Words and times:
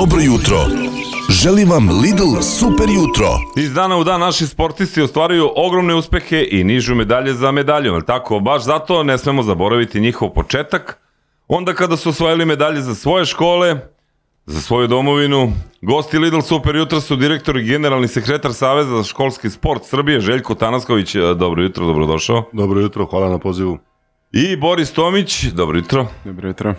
Dobro 0.00 0.20
jutro. 0.20 0.56
Želim 1.28 1.70
vam 1.70 1.88
Lidl 2.02 2.40
super 2.42 2.88
jutro. 2.88 3.26
Iz 3.56 3.72
dana 3.72 3.96
u 3.96 4.04
dan 4.04 4.20
naši 4.20 4.46
sportisti 4.46 5.02
ostvaruju 5.02 5.50
ogromne 5.56 5.94
uspehe 5.94 6.44
i 6.50 6.64
nižu 6.64 6.94
medalje 6.94 7.34
za 7.34 7.52
medaljom, 7.52 7.94
ali 7.94 8.06
tako? 8.06 8.40
Baš 8.40 8.64
zato 8.64 9.02
ne 9.02 9.18
smemo 9.18 9.42
zaboraviti 9.42 10.00
njihov 10.00 10.30
početak. 10.30 11.00
Onda 11.48 11.74
kada 11.74 11.96
su 11.96 12.08
osvojili 12.08 12.44
medalje 12.44 12.80
za 12.80 12.94
svoje 12.94 13.24
škole, 13.24 13.76
za 14.46 14.60
svoju 14.60 14.86
domovinu, 14.86 15.52
gosti 15.82 16.18
Lidl 16.18 16.40
Super 16.40 16.76
jutra 16.76 17.00
su 17.00 17.16
direktor 17.16 17.56
i 17.56 17.64
generalni 17.64 18.08
sekretar 18.08 18.54
Saveza 18.54 18.96
za 18.96 19.04
školski 19.04 19.50
sport 19.50 19.84
Srbije, 19.84 20.20
Željko 20.20 20.54
Tanasković. 20.54 21.14
Dobro 21.36 21.62
jutro, 21.62 21.86
dobrodošao. 21.86 22.42
Dobro 22.52 22.80
jutro, 22.80 23.06
hvala 23.06 23.28
na 23.28 23.38
pozivu. 23.38 23.78
I 24.32 24.56
Boris 24.56 24.92
Tomić, 24.92 25.44
dobro 25.44 25.78
jutro. 25.78 26.06
Dobro 26.24 26.48
jutro. 26.48 26.74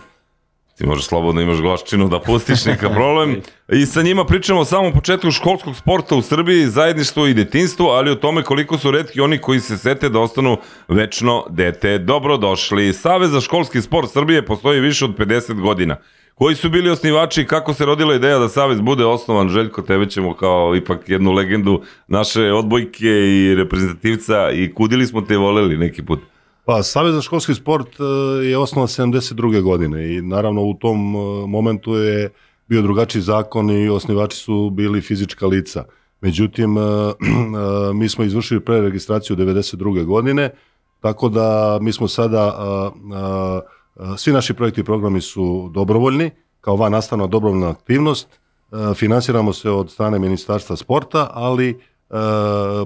Ti 0.77 0.88
možeš 0.88 1.05
slobodno 1.05 1.41
imaš 1.41 1.57
glaščinu 1.57 2.07
da 2.09 2.19
pustiš, 2.19 2.65
neka 2.65 2.89
problem. 2.97 3.41
I 3.70 3.85
sa 3.85 4.01
njima 4.01 4.25
pričamo 4.25 4.59
o 4.59 4.66
samom 4.66 4.93
početku 4.93 5.31
školskog 5.31 5.75
sporta 5.75 6.16
u 6.16 6.21
Srbiji, 6.21 6.67
zajedništvo 6.67 7.27
i 7.27 7.34
detinstvo, 7.34 7.89
ali 7.89 8.12
o 8.12 8.16
tome 8.16 8.43
koliko 8.43 8.77
su 8.77 8.91
redki 8.91 9.21
oni 9.21 9.38
koji 9.38 9.59
se 9.59 9.77
sete 9.77 10.09
da 10.09 10.20
ostanu 10.20 10.57
večno 10.88 11.45
dete. 11.49 11.98
Dobrodošli. 11.98 12.93
Savez 12.93 13.31
za 13.31 13.41
školski 13.41 13.81
sport 13.81 14.12
Srbije 14.12 14.45
postoji 14.45 14.79
više 14.79 15.05
od 15.05 15.17
50 15.17 15.62
godina. 15.62 15.98
Koji 16.35 16.55
su 16.55 16.70
bili 16.70 16.90
osnivači 16.90 17.41
i 17.41 17.45
kako 17.45 17.73
se 17.73 17.85
rodila 17.85 18.15
ideja 18.15 18.40
da 18.40 18.49
Savez 18.49 18.81
bude 18.81 19.05
osnovan? 19.05 19.49
Željko, 19.49 19.81
tebe 19.81 20.09
ćemo 20.09 20.34
kao 20.34 20.76
ipak 20.76 21.09
jednu 21.09 21.31
legendu 21.31 21.81
naše 22.07 22.51
odbojke 22.51 23.07
i 23.07 23.55
reprezentativca 23.55 24.51
i 24.51 24.73
kudili 24.73 25.05
smo 25.05 25.21
te 25.21 25.38
voleli 25.38 25.77
neki 25.77 26.05
put. 26.05 26.20
Pa, 26.65 26.83
Savez 26.83 27.15
za 27.15 27.21
školski 27.21 27.55
sport 27.55 27.88
e, 27.99 28.03
je 28.45 28.57
osnovan 28.57 28.88
72. 28.88 29.61
godine 29.61 30.15
i 30.15 30.21
naravno 30.21 30.63
u 30.63 30.73
tom 30.73 31.15
e, 31.15 31.47
momentu 31.47 31.95
je 31.95 32.29
bio 32.67 32.81
drugačiji 32.81 33.21
zakon 33.21 33.70
i 33.70 33.89
osnivači 33.89 34.37
su 34.37 34.70
bili 34.70 35.01
fizička 35.01 35.47
lica. 35.47 35.84
Međutim, 36.21 36.77
e, 36.77 36.81
mi 37.99 38.09
smo 38.09 38.23
izvršili 38.23 38.59
preregistraciju 38.59 39.35
92. 39.35 40.05
godine, 40.05 40.49
tako 40.99 41.29
da 41.29 41.77
mi 41.81 41.93
smo 41.93 42.07
sada, 42.07 42.55
svi 44.18 44.34
naši 44.34 44.53
projekti 44.53 44.81
i 44.81 44.84
programi 44.84 45.21
su 45.21 45.70
dobrovoljni, 45.73 46.31
kao 46.62 46.75
van 46.75 46.91
nastavna 46.91 47.27
dobrovoljna 47.27 47.70
aktivnost, 47.70 48.27
finansiramo 48.96 49.53
se 49.53 49.70
od 49.70 49.91
strane 49.91 50.20
Ministarstva 50.20 50.75
sporta, 50.75 51.29
ali 51.34 51.79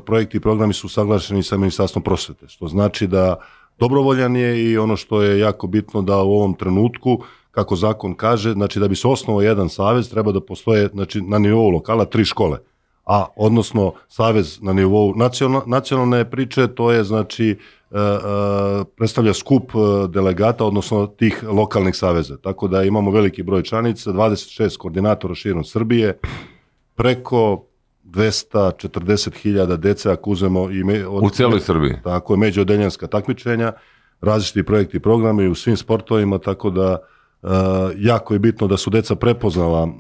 projekti 0.06 0.38
i 0.38 0.40
programi 0.40 0.74
su 0.74 0.90
saglašeni 0.90 1.44
sa 1.44 1.58
Ministarstvom 1.58 2.04
prosvete, 2.04 2.48
što 2.48 2.68
znači 2.68 3.08
da 3.08 3.36
dobrovoljan 3.80 4.36
je 4.36 4.72
i 4.72 4.78
ono 4.78 4.96
što 4.96 5.22
je 5.22 5.40
jako 5.40 5.68
bitno 5.68 6.02
da 6.02 6.18
u 6.18 6.34
ovom 6.34 6.54
trenutku 6.54 7.20
kako 7.52 7.76
zakon 7.76 8.16
kaže, 8.16 8.52
znači 8.52 8.80
da 8.80 8.88
bi 8.88 8.96
se 8.96 9.08
osnovao 9.08 9.42
jedan 9.42 9.70
savez 9.70 10.10
treba 10.10 10.32
da 10.32 10.42
postoje 10.42 10.88
znači, 10.94 11.22
na 11.22 11.40
nivou 11.40 11.70
lokala 11.70 12.06
tri 12.06 12.26
škole. 12.26 12.58
A 13.06 13.26
odnosno 13.36 13.94
savez 14.08 14.62
na 14.62 14.74
nivou 14.74 15.14
nacional, 15.16 15.62
nacionalne 15.66 16.30
priče, 16.30 16.68
to 16.68 16.92
je 16.92 17.04
znači 17.04 17.50
e, 17.50 17.56
e, 17.98 18.10
predstavlja 18.98 19.34
skup 19.34 19.72
e, 19.76 20.08
delegata, 20.08 20.66
odnosno 20.66 21.08
tih 21.08 21.44
lokalnih 21.48 21.96
saveza. 21.96 22.38
Tako 22.38 22.68
da 22.68 22.84
imamo 22.84 23.12
veliki 23.12 23.44
broj 23.44 23.64
članica, 23.64 24.12
26 24.12 24.78
koordinatora 24.78 25.36
širom 25.36 25.64
Srbije, 25.64 26.18
preko 26.96 27.66
240.000 28.16 29.78
dece 29.78 30.12
ako 30.12 30.30
uzmemo 30.30 30.72
i 30.72 30.84
me, 30.84 31.08
od, 31.08 31.24
u 31.24 31.30
celoj 31.30 31.60
Srbiji. 31.60 31.94
Tako 32.04 32.34
je 32.34 32.38
međuodeljanska 32.38 33.08
takmičenja, 33.08 33.72
različiti 34.22 34.64
projekti 34.64 34.98
i 34.98 35.00
programi 35.00 35.48
u 35.48 35.56
svim 35.56 35.78
sportovima, 35.78 36.38
tako 36.38 36.70
da 36.70 36.98
uh, 37.42 37.50
jako 37.98 38.34
je 38.34 38.40
bitno 38.40 38.68
da 38.68 38.78
su 38.78 38.90
deca 38.90 39.16
prepoznala 39.16 39.84
uh, 39.84 39.92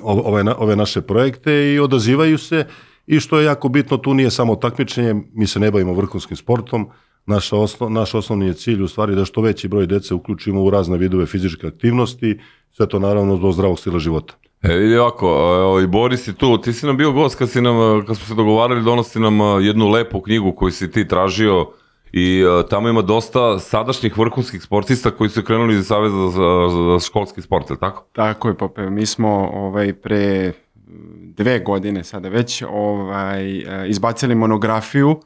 uh, 0.00 0.26
ove, 0.26 0.44
ove 0.58 0.76
naše 0.76 1.00
projekte 1.00 1.72
i 1.74 1.78
odazivaju 1.78 2.38
se 2.38 2.66
i 3.06 3.20
što 3.20 3.38
je 3.38 3.44
jako 3.44 3.68
bitno, 3.68 3.96
tu 3.96 4.14
nije 4.14 4.30
samo 4.30 4.56
takmičenje, 4.56 5.14
mi 5.32 5.46
se 5.46 5.60
ne 5.60 5.70
bavimo 5.70 5.92
vrhunskim 5.92 6.36
sportom, 6.36 6.88
naša 7.26 7.56
osno, 7.56 7.88
naš 7.88 8.14
osnovni 8.14 8.46
je 8.46 8.54
cilj 8.54 8.82
u 8.82 8.88
stvari 8.88 9.14
da 9.14 9.24
što 9.24 9.40
veći 9.40 9.68
broj 9.68 9.86
dece 9.86 10.14
uključimo 10.14 10.62
u 10.62 10.70
razne 10.70 10.98
vidove 10.98 11.26
fizičke 11.26 11.66
aktivnosti, 11.66 12.38
sve 12.70 12.88
to 12.88 12.98
naravno 12.98 13.36
do 13.36 13.52
zdravog 13.52 13.78
stila 13.78 13.98
života. 13.98 14.34
E, 14.62 14.76
vidi 14.76 14.96
ovako, 14.96 15.26
evo, 15.60 15.80
i 15.80 15.86
Boris 15.86 16.28
je 16.28 16.32
tu, 16.32 16.58
ti 16.58 16.72
si 16.72 16.86
nam 16.86 16.96
bio 16.96 17.12
gost 17.12 17.38
kad, 17.38 17.50
si 17.50 17.60
nam, 17.60 18.06
kad 18.06 18.16
smo 18.16 18.26
se 18.26 18.34
dogovarali, 18.34 18.82
donosi 18.82 19.20
nam 19.20 19.64
jednu 19.64 19.88
lepu 19.88 20.20
knjigu 20.20 20.52
koju 20.52 20.70
si 20.70 20.90
ti 20.90 21.08
tražio 21.08 21.66
i 22.12 22.44
tamo 22.70 22.88
ima 22.88 23.02
dosta 23.02 23.58
sadašnjih 23.58 24.18
vrhunskih 24.18 24.62
sportista 24.62 25.10
koji 25.10 25.30
su 25.30 25.42
krenuli 25.42 25.74
iz 25.74 25.86
Saveza 25.86 26.28
za, 26.28 26.68
za, 26.68 27.06
školski 27.06 27.42
sport, 27.42 27.70
je 27.70 27.78
tako? 27.78 28.04
Tako 28.12 28.48
je, 28.48 28.54
Pope. 28.54 28.90
Mi 28.90 29.06
smo 29.06 29.50
ovaj, 29.54 29.92
pre 29.92 30.52
dve 31.36 31.58
godine 31.58 32.04
sada 32.04 32.28
već 32.28 32.62
ovaj, 32.70 33.58
e, 33.58 33.88
izbacili 33.88 34.34
monografiju 34.34 35.20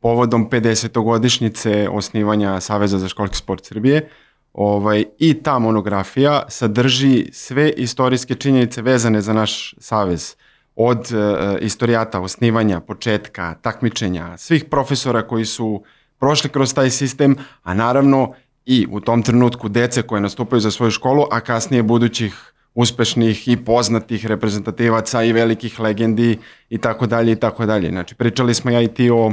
povodom 0.00 0.50
50. 0.50 1.04
godišnjice 1.04 1.88
osnivanja 1.92 2.60
Saveza 2.60 2.98
za 2.98 3.08
školski 3.08 3.36
sport 3.36 3.64
Srbije 3.64 4.08
Ovaj, 4.52 5.04
I 5.18 5.34
ta 5.34 5.58
monografija 5.58 6.42
sadrži 6.48 7.28
sve 7.32 7.70
istorijske 7.70 8.34
činjenice 8.34 8.82
vezane 8.82 9.20
za 9.20 9.32
naš 9.32 9.74
savez 9.78 10.36
od 10.76 10.98
uh, 10.98 11.56
istorijata, 11.60 12.20
osnivanja, 12.20 12.80
početka, 12.80 13.54
takmičenja, 13.62 14.36
svih 14.36 14.64
profesora 14.64 15.26
koji 15.26 15.44
su 15.44 15.82
prošli 16.18 16.50
kroz 16.50 16.74
taj 16.74 16.90
sistem, 16.90 17.36
a 17.62 17.74
naravno 17.74 18.32
i 18.66 18.86
u 18.90 19.00
tom 19.00 19.22
trenutku 19.22 19.68
dece 19.68 20.02
koje 20.02 20.20
nastupaju 20.20 20.60
za 20.60 20.70
svoju 20.70 20.90
školu, 20.90 21.24
a 21.30 21.40
kasnije 21.40 21.82
budućih 21.82 22.52
uspešnih 22.74 23.48
i 23.48 23.56
poznatih 23.64 24.26
reprezentativaca 24.26 25.22
i 25.22 25.32
velikih 25.32 25.80
legendi 25.80 26.38
i 26.68 26.78
tako 26.78 27.06
dalje 27.06 27.32
i 27.32 27.36
tako 27.36 27.66
dalje. 27.66 27.90
Znači, 27.90 28.14
pričali 28.14 28.54
smo 28.54 28.70
ja 28.70 28.82
i 28.82 28.88
ti 28.88 29.10
o, 29.10 29.32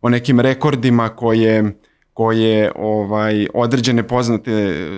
o 0.00 0.08
nekim 0.08 0.40
rekordima 0.40 1.08
koje 1.08 1.74
koje 2.14 2.72
ovaj 2.76 3.46
određene 3.54 4.02
poznate 4.02 4.88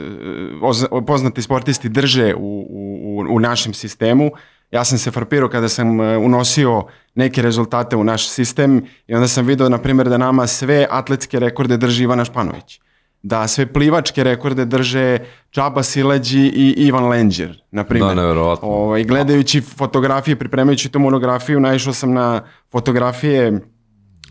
poznati 1.06 1.42
sportisti 1.42 1.88
drže 1.88 2.34
u, 2.34 2.66
u, 2.70 3.24
u 3.30 3.40
našem 3.40 3.74
sistemu. 3.74 4.30
Ja 4.70 4.84
sam 4.84 4.98
se 4.98 5.10
frapirao 5.10 5.48
kada 5.48 5.68
sam 5.68 6.00
e, 6.00 6.16
unosio 6.18 6.82
neke 7.14 7.42
rezultate 7.42 7.96
u 7.96 8.04
naš 8.04 8.28
sistem 8.28 8.86
i 9.06 9.14
onda 9.14 9.28
sam 9.28 9.46
video, 9.46 9.68
na 9.68 9.78
primjer, 9.78 10.08
da 10.08 10.18
nama 10.18 10.46
sve 10.46 10.86
atletske 10.90 11.38
rekorde 11.38 11.76
drži 11.76 12.02
Ivana 12.02 12.24
Španović. 12.24 12.80
Da 13.22 13.48
sve 13.48 13.72
plivačke 13.72 14.24
rekorde 14.24 14.64
drže 14.64 15.18
Čaba 15.50 15.82
Silađi 15.82 16.40
i 16.40 16.74
Ivan 16.76 17.08
Lenđer, 17.08 17.62
na 17.70 17.84
primjer. 17.84 18.16
Da, 18.16 18.22
nevjerovatno. 18.22 18.68
Ovaj, 18.68 19.04
gledajući 19.04 19.60
fotografije, 19.60 20.36
pripremajući 20.36 20.88
tu 20.88 20.98
monografiju, 20.98 21.60
naišao 21.60 21.92
sam 21.92 22.12
na 22.12 22.42
fotografije 22.72 23.60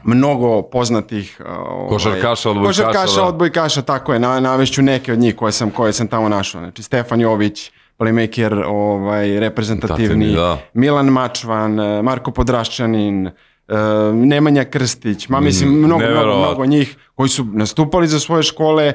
mnogo 0.05 0.61
poznatih 0.61 1.41
ovaj, 1.45 1.89
košarkaša, 1.89 2.49
odbojkaša, 2.49 2.83
košarkaša, 2.83 3.21
da. 3.21 3.27
odbojkaša, 3.27 3.81
tako 3.81 4.13
je, 4.13 4.19
na, 4.19 4.39
navešću 4.39 4.81
neke 4.81 5.13
od 5.13 5.19
njih 5.19 5.35
koje 5.35 5.51
sam, 5.51 5.71
koje 5.71 5.93
sam 5.93 6.07
tamo 6.07 6.29
našao. 6.29 6.61
Znači, 6.61 6.83
Stefan 6.83 7.21
Jović, 7.21 7.71
playmaker, 7.99 8.63
ovaj, 8.67 9.39
reprezentativni, 9.39 10.33
da. 10.33 10.57
Milan 10.73 11.05
Mačvan, 11.05 11.75
Marko 12.03 12.31
Podraščanin, 12.31 13.27
uh, 13.27 13.75
Nemanja 14.13 14.63
Krstić, 14.63 15.29
ma 15.29 15.39
mislim, 15.39 15.69
mm, 15.69 15.77
mnogo, 15.77 16.05
mnogo, 16.05 16.37
mnogo 16.37 16.66
njih 16.66 16.97
koji 17.16 17.29
su 17.29 17.45
nastupali 17.45 18.07
za 18.07 18.19
svoje 18.19 18.43
škole, 18.43 18.93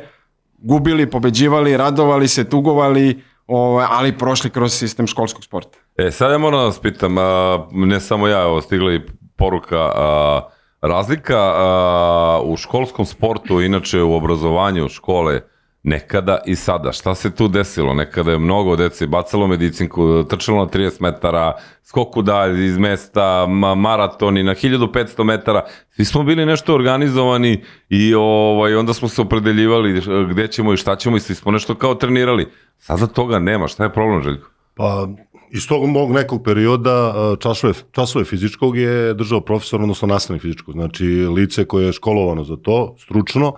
gubili, 0.58 1.10
pobeđivali, 1.10 1.76
radovali 1.76 2.28
se, 2.28 2.48
tugovali, 2.48 3.22
ovaj, 3.46 3.86
ali 3.90 4.18
prošli 4.18 4.50
kroz 4.50 4.72
sistem 4.72 5.06
školskog 5.06 5.44
sporta. 5.44 5.78
E, 5.96 6.10
sad 6.10 6.30
ja 6.30 6.38
moram 6.38 6.60
da 6.60 6.64
vas 6.64 6.78
pitam, 6.78 7.18
a, 7.18 7.66
ne 7.72 8.00
samo 8.00 8.28
ja, 8.28 8.42
evo, 8.42 8.60
stigla 8.60 8.92
i 8.92 9.00
poruka, 9.36 9.78
a, 9.94 10.40
Razlika 10.80 11.38
a, 11.38 12.40
u 12.44 12.56
školskom 12.56 13.06
sportu, 13.06 13.60
inače 13.60 14.02
u 14.02 14.14
obrazovanju 14.14 14.88
škole, 14.88 15.40
nekada 15.82 16.38
i 16.46 16.56
sada. 16.56 16.92
Šta 16.92 17.14
se 17.14 17.30
tu 17.34 17.48
desilo? 17.48 17.94
Nekada 17.94 18.32
je 18.32 18.38
mnogo 18.38 18.76
dece 18.76 19.06
bacalo 19.06 19.46
medicinku, 19.46 20.24
trčalo 20.24 20.64
na 20.64 20.70
30 20.70 21.00
metara, 21.00 21.52
skoku 21.82 22.22
dalje 22.22 22.66
iz 22.66 22.78
mesta, 22.78 23.46
maratoni 23.76 24.42
na 24.42 24.54
1500 24.54 25.24
metara. 25.24 25.64
Svi 25.90 26.04
smo 26.04 26.22
bili 26.22 26.46
nešto 26.46 26.74
organizovani 26.74 27.64
i 27.88 28.14
ovaj, 28.14 28.74
onda 28.74 28.94
smo 28.94 29.08
se 29.08 29.22
opredeljivali 29.22 30.02
gde 30.30 30.48
ćemo 30.48 30.72
i 30.72 30.76
šta 30.76 30.96
ćemo 30.96 31.16
i 31.16 31.20
svi 31.20 31.34
smo 31.34 31.52
nešto 31.52 31.74
kao 31.74 31.94
trenirali. 31.94 32.48
Sada 32.78 33.06
toga 33.06 33.38
nema. 33.38 33.68
Šta 33.68 33.84
je 33.84 33.92
problem, 33.92 34.22
Željko? 34.22 34.50
Pa 34.74 35.08
Iz 35.52 35.66
tog 35.68 35.86
mog 35.86 36.12
nekog 36.12 36.42
perioda 36.44 37.14
časove, 37.40 37.72
časove 37.92 38.24
fizičkog 38.24 38.76
je 38.76 39.14
držao 39.14 39.40
profesor, 39.40 39.82
odnosno 39.82 40.08
nastavnik 40.08 40.42
fizičkog. 40.42 40.74
Znači, 40.74 41.04
lice 41.06 41.64
koje 41.64 41.86
je 41.86 41.92
školovano 41.92 42.44
za 42.44 42.56
to, 42.56 42.94
stručno, 42.98 43.52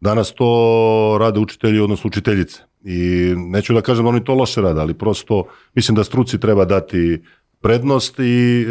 danas 0.00 0.32
to 0.34 1.16
rade 1.20 1.40
učitelji, 1.40 1.80
odnosno 1.80 2.08
učiteljice. 2.08 2.60
I 2.84 3.32
neću 3.36 3.74
da 3.74 3.80
kažem 3.80 4.04
da 4.04 4.08
oni 4.08 4.24
to 4.24 4.34
loše 4.34 4.60
rade, 4.60 4.80
ali 4.80 4.94
prosto 4.94 5.44
mislim 5.74 5.94
da 5.94 6.04
struci 6.04 6.40
treba 6.40 6.64
dati 6.64 7.22
prednost 7.60 8.18
i 8.18 8.62
e, 8.62 8.66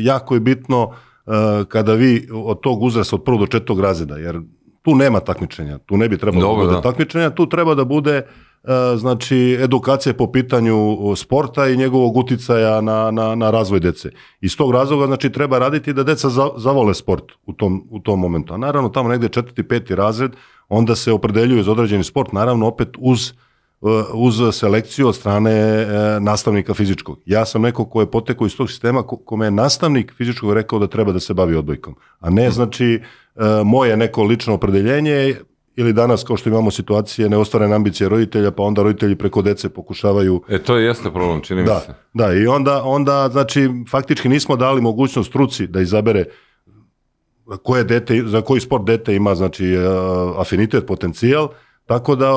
jako 0.00 0.34
je 0.34 0.40
bitno 0.40 0.90
e, 0.90 1.30
kada 1.68 1.94
vi 1.94 2.28
od 2.32 2.60
tog 2.60 2.82
uzrasta, 2.82 3.16
od 3.16 3.24
prvog 3.24 3.40
do 3.40 3.46
četvrtog 3.46 3.80
razreda, 3.80 4.16
jer 4.16 4.40
tu 4.82 4.94
nema 4.94 5.20
takmičenja, 5.20 5.78
tu 5.78 5.96
ne 5.96 6.08
bi 6.08 6.18
trebalo 6.18 6.42
Dobre, 6.42 6.62
da 6.62 6.66
bude 6.66 6.76
da. 6.76 6.82
takmičenja, 6.82 7.30
tu 7.30 7.48
treba 7.48 7.74
da 7.74 7.84
bude 7.84 8.14
e, 8.16 8.24
znači 8.96 9.58
edukacije 9.60 10.12
po 10.12 10.32
pitanju 10.32 10.96
sporta 11.16 11.68
i 11.68 11.76
njegovog 11.76 12.16
uticaja 12.16 12.80
na, 12.80 13.10
na, 13.10 13.34
na 13.34 13.50
razvoj 13.50 13.80
dece. 13.80 14.10
Iz 14.40 14.56
tog 14.56 14.72
razloga 14.72 15.06
znači 15.06 15.32
treba 15.32 15.58
raditi 15.58 15.92
da 15.92 16.02
deca 16.02 16.28
za, 16.28 16.48
zavole 16.56 16.94
sport 16.94 17.24
u 17.46 17.52
tom, 17.52 17.86
u 17.90 18.00
tom 18.00 18.20
momentu. 18.20 18.54
A 18.54 18.56
naravno 18.56 18.88
tamo 18.88 19.08
negde 19.08 19.28
četvrti, 19.28 19.62
peti 19.62 19.94
razred 19.94 20.30
onda 20.68 20.96
se 20.96 21.12
opredeljuju 21.12 21.62
za 21.62 21.72
određeni 21.72 22.04
sport, 22.04 22.32
naravno 22.32 22.66
opet 22.66 22.88
uz 22.98 23.32
uz 24.14 24.34
selekciju 24.52 25.08
od 25.08 25.16
strane 25.16 25.52
e, 25.52 25.86
nastavnika 26.20 26.74
fizičkog. 26.74 27.18
Ja 27.26 27.44
sam 27.44 27.62
neko 27.62 27.84
ko 27.84 28.00
je 28.00 28.10
potekao 28.10 28.46
iz 28.46 28.56
tog 28.56 28.70
sistema 28.70 29.02
ko, 29.02 29.16
kome 29.16 29.46
je 29.46 29.50
nastavnik 29.50 30.14
fizičkog 30.16 30.52
rekao 30.52 30.78
da 30.78 30.86
treba 30.86 31.12
da 31.12 31.20
se 31.20 31.34
bavi 31.34 31.54
odbojkom. 31.54 31.94
A 32.20 32.30
ne 32.30 32.50
znači 32.50 32.86
e, 32.94 33.00
moje 33.64 33.96
neko 33.96 34.22
lično 34.22 34.54
opredeljenje 34.54 35.34
ili 35.76 35.92
danas 35.92 36.24
kao 36.24 36.36
što 36.36 36.48
imamo 36.48 36.70
situacije 36.70 37.28
neostvarene 37.28 37.74
ambicije 37.74 38.08
roditelja, 38.08 38.50
pa 38.50 38.62
onda 38.62 38.82
roditelji 38.82 39.16
preko 39.16 39.42
dece 39.42 39.68
pokušavaju... 39.68 40.42
E, 40.48 40.58
to 40.58 40.76
je 40.76 40.84
jeste 40.84 41.10
problem, 41.10 41.40
čini 41.40 41.60
mi 41.62 41.66
Da, 41.66 41.80
se. 41.80 41.94
da, 42.14 42.34
i 42.34 42.46
onda, 42.46 42.82
onda, 42.84 43.28
znači, 43.32 43.68
faktički 43.90 44.28
nismo 44.28 44.56
dali 44.56 44.80
mogućnost 44.80 45.28
struci 45.28 45.66
da 45.66 45.80
izabere 45.80 46.24
koje 47.62 47.84
dete, 47.84 48.22
za 48.26 48.40
koji 48.42 48.60
sport 48.60 48.84
dete 48.84 49.14
ima, 49.14 49.34
znači, 49.34 49.66
e, 49.66 49.78
afinitet, 50.38 50.86
potencijal, 50.86 51.48
tako 51.86 52.16
da 52.16 52.32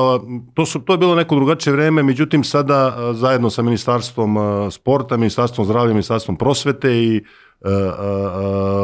to, 0.54 0.66
su, 0.66 0.80
to 0.80 0.92
je 0.92 0.98
bilo 0.98 1.14
neko 1.14 1.34
drugačije 1.34 1.72
vreme, 1.72 2.02
međutim 2.02 2.44
sada 2.44 2.96
e, 2.96 3.14
zajedno 3.14 3.50
sa 3.50 3.62
Ministarstvom 3.62 4.36
e, 4.36 4.70
sporta, 4.70 5.16
Ministarstvom 5.16 5.64
zdravlja, 5.66 5.92
Ministarstvom 5.92 6.36
prosvete 6.36 6.96
i 6.96 7.24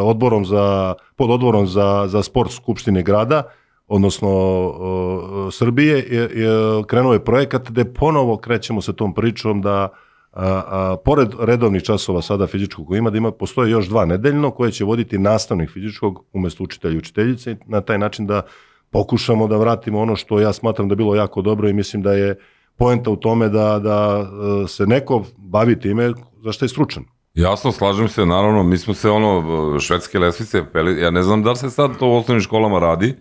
odborom 0.03 0.45
za, 0.45 0.95
pod 1.17 1.31
odborom 1.31 1.67
za, 1.67 2.05
za 2.09 2.23
sport 2.23 2.53
Skupštine 2.53 3.03
grada, 3.03 3.43
odnosno 3.87 4.31
Srbije, 5.53 5.97
je, 5.97 6.29
krenuo 6.87 7.13
je 7.13 7.25
projekat 7.25 7.71
gde 7.71 7.85
ponovo 7.85 8.37
krećemo 8.37 8.83
sa 8.83 8.93
tom 8.93 9.15
pričom 9.15 9.63
da 9.63 9.89
a, 10.33 10.63
a, 10.67 10.97
pored 11.05 11.29
redovnih 11.41 11.83
časova 11.83 12.23
sada 12.23 12.47
fizičkog 12.47 12.87
koji 12.87 12.99
ima, 12.99 13.11
da 13.11 13.19
ima, 13.19 13.31
postoje 13.31 13.71
još 13.71 13.89
dva 13.89 14.05
nedeljno 14.05 14.51
koje 14.51 14.73
će 14.73 14.85
voditi 14.85 15.19
nastavnik 15.19 15.71
fizičkog 15.71 16.25
umesto 16.33 16.65
učitelja 16.65 16.95
i 16.95 16.99
učiteljice 16.99 17.57
na 17.67 17.81
taj 17.81 17.99
način 17.99 18.27
da 18.27 18.43
pokušamo 18.91 19.47
da 19.47 19.57
vratimo 19.57 20.01
ono 20.01 20.17
što 20.17 20.41
ja 20.41 20.53
smatram 20.53 20.89
da 20.89 20.95
bilo 20.95 21.15
jako 21.15 21.43
dobro 21.43 21.69
i 21.69 21.73
mislim 21.73 22.03
da 22.03 22.13
je 22.13 22.39
poenta 22.77 23.11
u 23.11 23.17
tome 23.17 23.49
da, 23.49 23.79
da 23.79 24.27
e, 24.65 24.69
se 24.69 24.87
neko 24.87 25.25
bavi 25.37 25.81
time 25.81 26.13
za 26.45 26.53
što 26.53 26.65
je 26.65 26.69
stručan. 26.69 27.05
Jasno, 27.35 27.73
slažem 27.73 28.09
se, 28.09 28.27
naravno, 28.27 28.63
mi 28.63 28.79
smo 28.79 28.95
se 28.95 29.11
ono, 29.11 29.81
švedske 29.81 30.19
lesvice 30.19 30.65
peli, 30.73 31.01
ja 31.01 31.11
ne 31.11 31.23
znam 31.23 31.43
da 31.43 31.51
li 31.51 31.57
se 31.57 31.71
sad 31.71 31.99
to 31.99 32.09
u 32.09 32.17
osnovnim 32.17 32.41
školama 32.41 32.79
radi, 32.79 33.15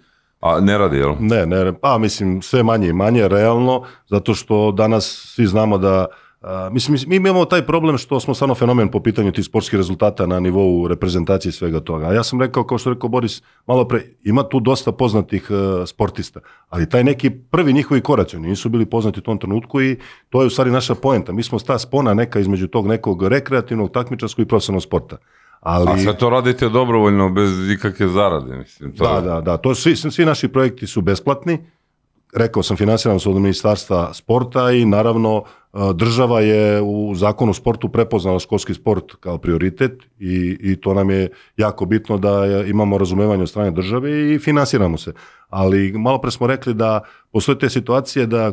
a 0.46 0.60
ne 0.62 0.78
radi, 0.78 0.98
jel? 0.98 1.16
Ne, 1.20 1.46
ne, 1.46 1.74
pa 1.74 1.98
mislim 1.98 2.42
sve 2.42 2.64
manje 2.64 2.88
i 2.88 2.94
manje 2.94 3.28
realno, 3.28 3.84
zato 4.08 4.34
što 4.34 4.72
danas 4.72 5.32
svi 5.36 5.46
znamo 5.46 5.78
da 5.78 6.06
a, 6.42 6.70
mislim, 6.72 6.98
mi 7.08 7.16
imamo 7.16 7.46
taj 7.46 7.66
problem 7.66 7.98
što 7.98 8.20
smo 8.20 8.34
stvarno 8.34 8.56
fenomen 8.56 8.92
po 8.92 9.00
pitanju 9.00 9.32
tih 9.32 9.46
sportskih 9.46 9.78
rezultata 9.78 10.26
na 10.26 10.40
nivou 10.40 10.88
reprezentacije 10.88 11.50
i 11.50 11.54
svega 11.54 11.80
toga. 11.80 12.08
A 12.08 12.14
ja 12.14 12.24
sam 12.24 12.42
rekao, 12.42 12.64
kao 12.64 12.78
što 12.78 12.94
rekao 12.94 13.10
Boris 13.10 13.42
malo 13.68 13.88
pre, 13.88 14.02
ima 14.24 14.44
tu 14.44 14.60
dosta 14.60 14.92
poznatih 14.92 15.48
uh, 15.50 15.88
sportista, 15.88 16.40
ali 16.70 16.90
taj 16.90 17.04
neki 17.04 17.30
prvi 17.30 17.74
njihovi 17.74 18.02
koraci, 18.02 18.36
oni 18.36 18.48
nisu 18.48 18.70
bili 18.70 18.86
poznati 18.86 19.20
u 19.20 19.24
tom 19.24 19.38
trenutku 19.38 19.82
i 19.82 19.98
to 20.30 20.42
je 20.42 20.48
u 20.48 20.50
stvari 20.50 20.72
naša 20.72 20.96
poenta. 20.96 21.32
Mi 21.32 21.44
smo 21.44 21.60
ta 21.60 21.80
spona 21.80 22.14
neka 22.14 22.40
između 22.40 22.68
tog 22.68 22.88
nekog 22.88 23.28
rekreativnog, 23.28 23.92
takmičarskog 23.92 24.46
i 24.46 24.48
profesionalnog 24.48 24.84
sporta. 24.84 25.18
Ali... 25.66 25.92
A 25.92 25.98
sve 25.98 26.18
to 26.18 26.30
radite 26.30 26.70
dobrovoljno, 26.70 27.30
bez 27.30 27.72
ikakve 27.72 28.08
zarade, 28.08 28.58
mislim. 28.58 28.96
To... 28.96 29.04
Da, 29.04 29.22
da, 29.22 29.42
da. 29.42 29.58
To 29.58 29.76
svi, 29.76 29.96
svi 29.96 30.26
naši 30.26 30.48
projekti 30.48 30.88
su 30.88 31.02
besplatni. 31.02 31.58
Rekao 32.36 32.64
sam, 32.64 32.78
finansiramo 32.78 33.20
se 33.20 33.30
od 33.30 33.36
ministarstva 33.36 34.14
sporta 34.14 34.72
i 34.72 34.86
naravno 34.86 35.44
država 35.94 36.42
je 36.42 36.82
u 36.82 37.16
zakonu 37.16 37.52
o 37.52 37.54
sportu 37.54 37.90
prepoznala 37.90 38.40
školski 38.40 38.74
sport 38.74 39.16
kao 39.20 39.38
prioritet 39.38 40.04
i, 40.20 40.58
i 40.60 40.76
to 40.76 40.94
nam 40.94 41.10
je 41.10 41.30
jako 41.58 41.86
bitno 41.86 42.18
da 42.18 42.46
imamo 42.68 42.98
razumevanje 42.98 43.42
od 43.42 43.50
strane 43.50 43.72
države 43.72 44.34
i 44.34 44.40
finansiramo 44.40 44.98
se. 44.98 45.14
Ali 45.50 45.92
malo 45.92 46.22
pre 46.22 46.32
smo 46.32 46.48
rekli 46.48 46.74
da 46.74 47.02
postoje 47.32 47.60
te 47.60 47.70
situacije 47.70 48.26
da 48.26 48.52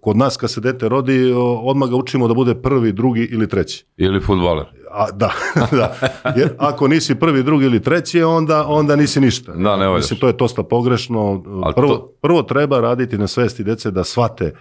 kod 0.00 0.16
nas 0.16 0.36
kad 0.36 0.50
se 0.50 0.60
dete 0.60 0.88
rodi, 0.88 1.32
odmah 1.62 1.88
ga 1.90 1.96
učimo 1.96 2.28
da 2.28 2.34
bude 2.34 2.54
prvi, 2.54 2.92
drugi 2.92 3.28
ili 3.32 3.48
treći. 3.48 3.84
Ili 3.96 4.20
futbaler. 4.20 4.66
A, 4.90 5.10
da, 5.10 5.32
da. 5.78 5.94
Jer 6.36 6.54
ako 6.58 6.88
nisi 6.88 7.14
prvi, 7.14 7.42
drugi 7.42 7.64
ili 7.64 7.82
treći, 7.82 8.22
onda, 8.22 8.66
onda 8.66 8.96
nisi 8.96 9.20
ništa. 9.20 9.52
Da, 9.52 9.76
ne. 9.76 9.94
Mislim, 9.94 10.20
to 10.20 10.26
je 10.26 10.32
dosta 10.32 10.62
pogrešno. 10.62 11.42
Prvo, 11.76 11.94
to... 11.94 12.12
prvo 12.20 12.42
treba 12.42 12.80
raditi 12.80 13.18
na 13.18 13.26
svesti 13.26 13.64
dece 13.64 13.90
da 13.90 14.04
shvate 14.04 14.52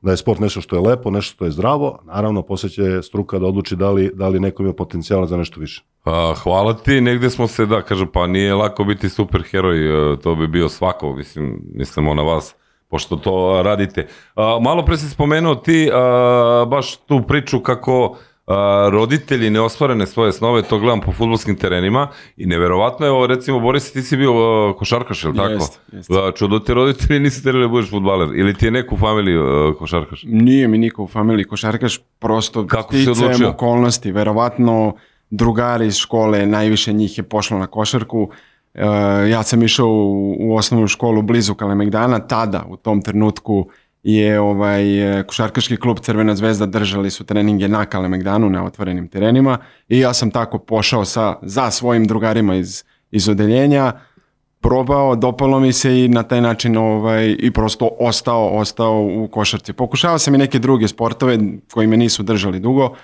da 0.00 0.10
je 0.10 0.16
sport 0.16 0.40
nešto 0.40 0.60
što 0.60 0.76
je 0.76 0.82
lepo, 0.82 1.10
nešto 1.10 1.34
što 1.34 1.44
je 1.44 1.50
zdravo, 1.50 1.98
naravno 2.04 2.42
posle 2.42 2.68
će 2.68 3.02
struka 3.02 3.38
da 3.38 3.46
odluči 3.46 3.76
da 3.76 3.90
li, 3.90 4.10
da 4.14 4.28
li 4.28 4.40
neko 4.40 4.62
ima 4.62 4.72
potencijala 4.72 5.26
za 5.26 5.36
nešto 5.36 5.60
više. 5.60 5.84
A, 6.04 6.34
hvala 6.42 6.74
ti, 6.74 7.00
negde 7.00 7.30
smo 7.30 7.46
se, 7.46 7.66
da, 7.66 7.82
kažem, 7.82 8.08
pa 8.12 8.26
nije 8.26 8.54
lako 8.54 8.84
biti 8.84 9.08
superheroj, 9.08 10.12
e, 10.12 10.16
to 10.16 10.34
bi 10.34 10.46
bio 10.46 10.68
svako, 10.68 11.12
mislim, 11.12 11.62
mislimo 11.74 12.14
na 12.14 12.22
vas, 12.22 12.54
pošto 12.88 13.16
to 13.16 13.62
radite. 13.62 14.06
A, 14.34 14.58
malo 14.62 14.84
pre 14.84 14.96
si 14.96 15.10
spomenuo 15.10 15.54
ti 15.54 15.90
a, 15.92 16.64
baš 16.68 16.96
tu 16.96 17.22
priču 17.28 17.60
kako 17.60 18.16
a, 18.48 18.88
roditelji 18.92 19.50
ne 19.50 19.60
ostvarene 19.60 20.06
svoje 20.06 20.32
snove, 20.32 20.62
to 20.62 20.78
gledam 20.78 21.00
po 21.00 21.12
futbolskim 21.12 21.56
terenima 21.56 22.08
i 22.36 22.46
neverovatno 22.46 23.06
je, 23.06 23.12
ovo, 23.12 23.26
recimo, 23.26 23.60
Boris, 23.60 23.92
ti 23.92 24.02
si 24.02 24.16
bio 24.16 24.32
a, 24.32 24.74
košarkaš, 24.78 25.24
je 25.24 25.30
li 25.30 25.36
tako? 25.36 25.52
Jest, 25.52 25.80
jest. 25.92 26.10
Čudo 26.36 26.58
ti 26.58 26.74
roditelji 26.74 27.20
nisi 27.20 27.44
terali 27.44 27.64
da 27.64 27.68
budeš 27.68 27.90
futbaler 27.90 28.28
ili 28.34 28.54
ti 28.54 28.64
je 28.64 28.70
neko 28.70 28.94
u 28.94 28.98
familiji 28.98 29.36
a, 29.36 29.72
košarkaš? 29.78 30.22
Nije 30.26 30.68
mi 30.68 30.78
niko 30.78 31.02
u 31.02 31.08
familiji 31.08 31.44
košarkaš, 31.44 31.98
prosto 32.18 32.66
Kako 32.66 32.94
sticajem 32.94 33.50
okolnosti, 33.50 34.12
verovatno 34.12 34.94
drugari 35.30 35.86
iz 35.86 35.96
škole, 35.96 36.46
najviše 36.46 36.92
njih 36.92 37.18
je 37.18 37.24
pošlo 37.24 37.58
na 37.58 37.66
košarku, 37.66 38.30
Uh, 38.74 38.84
ja 39.30 39.42
sam 39.42 39.62
išao 39.62 39.88
u, 39.88 40.36
u 40.40 40.56
osnovnu 40.56 40.86
školu 40.86 41.22
blizu 41.22 41.54
Kalemegdana, 41.54 42.18
tada 42.18 42.64
u 42.68 42.76
tom 42.76 43.02
trenutku 43.02 43.68
je 44.02 44.40
ovaj 44.40 44.82
košarkaški 45.26 45.76
klub 45.76 45.98
Crvena 45.98 46.34
zvezda 46.34 46.66
držali 46.66 47.10
su 47.10 47.24
treninge 47.24 47.68
na 47.68 47.84
Kalemegdanu 47.84 48.50
na 48.50 48.64
otvorenim 48.64 49.08
terenima 49.08 49.58
i 49.88 49.98
ja 49.98 50.14
sam 50.14 50.30
tako 50.30 50.58
pošao 50.58 51.04
sa, 51.04 51.36
za 51.42 51.70
svojim 51.70 52.04
drugarima 52.04 52.54
iz, 52.54 52.84
iz 53.10 53.28
odeljenja 53.28 53.92
probao, 54.60 55.16
dopalo 55.16 55.60
mi 55.60 55.72
se 55.72 56.04
i 56.04 56.08
na 56.08 56.22
taj 56.22 56.40
način 56.40 56.76
ovaj, 56.76 57.36
i 57.38 57.50
prosto 57.50 57.90
ostao, 58.00 58.48
ostao 58.48 59.02
u 59.02 59.28
košarci. 59.28 59.72
Pokušavao 59.72 60.18
sam 60.18 60.34
i 60.34 60.38
neke 60.38 60.58
druge 60.58 60.88
sportove 60.88 61.38
koji 61.72 61.86
me 61.86 61.96
nisu 61.96 62.22
držali 62.22 62.60
dugo, 62.60 62.94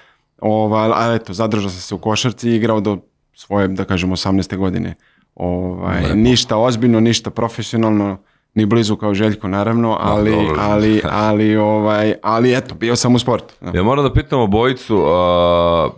ovaj, 0.41 0.91
ali 0.95 1.17
eto, 1.17 1.33
zadržao 1.33 1.71
sam 1.71 1.81
se 1.81 1.95
u 1.95 1.99
košarci 1.99 2.51
i 2.51 2.57
igrao 2.57 2.81
do 2.81 2.99
svoje, 3.35 3.69
da 3.69 3.85
kažem, 3.85 4.11
18. 4.11 4.57
godine. 4.57 4.95
Ovaj, 5.35 6.03
Lepo. 6.03 6.15
ništa 6.15 6.57
ozbiljno, 6.57 7.01
ništa 7.01 7.31
profesionalno, 7.31 8.19
ni 8.55 8.67
blizu 8.67 8.97
kao 8.97 9.15
Željko 9.15 9.49
naravno, 9.49 9.97
ali, 10.01 10.31
dobro. 10.31 10.57
ali, 10.71 11.01
ali, 11.11 11.57
ovaj, 11.57 12.15
ali 12.23 12.57
eto, 12.57 12.75
bio 12.75 12.97
sam 12.97 13.15
u 13.15 13.19
sportu. 13.19 13.55
Da. 13.61 13.71
Ja 13.75 13.83
moram 13.83 14.05
da 14.05 14.13
pitam 14.13 14.41
obojicu, 14.41 15.05
a, 15.07 15.91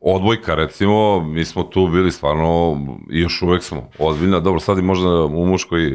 odbojka 0.00 0.54
recimo, 0.54 1.20
mi 1.20 1.44
smo 1.44 1.62
tu 1.62 1.88
bili 1.88 2.12
stvarno, 2.12 2.78
još 3.08 3.42
uvek 3.42 3.62
smo 3.62 3.88
ozbiljna, 3.98 4.40
dobro 4.40 4.60
sad 4.60 4.78
i 4.78 4.82
možda 4.82 5.08
u 5.24 5.46
muškoj, 5.46 5.92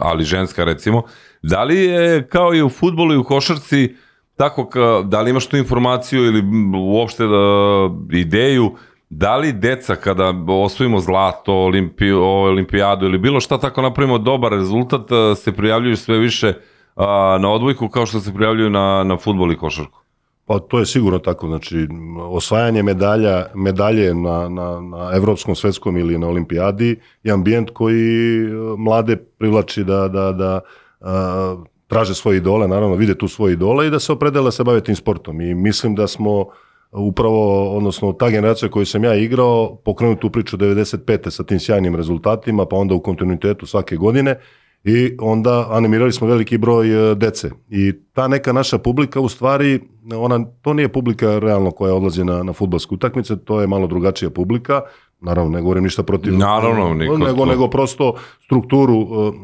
ali 0.00 0.24
ženska 0.24 0.64
recimo, 0.64 1.02
da 1.42 1.64
li 1.64 1.78
je 1.80 2.28
kao 2.28 2.54
i 2.54 2.62
u 2.62 2.68
futbolu 2.68 3.14
i 3.14 3.16
u 3.16 3.24
košarci, 3.24 3.94
tako 4.36 4.68
ka, 4.68 5.02
da 5.04 5.20
li 5.20 5.30
imaš 5.30 5.46
tu 5.46 5.56
informaciju 5.56 6.24
ili 6.24 6.42
uopšte 6.76 7.26
da, 7.26 7.90
ideju, 8.12 8.74
da 9.10 9.36
li 9.36 9.52
deca 9.52 9.96
kada 9.96 10.34
osvojimo 10.48 11.00
zlato, 11.00 11.52
olimpiju, 11.52 12.22
olimpijadu 12.22 13.06
ili 13.06 13.18
bilo 13.18 13.40
šta 13.40 13.58
tako 13.58 13.82
napravimo 13.82 14.18
dobar 14.18 14.52
rezultat, 14.52 15.08
se 15.36 15.52
prijavljuju 15.52 15.96
sve 15.96 16.18
više 16.18 16.54
a, 16.96 17.38
na 17.40 17.50
odbojku 17.50 17.88
kao 17.88 18.06
što 18.06 18.20
se 18.20 18.34
prijavljuju 18.34 18.70
na, 18.70 19.04
na 19.04 19.16
futbol 19.16 19.52
i 19.52 19.56
košarku? 19.56 19.98
Pa 20.46 20.58
to 20.58 20.78
je 20.78 20.86
sigurno 20.86 21.18
tako, 21.18 21.46
znači 21.46 21.88
osvajanje 22.18 22.82
medalja, 22.82 23.46
medalje 23.54 24.14
na, 24.14 24.48
na, 24.48 24.80
na 24.80 25.10
evropskom, 25.14 25.54
svetskom 25.54 25.96
ili 25.96 26.18
na 26.18 26.28
olimpijadi 26.28 27.00
je 27.22 27.32
ambijent 27.32 27.70
koji 27.70 28.44
e, 28.44 28.48
mlade 28.78 29.16
privlači 29.16 29.84
da, 29.84 30.08
da, 30.08 30.32
da 30.32 30.60
a, 31.00 31.56
traže 31.86 32.14
svoje 32.14 32.36
idole, 32.36 32.68
naravno 32.68 32.96
vide 32.96 33.18
tu 33.18 33.28
svoje 33.28 33.52
idole 33.52 33.86
i 33.86 33.90
da 33.90 33.98
se 33.98 34.12
opredele 34.12 34.44
da 34.44 34.50
se 34.50 34.64
bave 34.64 34.80
tim 34.80 34.96
sportom 34.96 35.40
i 35.40 35.54
mislim 35.54 35.94
da 35.94 36.06
smo 36.06 36.46
upravo, 36.92 37.70
odnosno 37.76 38.12
ta 38.12 38.30
generacija 38.30 38.68
koju 38.68 38.86
sam 38.86 39.04
ja 39.04 39.14
igrao, 39.14 39.76
pokrenuo 39.84 40.14
tu 40.16 40.30
priču 40.30 40.56
95. 40.56 41.30
sa 41.30 41.44
tim 41.44 41.58
sjajnim 41.60 41.96
rezultatima, 41.96 42.66
pa 42.66 42.76
onda 42.76 42.94
u 42.94 43.00
kontinuitetu 43.00 43.66
svake 43.66 43.96
godine 43.96 44.38
i 44.84 45.16
onda 45.20 45.66
animirali 45.70 46.12
smo 46.12 46.26
veliki 46.26 46.58
broj 46.58 47.10
e, 47.10 47.14
dece. 47.14 47.50
I 47.70 47.92
ta 48.12 48.28
neka 48.28 48.52
naša 48.52 48.78
publika 48.78 49.20
u 49.20 49.28
stvari, 49.28 49.80
ona, 50.14 50.44
to 50.62 50.72
nije 50.74 50.88
publika 50.88 51.38
realno 51.38 51.70
koja 51.70 51.94
odlazi 51.94 52.24
na, 52.24 52.42
na 52.42 52.52
futbolske 52.52 52.94
utakmice, 52.94 53.36
to 53.36 53.60
je 53.60 53.66
malo 53.66 53.86
drugačija 53.86 54.30
publika. 54.30 54.80
naravno 55.20 55.50
ne 55.50 55.60
govorim 55.62 55.84
ništa 55.84 56.02
protiv 56.02 56.36
Naravno, 56.38 56.94
niko 56.94 57.18
nego, 57.18 57.38
to- 57.38 57.46
nego 57.46 57.68
prosto 57.68 58.14
strukturu 58.44 58.98
uh, 58.98 59.34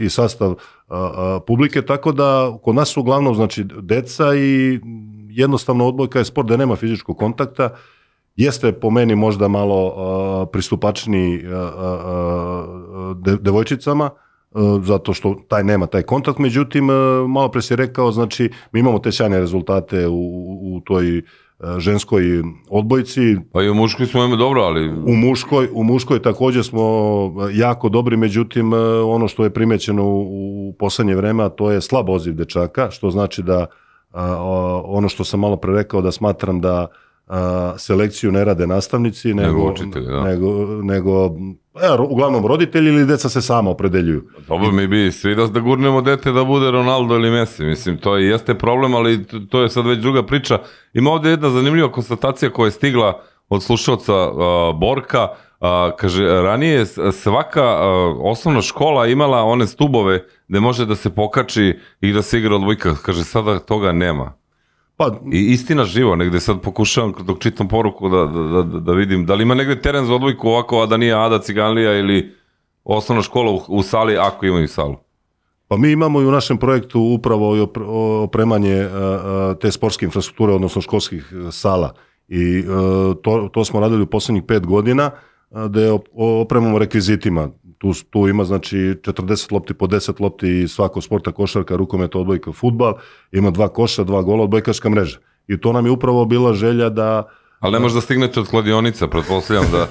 i 0.00 0.08
sastav 0.08 0.50
uh, 0.50 0.56
publike, 1.46 1.82
tako 1.82 2.12
da 2.12 2.58
kod 2.62 2.74
nas 2.74 2.88
su 2.88 3.00
uglavnom 3.00 3.34
znači 3.34 3.64
deca 3.64 4.34
i 4.34 4.80
jednostavno 5.34 5.88
odbojka 5.88 6.18
je 6.18 6.24
sport 6.24 6.48
da 6.48 6.56
nema 6.56 6.76
fizičkog 6.76 7.18
kontakta, 7.18 7.70
jeste 8.36 8.72
po 8.72 8.90
meni 8.90 9.14
možda 9.16 9.48
malo 9.48 9.86
uh, 9.86 10.48
pristupačniji 10.52 11.46
uh, 11.46 11.52
uh, 11.52 13.16
de, 13.16 13.36
devojčicama, 13.36 14.10
uh, 14.50 14.84
zato 14.84 15.12
što 15.12 15.34
taj 15.48 15.64
nema 15.64 15.86
taj 15.86 16.02
kontakt, 16.02 16.38
međutim, 16.38 16.90
uh, 16.90 16.96
malo 17.28 17.48
pre 17.48 17.62
si 17.62 17.76
rekao, 17.76 18.12
znači, 18.12 18.50
mi 18.72 18.80
imamo 18.80 18.98
te 18.98 19.12
sjajne 19.12 19.38
rezultate 19.38 20.06
u, 20.08 20.14
u, 20.62 20.80
toj 20.84 21.18
uh, 21.18 21.24
ženskoj 21.78 22.22
odbojci, 22.70 23.36
Pa 23.52 23.62
i 23.62 23.68
u 23.68 23.74
muškoj 23.74 24.06
smo 24.06 24.24
imali 24.24 24.38
dobro, 24.38 24.62
ali 24.62 24.88
u 24.88 25.14
muškoj, 25.14 25.68
u 25.72 25.84
muškoj 25.84 26.22
takođe 26.22 26.62
smo 26.62 26.82
jako 27.52 27.88
dobri, 27.88 28.16
međutim 28.16 28.72
ono 29.06 29.28
što 29.28 29.44
je 29.44 29.50
primećeno 29.50 30.02
u, 30.06 30.74
poslednje 30.78 31.14
vreme, 31.14 31.48
to 31.56 31.70
je 31.70 31.80
slab 31.80 32.08
odziv 32.08 32.34
dečaka, 32.34 32.90
što 32.90 33.10
znači 33.10 33.42
da 33.42 33.58
o- 33.60 33.66
ono 34.84 35.08
što 35.08 35.24
sam 35.24 35.40
malo 35.40 35.56
pre 35.56 35.72
rekao 35.72 36.00
da 36.00 36.12
smatram 36.12 36.60
da 36.60 36.86
a, 37.26 37.74
selekciju 37.78 38.32
ne 38.32 38.44
rade 38.44 38.66
nastavnici, 38.66 39.34
nego, 39.34 39.48
Nego 39.48 39.70
učitelji, 39.70 40.06
da. 40.06 40.22
nego, 40.22 40.48
nego 40.82 41.24
e, 41.76 41.96
uglavnom 42.00 42.46
roditelji 42.46 42.88
ili 42.88 43.06
deca 43.06 43.28
se 43.28 43.42
sama 43.42 43.70
opredeljuju. 43.70 44.24
Dobro, 44.48 44.70
mi 44.70 44.86
bi 44.86 45.12
svi 45.12 45.34
da, 45.34 45.46
da 45.46 45.60
gurnemo 45.60 46.00
dete 46.02 46.32
da 46.32 46.44
bude 46.44 46.70
Ronaldo 46.70 47.14
ili 47.14 47.30
Messi. 47.30 47.64
Mislim, 47.64 47.96
to 47.96 48.18
i 48.18 48.26
jeste 48.26 48.54
problem, 48.54 48.94
ali 48.94 49.24
to- 49.24 49.38
to 49.40 49.60
je 49.60 49.68
sad 49.68 49.86
već 49.86 49.98
druga 49.98 50.22
priča. 50.22 50.58
Ima 50.94 51.10
ovde 51.10 51.30
jedna 51.30 51.50
zanimljiva 51.50 51.92
konstatacija 51.92 52.50
koja 52.50 52.66
je 52.66 52.70
stigla 52.70 53.20
od 53.48 53.62
slušalca 53.62 54.14
uh, 54.30 54.36
Borka. 54.74 55.28
Uh, 55.62 55.68
kaže, 55.96 56.24
ranije 56.24 56.86
svaka 57.12 57.62
uh, 57.62 58.16
osnovna 58.20 58.62
škola 58.62 59.06
imala 59.06 59.42
one 59.42 59.66
stubove 59.66 60.24
gde 60.48 60.60
može 60.60 60.86
da 60.86 60.94
se 60.94 61.10
pokači 61.10 61.78
i 62.00 62.12
da 62.12 62.22
se 62.22 62.38
igra 62.38 62.54
odbojka. 62.54 62.94
Kaže, 62.94 63.24
sada 63.24 63.58
toga 63.58 63.92
nema. 63.92 64.32
Pa 64.96 65.10
I 65.32 65.38
istina 65.38 65.84
živo, 65.84 66.16
negde 66.16 66.40
sad 66.40 66.60
pokušavam 66.60 67.14
dok 67.20 67.38
čitam 67.38 67.68
poruku 67.68 68.08
da, 68.08 68.26
da, 68.26 68.62
da, 68.62 68.80
da 68.80 68.92
vidim 68.92 69.26
da 69.26 69.34
li 69.34 69.42
ima 69.42 69.54
negde 69.54 69.80
teren 69.80 70.06
za 70.06 70.14
odbojku 70.14 70.48
ovako, 70.48 70.82
a 70.82 70.86
da 70.86 70.96
nije 70.96 71.24
Ada 71.24 71.38
Ciganlija 71.38 71.98
ili 71.98 72.34
osnovna 72.84 73.22
škola 73.22 73.50
u, 73.50 73.62
u 73.68 73.82
sali, 73.82 74.16
ako 74.18 74.46
imaju 74.46 74.68
salu. 74.68 74.96
Pa 75.68 75.76
mi 75.76 75.92
imamo 75.92 76.20
i 76.20 76.26
u 76.26 76.30
našem 76.30 76.58
projektu 76.58 77.00
upravo 77.00 77.56
i 77.56 77.66
opremanje 78.24 78.74
e, 78.74 78.84
e, 78.84 78.88
te 79.60 79.72
sportske 79.72 80.04
infrastrukture, 80.04 80.52
odnosno 80.52 80.82
školskih 80.82 81.32
e, 81.32 81.52
sala. 81.52 81.94
I 82.28 82.64
to, 83.22 83.50
to 83.52 83.64
smo 83.64 83.80
radili 83.80 84.02
u 84.02 84.06
poslednjih 84.06 84.44
pet 84.48 84.66
godina, 84.66 85.02
e, 85.02 85.31
gde 85.68 85.90
op- 85.90 86.08
opremamo 86.14 86.78
rekvizitima. 86.78 87.48
Tu, 87.78 87.92
tu 88.10 88.28
ima 88.28 88.44
znači 88.44 88.76
40 88.76 89.52
lopti 89.52 89.74
po 89.74 89.86
10 89.86 90.20
lopti 90.20 90.60
i 90.62 90.68
svako 90.68 91.00
sporta, 91.00 91.32
košarka, 91.32 91.76
rukomet, 91.76 92.14
odbojka, 92.14 92.52
futbal. 92.52 92.94
Ima 93.32 93.50
dva 93.50 93.68
koša, 93.68 94.04
dva 94.04 94.22
gola, 94.22 94.44
odbojkaška 94.44 94.90
mreža. 94.90 95.18
I 95.48 95.60
to 95.60 95.72
nam 95.72 95.86
je 95.86 95.92
upravo 95.92 96.24
bila 96.24 96.54
želja 96.54 96.88
da 96.88 97.28
Ali 97.62 97.72
ne 97.72 97.78
može 97.78 97.94
da 97.94 98.00
stignete 98.00 98.40
od 98.40 98.48
kladionica, 98.48 99.06
pretpostavljam 99.08 99.64
da... 99.72 99.86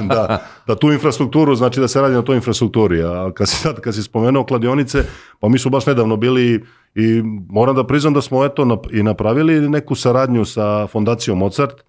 da, 0.00 0.46
da 0.66 0.74
tu 0.74 0.92
infrastrukturu, 0.92 1.54
znači 1.54 1.80
da 1.80 1.88
se 1.88 2.00
radi 2.00 2.14
na 2.14 2.22
toj 2.22 2.36
infrastrukturi. 2.36 3.02
A 3.02 3.30
kad 3.34 3.48
si, 3.48 3.56
sad, 3.56 3.80
kad 3.80 3.94
si 3.94 4.02
spomenuo 4.02 4.44
kladionice, 4.44 5.04
pa 5.40 5.48
mi 5.48 5.58
su 5.58 5.70
baš 5.70 5.86
nedavno 5.86 6.16
bili 6.16 6.64
i 6.94 7.22
moram 7.48 7.76
da 7.76 7.86
priznam 7.86 8.14
da 8.14 8.22
smo 8.22 8.44
eto 8.44 8.82
i 8.90 9.02
napravili 9.02 9.68
neku 9.68 9.94
saradnju 9.94 10.44
sa 10.44 10.86
fondacijom 10.86 11.38
Mozart, 11.38 11.84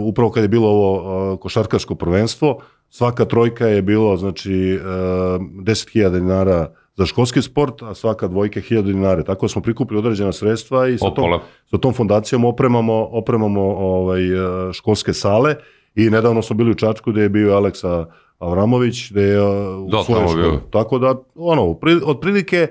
upravo 0.00 0.30
kad 0.30 0.42
je 0.44 0.48
bilo 0.48 0.68
ovo 0.68 0.94
e, 1.32 1.38
košarkaško 1.38 1.94
prvenstvo, 1.94 2.58
svaka 2.90 3.24
trojka 3.24 3.66
je 3.66 3.82
bilo 3.82 4.16
znači 4.16 4.52
e, 4.52 4.78
10.000 4.80 6.10
dinara 6.10 6.66
za 6.94 7.06
školski 7.06 7.42
sport, 7.42 7.82
a 7.82 7.94
svaka 7.94 8.28
dvojka 8.28 8.60
1000 8.60 8.82
dinara. 8.82 9.22
Tako 9.22 9.48
smo 9.48 9.62
prikupili 9.62 9.98
određena 9.98 10.32
sredstva 10.32 10.88
i 10.88 10.98
sa 10.98 11.04
tom, 11.06 11.24
sa 11.66 11.78
tom 11.78 11.92
fondacijom 11.94 12.44
opremamo, 12.44 12.94
opremamo 13.02 13.62
ovaj, 13.62 14.24
e, 14.24 14.36
školske 14.72 15.12
sale 15.12 15.54
i 15.94 16.10
nedavno 16.10 16.42
smo 16.42 16.56
bili 16.56 16.70
u 16.70 16.76
Čačku 16.76 17.10
gde 17.12 17.22
je 17.22 17.28
bio 17.28 17.54
Aleksa 17.54 18.06
Avramović, 18.38 19.10
gde 19.10 19.22
je 19.22 19.34
e, 19.34 19.40
u 19.68 19.88
Da, 19.88 20.02
svojoj 20.02 20.22
bio. 20.24 20.28
školi. 20.44 20.58
Tako 20.70 20.98
da, 20.98 21.14
ono, 21.34 21.74
pri- 21.74 22.00
otprilike 22.04 22.56
e, 22.56 22.70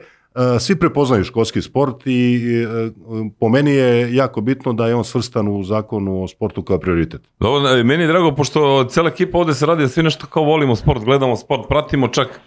svi 0.60 0.76
prepoznaju 0.80 1.24
školski 1.24 1.62
sport 1.62 2.08
i 2.08 2.42
e, 2.64 2.92
po 3.40 3.50
meni 3.50 3.72
je 3.72 4.16
jako 4.16 4.42
bitno 4.42 4.74
da 4.74 4.88
je 4.88 4.96
on 4.96 5.04
svrstan 5.06 5.48
u 5.48 5.64
zakonu 5.64 6.24
o 6.24 6.28
sportu 6.28 6.64
kao 6.64 6.80
prioritet. 6.80 7.22
Dobro, 7.40 7.70
e, 7.70 7.84
meni 7.84 8.04
je 8.04 8.08
drago, 8.08 8.36
pošto 8.36 8.84
cela 8.84 9.10
ekipa 9.10 9.38
ovde 9.38 9.54
se 9.54 9.66
radi, 9.66 9.82
da 9.82 9.90
svi 9.90 10.04
nešto 10.04 10.28
kao 10.28 10.44
volimo 10.44 10.76
sport, 10.76 11.04
gledamo 11.04 11.36
sport, 11.36 11.68
pratimo 11.68 12.08
čak 12.08 12.42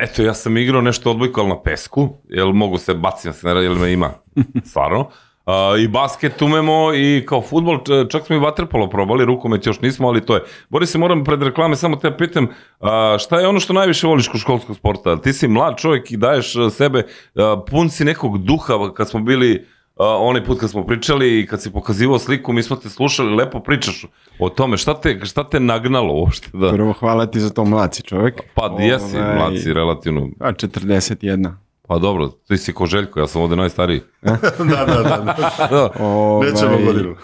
eto, 0.00 0.22
ja 0.22 0.34
sam 0.34 0.56
igrao 0.56 0.82
nešto 0.82 1.10
odbojko, 1.10 1.40
ali 1.40 1.48
na 1.48 1.62
pesku, 1.62 2.08
jel 2.28 2.52
mogu 2.52 2.78
se 2.78 2.94
bacim, 2.94 3.32
se 3.32 3.46
ne 3.46 3.54
radi, 3.54 3.66
jel 3.66 3.74
me 3.74 3.92
ima, 3.92 4.10
stvarno. 4.70 5.08
A, 5.46 5.74
I 5.78 5.88
basket 5.88 6.42
umemo 6.42 6.94
i 6.94 7.24
kao 7.26 7.42
futbol, 7.42 7.78
čak 8.10 8.26
smo 8.26 8.36
i 8.36 8.38
vaterpolo 8.38 8.88
probali, 8.90 9.24
rukomet 9.24 9.66
još 9.66 9.80
nismo, 9.80 10.08
ali 10.08 10.20
to 10.20 10.34
je. 10.34 10.42
Boris, 10.68 10.90
se 10.90 10.98
moram 10.98 11.24
pred 11.24 11.42
reklame 11.42 11.76
samo 11.76 11.96
te 11.96 12.16
pitam, 12.16 12.46
a, 12.80 13.16
šta 13.20 13.40
je 13.40 13.48
ono 13.48 13.60
što 13.60 13.72
najviše 13.72 14.06
voliš 14.06 14.28
kod 14.28 14.40
školskog 14.40 14.76
sporta? 14.76 15.16
Ti 15.16 15.32
si 15.32 15.48
mlad 15.48 15.76
čovjek 15.76 16.10
i 16.10 16.16
daješ 16.16 16.56
a, 16.56 16.70
sebe, 16.70 17.06
a, 17.34 17.62
pun 17.70 17.90
si 17.90 18.04
nekog 18.04 18.38
duha 18.38 18.92
kad 18.94 19.10
smo 19.10 19.20
bili 19.20 19.66
a, 19.96 20.06
onaj 20.06 20.44
put 20.44 20.60
kad 20.60 20.70
smo 20.70 20.86
pričali 20.86 21.40
i 21.40 21.46
kad 21.46 21.62
si 21.62 21.72
pokazivao 21.72 22.18
sliku, 22.18 22.52
mi 22.52 22.62
smo 22.62 22.76
te 22.76 22.88
slušali, 22.88 23.34
lepo 23.34 23.60
pričaš 23.60 24.04
o 24.38 24.48
tome. 24.48 24.76
Šta 24.76 25.00
te, 25.00 25.20
šta 25.24 25.44
te 25.48 25.60
nagnalo 25.60 26.14
uopšte? 26.14 26.48
Da? 26.52 26.70
Prvo 26.70 26.92
hvala 26.92 27.26
ti 27.26 27.40
za 27.40 27.50
to 27.50 27.64
mlaci 27.64 28.02
čovjek. 28.02 28.40
Pa 28.54 28.76
jesi, 28.78 29.16
Ovaj, 29.16 29.36
mlad 29.36 29.52
si 29.62 29.72
relativno. 29.72 30.28
A 30.40 30.52
41. 30.52 31.52
Pa 31.88 31.98
dobro, 31.98 32.28
ti 32.28 32.58
si 32.58 32.72
ko 32.72 32.86
Željko, 32.86 33.20
ja 33.20 33.26
sam 33.26 33.42
ovde 33.42 33.56
najstariji. 33.56 34.00
da, 34.22 34.84
da, 34.86 35.02
da. 35.02 35.36
Da. 35.70 35.90
Ovaj, 36.04 36.50
Nećemo 36.50 36.78
godinu. 36.86 37.16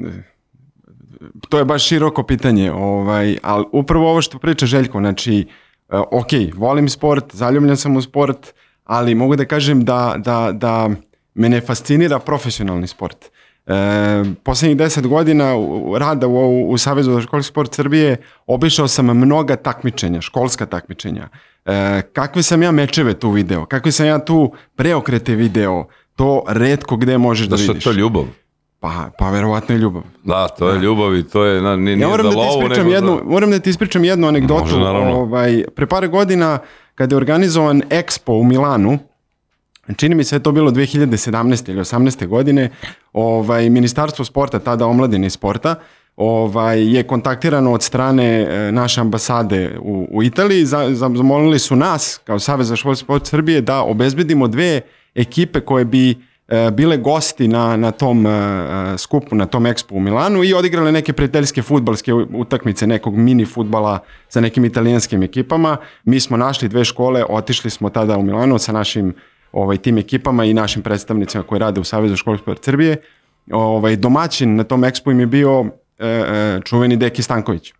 to 1.48 1.58
je 1.58 1.64
baš 1.64 1.84
široko 1.84 2.22
pitanje, 2.22 2.72
ovaj, 2.72 3.38
ali 3.42 3.64
upravo 3.72 4.10
ovo 4.10 4.22
što 4.22 4.38
priča 4.38 4.66
Željko, 4.66 4.98
znači, 4.98 5.38
e, 5.88 5.96
ok, 5.96 6.30
volim 6.54 6.88
sport, 6.88 7.24
zaljubljen 7.32 7.76
sam 7.76 7.96
u 7.96 8.02
sport, 8.02 8.54
ali 8.84 9.14
mogu 9.14 9.36
da 9.36 9.44
kažem 9.44 9.84
da, 9.84 10.14
da, 10.18 10.50
da 10.52 10.90
mene 11.34 11.60
fascinira 11.60 12.18
profesionalni 12.18 12.86
sport. 12.86 13.30
E, 13.70 14.24
poslednjih 14.42 14.76
deset 14.78 15.06
godina 15.06 15.52
rada 15.98 16.26
u, 16.26 16.70
u 16.70 16.78
Savezu 16.78 17.12
za 17.12 17.20
školski 17.20 17.48
sport 17.48 17.74
Srbije 17.74 18.16
obišao 18.46 18.88
sam 18.88 19.06
mnoga 19.06 19.56
takmičenja, 19.56 20.20
školska 20.20 20.66
takmičenja. 20.66 21.28
E, 21.66 22.02
kakve 22.12 22.42
sam 22.42 22.62
ja 22.62 22.70
mečeve 22.70 23.14
tu 23.14 23.30
video, 23.30 23.64
kakve 23.66 23.92
sam 23.92 24.06
ja 24.06 24.18
tu 24.24 24.52
preokrete 24.76 25.34
video, 25.34 25.84
to 26.16 26.44
redko 26.48 26.96
gde 26.96 27.18
možeš 27.18 27.46
da 27.46 27.50
Da 27.50 27.56
što 27.56 27.64
je 27.64 27.74
vidiš. 27.74 27.84
to 27.84 27.92
ljubav. 27.92 28.24
Pa, 28.80 29.10
pa 29.18 29.30
verovatno 29.30 29.74
je 29.74 29.78
ljubav. 29.78 30.02
Da, 30.24 30.48
to 30.48 30.68
je 30.68 30.78
ljubav 30.78 31.16
i 31.16 31.22
to 31.22 31.44
je, 31.44 31.62
na, 31.62 31.76
nije, 31.76 31.96
nije 31.96 32.04
Ja 32.04 32.08
moram 32.08 32.26
za 32.26 32.30
da 32.30 32.42
ti 32.42 32.48
lovu, 32.48 32.68
nego 32.68 32.90
jednu, 32.90 33.16
za... 33.16 33.24
moram 33.30 33.50
da 33.50 33.58
ti 33.58 33.70
ispričam 33.70 34.04
jednu 34.04 34.28
anegdotu. 34.28 34.60
Može, 34.64 34.78
naravno. 34.78 35.12
Ovaj, 35.12 35.64
pre 35.76 35.86
par 35.86 36.08
godina 36.08 36.58
kada 36.94 37.14
je 37.14 37.16
organizovan 37.16 37.82
Expo 37.90 38.40
u 38.40 38.44
Milanu, 38.44 38.98
čini 39.96 40.14
mi 40.14 40.24
se 40.24 40.34
da 40.34 40.36
je 40.36 40.42
to 40.42 40.52
bilo 40.52 40.70
2017. 40.70 41.70
ili 41.70 41.80
18. 41.80 42.26
godine, 42.26 42.70
ovaj, 43.12 43.70
Ministarstvo 43.70 44.24
sporta, 44.24 44.58
tada 44.58 44.86
omladine 44.86 45.30
sporta, 45.30 45.74
ovaj, 46.16 46.94
je 46.94 47.02
kontaktirano 47.02 47.72
od 47.72 47.82
strane 47.82 48.40
e, 48.40 48.72
naše 48.72 49.00
ambasade 49.00 49.78
u, 49.80 50.08
u 50.10 50.22
Italiji, 50.22 50.64
za, 50.64 50.88
za, 50.88 51.10
zamolili 51.16 51.58
su 51.58 51.76
nas, 51.76 52.20
kao 52.24 52.38
Savez 52.38 52.68
za 52.68 52.76
školski 52.76 53.04
sport 53.04 53.26
Srbije, 53.26 53.60
da 53.60 53.82
obezbedimo 53.82 54.48
dve 54.48 54.80
ekipe 55.14 55.60
koje 55.60 55.84
bi 55.84 56.10
e, 56.48 56.70
bile 56.70 56.96
gosti 56.96 57.48
na, 57.48 57.76
na 57.76 57.90
tom 57.90 58.26
e, 58.26 58.30
skupu, 58.98 59.34
na 59.34 59.46
tom 59.46 59.66
ekspu 59.66 59.96
u 59.96 60.00
Milanu 60.00 60.44
i 60.44 60.54
odigrale 60.54 60.92
neke 60.92 61.12
prijateljske 61.12 61.62
futbalske 61.62 62.14
utakmice, 62.14 62.86
nekog 62.86 63.16
mini 63.16 63.44
futbala 63.44 63.98
sa 64.28 64.40
nekim 64.40 64.64
italijanskim 64.64 65.22
ekipama. 65.22 65.76
Mi 66.04 66.20
smo 66.20 66.36
našli 66.36 66.68
dve 66.68 66.84
škole, 66.84 67.24
otišli 67.28 67.70
smo 67.70 67.90
tada 67.90 68.18
u 68.18 68.22
Milanu 68.22 68.58
sa 68.58 68.72
našim 68.72 69.14
ovaj, 69.52 69.76
tim 69.76 69.98
ekipama 69.98 70.44
i 70.44 70.54
našim 70.54 70.82
predstavnicima 70.82 71.42
koji 71.42 71.58
rade 71.58 71.80
u 71.80 71.84
Savezu 71.84 72.16
sport 72.16 72.64
Srbije. 72.64 72.96
Ovaj, 73.52 73.96
domaćin 73.96 74.56
na 74.56 74.64
tom 74.64 74.84
ekspu 74.84 75.10
im 75.10 75.20
je 75.20 75.26
bio 75.26 75.64
e, 75.98 76.06
e, 76.06 76.60
čuveni 76.64 76.96
Deki 76.96 77.22
Stanković 77.22 77.72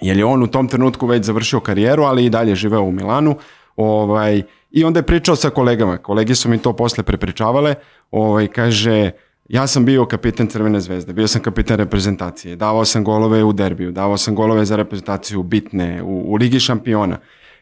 jer 0.00 0.16
je 0.16 0.24
on 0.24 0.42
u 0.42 0.46
tom 0.46 0.68
trenutku 0.68 1.06
već 1.06 1.24
završio 1.24 1.60
karijeru, 1.60 2.02
ali 2.02 2.24
i 2.24 2.30
dalje 2.30 2.54
živeo 2.54 2.82
u 2.82 2.92
Milanu. 2.92 3.36
Ovaj, 3.76 4.42
I 4.70 4.84
onda 4.84 4.98
je 4.98 5.06
pričao 5.06 5.36
sa 5.36 5.50
kolegama. 5.50 5.96
Kolege 5.98 6.34
su 6.34 6.48
mi 6.48 6.58
to 6.58 6.72
posle 6.72 7.04
prepričavale. 7.04 7.74
Ovaj, 8.10 8.46
kaže, 8.48 9.10
ja 9.48 9.66
sam 9.66 9.84
bio 9.84 10.06
kapitan 10.06 10.46
Crvene 10.46 10.80
zvezde, 10.80 11.12
bio 11.12 11.28
sam 11.28 11.42
kapitan 11.42 11.76
reprezentacije, 11.76 12.56
davao 12.56 12.84
sam 12.84 13.04
golove 13.04 13.44
u 13.44 13.52
derbiju, 13.52 13.92
davao 13.92 14.16
sam 14.16 14.34
golove 14.34 14.64
za 14.64 14.76
reprezentaciju 14.76 15.42
bitne, 15.42 16.02
u, 16.02 16.32
u 16.32 16.34
Ligi 16.34 16.60
šampiona. 16.60 17.18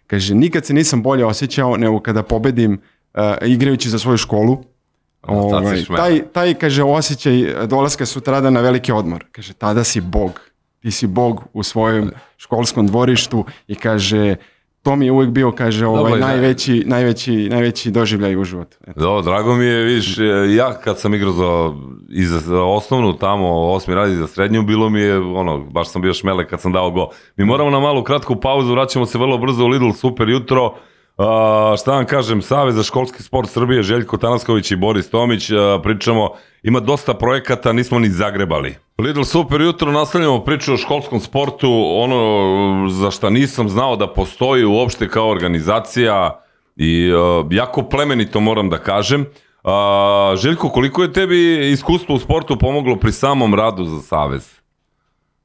Kaže, 0.07 0.35
nikad 0.35 0.67
se 0.67 0.75
nisam 0.75 1.03
bolje 1.03 1.25
osjećao 1.25 1.77
nego 1.77 2.01
kada 2.01 2.23
pobedim 2.23 2.81
uh, 3.15 3.49
igrajući 3.49 3.89
za 3.89 3.99
svoju 3.99 4.17
školu. 4.17 4.57
si 4.57 5.29
Ovaj, 5.29 5.85
taj, 5.97 6.23
taj, 6.33 6.55
kaže, 6.55 6.83
osjećaj 6.83 7.67
dolaska 7.67 8.07
sutrada 8.07 8.51
na 8.51 8.61
veliki 8.61 8.93
odmor. 8.93 9.25
Kaže, 9.33 9.53
tada 9.53 9.85
si 9.85 10.01
bog. 10.01 10.41
ti 10.81 10.91
si 10.91 11.07
bog 11.07 11.43
u 11.53 11.63
svojem 11.63 12.11
školskom 12.37 12.87
dvorištu 12.87 13.45
i 13.69 13.75
kaže, 13.75 14.37
to 14.83 14.97
mi 14.97 15.07
je 15.07 15.13
uvijek 15.13 15.31
bio, 15.31 15.53
kaže, 15.53 15.87
ovaj, 15.87 16.03
Dobro, 16.03 16.27
najveći, 16.27 16.83
najveći, 16.87 17.49
najveći 17.49 17.91
doživljaj 17.91 18.37
u 18.37 18.45
životu. 18.45 18.77
Eto. 18.87 19.01
Da, 19.01 19.23
drago 19.23 19.55
mi 19.55 19.65
je, 19.65 19.85
vidiš, 19.85 20.19
ja 20.57 20.75
kad 20.75 20.99
sam 20.99 21.15
igrao 21.15 21.33
za, 21.33 21.73
i 22.11 22.25
za, 22.25 22.39
za 22.39 22.63
osnovnu 22.63 23.13
tamo, 23.19 23.73
osmi 23.73 23.95
radi 23.95 24.17
za 24.17 24.27
srednju, 24.27 24.63
bilo 24.63 24.91
mi 24.91 25.01
je, 25.01 25.19
ono, 25.19 25.59
baš 25.59 25.89
sam 25.89 26.03
bio 26.03 26.15
šmele 26.15 26.49
kad 26.49 26.61
sam 26.61 26.73
dao 26.73 26.91
go. 26.91 27.09
Mi 27.37 27.45
moramo 27.45 27.71
na 27.71 27.81
malu 27.81 28.05
kratku 28.05 28.37
pauzu, 28.37 28.73
vraćamo 28.73 29.07
se 29.07 29.19
vrlo 29.19 29.39
brzo 29.39 29.65
u 29.65 29.69
Lidl, 29.69 29.91
super 29.91 30.29
jutro. 30.29 30.75
A, 31.23 31.77
šta 31.79 31.93
vam 31.93 32.07
kažem, 32.07 32.43
Savez 32.43 32.75
za 32.75 32.83
školski 32.83 33.23
sport 33.23 33.51
Srbije, 33.51 33.83
Željko 33.83 34.17
Tanasković 34.17 34.71
i 34.71 34.77
Boris 34.77 35.11
Tomić, 35.11 35.51
a, 35.51 35.81
pričamo, 35.83 36.31
ima 36.63 36.81
dosta 36.81 37.15
projekata, 37.15 37.73
nismo 37.73 37.99
ni 37.99 38.09
zagrebali. 38.09 38.75
Lidl, 38.99 39.23
super 39.23 39.61
jutro, 39.61 39.93
nastavljamo 39.93 40.45
priču 40.45 40.75
o 40.75 40.77
školskom 40.77 41.21
sportu, 41.21 41.69
ono 41.97 42.89
za 42.91 43.11
šta 43.11 43.31
nisam 43.31 43.69
znao 43.69 43.97
da 43.97 44.07
postoji 44.07 44.65
uopšte 44.65 45.09
kao 45.09 45.29
organizacija 45.29 46.41
i 46.77 47.13
a, 47.15 47.45
jako 47.51 47.83
plemenito 47.83 48.41
moram 48.41 48.71
da 48.71 48.79
kažem. 48.79 49.27
A, 49.65 50.35
Željko, 50.37 50.69
koliko 50.69 51.03
je 51.03 51.13
tebi 51.13 51.71
iskustvo 51.71 52.15
u 52.15 52.19
sportu 52.19 52.59
pomoglo 52.59 52.97
pri 52.97 53.13
samom 53.13 53.55
radu 53.55 53.85
za 53.85 54.01
Savez? 54.01 54.62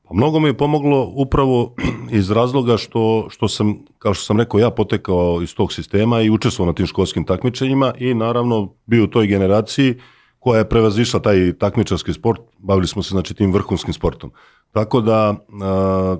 Pa 0.07 0.13
mnogo 0.13 0.39
mi 0.39 0.49
je 0.49 0.57
pomoglo 0.57 1.11
upravo 1.15 1.75
iz 2.19 2.31
razloga 2.31 2.77
što, 2.77 3.27
što 3.29 3.47
sam, 3.47 3.75
kao 3.99 4.13
što 4.13 4.25
sam 4.25 4.39
rekao, 4.39 4.59
ja 4.59 4.69
potekao 4.69 5.39
iz 5.43 5.55
tog 5.55 5.73
sistema 5.73 6.21
i 6.21 6.29
učestvovao 6.29 6.71
na 6.71 6.75
tim 6.75 6.85
školskim 6.85 7.25
takmičenjima 7.25 7.93
i 7.97 8.13
naravno 8.13 8.73
bio 8.85 9.03
u 9.03 9.07
toj 9.07 9.27
generaciji 9.27 9.95
koja 10.39 10.57
je 10.57 10.69
prevazišla 10.69 11.19
taj 11.19 11.53
takmičarski 11.53 12.13
sport, 12.13 12.41
bavili 12.57 12.87
smo 12.87 13.03
se 13.03 13.09
znači 13.09 13.33
tim 13.33 13.53
vrhunskim 13.53 13.93
sportom. 13.93 14.31
Tako 14.71 15.01
da 15.01 15.35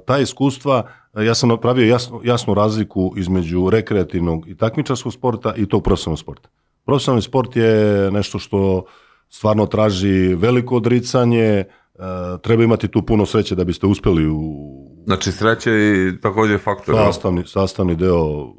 ta 0.06 0.18
iskustva, 0.18 0.88
ja 1.14 1.36
sam 1.36 1.50
napravio 1.50 1.88
jasnu, 1.88 2.22
jasnu 2.24 2.54
razliku 2.54 3.14
između 3.18 3.70
rekreativnog 3.70 4.50
i 4.50 4.58
takmičarskog 4.58 5.14
sporta 5.14 5.54
i 5.56 5.66
tog 5.66 5.84
profesionalnog 5.84 6.20
sporta. 6.20 6.50
Profesionalni 6.86 7.22
sport 7.22 7.56
je 7.56 8.12
nešto 8.12 8.40
što 8.40 8.84
stvarno 9.30 9.66
traži 9.66 10.36
veliko 10.36 10.76
odricanje, 10.76 11.64
e, 11.98 12.38
treba 12.42 12.64
imati 12.64 12.88
tu 12.88 13.02
puno 13.02 13.26
sreće 13.26 13.56
da 13.56 13.64
biste 13.64 13.88
uspeli 13.88 14.28
u 14.30 14.68
Znači 15.06 15.32
sreće 15.32 15.72
i 15.72 16.22
takođe 16.22 16.58
faktor. 16.58 16.96
sastavni, 16.96 17.44
sastavni 17.46 17.96
deo 17.96 18.54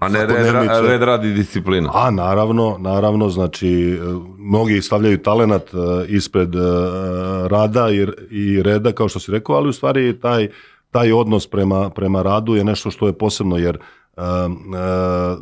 A 0.00 0.08
ne 0.08 0.26
red, 0.26 0.30
svakodnevnice. 0.30 0.80
red 0.82 1.02
radi 1.02 1.32
disciplina. 1.32 1.90
A 1.94 2.10
naravno, 2.10 2.76
naravno, 2.78 3.28
znači 3.28 3.68
e, 3.68 3.98
mnogi 4.38 4.82
stavljaju 4.82 5.22
talenat 5.22 5.62
e, 5.74 5.76
ispred 6.08 6.54
e, 6.54 6.58
rada 7.48 7.90
i, 7.90 8.06
i 8.30 8.62
reda 8.62 8.92
kao 8.92 9.08
što 9.08 9.20
si 9.20 9.32
rekao, 9.32 9.56
ali 9.56 9.68
u 9.68 9.72
stvari 9.72 10.20
taj 10.20 10.48
taj 10.90 11.12
odnos 11.12 11.46
prema, 11.46 11.90
prema 11.90 12.22
radu 12.22 12.54
je 12.54 12.64
nešto 12.64 12.90
što 12.90 13.06
je 13.06 13.18
posebno 13.18 13.56
jer 13.56 13.78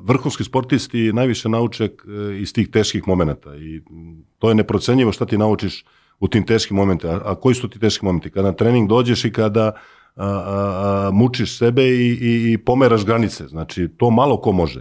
vrhunski 0.02 0.44
sportisti 0.44 1.12
najviše 1.12 1.48
nauče 1.48 1.88
iz 2.40 2.52
tih 2.52 2.68
teških 2.68 3.08
momenata 3.08 3.56
i 3.56 3.82
to 4.38 4.48
je 4.48 4.54
neprocenjivo 4.54 5.12
šta 5.12 5.26
ti 5.26 5.38
naučiš 5.38 5.84
u 6.22 6.28
tim 6.28 6.46
teškim 6.46 6.76
momentima. 6.76 7.20
A, 7.24 7.34
koji 7.34 7.54
su 7.54 7.68
ti 7.68 7.78
teški 7.78 8.04
momenti? 8.04 8.30
Kada 8.30 8.48
na 8.48 8.54
trening 8.54 8.88
dođeš 8.88 9.24
i 9.24 9.32
kada 9.32 9.72
a, 10.16 10.26
a, 10.26 11.06
a, 11.06 11.10
mučiš 11.12 11.58
sebe 11.58 11.82
i, 11.82 12.18
i, 12.20 12.52
i 12.52 12.58
pomeraš 12.58 13.04
granice. 13.04 13.48
Znači, 13.48 13.88
to 13.96 14.10
malo 14.10 14.40
ko 14.40 14.52
može 14.52 14.80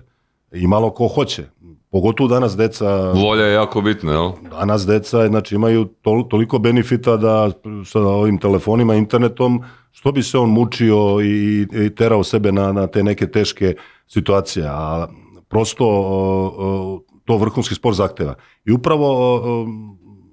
i 0.51 0.67
malo 0.67 0.89
ko 0.89 1.07
hoće. 1.07 1.43
Pogotovo 1.91 2.29
danas 2.29 2.57
deca 2.57 3.12
Volja 3.12 3.45
je 3.45 3.53
jako 3.53 3.81
bitna, 3.81 4.12
jel? 4.12 4.31
danas 4.51 4.86
deca 4.86 5.27
znači, 5.27 5.55
imaju 5.55 5.86
tol, 5.86 6.27
toliko 6.27 6.60
benefita 6.60 7.17
da 7.17 7.51
sa 7.86 8.00
ovim 8.00 8.38
telefonima, 8.38 8.95
internetom, 8.95 9.63
što 9.91 10.12
bi 10.12 10.24
se 10.24 10.38
on 10.38 10.50
mučio 10.50 11.21
i, 11.21 11.67
i 11.86 11.95
terao 11.95 12.24
sebe 12.24 12.51
na, 12.51 12.71
na 12.71 12.88
te 12.88 13.03
neke 13.03 13.27
teške 13.27 13.75
situacije, 14.07 14.65
a 14.69 15.07
prosto 15.50 15.86
o, 15.88 16.53
o, 16.57 17.01
to 17.25 17.38
vrhunski 17.38 17.75
sport 17.75 17.98
zahteva. 17.98 18.36
I 18.65 18.71
upravo 18.71 19.36
o, 19.36 19.67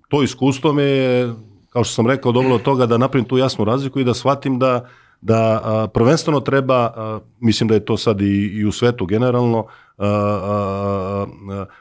to 0.09 0.23
iskustvo 0.23 0.73
me 0.73 0.83
je, 0.83 1.35
kao 1.71 1.85
što 1.85 1.95
sam 1.95 2.07
rekao, 2.07 2.33
dovelo 2.33 2.59
do 2.59 2.65
toga 2.65 2.87
da 2.87 2.99
napravim 2.99 3.29
tu 3.29 3.39
jasnu 3.39 3.65
razliku 3.65 4.01
i 4.01 4.05
da 4.05 4.15
shvatim 4.15 4.59
da 4.59 4.89
da 5.21 5.61
a, 5.65 5.87
prvenstveno 5.87 6.41
treba, 6.41 6.75
a, 6.75 7.21
mislim 7.41 7.69
da 7.69 7.75
je 7.75 7.85
to 7.85 7.97
sad 7.97 8.21
i, 8.21 8.47
i 8.47 8.65
u 8.65 8.73
svetu 8.73 9.07
generalno, 9.07 9.67
a, 9.99 11.27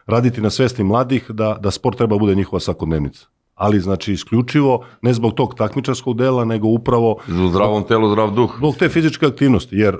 raditi 0.05 0.41
na 0.41 0.49
svesti 0.49 0.83
mladih 0.83 1.31
da, 1.31 1.57
da 1.59 1.71
sport 1.71 1.97
treba 1.97 2.17
bude 2.17 2.35
njihova 2.35 2.59
svakodnevnica. 2.59 3.25
Ali 3.55 3.79
znači 3.79 4.13
isključivo 4.13 4.85
ne 5.01 5.13
zbog 5.13 5.33
tog 5.33 5.55
takmičarskog 5.55 6.17
dela, 6.17 6.45
nego 6.45 6.67
upravo 6.67 7.17
U 7.27 7.47
zdravom 7.49 7.83
telu, 7.83 8.09
zdrav 8.11 8.31
duh. 8.31 8.53
zbog 8.57 8.75
te 8.75 8.89
fizičke 8.89 9.25
aktivnosti, 9.25 9.75
jer 9.75 9.97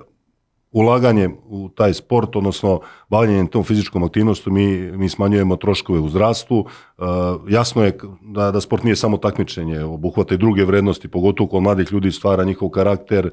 ulaganjem 0.71 1.35
u 1.45 1.69
taj 1.69 1.93
sport, 1.93 2.35
odnosno 2.35 2.79
bavljanjem 3.09 3.47
tom 3.47 3.63
fizičkom 3.63 4.03
aktivnosti, 4.03 4.49
mi, 4.49 4.91
mi 4.91 5.09
smanjujemo 5.09 5.55
troškove 5.55 5.99
u 5.99 6.09
zdravstvu. 6.09 6.65
E, 6.97 7.03
jasno 7.49 7.83
je 7.83 7.97
da, 8.21 8.51
da 8.51 8.61
sport 8.61 8.83
nije 8.83 8.95
samo 8.95 9.17
takmičenje, 9.17 9.83
obuhvata 9.83 10.35
i 10.35 10.37
druge 10.37 10.65
vrednosti, 10.65 11.07
pogotovo 11.07 11.49
kod 11.49 11.63
mladih 11.63 11.91
ljudi 11.91 12.11
stvara 12.11 12.43
njihov 12.43 12.69
karakter, 12.69 13.25
e, 13.25 13.31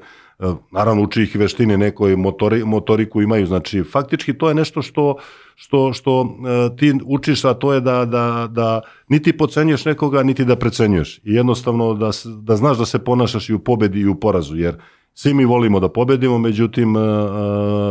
naravno 0.71 1.03
uči 1.03 1.23
ih 1.23 1.35
veštine, 1.35 1.77
nekoj 1.77 2.15
motori, 2.15 2.63
motoriku 2.63 3.21
imaju, 3.21 3.45
znači 3.45 3.83
faktički 3.83 4.37
to 4.37 4.49
je 4.49 4.55
nešto 4.55 4.81
što, 4.81 5.15
što, 5.55 5.93
što 5.93 6.21
e, 6.21 6.75
ti 6.77 6.93
učiš, 7.05 7.45
a 7.45 7.53
to 7.53 7.73
je 7.73 7.81
da, 7.81 8.05
da, 8.05 8.47
da 8.51 8.81
niti 9.09 9.37
pocenjuješ 9.37 9.85
nekoga, 9.85 10.23
niti 10.23 10.45
da 10.45 10.55
precenjuješ. 10.55 11.17
I 11.17 11.33
jednostavno 11.33 11.93
da, 11.93 12.11
da 12.25 12.55
znaš 12.55 12.77
da 12.77 12.85
se 12.85 12.99
ponašaš 12.99 13.49
i 13.49 13.53
u 13.53 13.59
pobedi 13.59 13.99
i 13.99 14.07
u 14.07 14.15
porazu, 14.15 14.55
jer 14.55 14.77
svi 15.15 15.33
mi 15.33 15.45
volimo 15.45 15.79
da 15.79 15.89
pobedimo, 15.89 16.37
međutim, 16.37 16.95
e, 16.95 16.99
e, 16.99 17.03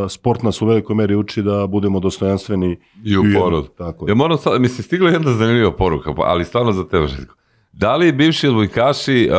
sport 0.09 0.43
nas 0.43 0.63
u 0.63 0.67
velikoj 0.67 0.97
meri 0.97 1.15
uči 1.17 1.43
da 1.43 1.67
budemo 1.67 2.01
dostojanstveni 2.01 2.79
I 3.05 3.17
u 3.17 3.23
jednom- 3.23 3.35
porodu. 3.35 3.69
Tako 3.69 4.07
je. 4.07 4.11
Ja 4.11 4.15
moram 4.15 4.39
sad, 4.39 4.61
mislim, 4.61 4.83
stigla 4.83 5.09
je 5.09 5.15
jedna 5.15 5.33
zanimljiva 5.33 5.73
poruka, 5.73 6.15
pa- 6.15 6.23
ali 6.23 6.45
stvarno 6.45 6.73
za 6.73 6.85
tebe, 6.85 7.07
Željko. 7.07 7.35
Da 7.73 7.97
li 7.97 8.13
bivši 8.13 8.49
odbojkaši 8.49 9.31
uh, 9.31 9.37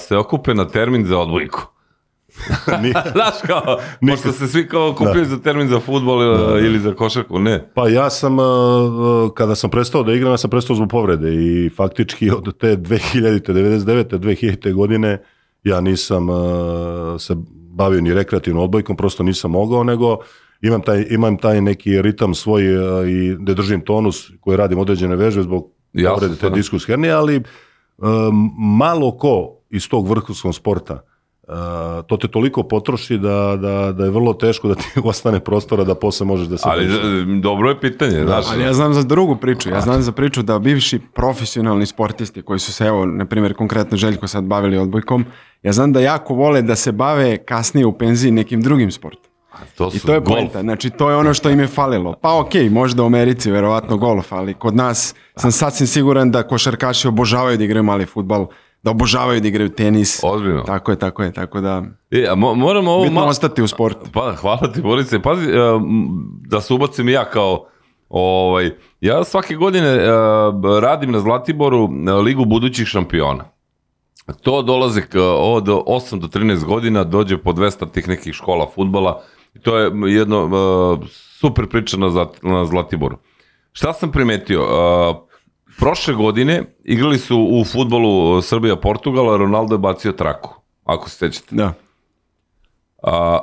se 0.00 0.16
okupe 0.16 0.54
na 0.54 0.64
termin 0.66 1.06
za 1.06 1.18
odbojku? 1.18 1.60
Znaš 3.12 3.34
kao, 3.46 3.78
pošto 4.02 4.32
se 4.32 4.46
svi 4.48 4.68
kao 4.68 4.88
okupljaju 4.88 5.24
za 5.24 5.38
termin 5.38 5.68
za 5.68 5.80
futbol 5.80 6.18
uh, 6.32 6.38
ili 6.58 6.78
za 6.78 6.94
košarku, 6.94 7.38
ne. 7.38 7.70
Pa 7.74 7.88
ja 7.88 8.10
sam, 8.10 8.36
kada 9.34 9.54
sam 9.54 9.70
prestao 9.70 10.02
da 10.02 10.12
igram, 10.12 10.32
ja 10.32 10.36
sam 10.36 10.50
prestao 10.50 10.76
zbog 10.76 10.88
povrede 10.88 11.34
i 11.34 11.70
faktički 11.70 12.30
od 12.30 12.58
te 12.58 12.76
2000. 12.76 13.52
99. 13.52 14.04
2000. 14.10 14.72
godine 14.72 15.22
ja 15.68 15.80
nisam 15.80 16.30
e, 16.30 16.34
se 17.18 17.34
bavio 17.70 18.00
ni 18.00 18.14
rekreativnom 18.14 18.64
odbojkom, 18.64 18.96
prosto 18.96 19.22
nisam 19.22 19.50
mogao, 19.50 19.84
nego 19.84 20.18
imam 20.60 20.82
taj, 20.82 21.06
imam 21.10 21.36
taj 21.36 21.60
neki 21.60 22.02
ritam 22.02 22.34
svoj 22.34 22.62
e, 22.64 23.10
i 23.10 23.36
da 23.38 23.54
držim 23.54 23.80
tonus 23.80 24.30
koji 24.40 24.56
radim 24.56 24.78
određene 24.78 25.16
vežbe 25.16 25.42
zbog 25.42 25.70
Jasno, 25.92 26.14
povrede 26.14 26.34
te 26.34 26.38
stvarno. 26.38 26.56
diskus 26.56 26.86
hernije, 26.86 27.12
ali 27.12 27.36
e, 27.36 27.42
malo 28.58 29.18
ko 29.18 29.56
iz 29.70 29.88
tog 29.88 30.08
vrhunskog 30.08 30.54
sporta 30.54 31.02
e, 31.48 31.52
to 32.06 32.16
te 32.16 32.28
toliko 32.28 32.62
potroši 32.62 33.18
da, 33.18 33.58
da, 33.60 33.92
da 33.92 34.04
je 34.04 34.10
vrlo 34.10 34.34
teško 34.34 34.68
da 34.68 34.74
ti 34.74 34.84
ostane 35.04 35.40
prostora 35.40 35.84
da 35.84 35.94
posle 35.94 36.26
možeš 36.26 36.46
da 36.46 36.56
se 36.56 36.68
Ali 36.68 36.84
e, 36.84 37.40
dobro 37.40 37.68
je 37.68 37.80
pitanje, 37.80 38.24
znaš. 38.24 38.44
Ali 38.52 38.62
ja 38.62 38.72
znam 38.72 38.94
za 38.94 39.02
drugu 39.02 39.36
priču. 39.36 39.68
Ja 39.68 39.80
znam 39.80 40.02
za 40.02 40.12
priču 40.12 40.42
da 40.42 40.58
bivši 40.58 41.00
profesionalni 41.14 41.86
sportisti 41.86 42.42
koji 42.42 42.58
su 42.58 42.72
se, 42.72 42.86
evo, 42.86 43.06
na 43.06 43.24
primjer, 43.24 43.54
konkretno 43.54 43.96
Željko 43.96 44.28
sad 44.28 44.44
bavili 44.44 44.78
odbojkom, 44.78 45.24
ja 45.66 45.72
znam 45.72 45.92
da 45.92 46.00
jako 46.00 46.34
vole 46.34 46.62
da 46.62 46.76
se 46.76 46.92
bave 46.92 47.38
kasnije 47.38 47.86
u 47.86 47.92
penziji 47.98 48.30
nekim 48.30 48.62
drugim 48.62 48.90
sportom. 48.90 49.30
to 49.76 49.90
I 49.94 49.98
su 49.98 50.06
to 50.06 50.14
je 50.14 50.20
golf. 50.20 50.38
poenta, 50.38 50.60
znači 50.60 50.90
to 50.90 51.10
je 51.10 51.16
ono 51.16 51.34
što 51.34 51.50
im 51.50 51.60
je 51.60 51.66
falilo. 51.66 52.14
Pa 52.22 52.38
okej, 52.40 52.70
možda 52.70 53.02
u 53.02 53.06
Americi 53.06 53.50
verovatno 53.50 53.96
golf, 53.96 54.32
ali 54.32 54.54
kod 54.54 54.76
nas 54.76 55.14
sam 55.36 55.52
sasvim 55.52 55.86
siguran 55.86 56.30
da 56.30 56.42
košarkaši 56.42 57.08
obožavaju 57.08 57.58
da 57.58 57.64
igraju 57.64 57.82
mali 57.82 58.06
futbal, 58.06 58.46
da 58.82 58.90
obožavaju 58.90 59.40
da 59.40 59.48
igraju 59.48 59.68
tenis. 59.68 60.20
Ozbiljno. 60.24 60.62
Tako 60.62 60.90
je, 60.90 60.98
tako 60.98 61.22
je, 61.22 61.32
tako 61.32 61.60
da 61.60 61.82
E, 62.10 62.26
a 62.30 62.34
mo, 62.34 62.54
moramo 62.54 62.90
ovo 62.90 63.02
bitno 63.02 63.14
malo... 63.14 63.30
ostati 63.30 63.62
u 63.62 63.68
sportu. 63.68 64.10
Pa, 64.12 64.34
hvala 64.40 64.72
ti, 64.72 64.82
Borice. 64.82 65.22
Pazi, 65.22 65.50
e, 65.50 65.54
da 66.46 66.60
se 66.60 66.74
ubacim 66.74 67.08
i 67.08 67.12
ja 67.12 67.24
kao... 67.30 67.66
Ovaj, 68.08 68.70
ja 69.00 69.24
svake 69.24 69.54
godine 69.54 69.88
e, 69.88 70.08
radim 70.80 71.10
na 71.12 71.20
Zlatiboru 71.20 71.88
e, 72.08 72.12
Ligu 72.12 72.44
budućih 72.44 72.86
šampiona. 72.86 73.55
To 74.32 74.62
dolaze 74.62 75.02
od 75.38 75.66
8 75.66 76.18
do 76.18 76.26
13 76.26 76.64
godina, 76.64 77.04
dođe 77.04 77.38
po 77.38 77.52
200 77.52 77.90
tih 77.90 78.08
nekih 78.08 78.34
škola 78.34 78.66
futbala. 78.74 79.22
I 79.54 79.58
to 79.58 79.78
je 79.78 79.90
jedno 80.14 80.44
e, 80.44 81.06
super 81.10 81.68
priča 81.68 81.96
na, 81.96 82.26
na 82.42 82.64
Zlatiboru. 82.64 83.18
Šta 83.72 83.92
sam 83.92 84.12
primetio? 84.12 84.60
E, 84.60 84.66
prošle 85.78 86.14
godine 86.14 86.64
igrali 86.84 87.18
su 87.18 87.48
u 87.50 87.64
futbolu 87.64 88.42
Srbija-Portugala, 88.42 89.36
Ronaldo 89.36 89.74
je 89.74 89.78
bacio 89.78 90.12
traku, 90.12 90.54
ako 90.84 91.10
se 91.10 91.16
sećate. 91.16 91.56
Da. 91.56 91.72
A, 93.02 93.38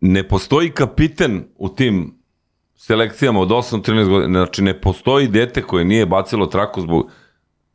ne 0.00 0.28
postoji 0.28 0.70
kapiten 0.70 1.44
u 1.56 1.68
tim 1.68 2.20
selekcijama 2.76 3.40
od 3.40 3.48
8-13 3.48 4.08
godina, 4.08 4.38
znači 4.40 4.62
ne 4.62 4.80
postoji 4.80 5.28
dete 5.28 5.62
koje 5.62 5.84
nije 5.84 6.06
bacilo 6.06 6.46
traku 6.46 6.80
zbog, 6.80 7.10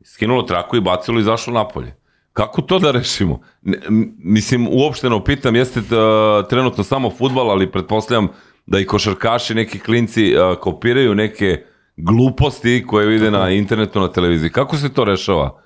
skinulo 0.04 0.42
traku 0.42 0.78
i 0.78 0.82
bacilo 0.82 1.18
i 1.18 1.22
izašlo 1.22 1.54
napolje. 1.54 2.05
Kako 2.36 2.62
to 2.62 2.80
da 2.80 2.92
rešimo? 2.92 3.40
Ne, 3.62 3.78
mislim, 4.20 4.68
uopšteno 4.72 5.24
pitam, 5.24 5.56
jeste 5.56 5.80
uh, 5.80 6.48
trenutno 6.50 6.84
samo 6.84 7.10
futbal, 7.10 7.52
ali 7.52 7.72
pretpostavljam 7.72 8.28
da 8.66 8.80
i 8.80 8.86
košarkaši, 8.86 9.56
neki 9.56 9.80
klinci 9.80 10.34
uh, 10.36 10.58
kopiraju 10.60 11.16
neke 11.16 11.64
gluposti 11.98 12.84
koje 12.88 13.08
vide 13.08 13.32
na 13.32 13.50
internetu, 13.50 14.00
na 14.00 14.12
televiziji. 14.12 14.50
Kako 14.50 14.78
se 14.78 14.94
to 14.94 15.06
rešava? 15.06 15.62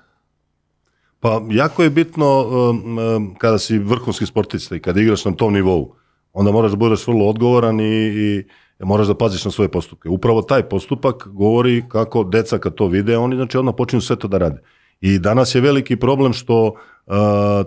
Pa 1.20 1.42
jako 1.50 1.82
je 1.82 1.90
bitno 1.90 2.40
um, 2.40 2.98
um, 2.98 3.34
kada 3.38 3.58
si 3.58 3.78
vrhunski 3.78 4.26
sportista 4.26 4.76
i 4.76 4.80
kada 4.80 5.00
igraš 5.00 5.24
na 5.24 5.32
tom 5.32 5.52
nivou, 5.52 5.94
onda 6.32 6.52
moraš 6.52 6.70
da 6.70 6.76
budeš 6.76 7.06
vrlo 7.06 7.26
odgovoran 7.26 7.80
i, 7.80 8.06
i 8.06 8.44
moraš 8.78 9.06
da 9.06 9.14
paziš 9.14 9.44
na 9.44 9.50
svoje 9.50 9.68
postupke. 9.68 10.08
Upravo 10.08 10.42
taj 10.42 10.62
postupak 10.62 11.28
govori 11.28 11.82
kako 11.88 12.24
deca 12.24 12.58
kad 12.58 12.74
to 12.74 12.86
vide, 12.86 13.18
oni 13.18 13.36
znači 13.36 13.58
odmah 13.58 13.74
počinju 13.78 14.00
sve 14.00 14.16
to 14.16 14.28
da 14.28 14.38
rade. 14.38 14.62
I 15.00 15.18
danas 15.18 15.54
je 15.54 15.60
veliki 15.60 15.96
problem 15.96 16.32
što 16.32 16.64
uh, 16.66 17.14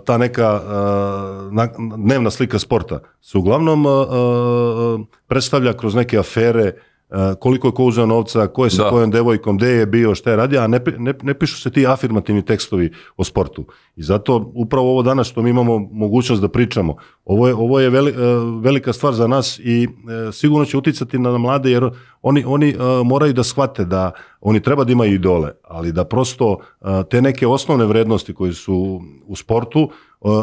ta 0.04 0.18
neka 0.18 0.54
uh, 0.54 1.52
na, 1.52 1.68
dnevna 1.96 2.30
slika 2.30 2.58
sporta 2.58 3.00
se 3.20 3.38
uglavnom 3.38 3.86
uh, 3.86 3.92
uh, 3.92 5.06
predstavlja 5.26 5.72
kroz 5.72 5.94
neke 5.94 6.18
afere, 6.18 6.72
koliko 7.40 7.68
je 7.68 7.72
ko 7.72 7.84
uzeo 7.84 8.06
novca, 8.06 8.46
ko 8.46 8.64
je 8.64 8.70
sa 8.70 8.84
Da. 8.84 8.90
kojom 8.90 9.10
devojkom, 9.10 9.56
gde 9.56 9.68
je 9.68 9.86
bio, 9.86 10.14
šta 10.14 10.30
je 10.30 10.36
radio, 10.36 10.60
a 10.60 10.66
ne, 10.66 10.80
ne, 10.98 11.14
ne 11.22 11.34
pišu 11.34 11.60
se 11.60 11.70
ti 11.70 11.86
afirmativni 11.86 12.44
tekstovi 12.44 12.92
o 13.16 13.24
sportu. 13.24 13.64
I 13.96 14.02
zato 14.02 14.52
upravo 14.54 14.90
ovo 14.90 15.02
danas 15.02 15.26
što 15.28 15.42
mi 15.42 15.50
imamo 15.50 15.78
mogućnost 15.78 16.42
da 16.42 16.48
pričamo, 16.48 16.96
ovo 17.24 17.48
je, 17.48 17.54
ovo 17.54 17.80
je 17.80 17.90
veli, 17.90 18.10
e, 18.10 18.14
velika 18.60 18.92
stvar 18.92 19.14
za 19.14 19.26
nas 19.26 19.58
i 19.58 19.88
e, 20.28 20.32
sigurno 20.32 20.64
će 20.64 20.76
uticati 20.76 21.18
na 21.18 21.38
mlade 21.38 21.70
jer 21.70 21.90
oni, 22.22 22.44
oni 22.46 22.70
e, 22.70 22.76
moraju 23.04 23.32
da 23.32 23.42
shvate 23.44 23.84
da 23.84 24.12
oni 24.40 24.60
treba 24.60 24.84
da 24.84 24.92
imaju 24.92 25.14
idole, 25.14 25.52
ali 25.62 25.92
da 25.92 26.04
prosto 26.04 26.58
e, 26.80 26.86
te 27.10 27.22
neke 27.22 27.46
osnovne 27.46 27.84
vrednosti 27.84 28.34
koje 28.34 28.52
su 28.52 29.00
u 29.26 29.36
sportu, 29.36 29.80
e, 29.80 29.88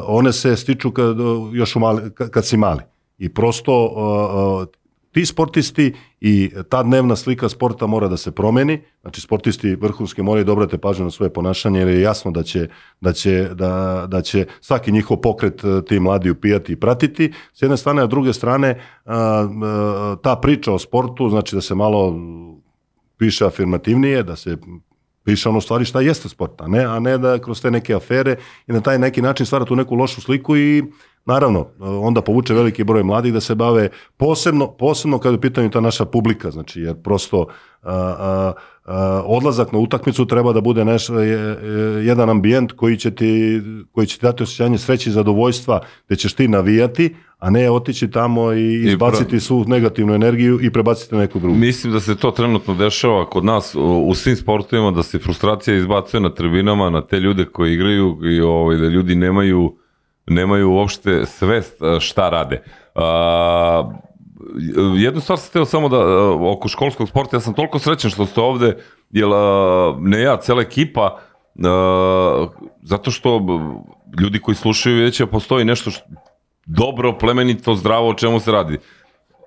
one 0.07 0.33
se 0.33 0.55
stiču 0.55 0.91
kad, 0.91 1.17
još 1.53 1.75
u 1.75 1.79
mali, 1.79 2.01
kad, 2.13 2.45
si 2.45 2.57
mali. 2.57 2.81
I 3.17 3.29
prosto 3.33 3.71
e, 3.73 4.77
e, 4.77 4.80
ti 5.11 5.25
sportisti 5.25 5.93
i 6.21 6.51
ta 6.69 6.83
dnevna 6.83 7.15
slika 7.15 7.49
sporta 7.49 7.87
mora 7.87 8.07
da 8.07 8.17
se 8.17 8.31
promeni, 8.31 8.81
znači 9.01 9.21
sportisti 9.21 9.75
vrhunski 9.75 10.21
moraju 10.21 10.45
da 10.45 10.51
obrate 10.51 10.77
pažnju 10.77 11.05
na 11.05 11.11
svoje 11.11 11.33
ponašanje 11.33 11.79
jer 11.79 11.87
je 11.87 12.01
jasno 12.01 12.31
da 12.31 12.43
će, 12.43 12.67
da 13.01 13.13
će, 13.13 13.49
da, 13.53 14.05
da 14.07 14.21
će 14.21 14.45
svaki 14.61 14.91
njihov 14.91 15.17
pokret 15.17 15.63
e, 15.63 15.85
ti 15.85 15.99
mladi 15.99 16.29
upijati 16.29 16.73
i 16.73 16.75
pratiti. 16.75 17.31
S 17.53 17.61
jedne 17.61 17.77
strane, 17.77 18.01
a 18.01 18.07
druge 18.07 18.33
strane 18.33 18.79
a, 19.05 19.15
a, 19.15 20.15
ta 20.23 20.35
priča 20.35 20.73
o 20.73 20.79
sportu, 20.79 21.29
znači 21.29 21.55
da 21.55 21.61
se 21.61 21.75
malo 21.75 22.15
piše 23.17 23.45
afirmativnije, 23.45 24.23
da 24.23 24.35
se 24.35 24.57
piše 25.23 25.49
ono 25.49 25.61
stvari 25.61 25.85
šta 25.85 26.01
jeste 26.01 26.29
sport, 26.29 26.61
a 26.61 26.67
ne, 26.67 26.83
a 26.85 26.99
ne 26.99 27.17
da 27.17 27.39
kroz 27.39 27.61
te 27.61 27.71
neke 27.71 27.93
afere 27.93 28.35
i 28.67 28.73
na 28.73 28.81
taj 28.81 28.99
neki 28.99 29.21
način 29.21 29.45
stvara 29.45 29.65
tu 29.65 29.75
neku 29.75 29.95
lošu 29.95 30.21
sliku 30.21 30.57
i 30.57 30.83
naravno 31.25 31.67
onda 31.79 32.21
povuče 32.21 32.53
veliki 32.53 32.83
broj 32.83 33.03
mladih 33.03 33.33
da 33.33 33.39
se 33.39 33.55
bave 33.55 33.89
posebno, 34.17 34.67
posebno 34.69 35.17
kada 35.19 35.33
je 35.33 35.37
u 35.37 35.41
pitanju 35.41 35.69
ta 35.69 35.79
naša 35.79 36.05
publika, 36.05 36.51
znači 36.51 36.81
jer 36.81 36.95
prosto 36.95 37.45
a, 37.81 37.93
a, 38.19 38.53
a, 38.85 39.23
odlazak 39.25 39.71
na 39.71 39.79
utakmicu 39.79 40.25
treba 40.25 40.53
da 40.53 40.61
bude 40.61 40.85
neš, 40.85 41.09
je- 41.09 41.15
je- 41.17 41.57
jedan 42.05 42.29
ambijent 42.29 42.71
koji 42.71 42.97
će 42.97 43.11
ti, 43.11 43.61
koji 43.91 44.07
će 44.07 44.17
ti 44.17 44.25
dati 44.25 44.43
osjećanje 44.43 44.77
sreće 44.77 45.09
i 45.09 45.13
zadovoljstva 45.13 45.79
gde 46.07 46.15
ćeš 46.15 46.33
ti 46.33 46.47
navijati, 46.47 47.15
a 47.39 47.49
ne 47.49 47.71
otići 47.71 48.11
tamo 48.11 48.53
i 48.53 48.83
izbaciti 48.83 49.39
svu 49.39 49.65
negativnu 49.67 50.13
energiju 50.13 50.59
i 50.61 50.69
prebaciti 50.69 51.15
na 51.15 51.21
neku 51.21 51.39
drugu. 51.39 51.55
Mislim 51.55 51.93
da 51.93 51.99
se 51.99 52.15
to 52.15 52.31
trenutno 52.31 52.73
dešava 52.75 53.25
kod 53.25 53.45
nas 53.45 53.75
u, 53.75 53.81
u 54.01 54.15
svim 54.15 54.35
sportovima, 54.35 54.91
da 54.91 55.03
se 55.03 55.19
frustracija 55.19 55.77
izbacuje 55.77 56.21
na 56.21 56.29
tribinama, 56.29 56.89
na 56.89 57.01
te 57.01 57.19
ljude 57.19 57.45
koji 57.45 57.73
igraju 57.73 58.17
i 58.25 58.41
ovaj, 58.41 58.77
da 58.77 58.87
ljudi 58.87 59.15
nemaju, 59.15 59.75
nemaju 60.27 60.71
uopšte 60.71 61.25
svest 61.25 61.81
a, 61.81 61.99
šta 61.99 62.29
rade. 62.29 62.63
A, 62.95 63.91
jednu 64.97 65.21
stvar 65.21 65.37
sam 65.39 65.49
htio 65.49 65.65
samo 65.65 65.89
da, 65.89 65.97
a, 65.97 66.37
oko 66.51 66.67
školskog 66.67 67.09
sporta, 67.09 67.35
ja 67.35 67.41
sam 67.41 67.53
toliko 67.53 67.79
srećan 67.79 68.11
što 68.11 68.25
ste 68.25 68.41
ovde, 68.41 68.77
jer 69.11 69.29
a, 69.33 69.95
ne 69.99 70.21
ja, 70.21 70.37
cela 70.37 70.61
ekipa, 70.61 71.17
a, 71.65 72.47
zato 72.83 73.11
što 73.11 73.41
ljudi 74.19 74.39
koji 74.39 74.55
slušaju 74.55 75.03
već 75.03 75.19
da 75.19 75.27
postoji 75.27 75.65
nešto 75.65 75.91
što, 75.91 76.05
dobro, 76.65 77.17
plemenito, 77.17 77.75
zdravo, 77.75 78.09
o 78.09 78.13
čemu 78.13 78.39
se 78.39 78.51
radi. 78.51 78.77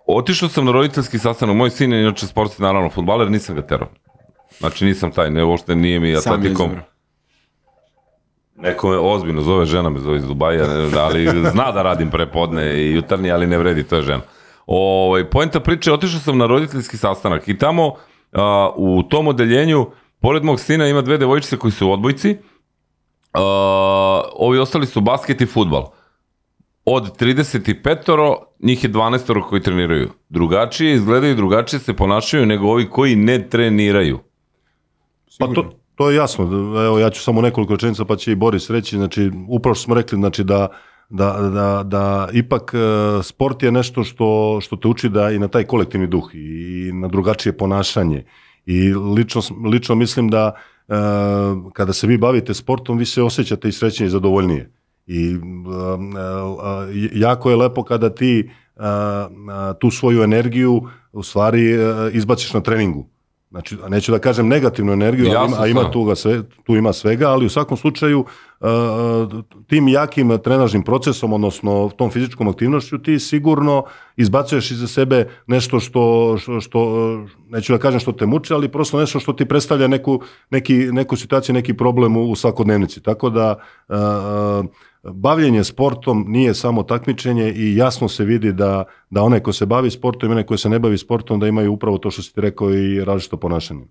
Otišao 0.07 0.49
sam 0.49 0.65
na 0.65 0.73
roditeljski 0.73 1.19
sastanak, 1.19 1.57
moj 1.57 1.71
sin 1.71 1.93
je 1.93 2.03
inače 2.03 2.27
sportski, 2.27 2.63
naravno, 2.63 2.91
futbaler, 2.91 3.31
nisam 3.31 3.55
ga 3.55 3.63
terao. 3.63 3.89
Znači 4.59 4.85
nisam 4.85 5.13
taj, 5.13 5.31
ne, 5.31 5.45
uopšte 5.45 5.75
nije 5.77 6.01
mi 6.01 6.17
Sam 6.17 6.33
je 6.33 6.37
atletikom. 6.39 6.67
izabrao. 6.67 6.94
Neko 8.65 8.89
me 8.89 8.99
ozbiljno 8.99 9.43
zove, 9.43 9.67
žena 9.67 9.91
me 9.91 10.01
zove 10.01 10.17
iz 10.17 10.27
Dubaja, 10.27 10.65
ali 10.99 11.27
zna 11.51 11.73
da 11.73 11.83
radim 11.83 12.11
prepodne 12.11 12.83
i 12.83 12.95
jutarnji, 12.95 13.31
ali 13.31 13.47
ne 13.47 13.59
vredi, 13.59 13.83
to 13.85 13.97
je 13.97 14.03
žena. 14.03 14.23
Ovaj, 14.67 15.31
poenta 15.31 15.61
priče, 15.61 15.93
otišao 15.93 16.21
sam 16.21 16.39
na 16.39 16.47
roditeljski 16.47 16.97
sastanak 16.97 17.49
i 17.49 17.59
tamo 17.59 17.95
a, 18.33 18.71
u 18.77 19.03
tom 19.03 19.29
odeljenju, 19.29 19.87
pored 20.21 20.45
mog 20.45 20.61
sina 20.61 20.89
ima 20.89 21.03
dve 21.03 21.19
devojčice 21.19 21.57
koji 21.57 21.73
su 21.73 21.93
odbojci, 21.93 22.37
a, 23.33 24.23
ovi 24.33 24.59
ostali 24.59 24.87
su 24.87 25.01
basket 25.01 25.41
i 25.41 25.47
futbal. 25.47 25.85
Od 26.85 27.19
35 27.21 28.37
njih 28.61 28.85
je 28.85 28.91
12 28.91 29.49
koji 29.49 29.63
treniraju. 29.63 30.11
Drugačije 30.29 30.95
izgledaju, 30.95 31.35
drugačije 31.35 31.81
se 31.81 31.95
ponašaju 31.95 32.47
nego 32.47 32.67
ovi 32.67 32.91
koji 32.91 33.17
ne 33.17 33.49
treniraju. 33.49 34.19
Pa 35.39 35.47
to, 35.47 35.71
to 35.95 36.11
je 36.11 36.17
jasno. 36.17 36.45
Evo, 36.85 36.99
ja 36.99 37.11
ću 37.11 37.23
samo 37.23 37.41
nekoliko 37.41 37.73
rečenica 37.73 38.05
pa 38.05 38.17
će 38.17 38.33
i 38.33 38.35
Boris 38.35 38.71
reći. 38.71 38.97
Znači, 38.97 39.31
upravo 39.49 39.75
što 39.75 39.85
smo 39.85 39.95
rekli 39.95 40.19
znači, 40.19 40.45
da, 40.45 40.69
da, 41.11 41.33
da, 41.55 41.83
da 41.83 42.29
ipak 42.33 42.75
e, 42.75 43.23
sport 43.23 43.63
je 43.63 43.73
nešto 43.73 44.05
što, 44.05 44.59
što 44.61 44.77
te 44.77 44.89
uči 44.89 45.09
da 45.09 45.31
i 45.31 45.39
na 45.39 45.49
taj 45.49 45.65
kolektivni 45.65 46.07
duh 46.07 46.31
i 46.35 46.91
na 46.93 47.09
drugačije 47.09 47.57
ponašanje. 47.57 48.25
I 48.67 48.95
lično, 48.95 49.41
lično 49.71 49.95
mislim 49.95 50.29
da 50.29 50.53
e, 50.89 50.95
kada 51.73 51.93
se 51.93 52.07
vi 52.07 52.19
bavite 52.19 52.55
sportom, 52.55 52.99
vi 52.99 53.07
se 53.07 53.23
osjećate 53.23 53.69
i 53.69 53.73
srećnije 53.73 54.07
i 54.07 54.11
zadovoljnije. 54.11 54.71
I 55.07 55.31
e, 55.31 55.35
e, 55.35 57.11
jako 57.13 57.51
je 57.51 57.57
lepo 57.57 57.83
kada 57.83 58.15
ti 58.15 58.39
e, 58.41 58.83
e, 58.83 59.79
tu 59.81 59.91
svoju 59.91 60.23
energiju 60.23 60.83
u 61.13 61.23
stvari 61.23 61.73
e, 61.73 61.79
izbaciš 62.13 62.53
na 62.53 62.61
treningu. 62.61 63.14
Znači, 63.55 63.77
a 63.85 63.89
neću 63.89 64.13
da 64.13 64.19
kažem 64.19 64.49
negativnu 64.49 64.93
energiju, 64.93 65.27
ima, 65.27 65.39
a 65.39 65.67
ima 65.67 65.81
stvarno. 65.81 65.91
tu, 65.91 66.05
ga 66.05 66.15
sve, 66.15 66.43
tu 66.65 66.77
ima 66.77 66.93
svega, 66.93 67.29
ali 67.31 67.47
u 67.47 67.49
svakom 67.49 67.77
slučaju 67.77 68.25
uh, 68.61 68.69
tim 69.67 69.89
jakim 69.89 70.39
trenažnim 70.45 70.83
procesom, 70.83 71.33
odnosno 71.33 71.91
tom 71.97 72.11
fizičkom 72.11 72.49
aktivnošću, 72.49 72.99
ti 72.99 73.19
sigurno 73.19 73.85
izbacuješ 74.17 74.71
iza 74.71 74.87
sebe 74.87 75.29
nešto 75.47 75.81
što, 75.81 76.37
što, 76.39 76.61
što 76.61 76.81
neću 77.49 77.73
da 77.73 77.79
kažem 77.79 78.01
što 78.01 78.13
te 78.13 78.27
muče, 78.27 78.55
ali 78.55 78.69
prosto 78.69 79.01
nešto 79.01 79.21
što 79.21 79.33
ti 79.33 79.45
predstavlja 79.45 79.89
neku, 79.89 80.21
neki, 80.51 80.75
neku 80.75 81.17
situaciju, 81.17 81.55
neki 81.55 81.75
problem 81.75 82.17
u, 82.17 82.31
u 82.31 82.37
svakodnevnici. 82.37 83.03
Tako 83.03 83.31
da 83.31 83.55
uh, 83.89 83.97
bavljenje 85.13 85.65
sportom 85.65 86.25
nije 86.29 86.55
samo 86.55 86.83
takmičenje 86.83 87.53
i 87.57 87.77
jasno 87.77 88.09
se 88.09 88.25
vidi 88.25 88.53
da, 88.53 88.85
da 89.11 89.23
onaj 89.23 89.41
ko 89.41 89.53
se 89.53 89.67
bavi 89.67 89.91
sportom 89.91 90.31
i 90.31 90.33
onaj 90.33 90.45
ko 90.45 90.57
se 90.57 90.69
ne 90.69 90.79
bavi 90.79 90.99
sportom 90.99 91.41
da 91.41 91.47
imaju 91.47 91.73
upravo 91.73 91.99
to 91.99 92.11
što 92.11 92.23
si 92.23 92.35
ti 92.35 92.41
rekao 92.41 92.75
i 92.75 93.05
različito 93.05 93.37
ponašanje. 93.37 93.85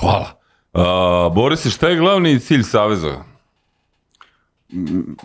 Hvala. 0.00 0.42
Uh, 0.72 1.34
Boris, 1.34 1.66
šta 1.66 1.88
je 1.88 1.96
glavni 1.96 2.40
cilj 2.40 2.62
Saveza? 2.62 3.24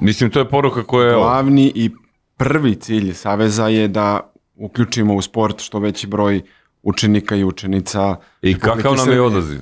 Mislim, 0.01 0.29
to 0.29 0.39
je 0.39 0.49
poruka 0.49 0.83
koja 0.83 1.07
je... 1.07 1.15
Glavni 1.15 1.71
i 1.75 1.89
prvi 2.37 2.75
cilj 2.75 3.13
Saveza 3.13 3.67
je 3.67 3.87
da 3.87 4.31
uključimo 4.55 5.15
u 5.15 5.21
sport 5.21 5.61
što 5.61 5.79
veći 5.79 6.07
broj 6.07 6.41
učenika 6.83 7.35
i 7.35 7.43
učenica. 7.43 8.15
I 8.41 8.59
kakav 8.59 8.95
nam 8.95 9.11
je 9.11 9.21
odaziv? 9.21 9.59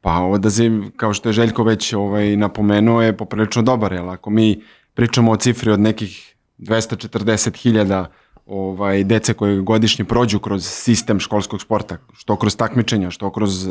Pa 0.00 0.20
odaziv, 0.20 0.72
kao 0.96 1.14
što 1.14 1.28
je 1.28 1.32
Željko 1.32 1.62
već 1.62 1.92
ovaj, 1.92 2.36
napomenuo, 2.36 3.02
je 3.02 3.16
poprilično 3.16 3.62
dobar. 3.62 3.92
Jer 3.92 4.08
ako 4.08 4.30
mi 4.30 4.62
pričamo 4.98 5.32
o 5.32 5.36
cifri 5.36 5.70
od 5.70 5.80
nekih 5.80 6.34
240.000 6.58 8.04
ovaj, 8.46 9.04
dece 9.04 9.34
koje 9.34 9.60
godišnje 9.60 10.04
prođu 10.04 10.38
kroz 10.38 10.66
sistem 10.66 11.20
školskog 11.20 11.62
sporta, 11.62 11.96
što 12.12 12.36
kroz 12.36 12.56
takmičenja, 12.56 13.10
što 13.10 13.30
kroz 13.30 13.66
e, 13.66 13.70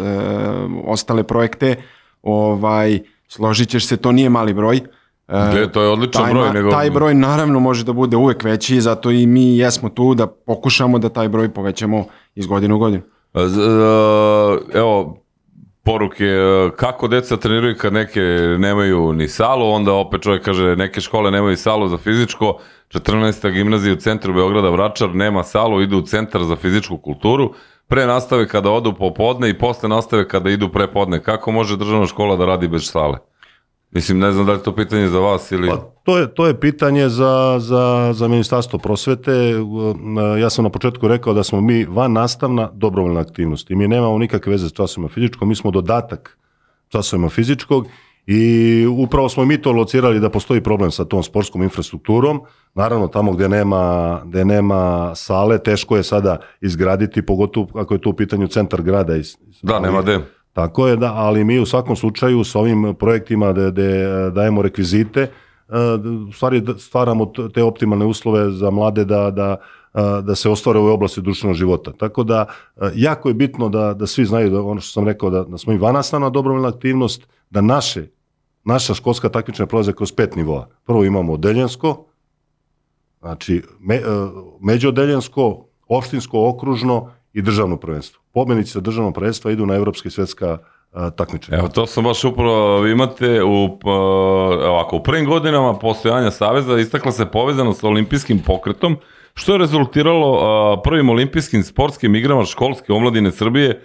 ostale 0.85 1.23
projekte, 1.23 1.75
ovaj, 2.23 2.99
složit 3.27 3.69
ćeš 3.69 3.87
se, 3.87 3.97
to 3.97 4.11
nije 4.11 4.29
mali 4.29 4.53
broj. 4.53 4.81
E, 5.27 5.71
to 5.71 5.81
je 5.81 5.89
odličan 5.89 6.23
taj, 6.23 6.33
broj. 6.33 6.53
Nego... 6.53 6.71
taj 6.71 6.89
broj 6.91 7.13
naravno 7.13 7.59
može 7.59 7.83
da 7.83 7.93
bude 7.93 8.17
uvek 8.17 8.43
veći, 8.43 8.81
zato 8.81 9.11
i 9.11 9.27
mi 9.27 9.57
jesmo 9.57 9.89
tu 9.89 10.13
da 10.13 10.27
pokušamo 10.27 10.99
da 10.99 11.09
taj 11.09 11.29
broj 11.29 11.49
povećamo 11.53 12.05
iz 12.35 12.47
godine 12.47 12.73
u 12.73 12.79
godinu. 12.79 13.03
Uh, 13.33 13.41
Evo, 14.73 15.26
poruke, 15.87 16.25
uh, 16.25 16.71
kako 16.75 17.07
deca 17.07 17.37
treniraju 17.37 17.75
kad 17.77 17.93
neke 17.93 18.21
nemaju 18.59 19.13
ni 19.13 19.27
salu, 19.27 19.69
onda 19.69 19.93
opet 19.93 20.21
čovjek 20.21 20.43
kaže 20.45 20.75
neke 20.75 21.01
škole 21.01 21.31
nemaju 21.31 21.57
salu 21.57 21.87
za 21.87 21.97
fizičko, 21.97 22.57
14. 22.93 23.51
gimnazija 23.51 23.93
u 23.93 23.97
centru 23.97 24.33
Beograda 24.33 24.69
Vračar 24.69 25.15
nema 25.15 25.43
salu, 25.43 25.81
idu 25.81 25.97
u 25.97 26.01
centar 26.01 26.43
za 26.43 26.55
fizičku 26.55 26.97
kulturu, 26.97 27.53
pre 27.87 28.05
nastave 28.05 28.47
kada 28.47 28.71
odu 28.71 28.93
popodne 28.93 29.49
i 29.49 29.57
posle 29.57 29.89
nastave 29.89 30.27
kada 30.27 30.49
idu 30.49 30.69
prepodne. 30.69 31.23
Kako 31.23 31.51
može 31.51 31.77
državna 31.77 32.07
škola 32.07 32.35
da 32.35 32.45
radi 32.45 32.67
bez 32.67 32.91
sale? 32.91 33.17
Mislim, 33.91 34.19
ne 34.19 34.31
znam 34.31 34.45
da 34.45 34.53
li 34.53 34.63
to 34.63 34.75
pitanje 34.75 35.07
za 35.07 35.19
vas 35.19 35.51
ili... 35.51 35.69
Pa, 35.69 35.77
to, 36.03 36.17
je, 36.17 36.33
to 36.33 36.47
je 36.47 36.59
pitanje 36.59 37.09
za, 37.09 37.57
za, 37.59 38.13
za 38.13 38.27
ministarstvo 38.27 38.79
prosvete. 38.79 39.31
Ja 40.39 40.49
sam 40.49 40.63
na 40.63 40.69
početku 40.69 41.07
rekao 41.07 41.33
da 41.33 41.43
smo 41.43 41.61
mi 41.61 41.85
van 41.85 42.13
nastavna 42.13 42.69
dobrovoljna 42.73 43.19
aktivnost 43.19 43.71
i 43.71 43.75
mi 43.75 43.87
nemamo 43.87 44.17
nikakve 44.17 44.51
veze 44.51 44.69
s 44.69 44.73
časovima 44.73 45.09
fizičkog, 45.09 45.47
mi 45.47 45.55
smo 45.55 45.71
dodatak 45.71 46.37
časovima 46.87 47.29
fizičkog 47.29 47.87
i 48.25 48.85
upravo 48.85 49.29
smo 49.29 49.45
mi 49.45 49.61
to 49.61 49.71
locirali 49.71 50.19
da 50.19 50.29
postoji 50.29 50.63
problem 50.63 50.91
sa 50.91 51.05
tom 51.05 51.23
sportskom 51.23 51.63
infrastrukturom. 51.63 52.41
Naravno, 52.73 53.07
tamo 53.07 53.31
gdje 53.31 53.49
nema, 53.49 54.21
gdje 54.25 54.45
nema 54.45 55.11
sale, 55.15 55.63
teško 55.63 55.97
je 55.97 56.03
sada 56.03 56.37
izgraditi, 56.61 57.25
pogotovo 57.25 57.67
ako 57.79 57.93
je 57.93 58.01
to 58.01 58.09
u 58.09 58.13
pitanju 58.13 58.47
centar 58.47 58.81
grada. 58.81 59.13
Da, 59.61 59.79
nema 59.79 60.01
gde. 60.01 60.19
Tako 60.57 60.87
je, 60.87 60.95
da, 60.95 61.13
ali 61.13 61.43
mi 61.43 61.59
u 61.59 61.65
svakom 61.65 61.95
slučaju 61.95 62.43
s 62.43 62.55
ovim 62.55 62.95
projektima 62.99 63.51
gdje 63.53 64.31
dajemo 64.31 64.61
rekvizite, 64.61 65.21
e, 65.21 65.29
u 66.29 66.31
stvari 66.31 66.63
stvaramo 66.77 67.31
te 67.53 67.63
optimalne 67.63 68.05
uslove 68.05 68.51
za 68.51 68.69
mlade 68.69 69.05
da, 69.05 69.31
da, 69.31 69.57
e, 69.93 70.21
da 70.21 70.35
se 70.35 70.49
ostvare 70.49 70.79
u 70.79 70.81
ovoj 70.81 70.93
oblasti 70.93 71.21
društvenog 71.21 71.55
života. 71.55 71.91
Tako 71.91 72.23
da 72.23 72.45
jako 72.95 73.27
je 73.27 73.33
bitno 73.33 73.69
da, 73.69 73.93
da 73.93 74.07
svi 74.07 74.25
znaju 74.25 74.49
da 74.49 74.61
ono 74.61 74.81
što 74.81 74.91
sam 74.91 75.07
rekao 75.07 75.29
da, 75.29 75.43
da 75.43 75.57
smo 75.57 75.73
i 75.73 75.77
vanastana 75.77 76.29
dobrovoljna 76.29 76.67
aktivnost, 76.67 77.27
da 77.49 77.61
naše 77.61 78.07
naša 78.63 78.93
školska 78.93 79.29
takmičenja 79.29 79.67
prolaze 79.67 79.93
kroz 79.93 80.11
pet 80.11 80.35
nivoa. 80.35 80.67
Prvo 80.85 81.03
imamo 81.03 81.33
odeljensko, 81.33 82.05
znači 83.19 83.61
me, 83.79 84.01
međuodeljensko, 84.61 85.65
opštinsko, 85.87 86.49
okružno 86.49 87.11
i 87.37 87.41
državno 87.41 87.77
prvenstvo. 87.77 88.21
Pobjednici 88.33 88.71
za 88.71 88.79
državno 88.81 89.11
prvenstva 89.11 89.51
idu 89.51 89.65
na 89.65 89.75
evropska 89.75 90.07
i 90.07 90.11
svjetska 90.11 90.57
takmičenja. 91.15 91.57
Evo, 91.57 91.67
to 91.67 91.85
sam 91.85 92.03
baš 92.03 92.23
upravo, 92.23 92.81
vi 92.81 92.91
imate 92.91 93.43
u, 93.43 93.79
ovako, 94.67 94.95
u 94.95 95.03
prvim 95.03 95.25
godinama 95.25 95.73
postojanja 95.73 96.31
Saveza 96.31 96.79
istakla 96.79 97.11
se 97.11 97.25
povezano 97.25 97.73
sa 97.73 97.87
olimpijskim 97.87 98.39
pokretom, 98.39 98.97
što 99.33 99.51
je 99.51 99.57
rezultiralo 99.57 100.81
prvim 100.83 101.09
olimpijskim 101.09 101.63
sportskim 101.63 102.15
igrama 102.15 102.45
školske 102.45 102.93
omladine 102.93 103.31
Srbije. 103.31 103.81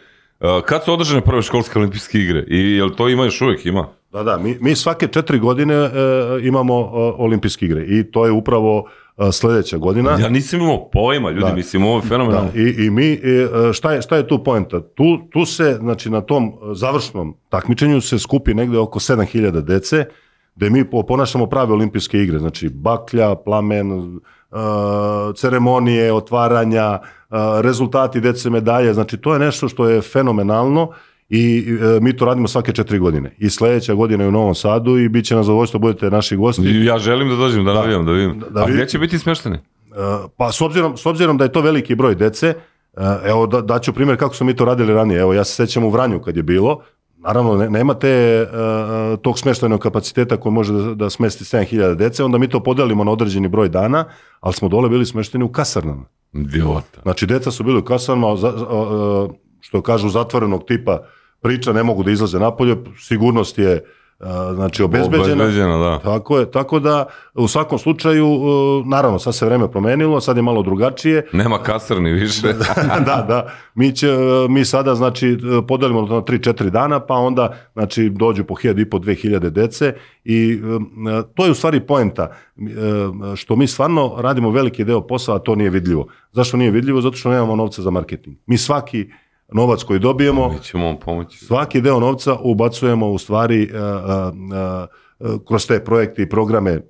Kad 0.66 0.84
su 0.84 0.92
održane 0.92 1.20
prve 1.20 1.42
školske 1.42 1.78
olimpijske 1.78 2.18
igre? 2.18 2.44
I 2.48 2.76
jel 2.76 2.90
to 2.90 3.08
ima 3.08 3.24
još 3.24 3.40
uvijek? 3.40 3.66
Ima? 3.66 3.86
Da, 4.12 4.22
da, 4.22 4.38
mi, 4.38 4.56
mi 4.60 4.76
svake 4.76 5.08
četiri 5.08 5.38
godine 5.38 5.74
e, 5.74 5.90
imamo 6.42 6.80
e, 6.80 6.88
olimpijske 7.18 7.66
igre 7.66 7.84
i 7.84 8.10
to 8.10 8.26
je 8.26 8.32
upravo 8.32 8.88
e, 9.28 9.32
sljedeća 9.32 9.78
godina. 9.78 10.10
Ja 10.20 10.28
nisam 10.28 10.60
imao 10.60 10.90
pojma, 10.90 11.30
ljudi, 11.30 11.44
da. 11.44 11.54
mislim, 11.54 11.84
ovo 11.84 11.96
je 11.96 12.02
fenomenalno. 12.02 12.50
I, 12.54 12.84
I, 12.84 12.90
mi, 12.90 13.20
šta 13.72 13.92
je, 13.92 14.02
šta 14.02 14.16
je 14.16 14.28
tu 14.28 14.44
poenta? 14.44 14.80
Tu, 14.80 15.18
tu 15.32 15.44
se, 15.44 15.78
znači 15.80 16.10
na 16.10 16.20
tom 16.20 16.52
završnom 16.74 17.36
takmičenju 17.48 18.00
se 18.00 18.18
skupi 18.18 18.54
negde 18.54 18.78
oko 18.78 19.00
7000 19.00 19.60
dece, 19.60 20.04
gde 20.56 20.70
mi 20.70 20.84
ponašamo 21.08 21.46
prave 21.46 21.72
olimpijske 21.72 22.18
igre, 22.18 22.38
znači 22.38 22.68
baklja, 22.68 23.34
plamen, 23.34 24.20
ceremonije, 25.36 26.12
otvaranja, 26.12 26.98
rezultati 27.60 28.20
dece 28.20 28.50
medalje, 28.50 28.94
znači 28.94 29.16
to 29.16 29.32
je 29.32 29.38
nešto 29.38 29.68
što 29.68 29.88
je 29.88 30.02
fenomenalno 30.02 30.92
i 31.34 31.64
e, 31.80 32.00
mi 32.00 32.16
to 32.16 32.24
radimo 32.24 32.48
svake 32.48 32.72
četiri 32.72 32.98
godine. 32.98 33.34
I 33.38 33.50
sljedeća 33.50 33.94
godina 33.94 34.24
je 34.24 34.28
u 34.28 34.32
Novom 34.32 34.54
Sadu 34.54 34.98
i 34.98 35.08
bit 35.08 35.24
će 35.24 35.34
na 35.34 35.42
zadovoljstvo 35.42 35.80
budete 35.80 36.10
naši 36.10 36.36
gosti. 36.36 36.84
Ja 36.84 36.98
želim 36.98 37.28
da 37.28 37.36
dođem, 37.36 37.64
da 37.64 37.74
navijam, 37.74 38.06
da 38.06 38.12
vidim. 38.12 38.42
Da, 38.50 38.62
A 38.62 38.66
gdje 38.70 38.88
će 38.88 38.98
biti 38.98 39.18
smešteni? 39.18 39.56
E, 39.56 39.60
pa 40.36 40.52
s 40.52 40.60
obzirom, 40.60 40.96
s 40.96 41.06
obzirom 41.06 41.36
da 41.36 41.44
je 41.44 41.52
to 41.52 41.60
veliki 41.60 41.94
broj 41.94 42.14
dece, 42.14 42.46
e, 42.46 42.56
evo 43.24 43.46
da, 43.46 43.60
daću 43.60 43.92
primjer 43.92 44.18
kako 44.18 44.34
smo 44.34 44.46
mi 44.46 44.56
to 44.56 44.64
radili 44.64 44.94
ranije. 44.94 45.20
Evo 45.20 45.34
ja 45.34 45.44
se 45.44 45.54
sećam 45.54 45.84
u 45.84 45.90
Vranju 45.90 46.20
kad 46.20 46.36
je 46.36 46.42
bilo, 46.42 46.82
Naravno, 47.24 47.56
ne, 47.56 47.70
nema 47.70 47.94
te, 47.94 48.46
uh, 48.46 49.18
tog 49.20 49.38
smještajnog 49.38 49.80
kapaciteta 49.80 50.36
koji 50.36 50.52
može 50.52 50.72
da, 50.72 50.94
da 50.94 51.10
smesti 51.10 51.44
7000 51.44 51.94
dece, 51.94 52.24
onda 52.24 52.38
mi 52.38 52.48
to 52.48 52.62
podelimo 52.62 53.04
na 53.04 53.10
određeni 53.10 53.48
broj 53.48 53.68
dana, 53.68 54.04
ali 54.40 54.54
smo 54.54 54.68
dole 54.68 54.88
bili 54.88 55.06
smješteni 55.06 55.44
u 55.44 55.52
kasarnama. 55.52 56.04
Idiota. 56.32 57.00
Znači, 57.02 57.26
deca 57.26 57.50
su 57.50 57.64
bili 57.64 57.78
u 57.78 57.84
kasarnama, 57.84 58.32
uh, 58.32 58.40
što 59.60 59.82
kažu 59.82 60.08
zatvorenog 60.08 60.64
tipa, 60.66 61.06
priča, 61.42 61.72
ne 61.72 61.82
mogu 61.82 62.02
da 62.02 62.10
izlaze 62.10 62.38
napolje, 62.38 62.76
sigurnost 62.98 63.58
je 63.58 63.84
znači 64.54 64.82
obezbeđena. 64.82 65.76
da. 65.78 65.98
Tako 65.98 66.38
je, 66.38 66.50
tako 66.50 66.78
da 66.78 67.06
u 67.34 67.48
svakom 67.48 67.78
slučaju, 67.78 68.26
naravno, 68.86 69.18
sad 69.18 69.34
se 69.34 69.46
vreme 69.46 69.70
promenilo, 69.70 70.20
sad 70.20 70.36
je 70.36 70.42
malo 70.42 70.62
drugačije. 70.62 71.26
Nema 71.32 71.58
kasarni 71.58 72.12
više. 72.12 72.46
da, 73.06 73.24
da. 73.28 73.52
Mi, 73.74 73.92
će, 73.92 74.08
mi 74.48 74.64
sada, 74.64 74.94
znači, 74.94 75.38
podelimo 75.68 76.00
na 76.00 76.16
3-4 76.16 76.70
dana, 76.70 77.00
pa 77.00 77.14
onda, 77.14 77.56
znači, 77.72 78.10
dođu 78.10 78.44
po 78.44 78.54
1000 78.54 78.80
i 78.80 78.90
po 78.90 78.98
2000 78.98 79.50
dece 79.50 79.94
i 80.24 80.60
to 81.34 81.44
je 81.44 81.50
u 81.50 81.54
stvari 81.54 81.80
poenta, 81.80 82.32
što 83.36 83.56
mi 83.56 83.66
stvarno 83.66 84.14
radimo 84.18 84.50
veliki 84.50 84.84
deo 84.84 85.00
posla, 85.06 85.36
a 85.36 85.38
to 85.38 85.54
nije 85.54 85.70
vidljivo. 85.70 86.06
Zašto 86.32 86.56
nije 86.56 86.70
vidljivo? 86.70 87.00
Zato 87.00 87.16
što 87.16 87.30
nemamo 87.30 87.56
novca 87.56 87.82
za 87.82 87.90
marketing. 87.90 88.36
Mi 88.46 88.58
svaki 88.58 89.10
novac 89.54 89.82
koji 89.82 89.98
dobijemo, 89.98 90.48
Mi 90.48 90.58
ćemo 90.58 90.98
pomoći. 90.98 91.44
svaki 91.44 91.80
deo 91.80 92.00
novca 92.00 92.36
ubacujemo 92.42 93.10
u 93.10 93.18
stvari 93.18 93.70
uh, 93.72 93.78
uh, 95.30 95.40
kroz 95.48 95.66
te 95.66 95.84
projekte 95.84 96.22
i 96.22 96.28
programe 96.28 96.80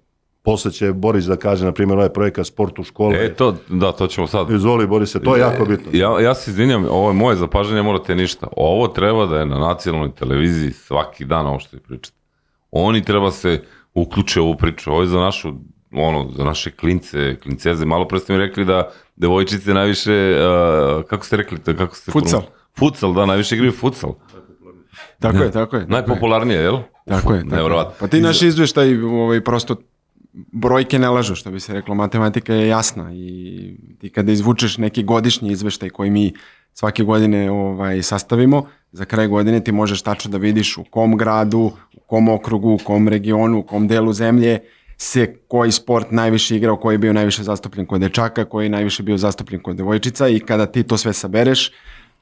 Posle 0.44 0.70
će 0.70 0.92
Boris 0.92 1.24
da 1.24 1.36
kaže, 1.36 1.64
na 1.64 1.72
primjer, 1.72 1.96
ovaj 1.98 2.08
projekat 2.08 2.46
sport 2.46 2.78
u 2.78 2.84
škole. 2.84 3.24
E, 3.24 3.34
to, 3.34 3.56
da, 3.68 3.92
to 3.92 4.06
ćemo 4.06 4.26
sad. 4.26 4.50
Izvoli, 4.50 4.86
Borise, 4.86 5.20
to 5.20 5.36
je 5.36 5.40
jako 5.40 5.64
bitno. 5.64 5.90
Ja, 5.92 6.20
ja 6.20 6.34
se 6.34 6.50
izvinjam, 6.50 6.86
ovo 6.90 7.08
je 7.08 7.14
moje 7.14 7.36
zapažanje, 7.36 7.82
morate 7.82 8.14
ništa. 8.14 8.46
Ovo 8.56 8.88
treba 8.88 9.26
da 9.26 9.38
je 9.38 9.46
na 9.46 9.58
nacionalnoj 9.58 10.14
televiziji 10.14 10.72
svaki 10.72 11.24
dan 11.24 11.46
ovo 11.46 11.58
što 11.58 11.76
je 11.76 11.80
pričate. 11.80 12.16
Oni 12.70 13.04
treba 13.04 13.30
se 13.30 13.62
uključe 13.94 14.40
u 14.40 14.44
ovu 14.44 14.56
priču. 14.56 14.90
Ovo 14.90 15.00
je 15.00 15.06
za 15.06 15.18
našu, 15.18 15.54
ono, 15.92 16.30
za 16.36 16.44
naše 16.44 16.70
klince, 16.70 17.36
klinceze. 17.42 17.84
Malo 17.84 18.08
pre 18.08 18.18
ste 18.18 18.32
mi 18.32 18.38
rekli 18.38 18.64
da 18.64 18.90
devojčice 19.16 19.74
najviše, 19.74 20.36
uh, 20.36 21.04
kako 21.04 21.26
ste 21.26 21.36
rekli, 21.36 21.58
kako 21.58 21.96
ste... 21.96 22.12
Futsal. 22.12 22.42
Futsal, 22.78 23.14
da, 23.14 23.26
najviše 23.26 23.54
igraju 23.54 23.72
futsal. 23.72 24.14
Tako 25.20 25.36
je, 25.36 25.50
tako 25.50 25.76
je. 25.76 25.86
Najpopularnije, 25.86 26.60
jel? 26.60 26.78
Tako 27.08 27.34
je. 27.34 27.48
Tako 27.48 27.68
je. 27.68 27.84
Pa 28.00 28.06
ti 28.06 28.20
naši 28.20 28.46
izveštaj 28.46 29.02
ovaj, 29.02 29.40
prosto 29.40 29.76
brojke 30.32 30.98
ne 30.98 31.08
lažu, 31.08 31.34
što 31.34 31.50
bi 31.50 31.60
se 31.60 31.72
reklo, 31.72 31.94
matematika 31.94 32.54
je 32.54 32.68
jasna 32.68 33.10
i 33.12 33.76
ti 34.00 34.10
kada 34.10 34.32
izvučeš 34.32 34.78
neki 34.78 35.02
godišnji 35.02 35.52
izveštaj 35.52 35.90
koji 35.90 36.10
mi 36.10 36.32
svake 36.74 37.04
godine 37.04 37.50
ovaj, 37.50 38.02
sastavimo, 38.02 38.66
za 38.92 39.04
kraj 39.04 39.26
godine 39.26 39.64
ti 39.64 39.72
možeš 39.72 40.02
tačno 40.02 40.30
da 40.30 40.38
vidiš 40.38 40.78
u 40.78 40.84
kom 40.90 41.16
gradu, 41.16 41.72
u 41.96 42.00
kom 42.06 42.28
okrugu, 42.28 42.72
u 42.72 42.78
kom 42.84 43.08
regionu, 43.08 43.58
u 43.58 43.62
kom 43.62 43.88
delu 43.88 44.12
zemlje 44.12 44.58
se 45.02 45.34
koji 45.48 45.72
sport 45.72 46.10
najviše 46.10 46.56
igrao, 46.56 46.76
koji 46.76 46.94
je 46.94 46.98
bio 46.98 47.12
najviše 47.12 47.42
zastupljen 47.42 47.86
kod 47.86 48.00
dečaka, 48.00 48.44
koji 48.44 48.66
je 48.66 48.70
najviše 48.70 49.02
bio 49.02 49.16
zastupljen 49.18 49.62
kod 49.62 49.76
devojčica 49.76 50.28
i 50.28 50.40
kada 50.40 50.66
ti 50.66 50.82
to 50.82 50.96
sve 50.96 51.12
sabereš 51.12 51.72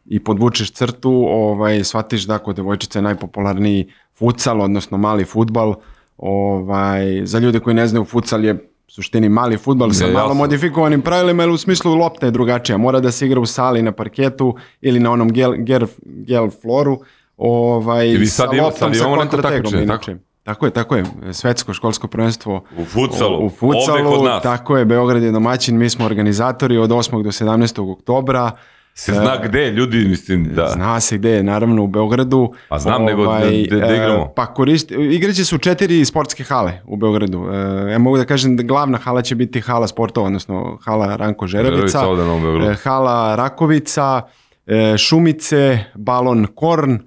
i 0.07 0.21
podvučeš 0.25 0.73
crtu, 0.73 1.13
ovaj, 1.29 1.85
shvatiš 1.85 2.23
da 2.23 2.39
kod 2.39 2.57
devojčica 2.57 2.99
je 2.99 3.03
najpopularniji 3.03 3.93
futsal, 4.19 4.61
odnosno 4.61 4.99
mali 4.99 5.25
futbal. 5.25 5.75
Ovaj, 6.19 7.27
za 7.27 7.39
ljude 7.39 7.61
koji 7.61 7.75
ne 7.75 7.87
znaju, 7.87 8.05
futsal 8.05 8.45
je 8.45 8.57
suštini 8.89 9.29
mali 9.29 9.57
futbal 9.57 9.93
sa 9.93 10.07
malo 10.07 10.35
modifikovanim 10.35 11.03
pravilima, 11.03 11.43
ali 11.43 11.53
u 11.53 11.59
smislu 11.59 11.95
lopta 11.95 12.27
je 12.27 12.33
drugačija. 12.33 12.79
Mora 12.79 13.01
da 13.01 13.11
se 13.11 13.27
igra 13.27 13.41
u 13.41 13.47
sali 13.47 13.83
na 13.83 13.93
parketu 13.93 14.57
ili 14.81 15.01
na 15.01 15.13
onom 15.13 15.33
gel, 15.33 15.53
gel, 15.53 15.87
gel 16.05 16.51
floru. 16.63 16.99
Ovaj, 17.37 18.09
I 18.09 18.17
vi 18.17 18.27
sad, 18.27 18.51
sa 18.51 18.63
loptom, 18.63 18.95
sad 18.95 19.43
takmičenje, 19.43 19.87
tako? 19.87 20.30
Tako 20.43 20.67
je, 20.67 20.71
tako 20.71 20.97
je. 20.97 21.05
Svetsko 21.33 21.75
školsko 21.75 22.09
prvenstvo 22.09 22.65
u 22.77 22.85
futsalu. 22.85 23.47
U, 23.47 23.51
futsalu, 23.51 24.41
tako 24.43 24.77
je. 24.77 24.85
Beograd 24.85 25.23
je 25.23 25.33
domaćin, 25.33 25.79
mi 25.79 25.91
smo 25.91 26.05
organizatori 26.05 26.79
od 26.79 26.91
8. 26.91 27.23
do 27.23 27.31
17. 27.31 27.93
oktobra. 27.93 28.51
Se 28.95 29.13
zna 29.13 29.35
e, 29.35 29.49
gde, 29.49 29.71
ljudi, 29.71 30.09
mislim, 30.09 30.55
da. 30.55 30.67
Zna 30.67 31.01
se 31.01 31.19
gde, 31.19 31.43
naravno 31.43 31.83
u 31.85 31.87
Beogradu. 31.87 32.53
A 32.69 32.79
znam 32.79 33.03
ovaj, 33.03 33.07
nego 33.07 33.25
da, 33.25 33.79
da, 33.79 33.87
da 33.87 33.95
igramo. 33.95 34.33
Pa 34.37 34.47
koristi, 34.47 34.95
igraće 34.95 35.45
su 35.45 35.59
četiri 35.59 36.05
sportske 36.05 36.45
hale 36.45 36.73
u 36.87 36.97
Beogradu. 36.97 37.47
E, 37.53 37.93
ja 37.93 37.99
mogu 37.99 38.17
da 38.17 38.25
kažem 38.25 38.57
da 38.57 38.63
glavna 38.63 38.99
hala 38.99 39.23
će 39.23 39.35
biti 39.35 39.61
hala 39.61 39.87
sportova, 39.87 40.27
odnosno 40.27 40.79
hala 40.85 41.17
Ranko 41.17 41.47
Žerevica, 41.47 41.99
Žerevica 41.99 42.73
e, 42.73 42.75
hala 42.75 43.37
Rakovica, 43.37 44.23
e, 44.67 44.95
Šumice, 44.99 45.79
Balon 45.95 46.47
Korn, 46.55 46.99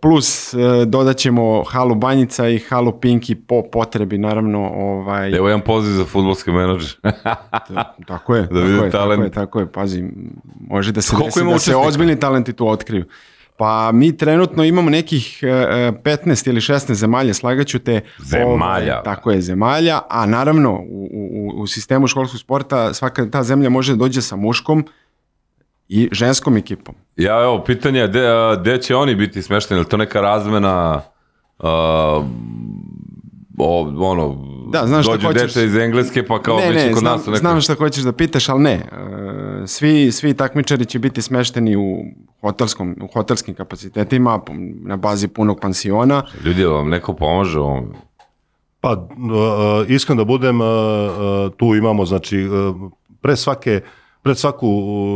plus 0.00 0.54
e, 0.54 0.84
dodat 0.86 1.16
ćemo 1.16 1.64
halu 1.64 1.94
Banjica 1.94 2.48
i 2.48 2.58
halu 2.58 3.00
Pinki 3.00 3.34
po 3.34 3.62
potrebi 3.72 4.18
naravno 4.18 4.70
ovaj 4.74 5.36
Evo 5.36 5.48
jedan 5.48 5.60
poziv 5.60 5.92
za 5.92 6.04
fudbalski 6.04 6.50
menadžer. 6.50 6.96
tako 8.06 8.34
je, 8.34 8.42
da 8.42 8.60
tako, 8.60 8.84
je 8.84 8.90
tako 8.90 9.22
je, 9.22 9.30
tako 9.30 9.60
je, 9.60 9.72
pazi, 9.72 10.04
može 10.68 10.92
da 10.92 11.02
se 11.02 11.16
desi 11.24 11.44
da 11.44 11.58
se 11.58 11.76
ozbiljni 11.76 12.20
talenti 12.20 12.52
tu 12.52 12.68
otkriju. 12.68 13.04
Pa 13.56 13.92
mi 13.92 14.16
trenutno 14.16 14.64
imamo 14.64 14.90
nekih 14.90 15.38
15 15.42 16.48
e, 16.48 16.50
ili 16.50 16.60
16 16.60 16.92
zemalja, 16.92 17.34
slagaću 17.34 17.78
te. 17.78 18.00
Zemalja. 18.18 18.92
Ovaj, 18.92 19.04
tako 19.04 19.30
je, 19.30 19.40
zemalja, 19.40 20.00
a 20.10 20.26
naravno 20.26 20.72
u, 20.72 21.08
u, 21.12 21.60
u 21.60 21.66
sistemu 21.66 22.06
školskog 22.06 22.40
sporta 22.40 22.94
svaka 22.94 23.30
ta 23.30 23.42
zemlja 23.42 23.70
može 23.70 23.92
da 23.92 23.96
dođe 23.96 24.22
sa 24.22 24.36
muškom 24.36 24.86
i 25.88 26.08
ženskom 26.12 26.56
ekipom. 26.56 26.94
Ja, 27.16 27.42
evo, 27.42 27.64
pitanje 27.64 28.00
je 28.00 28.08
gde 28.58 28.78
će 28.78 28.96
oni 28.96 29.14
biti 29.14 29.42
smešteni, 29.42 29.78
ili 29.78 29.88
to 29.88 29.96
neka 29.96 30.20
razmena 30.20 31.00
uh, 31.58 31.64
o, 33.58 33.80
ono, 34.02 34.52
Da, 34.68 34.86
znam 34.86 35.02
šta 35.02 35.12
dođu 35.12 35.26
hoćeš. 35.26 35.42
deca 35.42 35.62
iz 35.62 35.76
Engleske 35.76 36.26
pa 36.26 36.42
kao 36.42 36.56
ne, 36.56 36.66
već 36.66 36.76
ne, 36.76 36.90
kod 36.90 36.98
znam, 36.98 37.12
nas 37.12 37.20
nekoj- 37.22 37.36
znam 37.36 37.60
šta 37.60 37.74
hoćeš 37.74 38.04
da 38.04 38.12
pitaš, 38.12 38.48
ali 38.48 38.62
ne. 38.62 38.72
E, 38.72 38.86
Svi, 39.66 40.12
svi 40.12 40.34
takmičari 40.34 40.84
će 40.84 40.98
biti 40.98 41.22
smešteni 41.22 41.76
u, 41.76 42.04
hotelskom, 42.40 42.96
u 43.02 43.08
hotelskim 43.08 43.54
kapacitetima 43.54 44.40
na 44.80 44.96
bazi 44.96 45.28
punog 45.28 45.60
pansiona. 45.60 46.22
Ljudi, 46.44 46.64
vam 46.64 46.88
neko 46.88 47.14
pomaže 47.14 47.58
u 47.58 47.62
ovom. 47.62 47.92
Pa, 48.80 48.92
uh, 48.92 49.08
iskren 49.88 50.18
da 50.18 50.24
budem, 50.24 50.60
uh, 50.60 50.66
uh, 50.66 51.52
tu 51.52 51.74
imamo, 51.74 52.04
znači, 52.04 52.44
uh, 52.44 52.76
pre 53.20 53.36
svake, 53.36 53.80
pred 54.22 54.38
svaku 54.38 54.68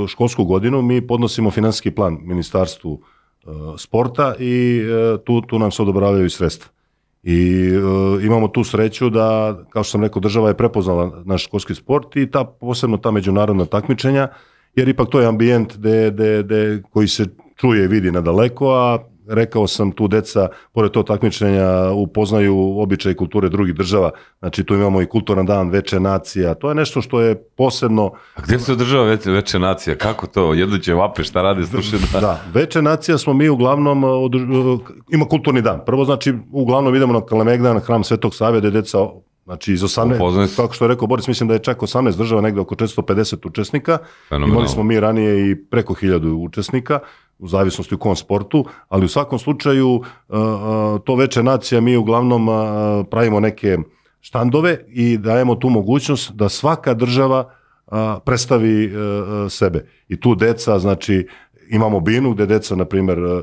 školsku 0.08 0.44
godinu 0.44 0.82
mi 0.82 1.06
podnosimo 1.06 1.50
finansijski 1.50 1.90
plan 1.90 2.18
ministarstvu 2.22 2.92
uh, 2.92 3.52
sporta 3.78 4.34
i 4.38 4.82
uh, 4.82 5.20
tu, 5.24 5.40
tu 5.40 5.58
nam 5.58 5.70
se 5.70 5.82
odobravaju 5.82 6.30
sredstva. 6.30 6.70
I 7.22 7.70
uh, 7.76 8.24
imamo 8.24 8.48
tu 8.48 8.64
sreću 8.64 9.10
da, 9.10 9.58
kao 9.70 9.82
što 9.82 9.90
sam 9.90 10.02
rekao, 10.02 10.20
država 10.20 10.48
je 10.48 10.56
prepoznala 10.56 11.22
naš 11.24 11.44
školski 11.44 11.74
sport 11.74 12.16
i 12.16 12.30
ta, 12.30 12.44
posebno 12.44 12.96
ta 12.96 13.10
međunarodna 13.10 13.64
takmičenja, 13.64 14.28
jer 14.74 14.88
ipak 14.88 15.08
to 15.10 15.20
je 15.20 15.26
ambijent 15.26 15.76
de, 15.76 16.10
de, 16.10 16.42
de, 16.42 16.82
koji 16.90 17.08
se 17.08 17.26
čuje 17.56 17.84
i 17.84 17.88
vidi 17.88 18.10
na 18.10 18.20
daleko, 18.20 18.70
a 18.74 18.98
rekao 19.28 19.66
sam 19.66 19.92
tu 19.92 20.08
deca, 20.08 20.48
pored 20.72 20.90
to 20.90 21.02
takmičenja, 21.02 21.90
upoznaju 21.92 22.78
običaj 22.78 23.14
kulture 23.14 23.48
drugih 23.48 23.74
država. 23.74 24.10
Znači 24.38 24.64
tu 24.64 24.74
imamo 24.74 25.02
i 25.02 25.06
kulturan 25.06 25.46
dan, 25.46 25.70
veče 25.70 26.00
nacija. 26.00 26.54
To 26.54 26.68
je 26.68 26.74
nešto 26.74 27.02
što 27.02 27.20
je 27.20 27.34
posebno 27.56 28.12
A 28.34 28.40
gde 28.46 28.58
se 28.58 28.72
održava 28.72 29.04
već, 29.04 29.26
veće 29.26 29.58
nacija? 29.58 29.96
Kako 29.96 30.26
to? 30.26 30.54
Jedu 30.54 30.78
će 30.78 30.94
vape, 30.94 31.24
šta 31.24 31.42
radi? 31.42 31.66
Slušaj 31.66 31.98
da... 32.12 32.20
Da, 32.20 32.40
veče 32.54 32.82
nacija 32.82 33.18
smo 33.18 33.32
mi 33.32 33.48
uglavnom, 33.48 34.04
uh, 34.04 34.10
održ- 34.10 34.74
uh, 34.74 34.80
ima 35.10 35.24
kulturni 35.24 35.62
dan. 35.62 35.80
Prvo 35.86 36.04
znači, 36.04 36.34
uglavnom 36.52 36.94
idemo 36.94 37.12
na 37.12 37.20
Kalemegdan, 37.20 37.80
hram 37.80 38.04
Svetog 38.04 38.34
Save, 38.34 38.58
gde 38.58 38.70
deca, 38.70 38.98
znači 39.44 39.72
iz 39.72 39.80
18, 39.82 40.14
Upoznaju 40.16 40.48
se. 40.48 40.56
kako 40.56 40.74
što 40.74 40.84
je 40.84 40.88
rekao 40.88 41.06
Boris, 41.08 41.28
mislim 41.28 41.48
da 41.48 41.54
je 41.54 41.62
čak 41.62 41.78
18 41.80 42.16
država, 42.16 42.40
negde 42.40 42.60
oko 42.60 42.74
450 42.74 43.46
učesnika. 43.48 43.98
Fenomenalno. 44.28 44.54
Imali 44.54 44.68
smo 44.68 44.82
mi 44.82 45.00
ranije 45.00 45.50
i 45.50 45.56
preko 45.56 45.94
1000 45.94 46.32
učesnika, 46.32 46.98
u 47.38 47.48
zavisnosti 47.48 47.94
u 47.94 47.98
kom 47.98 48.16
sportu, 48.16 48.64
ali 48.88 49.04
u 49.04 49.08
svakom 49.08 49.38
slučaju 49.38 49.88
uh, 49.88 50.02
uh, 50.28 51.00
to 51.04 51.14
veče 51.14 51.42
nacija 51.42 51.80
mi 51.80 51.96
uglavnom 51.96 52.48
uh, 52.48 52.54
pravimo 53.10 53.40
neke 53.40 53.78
štandove 54.20 54.78
i 54.88 55.18
dajemo 55.18 55.54
tu 55.54 55.68
mogućnost 55.68 56.32
da 56.32 56.48
svaka 56.48 56.94
država 56.94 57.50
predstavi 58.24 58.84
e, 58.84 58.88
e, 58.88 59.50
sebe. 59.50 59.86
I 60.08 60.20
tu 60.20 60.34
deca, 60.34 60.78
znači, 60.78 61.28
imamo 61.68 62.00
binu 62.00 62.32
gde 62.32 62.46
deca, 62.46 62.76
na 62.76 62.84
primjer, 62.84 63.18
e, 63.18 63.22
e, 63.22 63.42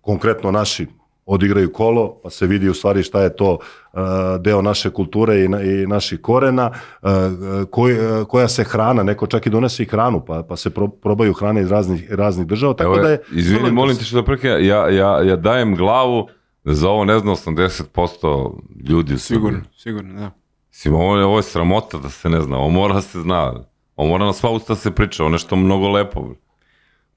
konkretno 0.00 0.50
naši 0.50 0.86
odigraju 1.26 1.72
kolo, 1.72 2.20
pa 2.22 2.30
se 2.30 2.46
vidi 2.46 2.68
u 2.68 2.74
stvari 2.74 3.02
šta 3.02 3.22
je 3.22 3.36
to 3.36 3.58
e, 3.58 3.98
deo 4.40 4.62
naše 4.62 4.90
kulture 4.90 5.44
i, 5.44 5.48
na, 5.48 5.62
i 5.62 5.86
naših 5.86 6.20
korena, 6.20 6.70
e, 7.02 7.08
e, 7.08 7.64
koj, 7.70 7.92
e, 7.92 8.24
koja 8.24 8.48
se 8.48 8.64
hrana, 8.64 9.02
neko 9.02 9.26
čak 9.26 9.46
i 9.46 9.50
donese 9.50 9.82
i 9.82 9.86
hranu, 9.86 10.24
pa, 10.24 10.42
pa 10.42 10.56
se 10.56 10.70
pro, 10.70 10.88
probaju 10.88 11.32
hrane 11.32 11.60
iz 11.60 11.70
raznih, 11.70 12.12
raznih 12.12 12.46
država, 12.46 12.74
tako 12.74 12.94
Evo, 12.94 13.02
da 13.02 13.10
je... 13.10 13.22
izvini, 13.32 13.70
molim 13.70 13.96
te 13.96 14.04
što 14.04 14.22
da 14.22 14.48
ja, 14.48 14.88
ja, 14.88 15.22
ja 15.22 15.36
dajem 15.36 15.76
glavu 15.76 16.28
da 16.64 16.74
za 16.74 16.88
ovo 16.88 17.04
ne 17.04 17.18
zna 17.18 17.32
80% 17.32 18.60
ljudi. 18.88 19.18
Sigurno, 19.18 19.60
sigurno, 19.76 20.20
da. 20.20 20.30
Mislim, 20.68 20.94
ovo, 20.94 21.16
je, 21.16 21.24
ovo 21.24 21.36
je 21.36 21.42
sramota 21.42 21.98
da 21.98 22.10
se 22.10 22.28
ne 22.28 22.40
zna, 22.40 22.56
ovo 22.56 22.70
mora 22.70 22.94
da 22.94 23.00
se 23.00 23.20
zna. 23.20 23.52
Ovo 23.96 24.08
mora 24.08 24.24
na 24.24 24.32
sva 24.32 24.50
usta 24.50 24.72
da 24.72 24.76
se 24.76 24.90
priča, 24.90 25.22
ovo 25.22 25.32
nešto 25.32 25.56
mnogo 25.56 25.88
lepo. 25.88 26.34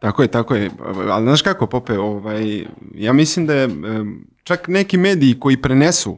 Tako 0.06 0.22
je, 0.22 0.28
tako 0.28 0.56
je. 0.56 0.70
Ali 1.10 1.24
znaš 1.24 1.42
kako, 1.42 1.68
Pope, 1.68 2.00
ovaj, 2.00 2.66
ja 2.94 3.14
mislim 3.14 3.46
da 3.46 3.54
je 3.54 3.70
čak 4.44 4.68
neki 4.68 4.98
mediji 4.98 5.40
koji 5.40 5.58
prenesu, 5.58 6.18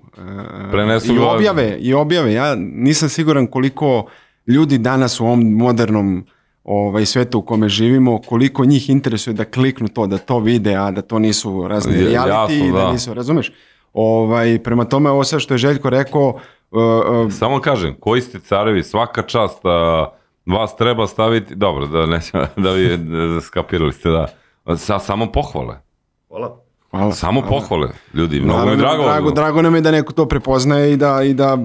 Prenesu 0.72 1.16
i 1.16 1.20
objave, 1.20 1.78
i 1.80 1.94
objave, 1.94 2.34
ja 2.34 2.56
nisam 2.56 3.10
siguran 3.10 3.48
koliko 3.48 4.06
ljudi 4.48 4.78
danas 4.78 5.20
u 5.20 5.26
ovom 5.26 5.54
modernom 5.54 6.26
ovaj, 6.64 7.06
svetu 7.06 7.40
u 7.40 7.42
kome 7.42 7.70
živimo, 7.70 8.22
koliko 8.22 8.66
njih 8.66 8.90
interesuje 8.90 9.34
da 9.34 9.46
kliknu 9.46 9.88
to, 9.88 10.08
da 10.08 10.18
to 10.18 10.40
vide, 10.40 10.76
a 10.76 10.92
da 10.92 11.02
to 11.02 11.20
nisu 11.20 11.68
razni 11.68 11.94
reality, 11.94 12.72
da. 12.72 12.80
da. 12.80 12.92
nisu, 12.92 13.14
razumeš? 13.14 13.52
Ovaj, 13.94 14.60
prema 14.64 14.86
tome, 14.86 15.10
ovo 15.10 15.24
sve 15.24 15.40
što 15.40 15.54
je 15.54 15.58
Željko 15.58 15.90
rekao, 15.90 16.40
e, 16.72 16.78
e, 17.28 17.32
Samo 17.32 17.62
kažem, 17.62 17.96
koji 18.00 18.22
ste 18.22 18.40
carevi, 18.40 18.84
svaka 18.84 19.22
čast, 19.22 19.66
a, 19.66 20.10
vas 20.48 20.76
treba 20.76 21.08
staviti, 21.08 21.56
dobro, 21.56 21.88
da 21.88 22.06
nećemo, 22.06 22.44
da 22.58 22.72
vi 22.72 22.98
da 22.98 23.42
skapirali 23.42 23.94
ste 23.94 24.10
da, 24.10 24.28
sa, 24.78 25.00
samo 25.00 25.32
pohvale, 25.32 25.76
Hvala. 26.28 26.58
hvala. 26.92 27.12
samo 27.12 27.42
pohvale, 27.42 27.90
ljudi, 28.14 28.42
mnogo 28.42 28.60
mi 28.60 28.66
Naravno, 28.66 28.82
drago. 28.84 29.04
drago, 29.04 29.32
drago 29.32 29.62
nam 29.62 29.76
je 29.76 29.82
da 29.82 29.92
neko 29.92 30.14
to 30.14 30.26
prepoznaje 30.26 30.94
i 30.94 30.98
da, 30.98 31.24
i 31.24 31.34
da 31.34 31.58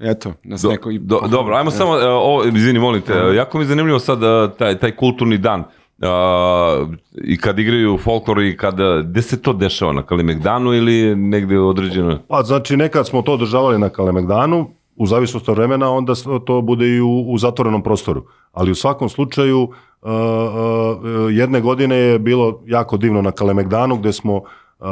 eto, 0.00 0.32
nas 0.44 0.62
Do, 0.62 0.70
neko 0.70 0.90
i... 0.90 0.98
do, 0.98 1.20
dobro, 1.30 1.56
ajmo 1.56 1.70
samo, 1.70 1.98
e, 1.98 2.06
ovo, 2.06 2.44
izvini, 2.44 2.78
molim 2.78 3.02
te, 3.02 3.12
jako 3.34 3.58
mi 3.58 3.64
je 3.64 3.68
zanimljivo 3.68 3.98
sad 3.98 4.22
e, 4.22 4.48
taj, 4.58 4.78
taj 4.78 4.96
kulturni 4.96 5.38
dan. 5.38 5.64
A, 6.02 6.86
I 7.24 7.36
kad 7.36 7.58
igraju 7.58 7.98
folklor 7.98 8.42
i 8.42 8.56
kada, 8.56 9.02
gde 9.02 9.22
se 9.22 9.42
to 9.42 9.52
dešava, 9.52 9.92
na 9.92 10.02
Kalimegdanu 10.02 10.74
ili 10.74 11.16
negde 11.16 11.58
određeno? 11.58 12.18
Pa 12.28 12.42
znači 12.42 12.76
nekad 12.76 13.06
smo 13.06 13.22
to 13.22 13.32
održavali 13.32 13.78
na 13.78 13.88
Kalemegdanu, 13.88 14.70
u 14.96 15.06
zavisnosti 15.06 15.50
od 15.50 15.56
vremena 15.56 15.90
onda 15.90 16.14
to 16.46 16.62
bude 16.62 16.88
i 16.88 17.00
u, 17.00 17.24
u 17.28 17.38
zatvorenom 17.38 17.82
prostoru. 17.82 18.24
Ali 18.52 18.70
u 18.70 18.74
svakom 18.74 19.08
slučaju 19.08 19.62
uh, 19.62 19.70
uh, 20.02 21.32
jedne 21.32 21.60
godine 21.60 21.96
je 21.96 22.18
bilo 22.18 22.62
jako 22.66 22.96
divno 22.96 23.22
na 23.22 23.30
Kalemegdanu 23.30 23.96
gde 23.96 24.12
smo 24.12 24.34
uh, 24.34 24.86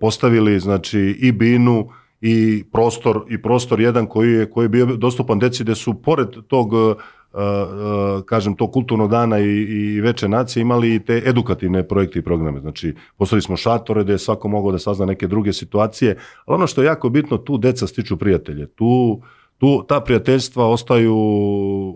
postavili 0.00 0.60
znači 0.60 1.00
i 1.20 1.32
binu 1.32 1.88
i 2.20 2.64
prostor 2.72 3.24
i 3.28 3.42
prostor 3.42 3.80
jedan 3.80 4.06
koji 4.06 4.32
je 4.32 4.50
koji 4.50 4.64
je 4.64 4.68
bio 4.68 4.86
dostupan 4.86 5.38
deci 5.38 5.64
gde 5.64 5.74
su 5.74 6.02
pored 6.02 6.28
tog 6.48 6.72
uh, 6.72 6.96
uh, 7.32 8.24
kažem 8.24 8.56
tog 8.56 8.72
kulturnog 8.72 9.10
dana 9.10 9.38
i, 9.38 9.62
i 9.62 10.00
veče 10.00 10.28
nacije 10.28 10.60
imali 10.60 10.94
i 10.94 11.00
te 11.00 11.22
edukativne 11.26 11.88
projekte 11.88 12.18
i 12.18 12.22
programe. 12.22 12.60
Znači, 12.60 12.94
postavili 13.16 13.42
smo 13.42 13.56
šatore 13.56 14.04
gde 14.04 14.12
je 14.12 14.18
svako 14.18 14.48
mogao 14.48 14.72
da 14.72 14.78
sazna 14.78 15.06
neke 15.06 15.26
druge 15.26 15.52
situacije, 15.52 16.16
ali 16.44 16.54
ono 16.54 16.66
što 16.66 16.82
je 16.82 16.86
jako 16.86 17.08
bitno, 17.08 17.36
tu 17.36 17.58
deca 17.58 17.86
stiču 17.86 18.16
prijatelje. 18.16 18.66
Tu, 18.66 19.20
tu 19.58 19.84
ta 19.88 20.00
prijateljstva 20.00 20.66
ostaju... 20.66 21.16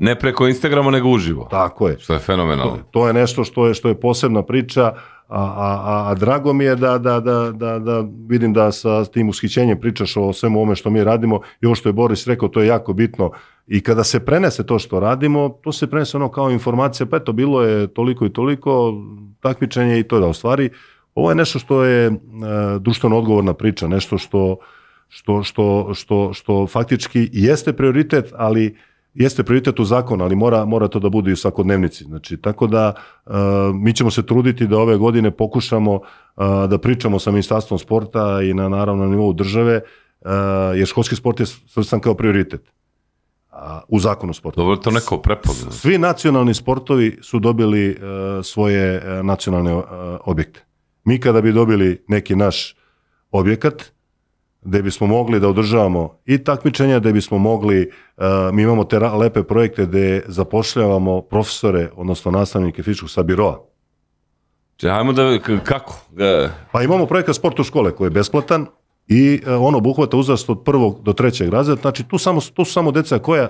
Ne 0.01 0.19
preko 0.19 0.47
Instagrama, 0.49 0.91
nego 0.91 1.09
uživo. 1.09 1.49
Tako 1.51 1.89
je. 1.89 1.99
Što 1.99 2.13
je 2.13 2.19
fenomenalno. 2.19 2.79
To 2.91 3.07
je 3.07 3.13
nešto 3.13 3.45
što 3.45 3.67
je 3.67 3.75
što 3.75 3.89
je 3.89 4.01
posebna 4.01 4.43
priča, 4.43 4.83
a, 4.83 4.95
a, 5.29 5.81
a, 5.85 6.11
a 6.11 6.15
drago 6.15 6.53
mi 6.53 6.65
je 6.65 6.77
da, 6.77 6.99
da, 6.99 7.21
da, 7.21 7.53
da, 7.53 7.79
da 7.79 8.05
vidim 8.29 8.53
da 8.53 8.73
sa 8.73 9.05
tim 9.05 9.29
ushićenjem 9.29 9.81
pričaš 9.81 10.17
o 10.17 10.33
svemu 10.33 10.59
ovome 10.59 10.77
što 10.77 10.91
mi 10.91 11.05
radimo 11.05 11.41
i 11.61 11.67
ovo 11.67 11.75
što 11.75 11.89
je 11.89 11.93
Boris 11.93 12.27
rekao, 12.27 12.49
to 12.49 12.61
je 12.61 12.67
jako 12.67 12.93
bitno. 12.93 13.31
I 13.67 13.81
kada 13.81 14.05
se 14.05 14.25
prenese 14.25 14.67
to 14.67 14.79
što 14.79 15.01
radimo, 15.01 15.49
to 15.49 15.73
se 15.73 15.91
prenese 15.91 16.17
ono 16.17 16.29
kao 16.29 16.51
informacija, 16.51 17.07
pa 17.07 17.17
eto, 17.17 17.33
bilo 17.33 17.63
je 17.63 17.87
toliko 17.87 18.27
i 18.27 18.33
toliko 18.33 18.95
takmičenje 19.41 19.99
i 19.99 20.03
to 20.03 20.21
da 20.21 20.27
u 20.27 20.33
stvari 20.33 20.71
ovo 21.15 21.31
je 21.31 21.35
nešto 21.35 21.59
što 21.59 21.85
je 21.85 22.07
e, 22.07 22.13
društveno 22.81 23.19
odgovorna 23.19 23.55
priča, 23.55 23.89
nešto 23.89 24.19
što, 24.19 24.57
što, 25.13 25.43
što, 25.43 25.91
što, 25.95 26.33
što 26.33 26.67
faktički 26.67 27.29
jeste 27.33 27.73
prioritet, 27.73 28.33
ali 28.37 28.77
jeste 29.15 29.43
prioritet 29.43 29.81
u 29.81 29.85
zakonu, 29.85 30.25
ali 30.25 30.37
mora, 30.37 30.65
mora 30.65 30.89
to 30.89 30.99
da 30.99 31.09
bude 31.09 31.31
i 31.31 31.33
u 31.33 31.37
svakodnevnici. 31.37 32.05
Znači, 32.05 32.37
tako 32.37 32.67
da 32.67 32.95
e, 33.27 33.31
mi 33.75 33.93
ćemo 33.93 34.11
se 34.11 34.27
truditi 34.27 34.67
da 34.67 34.79
ove 34.79 34.97
godine 34.97 35.31
pokušamo 35.31 35.95
e, 35.95 36.01
da 36.69 36.79
pričamo 36.79 37.19
sa 37.19 37.31
Ministarstvom 37.31 37.79
sporta 37.79 38.43
i 38.43 38.55
na 38.55 38.69
naravno 38.69 39.05
na 39.05 39.11
nivou 39.11 39.33
države, 39.33 39.75
e, 39.75 39.83
jer 40.77 40.87
školski 40.87 41.17
sport 41.17 41.41
je 41.41 41.47
svrstan 41.47 42.01
kao 42.01 42.15
prioritet 42.15 42.73
a, 43.51 43.81
u 43.89 43.99
zakonu 43.99 44.31
o 44.31 44.35
sportu. 44.35 44.61
Dobro, 44.61 44.77
to 44.77 44.91
neko 44.91 45.19
prepozna. 45.19 45.71
Svi 45.71 45.99
nacionalni 45.99 46.55
sportovi 46.55 47.19
su 47.23 47.39
dobili 47.39 47.99
svoje 48.43 49.03
nacionalne 49.23 49.83
objekte. 50.25 50.65
Mi 51.05 51.21
kada 51.21 51.41
bi 51.41 51.53
dobili 51.53 52.05
neki 52.09 52.37
naš 52.37 52.77
objekat, 53.31 53.93
gde 54.63 54.83
bismo 54.83 55.07
mogli 55.07 55.41
da 55.41 55.49
održavamo 55.49 56.19
i 56.25 56.39
takmičenja, 56.39 56.99
gde 56.99 57.13
bismo 57.13 57.39
mogli, 57.39 57.81
e, 57.83 58.25
mi 58.53 58.63
imamo 58.63 58.85
te 58.85 58.99
lepe 58.99 59.43
projekte 59.43 59.87
gde 59.87 60.23
zapošljavamo 60.29 61.21
profesore, 61.21 61.91
odnosno 61.97 62.31
nastavnike 62.31 62.83
fizičkog 62.83 63.11
sa 63.11 63.23
biroa. 63.23 63.61
Če, 64.77 64.89
ajmo 64.89 65.13
da, 65.13 65.39
kako? 65.65 65.95
E, 66.19 66.49
Pa 66.73 66.83
imamo 66.83 67.07
projekat 67.07 67.37
Sport 67.37 67.61
u 67.61 67.65
škole 67.65 67.91
koji 67.91 68.07
je 68.07 68.11
besplatan 68.11 68.67
i 69.09 69.41
e, 69.47 69.55
on 69.55 69.75
obuhvata 69.75 70.17
uzrast 70.17 70.51
od 70.51 70.63
prvog 70.65 71.03
do 71.03 71.13
trećeg 71.13 71.49
razreda, 71.49 71.81
znači 71.81 72.05
tu, 72.05 72.19
samo, 72.19 72.41
tu 72.41 72.65
su 72.65 72.73
samo 72.73 72.91
deca 72.93 73.19
koja 73.19 73.49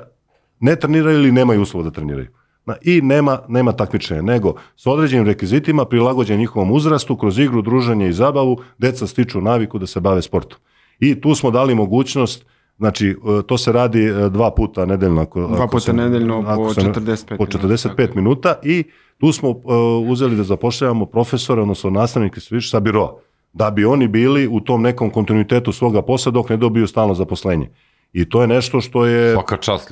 ne 0.61 0.77
treniraju 0.77 1.19
ili 1.19 1.33
nemaju 1.33 1.63
uslova 1.63 1.85
da 1.85 1.91
treniraju. 1.91 2.29
Na- 2.67 2.77
I 2.83 3.01
nema, 3.01 3.39
nema 3.49 3.73
takmičenja, 3.73 4.23
nego 4.23 4.55
s 4.77 4.87
određenim 4.87 5.27
rekvizitima 5.27 5.85
prilagođen 5.85 6.39
njihovom 6.39 6.71
uzrastu, 6.73 7.17
kroz 7.17 7.39
igru, 7.39 7.63
druženje 7.63 8.09
i 8.09 8.13
zabavu, 8.13 8.61
deca 8.79 9.07
stiču 9.07 9.41
naviku 9.41 9.79
da 9.79 9.87
se 9.87 10.01
bave 10.01 10.23
sportom. 10.23 10.59
I 11.03 11.21
tu 11.21 11.35
smo 11.35 11.51
dali 11.51 11.75
mogućnost 11.75 12.47
Znači, 12.79 13.09
e, 13.09 13.43
to 13.47 13.59
se 13.59 13.73
radi 13.73 14.05
e, 14.05 14.29
dva 14.31 14.51
puta 14.51 14.85
nedeljno. 14.85 15.23
Ako, 15.23 15.41
Dva 15.41 15.57
ako 15.57 15.67
puta 15.67 15.81
se- 15.81 15.93
nedeljno 15.93 16.43
po 16.43 16.49
ako 16.49 16.75
se 16.75 16.83
ne- 16.83 16.89
45 16.89 17.27
po 17.29 17.45
minuta, 17.45 17.59
45 17.59 17.97
tako 17.97 18.13
minuta 18.17 18.55
i 18.63 18.85
tu 19.19 19.33
smo 19.33 19.49
uh, 19.51 19.61
uzeli 20.07 20.37
da 20.37 20.43
zapošljavamo 20.43 21.07
profesore, 21.07 21.63
odnosno 21.63 21.91
nastavnike 21.91 22.41
sviš 22.41 22.71
sa 22.71 22.81
biroa. 22.81 23.15
da 23.53 23.71
bi 23.71 23.85
oni 23.85 24.09
bili 24.09 24.49
u 24.49 24.61
tom 24.61 24.83
nekom 24.83 25.11
kontinuitetu 25.11 25.73
svoga 25.73 26.03
posla 26.03 26.33
dok 26.33 26.49
ne 26.49 26.57
dobiju 26.57 26.87
stalno 26.87 27.15
zaposlenje. 27.15 27.71
I 28.13 28.29
to 28.29 28.41
je 28.41 28.49
nešto 28.49 28.81
što 28.81 29.07
je 29.07 29.37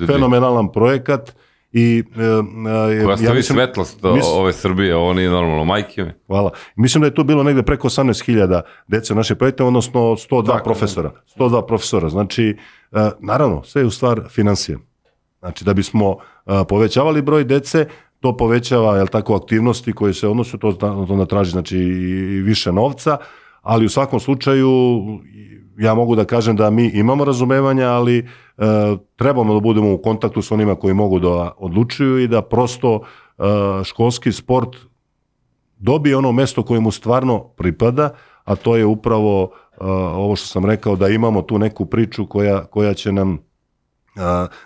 fenomenalan 0.07 0.71
projekat 0.71 1.35
i 1.73 2.03
e, 2.17 2.21
e, 3.01 3.03
Koja 3.03 3.17
stavi 3.17 3.35
mislim- 3.37 3.57
svetlost 3.57 4.01
mis- 4.03 4.25
ove 4.27 4.53
Srbije, 4.53 4.95
ovo 4.95 5.13
nije 5.13 5.29
normalno, 5.29 5.63
majke 5.63 6.03
mi. 6.03 6.11
Hvala. 6.27 6.51
Mislim 6.75 7.01
da 7.01 7.07
je 7.07 7.15
tu 7.15 7.23
bilo 7.23 7.43
negde 7.43 7.63
preko 7.63 7.87
18.000 7.89 8.61
dece 8.87 9.13
u 9.13 9.15
našem 9.15 9.37
projektu, 9.37 9.65
odnosno 9.65 10.01
102 10.01 10.41
Dakle, 10.47 10.63
profesora. 10.63 11.11
102 11.37 11.67
profesora. 11.67 12.09
Znači, 12.09 12.57
e, 12.91 13.09
naravno, 13.19 13.63
sve 13.63 13.81
je 13.81 13.85
u 13.85 13.91
stvar 13.91 14.21
financije. 14.29 14.77
Znači, 15.39 15.65
da 15.65 15.73
bismo 15.73 16.17
e, 16.45 16.51
povećavali 16.69 17.21
broj 17.21 17.43
dece, 17.43 17.85
to 18.19 18.37
povećava 18.37 18.97
jel 18.97 19.07
tako, 19.07 19.35
aktivnosti 19.35 19.93
koje 19.93 20.13
se 20.13 20.27
odnose, 20.27 20.57
to 20.57 20.71
to 20.71 21.05
onda 21.09 21.25
traži 21.25 21.51
znači, 21.51 21.77
i 21.77 22.41
više 22.41 22.71
novca, 22.71 23.17
ali 23.61 23.85
u 23.85 23.89
svakom 23.89 24.19
slučaju 24.19 24.69
ja 25.77 25.93
mogu 25.93 26.15
da 26.15 26.25
kažem 26.25 26.55
da 26.55 26.69
mi 26.69 26.87
imamo 26.87 27.25
razumevanja, 27.25 27.87
ali 27.87 28.17
e, 28.17 28.25
trebamo 29.15 29.53
da 29.53 29.59
budemo 29.59 29.93
u 29.93 30.01
kontaktu 30.01 30.41
s 30.41 30.51
onima 30.51 30.75
koji 30.75 30.93
mogu 30.93 31.19
da 31.19 31.51
odlučuju 31.57 32.19
i 32.19 32.27
da 32.27 32.41
prosto 32.41 32.99
e, 33.01 33.43
školski 33.83 34.31
sport 34.31 34.75
dobije 35.77 36.17
ono 36.17 36.31
mesto 36.31 36.63
koje 36.63 36.79
mu 36.79 36.91
stvarno 36.91 37.39
pripada, 37.39 38.09
a 38.43 38.55
to 38.55 38.75
je 38.75 38.85
upravo 38.85 39.43
uh, 39.43 39.87
ovo 40.15 40.35
što 40.35 40.47
sam 40.47 40.65
rekao, 40.65 40.95
da 40.95 41.07
imamo 41.07 41.41
tu 41.41 41.59
neku 41.59 41.85
priču 41.85 42.25
koja, 42.25 42.65
koja 42.65 42.93
će 42.93 43.11
nam 43.11 43.33
uh, 43.33 44.21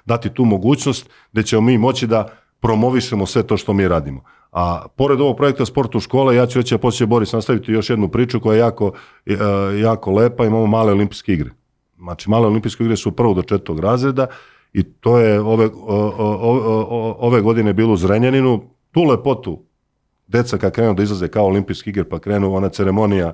dati 0.05 0.29
tu 0.29 0.45
mogućnost 0.45 1.09
gde 1.31 1.43
ćemo 1.43 1.61
mi 1.61 1.77
moći 1.77 2.07
da 2.07 2.27
promovišemo 2.59 3.25
sve 3.25 3.43
to 3.43 3.57
što 3.57 3.73
mi 3.73 3.87
radimo. 3.87 4.23
A 4.55 4.87
pored 4.95 5.21
ovog 5.21 5.37
projekta 5.37 5.65
Sport 5.65 5.95
u 5.95 5.99
škole, 5.99 6.35
ja 6.35 6.45
ću 6.47 6.59
reći, 6.59 6.75
a 6.75 6.77
poslije 6.77 7.07
Boris 7.07 7.33
nastaviti 7.33 7.71
još 7.71 7.89
jednu 7.89 8.07
priču 8.07 8.39
koja 8.39 8.55
je 8.55 8.59
jako, 8.59 8.85
uh, 8.85 9.35
jako 9.81 10.11
lepa, 10.11 10.45
imamo 10.45 10.67
male 10.67 10.91
olimpijske 10.91 11.33
igre. 11.33 11.49
Znači, 11.97 12.29
male 12.29 12.47
olimpijske 12.47 12.83
igre 12.83 12.95
su 12.95 13.11
prvog 13.11 13.35
do 13.35 13.41
četvrtog 13.41 13.79
razreda 13.79 14.27
i 14.73 14.83
to 14.83 15.19
je 15.19 15.41
ove, 15.41 15.65
o, 15.65 15.95
o, 16.17 16.37
o, 16.41 16.85
o, 16.89 17.15
ove 17.19 17.41
godine 17.41 17.73
bilo 17.73 17.93
u 17.93 17.97
Zrenjaninu. 17.97 18.61
Tu 18.91 19.03
lepotu 19.03 19.63
deca 20.27 20.57
kad 20.57 20.71
krenu 20.71 20.93
da 20.93 21.03
izlaze 21.03 21.27
kao 21.27 21.45
olimpijski 21.45 21.89
igre, 21.89 22.09
pa 22.09 22.19
krenu 22.19 22.55
ona 22.55 22.69
ceremonija 22.69 23.33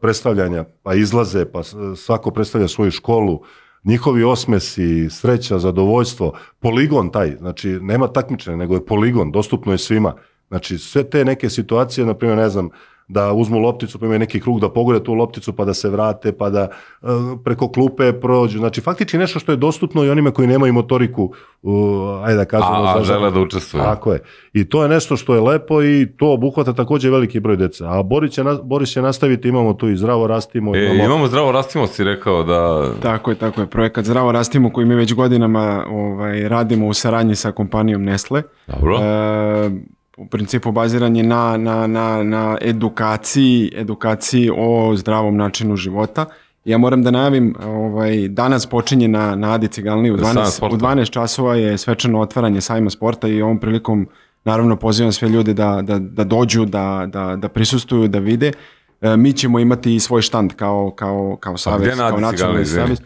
predstavljanja, 0.00 0.64
pa 0.82 0.94
izlaze, 0.94 1.44
pa 1.52 1.62
svako 1.96 2.30
predstavlja 2.30 2.68
svoju 2.68 2.90
školu, 2.90 3.40
njihovi 3.84 4.24
osmesi, 4.24 5.10
sreća, 5.10 5.58
zadovoljstvo, 5.58 6.32
poligon 6.60 7.10
taj, 7.10 7.36
znači 7.36 7.68
nema 7.68 8.08
takmičenja, 8.08 8.56
nego 8.56 8.74
je 8.74 8.86
poligon, 8.86 9.32
dostupno 9.32 9.72
je 9.72 9.78
svima. 9.78 10.14
Znači 10.48 10.78
sve 10.78 11.04
te 11.10 11.24
neke 11.24 11.50
situacije, 11.50 12.06
na 12.06 12.14
primjer, 12.14 12.38
ne 12.38 12.48
znam, 12.48 12.70
da 13.08 13.32
uzmu 13.32 13.58
lopticu, 13.58 13.98
pa 13.98 14.06
imaju 14.06 14.18
neki 14.18 14.40
krug 14.40 14.60
da 14.60 14.68
pogode 14.68 15.04
tu 15.04 15.14
lopticu, 15.14 15.52
pa 15.52 15.64
da 15.64 15.74
se 15.74 15.88
vrate, 15.90 16.32
pa 16.32 16.50
da 16.50 16.68
e, 17.02 17.06
preko 17.44 17.68
klupe 17.68 18.12
prođu. 18.12 18.58
Znači 18.58 18.80
faktički 18.80 19.18
nešto 19.18 19.38
što 19.38 19.52
je 19.52 19.56
dostupno 19.56 20.04
i 20.04 20.10
onima 20.10 20.30
koji 20.30 20.48
nemaju 20.48 20.72
motoriku, 20.72 21.32
uh, 21.62 22.24
ajde 22.24 22.36
da 22.36 22.44
kažemo. 22.44 22.72
A, 22.72 22.98
a 22.98 23.04
žele 23.04 23.30
da 23.30 23.40
učestvuju. 23.40 23.84
tako 23.84 24.12
je. 24.12 24.20
I 24.52 24.64
to 24.68 24.82
je 24.82 24.88
nešto 24.88 25.16
što 25.16 25.34
je 25.34 25.40
lepo 25.40 25.82
i 25.82 26.08
to 26.16 26.32
obuhvata 26.32 26.72
takođe 26.72 27.10
veliki 27.10 27.40
broj 27.40 27.56
dece. 27.56 27.84
A 27.86 28.02
Boris 28.02 28.32
će, 28.32 28.44
na- 28.44 28.58
Boris 28.62 28.90
će 28.90 29.02
nastaviti, 29.02 29.48
imamo 29.48 29.74
tu 29.74 29.88
i 29.88 29.96
zdravo 29.96 30.26
rastimo. 30.26 30.76
E, 30.76 30.84
imamo, 30.84 31.04
imamo 31.04 31.26
zdravo 31.26 31.52
rastimo, 31.52 31.86
si 31.86 32.04
rekao 32.04 32.42
da... 32.42 32.90
Tako 33.02 33.30
je, 33.30 33.34
tako 33.34 33.60
je. 33.60 33.66
Projekat 33.66 34.04
Zdravo 34.04 34.32
rastimo 34.32 34.72
koji 34.72 34.86
mi 34.86 34.94
već 34.94 35.14
godinama 35.14 35.84
ovaj, 35.90 36.48
radimo 36.48 36.86
u 36.86 36.94
saradnji 36.94 37.34
sa 37.34 37.52
kompanijom 37.52 38.04
Nestle. 38.04 38.42
Dobro. 38.66 38.98
E, 39.02 39.70
u 40.16 40.26
principu 40.26 40.72
baziran 40.72 41.16
je 41.16 41.22
na, 41.22 41.56
na, 41.56 41.86
na, 41.86 42.22
na 42.22 42.58
edukaciji, 42.60 43.72
edukaciji 43.76 44.50
o 44.56 44.96
zdravom 44.96 45.36
načinu 45.36 45.76
života. 45.76 46.26
Ja 46.64 46.78
moram 46.78 47.02
da 47.02 47.10
najavim, 47.10 47.54
ovaj, 47.64 48.28
danas 48.28 48.66
počinje 48.66 49.08
na, 49.08 49.34
na 49.34 49.54
Adi 49.54 49.68
Cigalni 49.68 50.10
u 50.10 50.18
Sajam 50.18 50.36
12, 50.36 50.50
sporta. 50.50 50.76
u 50.76 50.78
12 50.78 51.10
časova 51.10 51.54
je 51.54 51.78
svečano 51.78 52.20
otvaranje 52.20 52.60
sajma 52.60 52.90
sporta 52.90 53.28
i 53.28 53.42
ovom 53.42 53.58
prilikom 53.60 54.08
naravno 54.44 54.76
pozivam 54.76 55.12
sve 55.12 55.28
ljude 55.28 55.54
da, 55.54 55.82
da, 55.82 55.98
da 55.98 56.24
dođu, 56.24 56.64
da, 56.64 57.06
da, 57.08 57.36
da 57.36 57.48
prisustuju, 57.48 58.08
da 58.08 58.18
vide. 58.18 58.52
E, 59.00 59.16
mi 59.16 59.32
ćemo 59.32 59.58
imati 59.58 59.94
i 59.94 60.00
svoj 60.00 60.22
štand 60.22 60.52
kao, 60.52 60.90
kao, 60.96 61.36
kao 61.40 61.56
savez, 61.56 61.98
kao 61.98 62.20
nacionalni 62.20 62.64
savez. 62.64 63.00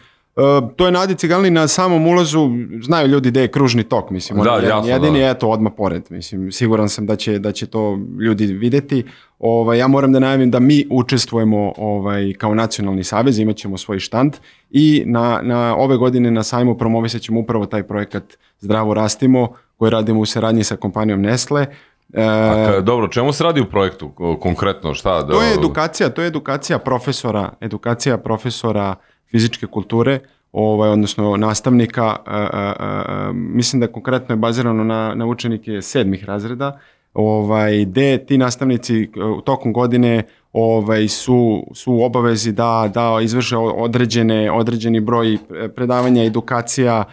To 0.69 0.85
je 0.85 0.91
na 0.91 1.01
Adi 1.01 1.15
Cigalni 1.15 1.49
na 1.49 1.67
samom 1.67 2.07
ulazu, 2.07 2.49
znaju 2.81 3.07
ljudi 3.07 3.29
gde 3.29 3.41
je 3.41 3.47
kružni 3.47 3.83
tok, 3.83 4.09
mislim, 4.09 4.39
Da, 4.39 4.53
on 4.53 4.63
je 4.63 4.69
jasno, 4.69 4.89
jedini, 4.89 5.19
da. 5.19 5.29
eto, 5.29 5.49
odmah 5.49 5.71
pored, 5.77 6.03
mislim, 6.09 6.51
siguran 6.51 6.89
sam 6.89 7.05
da 7.05 7.15
će, 7.15 7.39
da 7.39 7.51
će 7.51 7.65
to 7.65 7.99
ljudi 8.19 8.45
videti. 8.45 9.03
Ovaj, 9.39 9.77
ja 9.77 9.87
moram 9.87 10.11
da 10.11 10.19
najavim 10.19 10.51
da 10.51 10.59
mi 10.59 10.87
učestvujemo 10.91 11.73
ovaj, 11.77 12.33
kao 12.33 12.55
nacionalni 12.55 13.03
savez, 13.03 13.39
imat 13.39 13.55
ćemo 13.55 13.77
svoj 13.77 13.99
štand 13.99 14.33
i 14.71 15.03
na, 15.05 15.39
na 15.43 15.75
ove 15.75 15.97
godine 15.97 16.31
na 16.31 16.43
sajmu 16.43 16.77
promovisat 16.77 17.21
ćemo 17.21 17.39
upravo 17.39 17.65
taj 17.65 17.83
projekat 17.83 18.23
Zdravo 18.59 18.93
rastimo, 18.93 19.47
koji 19.77 19.91
radimo 19.91 20.19
u 20.19 20.25
saradnji 20.25 20.63
sa 20.63 20.75
kompanijom 20.75 21.21
Nestle. 21.21 21.65
E, 22.13 22.23
A 22.23 22.27
ka- 22.67 22.81
dobro, 22.81 23.07
čemu 23.07 23.33
se 23.33 23.43
radi 23.43 23.61
u 23.61 23.65
projektu 23.65 24.09
ko- 24.09 24.37
konkretno? 24.37 24.93
Šta? 24.93 25.23
Da, 25.23 25.33
to 25.33 25.41
je 25.41 25.53
edukacija, 25.53 26.09
to 26.09 26.21
je 26.21 26.27
edukacija 26.27 26.79
profesora, 26.79 27.49
edukacija 27.61 28.17
profesora 28.17 28.95
fizičke 29.31 29.67
kulture, 29.67 30.19
ovaj, 30.51 30.89
odnosno 30.89 31.37
nastavnika, 31.37 32.15
e, 32.27 32.31
e, 32.31 32.39
e, 32.39 33.33
mislim 33.33 33.79
da 33.79 33.87
konkretno 33.87 34.33
je 34.33 34.37
bazirano 34.37 34.83
na, 34.83 35.15
na 35.15 35.25
učenike 35.25 35.81
sedmih 35.81 36.25
razreda, 36.25 36.79
ovaj, 37.13 37.85
gde 37.85 38.25
ti 38.25 38.37
nastavnici 38.37 39.03
e, 39.03 39.23
u 39.23 39.41
tokom 39.41 39.73
godine 39.73 40.23
ovaj, 40.53 41.07
su, 41.07 41.63
su 41.73 41.93
u 41.93 42.03
obavezi 42.03 42.51
da, 42.51 42.91
da 42.93 43.19
izvrše 43.21 43.57
određene, 43.57 44.51
određeni 44.51 44.99
broj 44.99 45.33
e, 45.33 45.37
predavanja, 45.75 46.23
edukacija, 46.23 47.03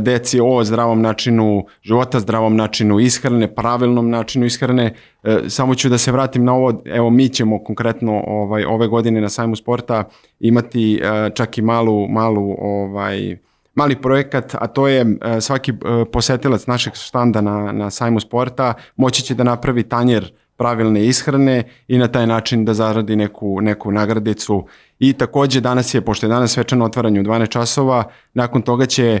deci 0.00 0.40
o 0.42 0.64
zdravom 0.64 1.02
načinu 1.02 1.66
života, 1.82 2.20
zdravom 2.20 2.56
načinu 2.56 3.00
ishrane, 3.00 3.54
pravilnom 3.54 4.10
načinu 4.10 4.46
ishrane. 4.46 4.94
E, 5.22 5.38
Samo 5.48 5.74
ću 5.74 5.88
da 5.88 5.98
se 5.98 6.12
vratim 6.12 6.44
na 6.44 6.54
ovo, 6.54 6.82
evo 6.84 7.10
mi 7.10 7.28
ćemo 7.28 7.64
konkretno 7.64 8.22
ovaj, 8.26 8.64
ove 8.64 8.86
godine 8.88 9.20
na 9.20 9.28
sajmu 9.28 9.56
sporta 9.56 10.04
imati 10.40 10.94
e, 10.94 11.30
čak 11.34 11.58
i 11.58 11.62
malu, 11.62 12.08
malu 12.08 12.56
ovaj, 12.58 13.36
mali 13.74 13.96
projekat, 13.96 14.54
a 14.54 14.66
to 14.66 14.88
je 14.88 15.00
e, 15.00 15.40
svaki 15.40 15.70
e, 15.70 16.04
posetilac 16.12 16.66
našeg 16.66 16.94
štanda 16.94 17.40
na, 17.40 17.72
na 17.72 17.90
sajmu 17.90 18.20
sporta 18.20 18.74
moći 18.96 19.22
će 19.22 19.34
da 19.34 19.44
napravi 19.44 19.82
tanjer 19.82 20.32
pravilne 20.58 21.06
ishrane 21.06 21.62
i 21.88 21.98
na 21.98 22.08
taj 22.08 22.26
način 22.26 22.64
da 22.64 22.74
zaradi 22.74 23.16
neku, 23.16 23.60
neku 23.60 23.92
nagradicu. 23.92 24.66
I 24.98 25.12
takođe 25.12 25.60
danas 25.60 25.94
je, 25.94 26.00
pošto 26.00 26.26
je 26.26 26.30
danas 26.30 26.52
svečano 26.52 26.84
otvaranje 26.84 27.20
u 27.20 27.22
12 27.22 27.48
časova, 27.48 28.04
nakon 28.34 28.62
toga 28.62 28.86
će 28.86 29.04
e, 29.04 29.10
e, 29.10 29.20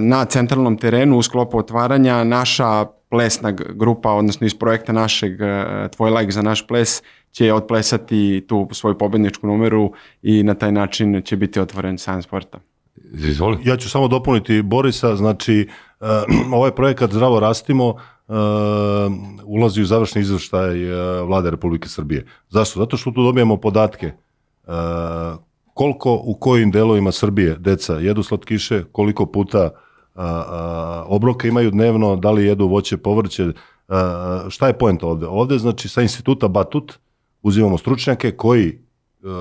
na 0.00 0.24
centralnom 0.24 0.78
terenu 0.78 1.18
u 1.18 1.22
sklopu 1.22 1.58
otvaranja 1.58 2.24
naša 2.24 2.86
plesna 3.10 3.50
grupa, 3.50 4.12
odnosno 4.12 4.46
iz 4.46 4.54
projekta 4.54 4.92
našeg 4.92 5.40
e, 5.40 5.88
Tvoj 5.96 6.10
like 6.10 6.32
za 6.32 6.42
naš 6.42 6.66
ples, 6.66 7.02
će 7.32 7.52
otplesati 7.52 8.44
tu 8.48 8.68
svoju 8.72 8.98
pobedničku 8.98 9.46
numeru 9.46 9.92
i 10.22 10.42
na 10.42 10.54
taj 10.54 10.72
način 10.72 11.22
će 11.22 11.36
biti 11.36 11.60
otvoren 11.60 11.98
sajam 11.98 12.22
sporta. 12.22 12.58
Izvoli. 13.12 13.58
Ja 13.64 13.76
ću 13.76 13.90
samo 13.90 14.08
dopuniti 14.08 14.62
Borisa, 14.62 15.16
znači 15.16 15.68
ovaj 16.52 16.70
projekat 16.70 17.12
Zdravo 17.12 17.40
rastimo 17.40 17.94
ulazi 19.44 19.82
u 19.82 19.84
završni 19.84 20.20
izveštaj 20.20 20.74
vlade 21.26 21.50
Republike 21.50 21.88
Srbije. 21.88 22.26
Zašto? 22.48 22.80
Zato 22.80 22.96
što 22.96 23.10
tu 23.10 23.22
dobijemo 23.22 23.56
podatke 23.56 24.12
koliko 25.76 26.20
u 26.24 26.34
kojim 26.34 26.70
delovima 26.70 27.12
Srbije 27.12 27.56
deca 27.58 27.94
jedu 27.94 28.22
slatkiše, 28.22 28.84
koliko 28.92 29.26
puta 29.26 29.64
uh, 29.64 30.22
uh, 30.22 30.24
obroke 31.06 31.48
imaju 31.48 31.70
dnevno, 31.70 32.16
da 32.16 32.30
li 32.30 32.46
jedu 32.46 32.68
voće, 32.68 32.96
povrće, 32.96 33.44
uh, 33.44 33.54
šta 34.48 34.66
je 34.66 34.78
poenta 34.78 35.06
ovde? 35.06 35.26
Ovde 35.26 35.58
znači 35.58 35.88
sa 35.88 36.02
instituta 36.02 36.48
Batut 36.48 36.92
uzimamo 37.42 37.78
stručnjake 37.78 38.30
koji 38.30 38.68
e, 38.68 38.76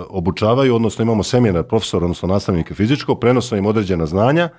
obučavaju, 0.10 0.76
odnosno 0.76 1.04
imamo 1.04 1.24
seminar 1.24 1.64
profesora, 1.64 2.06
odnosno 2.06 2.28
nastavnike 2.28 2.74
fizičko, 2.74 3.16
prenose 3.16 3.58
im 3.58 3.66
određena 3.66 4.06
znanja, 4.06 4.50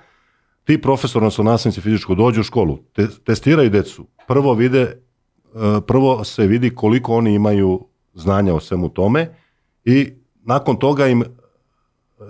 ti 0.63 0.81
profesor, 0.81 1.23
odnosno 1.23 1.43
nastavnici 1.43 1.81
fizičko 1.81 2.15
dođu 2.15 2.41
u 2.41 2.43
školu, 2.43 2.77
te, 2.93 3.07
testiraju 3.25 3.69
decu, 3.69 4.05
prvo 4.27 4.53
vide, 4.53 4.81
e, 4.81 4.97
prvo 5.87 6.23
se 6.23 6.47
vidi 6.47 6.75
koliko 6.75 7.15
oni 7.15 7.33
imaju 7.33 7.87
znanja 8.13 8.53
o 8.53 8.59
svemu 8.59 8.89
tome 8.89 9.35
i 9.85 10.13
nakon 10.43 10.75
toga 10.75 11.07
im 11.07 11.23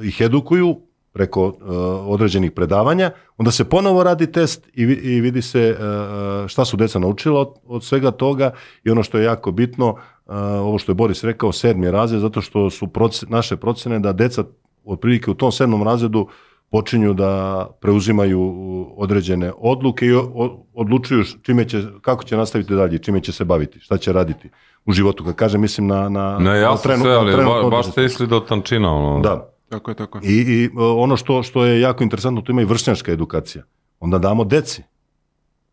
ih 0.02 0.22
edukuju 0.22 0.76
preko 1.12 1.46
uh, 1.46 1.54
određenih 2.06 2.52
predavanja, 2.52 3.12
onda 3.38 3.52
se 3.52 3.64
ponovo 3.64 4.04
radi 4.04 4.32
test 4.32 4.68
i, 4.74 4.82
i 4.84 5.22
vidi 5.22 5.42
se 5.42 5.78
uh, 5.80 6.48
šta 6.48 6.66
su 6.66 6.78
deca 6.78 7.00
naučila 7.00 7.40
od, 7.40 7.54
od 7.66 7.84
svega 7.84 8.12
toga 8.12 8.52
i 8.84 8.90
ono 8.90 9.04
što 9.04 9.18
je 9.18 9.24
jako 9.24 9.52
bitno, 9.52 9.90
uh, 9.90 9.98
ovo 10.38 10.78
što 10.80 10.92
je 10.92 10.96
Boris 10.96 11.24
rekao, 11.24 11.52
sedmi 11.52 11.92
razred, 11.92 12.22
zato 12.22 12.42
što 12.42 12.70
su 12.70 12.88
proce- 12.88 13.26
naše 13.30 13.56
procene 13.56 14.00
da 14.00 14.14
deca 14.14 14.44
otprilike 14.86 15.32
u 15.32 15.36
tom 15.36 15.52
sedmom 15.52 15.84
razredu 15.84 16.28
počinju 16.70 17.14
da 17.14 17.32
preuzimaju 17.82 18.54
određene 18.98 19.52
odluke 19.58 20.06
i 20.06 20.14
odlučuju 20.74 21.24
čime 21.42 21.70
će, 21.70 21.84
kako 22.02 22.24
će 22.24 22.38
nastaviti 22.38 22.76
dalje, 22.76 22.98
čime 22.98 23.22
će 23.22 23.32
se 23.32 23.46
baviti, 23.46 23.80
šta 23.80 23.98
će 23.98 24.14
raditi 24.14 24.50
u 24.86 24.92
životu. 24.92 25.24
Kad 25.24 25.36
kažem, 25.36 25.62
mislim 25.62 25.88
na, 25.88 26.10
na, 26.10 26.38
Ne, 26.38 26.46
na 26.46 26.56
ja 26.56 26.78
sam 26.78 26.84
trenu- 26.84 27.02
sve, 27.02 27.12
na 27.12 27.20
ali 27.20 27.32
trenutno 27.32 27.64
ba, 27.64 27.70
baš 27.70 27.92
ste 27.92 28.04
išli 28.06 28.28
do 28.28 28.40
tančina. 28.40 28.94
Ono. 28.94 29.20
Da. 29.20 29.50
Tako 29.70 29.92
je, 29.92 29.96
tako 29.96 30.18
je. 30.18 30.24
I, 30.24 30.36
i 30.36 30.66
e, 30.66 30.70
ono 30.76 31.18
što, 31.18 31.44
što 31.44 31.66
je 31.66 31.82
jako 31.82 32.04
interesantno, 32.04 32.42
tu 32.42 32.52
ima 32.52 32.62
i 32.62 32.66
vršnjačka 32.66 33.12
edukacija. 33.12 33.64
Onda 34.00 34.18
damo 34.18 34.44
deci. 34.44 34.84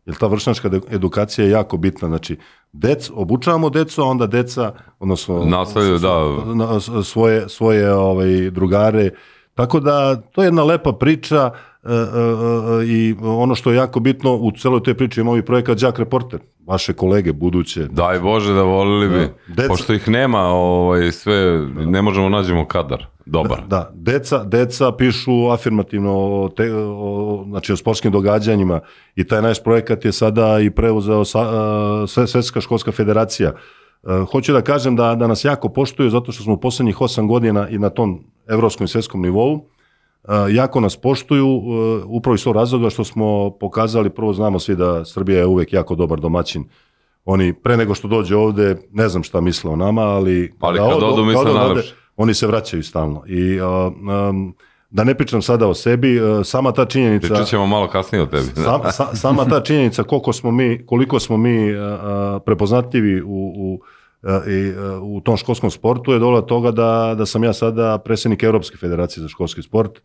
Jer 0.05 0.15
ta 0.15 0.27
vršnjačka 0.27 0.69
edukacija 0.89 1.45
je 1.45 1.51
jako 1.51 1.77
bitna. 1.77 2.07
Znači, 2.07 2.37
dec, 2.73 3.11
obučavamo 3.13 3.69
decu, 3.69 4.01
a 4.01 4.05
onda 4.05 4.27
deca, 4.27 4.73
odnosno 4.99 5.45
Nastavljaju, 5.45 5.97
da. 5.99 6.79
svoje, 7.03 7.49
svoje 7.49 7.93
ovaj, 7.93 8.49
drugare. 8.51 9.09
Tako 9.53 9.79
da, 9.79 10.15
to 10.15 10.41
je 10.41 10.47
jedna 10.47 10.63
lepa 10.63 10.91
priča 10.91 11.51
e, 11.83 11.89
e, 11.89 11.93
e, 11.93 12.85
i 12.85 13.15
ono 13.21 13.55
što 13.55 13.71
je 13.71 13.75
jako 13.75 13.99
bitno, 13.99 14.35
u 14.35 14.51
celoj 14.51 14.83
toj 14.83 14.93
priči 14.93 15.21
ima 15.21 15.37
i 15.37 15.41
projekat 15.41 15.77
Đak 15.77 15.99
Reporter, 15.99 16.39
vaše 16.67 16.93
kolege 16.93 17.33
buduće. 17.33 17.87
Daj 17.87 18.19
Bože 18.19 18.53
da 18.53 18.63
volili 18.63 19.09
bi. 19.09 19.29
Deca- 19.53 19.67
Pošto 19.67 19.93
ih 19.93 20.09
nema, 20.09 20.39
ovaj, 20.41 21.11
sve, 21.11 21.67
ne 21.75 22.01
možemo 22.01 22.29
nađemo 22.29 22.67
kadar. 22.67 23.14
Dobar. 23.25 23.63
Da, 23.67 23.91
deca, 23.93 24.43
deca 24.43 24.91
pišu 24.91 25.49
afirmativno 25.51 26.11
o, 26.13 26.49
te, 26.49 26.73
o, 26.73 27.45
znači 27.49 27.73
o 27.73 27.77
sportskim 27.77 28.11
događanjima 28.11 28.79
i 29.15 29.23
taj 29.23 29.41
naš 29.41 29.63
projekat 29.63 30.05
je 30.05 30.11
sada 30.11 30.59
i 30.59 30.69
preuzeo 30.69 31.25
sa, 31.25 31.39
a, 31.41 32.05
sve, 32.07 32.27
Svetska 32.27 32.61
školska 32.61 32.91
federacija. 32.91 33.49
E, 33.49 34.25
hoću 34.31 34.53
da 34.53 34.61
kažem 34.61 34.95
da, 34.95 35.15
da 35.15 35.27
nas 35.27 35.45
jako 35.45 35.69
poštuju 35.69 36.09
zato 36.09 36.31
što 36.31 36.43
smo 36.43 36.53
u 36.53 36.59
poslednjih 36.59 37.01
osam 37.01 37.27
godina 37.27 37.69
i 37.69 37.77
na 37.77 37.89
tom 37.89 38.23
evropskom 38.47 38.85
i 38.85 38.87
svetskom 38.87 39.21
nivou 39.21 39.55
e, 39.57 40.31
jako 40.49 40.79
nas 40.79 40.97
poštuju 40.97 41.47
e, 41.47 42.03
upravo 42.05 42.35
iz 42.35 42.43
tog 42.43 42.55
razloga 42.55 42.89
što 42.89 43.03
smo 43.03 43.57
pokazali, 43.59 44.09
prvo 44.09 44.33
znamo 44.33 44.59
svi 44.59 44.75
da 44.75 45.05
Srbija 45.05 45.39
je 45.39 45.45
uvek 45.45 45.73
jako 45.73 45.95
dobar 45.95 46.19
domaćin 46.19 46.63
oni 47.25 47.53
pre 47.53 47.77
nego 47.77 47.95
što 47.95 48.07
dođe 48.07 48.35
ovde 48.35 48.77
ne 48.91 49.09
znam 49.09 49.23
šta 49.23 49.41
misle 49.41 49.71
o 49.71 49.75
nama, 49.75 50.01
ali 50.01 50.53
Ali 50.59 50.77
kada 50.77 50.89
kad 50.89 51.03
odu, 51.03 51.25
misle 51.25 51.53
najlepše. 51.53 51.95
Oni 52.17 52.33
se 52.33 52.47
vraćaju 52.47 52.83
stalno. 52.83 53.23
I 53.27 53.59
a, 53.59 53.91
um, 54.29 54.55
da 54.89 55.03
ne 55.03 55.15
pričam 55.15 55.41
sada 55.41 55.67
o 55.67 55.73
sebi, 55.73 56.19
a, 56.19 56.43
sama 56.43 56.71
ta 56.71 56.85
činjenica 56.85 57.27
Pričat 57.27 57.47
ćemo 57.47 57.67
malo 57.67 57.87
kasnije 57.87 58.21
o 58.21 58.25
tebi. 58.25 58.43
sam, 58.43 58.81
sa, 58.91 59.15
sama 59.15 59.45
ta 59.45 59.63
činjenica 59.63 60.03
koliko 60.03 60.33
smo 60.33 60.51
mi 60.51 60.85
koliko 60.85 61.19
smo 61.19 61.37
mi 61.37 61.75
a, 61.75 61.81
a, 61.81 62.39
prepoznatljivi 62.45 63.21
u, 63.21 63.53
u 63.55 63.79
i, 64.47 64.73
u 65.01 65.21
tom 65.21 65.37
školskom 65.37 65.71
sportu 65.71 66.11
je 66.11 66.19
dola 66.19 66.41
toga 66.41 66.71
da, 66.71 67.15
da 67.17 67.25
sam 67.25 67.43
ja 67.43 67.53
sada 67.53 67.97
predsjednik 67.97 68.43
Evropske 68.43 68.77
federacije 68.77 69.21
za 69.21 69.27
školski 69.27 69.61
sport 69.61 70.01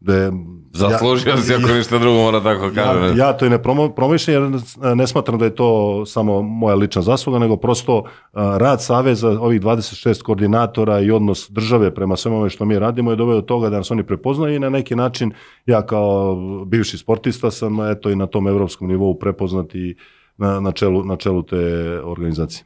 da 0.00 0.14
je- 0.14 0.32
Zaslužio 0.72 1.36
si 1.36 1.54
ako 1.54 1.68
ništa 1.68 1.98
drugo 1.98 2.16
mora 2.16 2.40
tako 2.40 2.70
kažem. 2.74 3.04
ja, 3.08 3.26
ja 3.26 3.32
to 3.32 3.46
i 3.46 3.50
ne 3.50 3.62
promišljam 3.96 4.34
jer 4.34 4.60
ne 4.96 5.06
smatram 5.06 5.38
da 5.38 5.44
je 5.44 5.54
to 5.54 6.02
samo 6.06 6.42
moja 6.42 6.74
lična 6.74 7.02
zasluga, 7.02 7.38
nego 7.38 7.56
prosto 7.56 8.02
a, 8.32 8.56
rad 8.58 8.82
Saveza, 8.82 9.28
ovih 9.30 9.60
26 9.60 10.22
koordinatora 10.22 11.00
i 11.00 11.10
odnos 11.10 11.50
države 11.50 11.94
prema 11.94 12.16
svemu 12.16 12.36
ovome 12.36 12.50
što 12.50 12.64
mi 12.64 12.78
radimo 12.78 13.10
je 13.10 13.16
doveo 13.16 13.34
do 13.34 13.42
toga 13.42 13.70
da 13.70 13.76
nas 13.76 13.90
oni 13.90 14.02
prepoznaju 14.02 14.56
i 14.56 14.58
na 14.58 14.68
neki 14.68 14.96
način 14.96 15.32
ja 15.66 15.86
kao 15.86 16.36
bivši 16.66 16.98
sportista 16.98 17.50
sam 17.50 17.80
eto 17.82 18.10
i 18.10 18.16
na 18.16 18.26
tom 18.26 18.48
evropskom 18.48 18.88
nivou 18.88 19.14
prepoznat 19.14 19.74
i 19.74 19.96
na, 20.36 20.60
na, 20.60 20.72
čelu, 20.72 21.04
na 21.04 21.16
čelu 21.16 21.42
te 21.42 21.56
organizacije. 22.04 22.64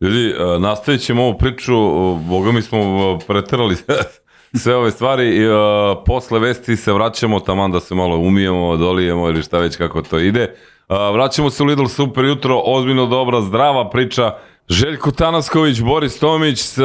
Ljudi, 0.00 0.28
e, 0.28 0.58
nastavit 0.60 1.00
ćemo 1.00 1.22
ovu 1.22 1.38
priču, 1.38 1.72
e, 1.74 1.86
boga 2.28 2.52
mi 2.52 2.62
smo 2.62 2.78
preterali 3.26 3.76
sve 4.58 4.76
ove 4.76 4.90
stvari 4.90 5.36
i 5.36 5.44
e, 5.44 5.48
posle 6.06 6.38
vesti 6.38 6.76
se 6.76 6.92
vraćamo 6.92 7.40
taman 7.40 7.72
da 7.72 7.80
se 7.80 7.94
malo 7.94 8.16
umijemo, 8.16 8.76
dolijemo 8.76 9.28
ili 9.28 9.42
šta 9.42 9.58
već 9.58 9.76
kako 9.76 10.02
to 10.02 10.18
ide. 10.18 10.40
E, 10.42 10.54
vraćamo 11.12 11.50
se 11.50 11.62
u 11.62 11.66
Lidl 11.66 11.84
Super 11.84 12.24
jutro, 12.24 12.62
ozbiljno 12.64 13.06
dobra, 13.06 13.40
zdrava 13.40 13.90
priča. 13.90 14.36
Željko 14.68 15.10
Tanasković, 15.10 15.80
Boris 15.80 16.18
Tomić, 16.18 16.60
e, 16.60 16.82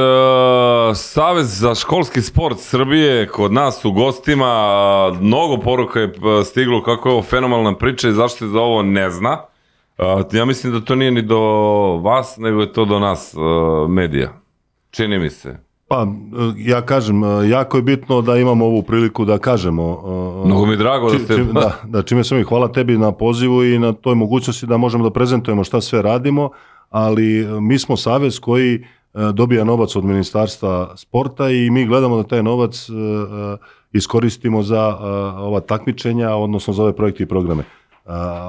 Savez 0.96 1.60
za 1.60 1.76
školski 1.76 2.22
sport 2.22 2.60
Srbije 2.60 3.28
kod 3.28 3.54
nas 3.54 3.86
u 3.86 3.92
gostima. 3.92 4.46
E, 5.14 5.18
Mnogo 5.22 5.58
poruka 5.58 6.00
je 6.00 6.14
stiglo 6.46 6.84
kako 6.84 7.10
je 7.10 7.14
ovo 7.14 7.24
fenomenalna 7.24 7.78
priča 7.78 8.10
i 8.10 8.14
zašto 8.14 8.38
se 8.38 8.48
za 8.48 8.60
ovo 8.60 8.82
ne 8.82 9.10
zna. 9.10 9.38
A, 9.98 10.24
ja 10.32 10.46
mislim 10.46 10.74
da 10.74 10.82
to 10.82 10.96
nije 10.96 11.12
ni 11.12 11.22
do 11.22 11.40
vas, 12.04 12.38
nego 12.38 12.62
je 12.62 12.74
to 12.74 12.86
do 12.86 13.00
nas, 13.00 13.34
uh, 13.34 13.90
medija. 13.90 14.34
Čini 14.92 15.20
mi 15.20 15.30
se. 15.30 15.71
Pa, 15.92 16.04
e, 16.04 16.54
ja 16.58 16.82
kažem, 16.82 17.24
e, 17.24 17.50
jako 17.50 17.78
je 17.78 17.84
bitno 17.84 18.22
da 18.22 18.38
imamo 18.38 18.66
ovu 18.66 18.84
priliku 18.84 19.26
da 19.26 19.38
kažemo. 19.38 20.04
e, 20.44 20.48
Mnogo 20.48 20.66
mi 20.66 20.74
je 20.74 20.78
drago 20.78 21.12
da 21.12 21.20
ste... 21.20 21.36
čim- 21.36 21.54
da, 21.54 21.76
da, 21.84 22.02
čime 22.02 22.24
sam 22.24 22.40
i 22.40 22.44
hvala 22.44 22.68
tebi 22.68 22.98
na 22.98 23.12
pozivu 23.12 23.64
i 23.64 23.80
na 23.80 23.94
toj 23.94 24.16
mogućnosti 24.16 24.66
da 24.68 24.78
možemo 24.78 25.04
da 25.04 25.10
prezentujemo 25.10 25.64
šta 25.64 25.82
sve 25.82 26.02
radimo, 26.02 26.50
ali 26.90 27.48
mi 27.62 27.80
smo 27.80 27.98
savez 27.98 28.40
koji 28.40 28.86
dobija 29.34 29.64
novac 29.64 29.96
od 29.96 30.06
ministarstva 30.06 30.94
sporta 30.96 31.50
i 31.50 31.70
mi 31.70 31.86
gledamo 31.86 32.18
da 32.18 32.24
taj 32.24 32.44
novac 32.44 32.88
iskoristimo 33.94 34.64
za 34.64 34.98
ova 35.38 35.60
takmičenja, 35.60 36.36
odnosno 36.36 36.74
za 36.74 36.84
ove 36.84 36.96
projekte 36.96 37.24
i 37.24 37.28
programe. 37.28 37.64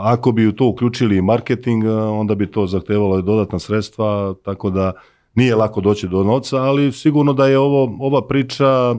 Ako 0.02 0.32
bi 0.32 0.46
u 0.46 0.52
to 0.52 0.66
uključili 0.66 1.22
marketing, 1.22 1.84
onda 2.12 2.34
bi 2.34 2.46
to 2.46 2.66
zahtevalo 2.66 3.22
dodatna 3.22 3.58
sredstva, 3.58 4.34
tako 4.44 4.70
da 4.70 4.92
nije 5.34 5.54
lako 5.56 5.80
doći 5.80 6.08
do 6.08 6.24
novca, 6.24 6.56
ali 6.56 6.92
sigurno 6.92 7.32
da 7.32 7.46
je 7.46 7.58
ovo 7.58 7.96
ova 8.00 8.26
priča 8.26 8.94
e, 8.94 8.96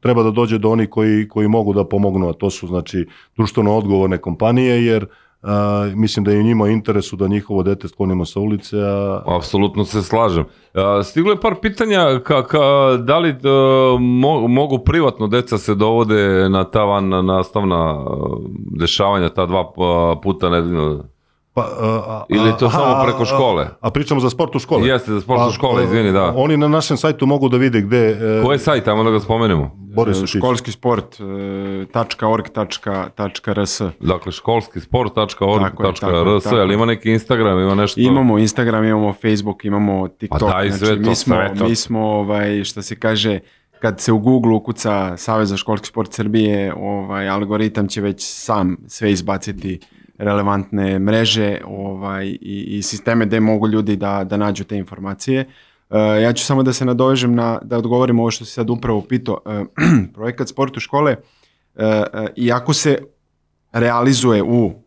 treba 0.00 0.22
da 0.22 0.30
dođe 0.30 0.58
do 0.58 0.70
onih 0.70 0.88
koji, 0.88 1.28
koji 1.28 1.48
mogu 1.48 1.72
da 1.72 1.84
pomognu, 1.84 2.28
a 2.28 2.32
to 2.32 2.50
su 2.50 2.66
znači 2.66 3.06
društveno 3.36 3.76
odgovorne 3.76 4.18
kompanije, 4.18 4.86
jer 4.86 5.06
a, 5.42 5.90
mislim 5.94 6.24
da 6.24 6.32
je 6.32 6.42
njima 6.42 6.68
interesu 6.68 7.16
da 7.16 7.28
njihovo 7.28 7.62
dete 7.62 7.88
sklonimo 7.88 8.24
sa 8.24 8.40
ulice, 8.40 8.76
a 8.80 9.22
Apsolutno 9.26 9.84
se 9.84 10.02
slažem. 10.02 10.44
A, 10.74 11.02
Stiglo 11.02 11.32
je 11.32 11.40
par 11.40 11.54
pitanja 11.62 12.20
ka, 12.24 12.46
ka, 12.46 12.58
da 12.98 13.18
li 13.18 13.28
e, 13.28 13.36
mo, 14.00 14.48
mogu 14.48 14.78
privatno 14.78 15.26
deca 15.26 15.58
se 15.58 15.74
dovode 15.74 16.48
na 16.48 16.64
ta 16.64 16.84
van 16.84 17.08
nastavna 17.08 17.96
e, 17.98 18.10
dešavanja, 18.80 19.28
ta 19.28 19.46
dva 19.46 19.60
e, 19.60 20.20
puta 20.22 20.50
nedeljno. 20.50 21.04
Pa, 21.54 21.62
a, 21.62 21.86
a, 22.08 22.24
Ili 22.28 22.48
je 22.48 22.56
to 22.58 22.66
aha, 22.66 22.78
samo 22.78 22.92
a, 22.92 23.04
preko 23.04 23.22
a, 23.22 23.26
škole? 23.26 23.68
A, 23.80 23.90
pričamo 23.90 24.20
za 24.20 24.30
sport 24.30 24.56
u 24.56 24.58
škole. 24.58 24.88
Jeste, 24.88 25.12
za 25.12 25.20
sport 25.20 25.40
u 25.40 25.44
Pa, 25.44 25.52
škole, 25.52 25.84
izvini, 25.84 26.12
da. 26.12 26.32
Oni 26.36 26.56
na 26.56 26.68
našem 26.68 26.96
sajtu 26.96 27.26
mogu 27.26 27.48
da 27.48 27.56
vide 27.56 27.80
gde... 27.80 27.98
e, 28.10 28.42
Ko 28.44 28.52
je 28.52 28.58
sajt, 28.58 28.84
tamo 28.84 29.04
da 29.04 29.10
ga 29.10 29.20
spomenemo? 29.20 29.70
Boris 29.94 30.18
Učić. 30.18 30.38
školski 30.38 30.72
sport 30.72 31.20
e, 31.20 31.24
tačka 31.86 32.28
org 32.28 32.44
tačka- 32.48 33.08
tačka 33.10 33.52
rs. 33.52 33.80
Dakle, 34.00 34.32
školski 34.32 34.80
Tako 34.80 35.04
je, 35.04 35.14
tako 35.14 35.44
je, 35.46 35.94
sport.org.rs, 35.94 36.46
ali 36.46 36.74
ima 36.74 36.86
neki 36.86 37.10
Instagram, 37.10 37.58
ima 37.58 37.74
nešto... 37.74 38.00
Imamo 38.00 38.38
Instagram, 38.38 38.84
imamo 38.84 39.12
Facebook, 39.12 39.64
imamo 39.64 40.08
TikTok. 40.08 40.40
Pa 40.40 40.46
daj 40.46 40.70
sve 40.70 41.02
to, 41.02 41.08
mi 41.08 41.14
smo, 41.14 41.34
sve 41.34 41.54
to. 41.58 41.64
mi 41.64 41.74
smo 41.74 42.00
ovaj, 42.00 42.64
što 42.64 42.82
se 42.82 42.96
kaže, 42.96 43.38
kad 43.80 44.00
se 44.00 44.12
u 44.12 44.18
Google 44.18 44.52
ukuca 44.52 45.16
Savez 45.16 45.48
za 45.48 45.56
školski 45.56 45.86
sport 45.86 46.12
Srbije, 46.12 46.74
ovaj, 46.74 47.28
algoritam 47.28 47.88
će 47.88 48.00
već 48.00 48.16
sam 48.26 48.76
sve 48.86 49.12
izbaciti 49.12 49.80
relevantne 50.18 50.98
mreže 50.98 51.60
ovaj, 51.66 52.26
i, 52.26 52.64
i 52.68 52.82
sisteme 52.82 53.26
gde 53.26 53.40
mogu 53.40 53.68
ljudi 53.68 53.96
da, 53.96 54.24
da 54.24 54.36
nađu 54.36 54.64
te 54.64 54.76
informacije. 54.76 55.46
E, 55.90 55.98
ja 56.22 56.32
ću 56.32 56.44
samo 56.44 56.62
da 56.62 56.72
se 56.72 56.84
nadovežem 56.84 57.34
na, 57.34 57.58
da 57.62 57.78
odgovorim 57.78 58.20
ovo 58.20 58.30
što 58.30 58.44
si 58.44 58.52
sad 58.52 58.70
upravo 58.70 59.00
pitao. 59.00 59.40
E, 59.46 59.64
projekat 60.14 60.48
Sport 60.48 60.76
u 60.76 60.80
škole, 60.80 61.16
e, 61.76 62.02
iako 62.36 62.72
se 62.72 62.98
realizuje 63.72 64.42
u 64.42 64.84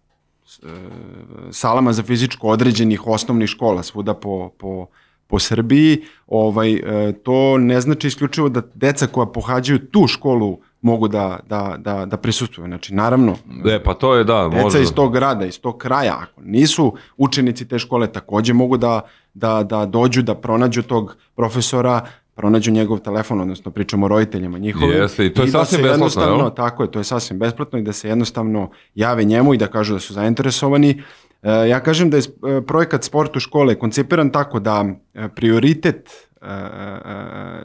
salama 1.52 1.94
za 1.94 2.04
fizičko 2.04 2.48
određenih 2.48 3.08
osnovnih 3.08 3.50
škola 3.50 3.84
svuda 3.84 4.14
po, 4.14 4.50
po, 4.58 4.86
po 5.28 5.40
Srbiji, 5.40 6.02
ovaj, 6.28 6.82
to 7.24 7.58
ne 7.58 7.82
znači 7.82 8.08
isključivo 8.08 8.50
da 8.50 8.62
deca 8.74 9.08
koja 9.08 9.26
pohađaju 9.26 9.80
tu 9.80 10.08
školu 10.08 10.60
mogu 10.82 11.08
da, 11.08 11.40
da, 11.48 11.76
da, 11.78 12.06
da 12.06 12.18
prisustuju. 12.18 12.68
Znači, 12.68 12.94
naravno, 12.94 13.36
E, 13.66 13.84
pa 13.84 13.94
to 13.94 14.16
je, 14.16 14.24
da, 14.24 14.50
deca 14.52 14.64
može. 14.64 14.82
iz 14.82 14.94
tog 14.94 15.14
grada, 15.14 15.46
iz 15.46 15.60
tog 15.60 15.78
kraja, 15.78 16.18
ako 16.22 16.42
nisu 16.42 16.94
učenici 17.18 17.68
te 17.68 17.80
škole, 17.80 18.08
takođe 18.08 18.54
mogu 18.54 18.78
da, 18.78 19.02
da, 19.34 19.64
da 19.64 19.86
dođu, 19.86 20.22
da 20.22 20.36
pronađu 20.36 20.82
tog 20.82 21.18
profesora, 21.36 22.02
pronađu 22.36 22.72
njegov 22.72 23.00
telefon, 23.00 23.42
odnosno 23.42 23.72
pričamo 23.72 24.06
o 24.06 24.10
roditeljima 24.10 24.58
njihovim. 24.58 24.92
Jeste, 24.92 25.26
i 25.26 25.34
to 25.34 25.42
je 25.42 25.46
da 25.46 25.52
sasvim 25.52 25.66
se 25.68 25.78
besplatno, 25.78 25.94
jednostavno- 25.94 26.38
jel? 26.38 26.50
Tako 26.52 26.84
je, 26.84 26.92
to 26.92 27.00
je 27.00 27.04
sasvim 27.04 27.40
besplatno 27.40 27.80
i 27.80 27.84
da 27.84 27.94
se 27.94 28.08
jednostavno 28.08 28.70
jave 28.96 29.24
njemu 29.24 29.54
i 29.54 29.58
da 29.58 29.68
kažu 29.68 29.94
da 29.94 30.00
su 30.00 30.14
zainteresovani. 30.14 31.02
E, 31.44 31.70
ja 31.70 31.80
kažem 31.80 32.10
da 32.10 32.18
je 32.18 32.24
e, 32.24 32.62
projekat 32.62 33.04
Sport 33.04 33.36
u 33.36 33.40
škole 33.40 33.76
koncipiran 33.76 34.30
tako 34.30 34.60
da 34.60 34.86
e, 35.14 35.28
prioritet 35.28 36.10
e, 36.42 36.46
e, 36.46 36.52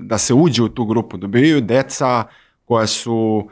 da 0.01 0.19
se 0.19 0.35
uđe 0.35 0.63
u 0.63 0.69
tu 0.69 0.85
grupu 0.85 1.17
dobijaju 1.17 1.61
deca 1.61 2.25
koja 2.65 2.87
su 2.87 3.49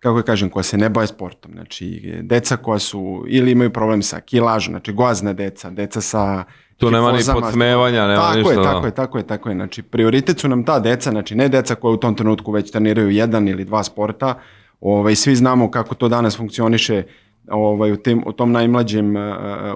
kako 0.00 0.16
da 0.16 0.22
kažem, 0.22 0.50
koja 0.50 0.62
se 0.62 0.78
ne 0.78 0.88
bave 0.88 1.06
sportom. 1.06 1.52
Znači, 1.52 2.18
deca 2.22 2.56
koja 2.56 2.78
su 2.78 3.24
ili 3.28 3.52
imaju 3.52 3.72
problem 3.72 4.02
sa 4.02 4.20
kilažom, 4.20 4.72
znači 4.72 4.92
gozna 4.92 5.32
deca, 5.32 5.70
deca 5.70 6.00
sa 6.00 6.44
Tu 6.76 6.90
nema 6.90 7.12
ni 7.12 7.18
podsmevanja, 7.32 8.06
nema 8.06 8.22
tako 8.22 8.38
ništa, 8.38 8.52
Je, 8.52 8.56
da. 8.56 8.62
tako 8.62 8.86
je, 8.86 8.94
tako 8.94 9.18
je, 9.18 9.26
tako 9.26 9.48
je. 9.48 9.54
Znači, 9.54 9.82
prioritet 9.82 10.40
su 10.40 10.48
nam 10.48 10.64
ta 10.64 10.78
deca, 10.78 11.10
znači 11.10 11.34
ne 11.34 11.48
deca 11.48 11.74
koja 11.74 11.92
u 11.92 11.96
tom 11.96 12.14
trenutku 12.14 12.52
već 12.52 12.70
treniraju 12.70 13.10
jedan 13.10 13.48
ili 13.48 13.64
dva 13.64 13.82
sporta, 13.82 14.40
Ovaj, 14.80 15.14
svi 15.14 15.36
znamo 15.36 15.70
kako 15.70 15.94
to 15.94 16.08
danas 16.08 16.36
funkcioniše 16.36 17.02
ovaj, 17.50 17.92
u, 17.92 17.96
tim, 17.96 18.22
u 18.26 18.32
tom 18.32 18.52
najmlađem 18.52 19.16
uh, 19.16 19.22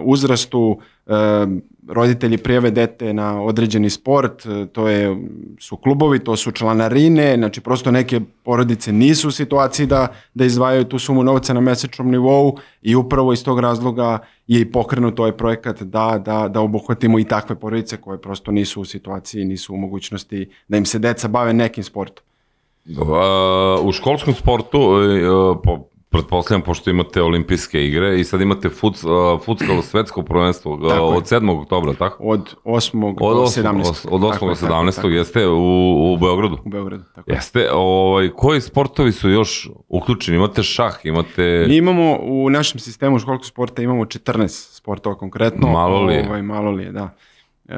uzrastu. 0.02 0.80
Roditelji 1.88 2.38
prijave 2.38 2.70
dete 2.70 3.12
na 3.12 3.42
određeni 3.42 3.90
sport, 3.90 4.46
uh, 4.46 4.66
to 4.72 4.88
je, 4.88 5.16
su 5.60 5.76
klubovi, 5.76 6.18
to 6.18 6.36
su 6.36 6.50
članarine, 6.50 7.34
znači 7.36 7.60
prosto 7.60 7.90
neke 7.90 8.20
porodice 8.42 8.92
nisu 8.92 9.28
u 9.28 9.30
situaciji 9.30 9.86
da, 9.86 10.06
da 10.34 10.44
izdvajaju 10.44 10.84
tu 10.84 10.98
sumu 10.98 11.22
novca 11.22 11.52
na 11.54 11.60
mesečnom 11.60 12.10
nivou 12.10 12.56
i 12.82 12.94
upravo 12.94 13.32
iz 13.32 13.44
tog 13.44 13.60
razloga 13.60 14.18
je 14.46 14.60
i 14.60 14.72
pokrenut 14.72 15.20
ovaj 15.20 15.32
projekat 15.32 15.82
da, 15.82 16.22
da, 16.24 16.48
da 16.48 16.60
obuhvatimo 16.60 17.18
i 17.18 17.24
takve 17.24 17.56
porodice 17.56 17.96
koje 17.96 18.20
prosto 18.20 18.52
nisu 18.52 18.80
u 18.80 18.84
situaciji, 18.84 19.44
nisu 19.44 19.74
u 19.74 19.76
mogućnosti 19.76 20.50
da 20.68 20.76
im 20.76 20.86
se 20.86 20.98
deca 20.98 21.28
bave 21.28 21.52
nekim 21.52 21.84
sportom. 21.84 22.24
U 23.82 23.92
školskom 23.92 24.34
sportu, 24.34 24.80
uh, 24.80 25.56
po, 25.64 25.88
pretpostavljam, 26.14 26.62
pošto 26.62 26.90
imate 26.90 27.22
olimpijske 27.22 27.86
igre 27.86 28.20
i 28.20 28.24
sad 28.24 28.40
imate 28.40 28.68
futs, 28.68 29.04
uh, 29.04 29.10
futskalo 29.44 29.82
svetsko 29.82 30.22
prvenstvo 30.22 30.72
uh, 30.72 30.88
Tako 30.88 31.04
od 31.04 31.24
7. 31.24 31.60
oktobra, 31.60 31.94
tako? 31.94 32.24
Od 32.24 32.54
8. 32.64 33.14
Od 33.20 33.36
do 33.36 33.42
8. 33.42 33.62
17. 33.62 34.08
Od 34.10 34.20
8. 34.20 34.20
Tako 34.20 34.20
do 34.20 34.26
je, 34.26 34.32
tako 34.32 34.48
je, 34.48 34.54
17. 34.54 34.96
tako 34.96 35.08
je. 35.08 35.16
jeste 35.16 35.46
u, 35.46 36.12
u 36.12 36.16
Beogradu. 36.16 36.58
U 36.64 36.68
Beogradu. 36.68 37.04
Tako 37.14 37.30
je. 37.30 37.34
Jeste, 37.34 37.68
ovaj, 37.72 38.28
koji 38.28 38.60
sportovi 38.60 39.12
su 39.12 39.30
još 39.30 39.70
uključeni? 39.88 40.36
Imate 40.36 40.62
šah, 40.62 40.96
imate... 41.04 41.64
Mi 41.68 41.76
imamo 41.76 42.18
u 42.22 42.50
našem 42.50 42.80
sistemu 42.80 43.18
školskog 43.18 43.46
sporta 43.46 43.82
imamo 43.82 44.04
14 44.04 44.76
sportova 44.76 45.16
konkretno. 45.16 45.68
Malo 45.68 46.02
li 46.02 46.14
je? 46.14 46.28
Ovaj, 46.28 46.42
malo 46.42 46.70
li 46.70 46.84
je, 46.84 46.92
da. 46.92 47.14
E, 47.68 47.76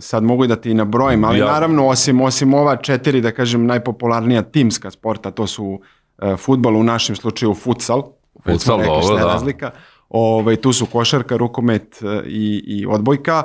sad 0.00 0.22
mogu 0.22 0.46
da 0.46 0.56
ti 0.56 0.74
nabrojim, 0.74 1.24
ali 1.24 1.38
Ja- 1.38 1.46
naravno 1.46 1.86
osim, 1.86 2.20
osim 2.20 2.54
ova 2.54 2.76
četiri, 2.76 3.20
da 3.20 3.32
kažem, 3.32 3.66
najpopularnija 3.66 4.42
timska 4.42 4.90
sporta, 4.90 5.30
to 5.30 5.46
su 5.46 5.80
e, 6.22 6.36
futbol, 6.36 6.76
u 6.76 6.82
našem 6.82 7.16
slučaju 7.16 7.54
futsal. 7.54 8.02
Već 8.44 8.44
smo 8.44 8.52
Futsal, 8.52 8.78
rekli 8.78 9.02
šta 9.02 9.08
dobro, 9.08 9.16
je 9.16 9.26
da. 9.26 9.32
razlika. 9.32 9.70
Ovaj, 10.08 10.56
tu 10.56 10.72
su 10.72 10.86
košarka, 10.86 11.36
rukomet 11.36 12.02
e, 12.02 12.22
i, 12.26 12.62
i 12.66 12.86
odbojka. 12.86 13.42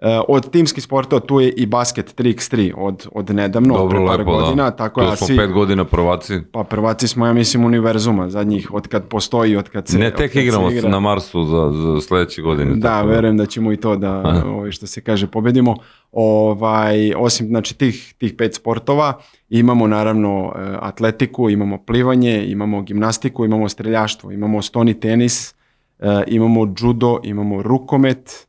E, 0.00 0.20
od 0.28 0.50
timskih 0.50 0.84
sportova 0.84 1.20
tu 1.20 1.40
je 1.40 1.50
i 1.50 1.66
basket 1.66 2.14
3x3 2.16 2.72
od, 2.76 3.08
od 3.12 3.30
nedavno, 3.30 3.74
Dobro, 3.74 3.96
pre 3.96 4.06
par 4.06 4.18
lepo, 4.18 4.32
godina. 4.32 4.62
da. 4.62 4.70
Tako 4.70 5.00
Tu 5.00 5.06
da 5.06 5.16
smo 5.16 5.26
svi- 5.26 5.36
pet 5.36 5.52
godina 5.52 5.84
prvaci. 5.84 6.34
pa 6.52 6.64
prvaci 6.64 7.08
smo, 7.08 7.26
ja 7.26 7.32
mislim, 7.32 7.64
univerzuma 7.64 8.30
zadnjih, 8.30 8.74
od 8.74 8.88
kad 8.88 9.04
postoji, 9.04 9.56
od 9.56 9.68
kad 9.68 9.88
se... 9.88 9.98
Ne 9.98 10.10
tek 10.10 10.32
kad 10.32 10.42
igramo 10.42 10.70
igra. 10.70 10.88
na 10.88 11.00
Marsu 11.00 11.44
za, 11.44 11.72
za 11.72 12.00
sledeće 12.00 12.42
godine. 12.42 12.74
Da, 12.74 12.80
tako 12.88 13.08
verujem 13.08 13.36
da 13.36 13.46
ćemo 13.46 13.72
i 13.72 13.76
to 13.76 13.96
da, 13.96 14.42
ovaj, 14.46 14.70
što 14.70 14.86
se 14.86 15.00
kaže, 15.00 15.26
pobedimo. 15.26 15.76
Ovaj, 16.12 17.12
osim 17.14 17.46
znači, 17.46 17.74
tih, 17.74 18.14
tih 18.18 18.34
pet 18.34 18.54
sportova, 18.54 19.18
imamo 19.50 19.86
naravno 19.86 20.52
e, 20.56 20.76
atletiku, 20.80 21.50
imamo 21.50 21.78
plivanje, 21.78 22.44
imamo 22.46 22.82
gimnastiku, 22.82 23.44
imamo 23.44 23.68
streljaštvo, 23.68 24.32
imamo 24.32 24.62
stoni 24.62 25.00
tenis, 25.00 25.54
e, 25.98 26.22
imamo 26.26 26.74
judo, 26.78 27.20
imamo 27.22 27.62
rukomet 27.62 28.46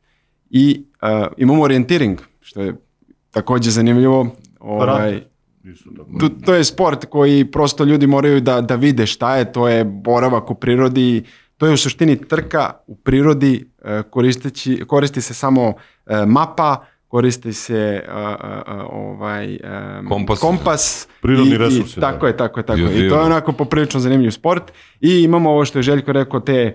i 0.50 0.84
imamo 1.36 1.62
orijentiring, 1.62 2.18
što 2.40 2.60
je 2.60 2.74
takođe 3.30 3.70
zanimljivo. 3.70 4.26
Ovaj, 4.60 4.86
Karate. 4.86 5.26
Isto 5.64 5.90
tako. 5.90 6.10
to, 6.20 6.28
to 6.28 6.54
je 6.54 6.64
sport 6.64 7.04
koji 7.04 7.44
prosto 7.44 7.84
ljudi 7.84 8.06
moraju 8.06 8.40
da, 8.40 8.60
da 8.60 8.74
vide 8.74 9.06
šta 9.06 9.36
je, 9.36 9.52
to 9.52 9.68
je 9.68 9.84
boravak 9.84 10.50
u 10.50 10.54
prirodi, 10.54 11.24
to 11.56 11.66
je 11.66 11.72
u 11.72 11.76
suštini 11.76 12.16
trka 12.18 12.70
u 12.86 12.96
prirodi, 12.96 13.68
e, 13.84 14.02
koristeći, 14.02 14.84
koristi 14.86 15.20
se 15.20 15.34
samo 15.34 15.72
e, 16.06 16.26
mapa, 16.26 16.76
koristi 17.08 17.52
se 17.52 17.74
e, 17.74 18.02
e, 18.02 18.72
ovaj, 18.82 19.54
e, 19.54 19.58
Kompas. 20.08 20.38
kompas 20.38 21.08
Prirodni 21.22 21.50
i- 21.50 21.54
i- 21.54 21.58
resursi, 21.58 22.00
da. 22.00 22.12
Tako 22.12 22.26
je, 22.26 22.36
tako 22.36 22.60
je, 22.60 22.66
tako 22.66 22.80
je. 22.80 23.06
I 23.06 23.08
to 23.08 23.14
je 23.14 23.22
onako 23.22 23.52
poprilično 23.52 24.00
zanimljiv 24.00 24.30
sport. 24.30 24.62
I 25.00 25.20
imamo 25.20 25.50
ovo 25.50 25.64
što 25.64 25.78
je 25.78 25.82
Željko 25.82 26.12
rekao, 26.12 26.40
te 26.40 26.74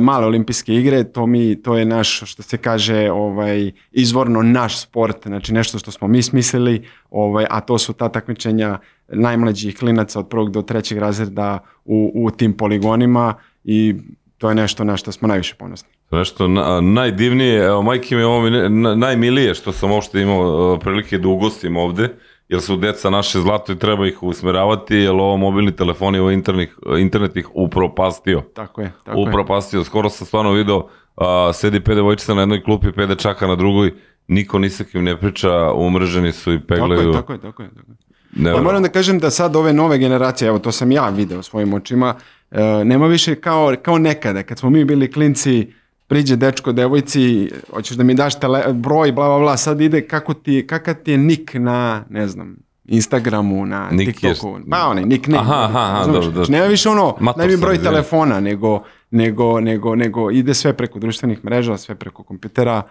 male 0.00 0.26
olimpijske 0.26 0.74
igre, 0.74 1.04
to 1.04 1.26
mi 1.26 1.62
to 1.62 1.76
je 1.76 1.84
naš 1.84 2.22
što 2.24 2.42
se 2.42 2.56
kaže 2.56 3.10
ovaj 3.10 3.70
izvorno 3.92 4.42
naš 4.42 4.80
sport, 4.80 5.16
znači 5.26 5.52
nešto 5.52 5.78
što 5.78 5.90
smo 5.90 6.08
mi 6.08 6.22
smislili, 6.22 6.88
ovaj 7.10 7.46
a 7.50 7.60
to 7.60 7.78
su 7.78 7.92
ta 7.92 8.08
takmičenja 8.08 8.78
najmlađih 9.08 9.78
klinaca 9.78 10.18
od 10.18 10.28
prvog 10.28 10.50
do 10.50 10.62
trećeg 10.62 10.98
razreda 10.98 11.58
u, 11.84 12.12
u 12.14 12.30
tim 12.30 12.56
poligonima 12.56 13.34
i 13.64 13.94
to 14.38 14.48
je 14.48 14.54
nešto 14.54 14.84
na 14.84 14.96
što 14.96 15.12
smo 15.12 15.28
najviše 15.28 15.54
ponosni. 15.54 15.88
Nešto 16.10 16.48
na, 16.48 16.80
najdivnije, 16.80 17.64
evo 17.64 17.82
majke 17.82 18.16
mi 18.16 18.22
ovo 18.22 18.40
mi 18.40 18.50
na, 18.50 18.94
najmilije 18.94 19.54
što 19.54 19.72
sam 19.72 19.90
uopšte 19.90 20.20
imao 20.20 20.72
uh, 20.72 20.80
prilike 20.80 21.18
da 21.18 21.28
ugostim 21.28 21.76
ovde, 21.76 22.08
jer 22.52 22.60
su 22.60 22.76
deca 22.76 23.10
naše 23.10 23.40
zlato 23.40 23.72
i 23.72 23.78
treba 23.78 24.06
ih 24.06 24.22
usmeravati, 24.22 24.96
jer 24.96 25.10
ovo 25.10 25.36
mobilni 25.36 25.76
telefon 25.76 26.14
i 26.14 26.18
ovo 26.18 26.30
internet, 26.30 26.70
internet 26.98 27.36
ih 27.36 27.48
upropastio. 27.54 28.40
Tako 28.54 28.80
je, 28.80 28.92
tako 29.04 29.18
je. 29.18 29.28
upropastio. 29.28 29.84
Skoro 29.84 30.10
sam 30.10 30.26
stvarno 30.26 30.52
video, 30.52 30.88
a, 31.16 31.50
sedi 31.54 31.80
pet 31.80 31.94
devojčica 31.94 32.34
na 32.34 32.42
jednoj 32.42 32.62
klupi, 32.62 32.92
pet 32.92 33.08
dečaka 33.08 33.46
na 33.46 33.56
drugoj, 33.56 33.92
niko 34.28 34.58
ni 34.58 34.70
sa 34.70 34.84
kim 34.84 35.04
ne 35.04 35.16
priča, 35.16 35.72
umrženi 35.72 36.32
su 36.32 36.52
i 36.52 36.60
Tako 36.60 36.66
peglaju. 36.68 37.08
je, 37.08 37.12
tako 37.12 37.32
je, 37.32 37.40
tako 37.40 37.62
je. 37.62 37.68
Tako 37.68 37.90
je. 37.90 37.96
Ne, 38.36 38.52
Pa 38.52 38.62
moram 38.62 38.82
da 38.82 38.88
kažem 38.88 39.18
da 39.18 39.30
sad 39.30 39.56
ove 39.56 39.72
nove 39.72 39.98
generacije, 39.98 40.48
evo 40.48 40.58
to 40.58 40.72
sam 40.72 40.92
ja 40.92 41.08
video 41.08 41.42
svojim 41.42 41.74
očima, 41.74 42.14
e, 42.50 42.84
nema 42.84 43.06
više 43.06 43.34
kao, 43.34 43.74
kao 43.82 43.98
nekada, 43.98 44.42
kad 44.42 44.58
smo 44.58 44.70
mi 44.70 44.84
bili 44.84 45.12
klinci, 45.12 45.72
priđe 46.12 46.36
dečko 46.36 46.72
devojci, 46.72 47.50
hoćeš 47.70 47.96
da 47.96 48.04
mi 48.04 48.14
daš 48.14 48.40
tele, 48.40 48.72
broj, 48.72 49.12
bla, 49.12 49.28
bla, 49.28 49.38
bla, 49.38 49.56
sad 49.56 49.80
ide 49.80 50.06
kako 50.06 50.34
ti, 50.34 50.66
kakav 50.66 50.94
ti 50.94 51.10
je 51.10 51.18
nik 51.18 51.54
na, 51.54 52.04
ne 52.10 52.28
znam, 52.28 52.56
Instagramu, 52.84 53.66
na 53.66 53.88
Nik 53.90 54.08
je- 54.08 54.12
TikToku, 54.12 54.58
pa 54.70 54.86
onaj 54.86 55.04
nik, 55.04 55.26
nik. 55.26 55.36
Aha, 55.36 55.64
aha, 55.64 56.02
dobro, 56.04 56.20
dobro. 56.20 56.32
Znači, 56.34 56.52
nema 56.52 56.66
više 56.66 56.88
ono, 56.88 57.16
Mator 57.20 57.38
daj 57.38 57.48
mi 57.48 57.60
broj 57.60 57.78
telefona, 57.78 58.40
nego, 58.40 58.80
nego, 59.10 59.60
nego, 59.60 59.94
nego 59.94 60.30
ide 60.30 60.54
sve 60.54 60.72
preko 60.72 60.98
društvenih 60.98 61.44
mreža, 61.44 61.76
sve 61.76 61.94
preko 61.94 62.22
kompjutera, 62.22 62.82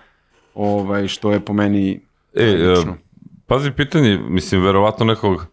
ovaj, 0.55 1.07
što 1.07 1.31
je 1.31 1.39
po 1.39 1.53
meni 1.53 1.99
E, 2.33 2.43
e, 2.43 2.75
pazi 3.47 3.71
pitanje, 3.71 4.19
mislim, 4.29 4.63
verovatno 4.63 5.05
nekog 5.05 5.45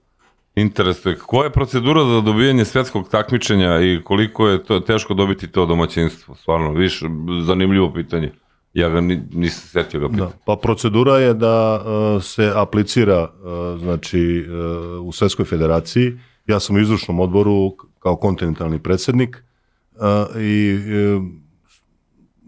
interesuje. 0.60 1.18
Koja 1.18 1.44
je 1.44 1.52
procedura 1.52 2.04
za 2.04 2.20
dobijanje 2.20 2.64
svetskog 2.64 3.08
takmičenja 3.08 3.80
i 3.80 4.00
koliko 4.04 4.48
je 4.48 4.64
to 4.64 4.80
teško 4.80 5.14
dobiti 5.14 5.48
to 5.48 5.66
domaćinstvo? 5.66 6.34
Stvarno, 6.34 6.72
viš, 6.72 7.02
zanimljivo 7.42 7.92
pitanje. 7.92 8.32
Ja 8.74 8.88
ga 8.88 9.00
ni, 9.00 9.22
nisam 9.32 9.62
setio 9.68 10.00
ga 10.00 10.08
pitati. 10.08 10.32
Da, 10.32 10.38
pa 10.46 10.56
procedura 10.56 11.18
je 11.18 11.34
da 11.34 11.84
uh, 11.84 12.22
se 12.22 12.52
aplicira 12.54 13.22
uh, 13.22 13.80
znači 13.80 14.46
uh, 14.48 15.06
u 15.06 15.12
Svetskoj 15.12 15.44
federaciji. 15.44 16.18
Ja 16.46 16.60
sam 16.60 16.76
u 16.76 16.80
izvršnom 16.80 17.20
odboru 17.20 17.76
kao 17.98 18.16
kontinentalni 18.16 18.78
predsjednik 18.78 19.36
uh, 19.36 20.42
i 20.42 20.78
uh, 21.16 21.22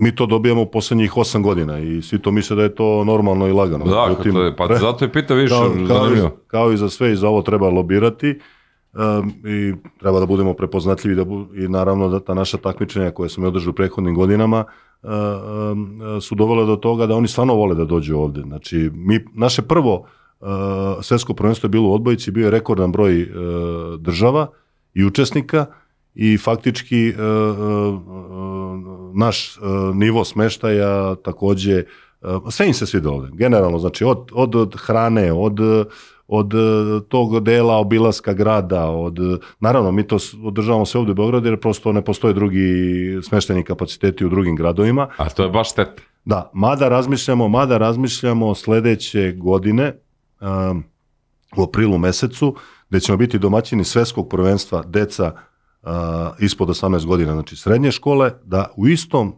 mi 0.00 0.14
to 0.14 0.26
dobijamo 0.26 0.64
poslednjih 0.64 1.16
osam 1.16 1.42
godina 1.42 1.78
i 1.78 2.02
svi 2.02 2.18
to 2.18 2.30
misle 2.30 2.56
da 2.56 2.62
je 2.62 2.74
to 2.74 3.04
normalno 3.04 3.48
i 3.48 3.52
lagano. 3.52 3.84
Da, 3.84 4.06
Međutim, 4.08 4.32
to 4.32 4.42
je, 4.42 4.56
pa 4.56 4.64
pre- 4.64 4.78
zato 4.78 5.04
je 5.04 5.12
pita 5.12 5.34
više, 5.34 5.54
kao, 5.54 5.72
kao, 5.88 6.12
i, 6.12 6.20
kao 6.46 6.72
i 6.72 6.76
za 6.76 6.88
sve 6.88 7.12
i 7.12 7.16
za 7.16 7.28
ovo 7.28 7.42
treba 7.42 7.68
lobirati 7.68 8.38
um, 8.94 9.32
i 9.44 9.74
treba 10.00 10.20
da 10.20 10.26
budemo 10.26 10.54
prepoznatljivi 10.54 11.16
da 11.16 11.24
bu, 11.24 11.46
i 11.54 11.68
naravno 11.68 12.08
da 12.08 12.20
ta 12.20 12.34
naša 12.34 12.56
takmičenja 12.56 13.10
koje 13.10 13.28
smo 13.28 13.46
održali 13.46 13.70
u 13.70 13.74
prethodnim 13.74 14.14
godinama 14.14 14.64
uh, 15.02 15.10
um, 15.72 16.20
su 16.20 16.34
dovele 16.34 16.66
do 16.66 16.76
toga 16.76 17.06
da 17.06 17.14
oni 17.14 17.28
stvarno 17.28 17.54
vole 17.54 17.74
da 17.74 17.84
dođu 17.84 18.16
ovde. 18.16 18.40
Znači, 18.40 18.90
mi, 18.94 19.24
naše 19.34 19.62
prvo 19.62 20.06
uh, 20.40 20.48
svetsko 21.02 21.34
prvenstvo 21.34 21.66
je 21.66 21.70
bilo 21.70 21.88
u 21.88 21.94
odbojici, 21.94 22.30
bio 22.30 22.44
je 22.44 22.50
rekordan 22.50 22.92
broj 22.92 23.22
uh, 23.22 23.28
država 24.00 24.46
i 24.94 25.04
učesnika 25.04 25.66
i 26.14 26.38
faktički 26.38 27.12
uh, 27.12 27.18
uh, 27.18 27.94
uh, 27.94 29.16
naš 29.16 29.58
nivo 29.94 30.24
smeštaja 30.24 31.14
takođe 31.14 31.84
sve 32.50 32.66
im 32.66 32.74
se 32.74 32.86
svide 32.86 33.08
ovde. 33.08 33.28
Generalno, 33.32 33.78
znači 33.78 34.04
od, 34.04 34.28
od, 34.32 34.54
od 34.54 34.76
hrane, 34.76 35.32
od 35.32 35.58
od 36.32 36.52
tog 37.08 37.40
dela 37.40 37.76
obilaska 37.76 38.32
grada, 38.32 38.90
od, 38.90 39.18
naravno 39.60 39.92
mi 39.92 40.06
to 40.06 40.18
održavamo 40.44 40.86
sve 40.86 41.00
ovde 41.00 41.12
u 41.12 41.14
Beogradu 41.14 41.48
jer 41.48 41.60
prosto 41.60 41.92
ne 41.92 42.04
postoje 42.04 42.34
drugi 42.34 42.68
smešteni 43.22 43.64
kapaciteti 43.64 44.26
u 44.26 44.28
drugim 44.28 44.56
gradovima. 44.56 45.08
A 45.16 45.28
to 45.28 45.42
je 45.42 45.50
baš 45.50 45.70
šteta. 45.70 46.02
Da, 46.24 46.50
mada 46.54 46.88
razmišljamo, 46.88 47.48
mada 47.48 47.78
razmišljamo 47.78 48.54
sledeće 48.54 49.32
godine 49.32 49.96
um, 50.40 50.84
u 51.56 51.62
aprilu 51.62 51.98
mesecu 51.98 52.56
gde 52.90 53.00
ćemo 53.00 53.18
biti 53.18 53.38
domaćini 53.38 53.84
svetskog 53.84 54.28
prvenstva 54.28 54.82
deca 54.86 55.32
uh, 55.82 55.90
ispod 56.38 56.68
18 56.68 57.06
godina, 57.06 57.32
znači 57.32 57.56
srednje 57.56 57.90
škole, 57.92 58.30
da 58.44 58.66
u 58.76 58.88
istom 58.88 59.34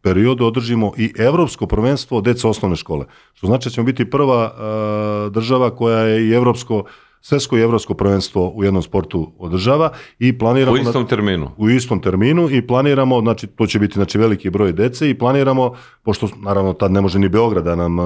periodu 0.00 0.46
održimo 0.46 0.92
i 0.96 1.12
evropsko 1.18 1.66
prvenstvo 1.66 2.20
deca 2.20 2.48
osnovne 2.48 2.76
škole. 2.76 3.06
Što 3.32 3.46
znači 3.46 3.68
da 3.68 3.72
ćemo 3.72 3.84
biti 3.84 4.10
prva 4.10 4.44
uh, 4.46 5.32
država 5.32 5.76
koja 5.76 5.98
je 5.98 6.28
i 6.28 6.32
evropsko 6.32 6.84
svetsko 7.20 7.58
i 7.58 7.62
evropsko 7.62 7.94
prvenstvo 7.94 8.48
u 8.48 8.64
jednom 8.64 8.82
sportu 8.82 9.32
održava 9.38 9.90
i 10.18 10.38
planiramo 10.38 10.72
U 10.72 10.76
na- 10.76 10.82
istom 10.82 11.06
terminu. 11.06 11.50
u 11.56 11.70
istom 11.70 12.00
terminu 12.00 12.50
i 12.50 12.66
planiramo, 12.66 13.20
znači 13.20 13.46
to 13.46 13.66
će 13.66 13.78
biti 13.78 13.94
znači 13.94 14.18
veliki 14.18 14.50
broj 14.50 14.72
dece 14.72 15.10
i 15.10 15.18
planiramo, 15.18 15.72
pošto 16.02 16.28
naravno 16.36 16.72
tad 16.72 16.92
ne 16.92 17.00
može 17.00 17.18
ni 17.18 17.28
Beograd 17.28 17.64
da 17.64 17.74
nam 17.76 17.98
uh, 17.98 18.04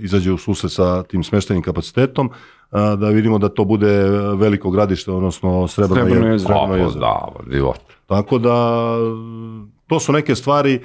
izađe 0.00 0.32
u 0.32 0.38
susret 0.38 0.72
sa 0.72 1.02
tim 1.02 1.24
smeštenim 1.24 1.62
kapacitetom, 1.62 2.30
da 2.72 3.08
vidimo 3.08 3.38
da 3.38 3.48
to 3.48 3.64
bude 3.64 4.04
veliko 4.36 4.70
gradište, 4.70 5.10
odnosno 5.10 5.68
Srebrno, 5.68 6.02
Srebrno 6.04 6.26
je, 6.26 6.32
jezero. 6.32 6.54
Srebrno 6.54 6.68
Pa, 6.68 6.76
jezero. 6.76 7.00
da, 7.00 7.52
život. 7.52 7.80
Tako 8.06 8.38
da 8.38 8.86
to 9.86 10.00
su 10.00 10.12
neke 10.12 10.34
stvari 10.34 10.80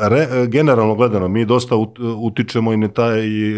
re, 0.00 0.46
generalno 0.48 0.94
gledano 0.94 1.28
mi 1.28 1.44
dosta 1.44 1.74
ut- 1.76 2.14
utičemo 2.16 2.72
i 2.72 2.76
na 2.76 2.88
taj 2.88 3.26
i, 3.26 3.54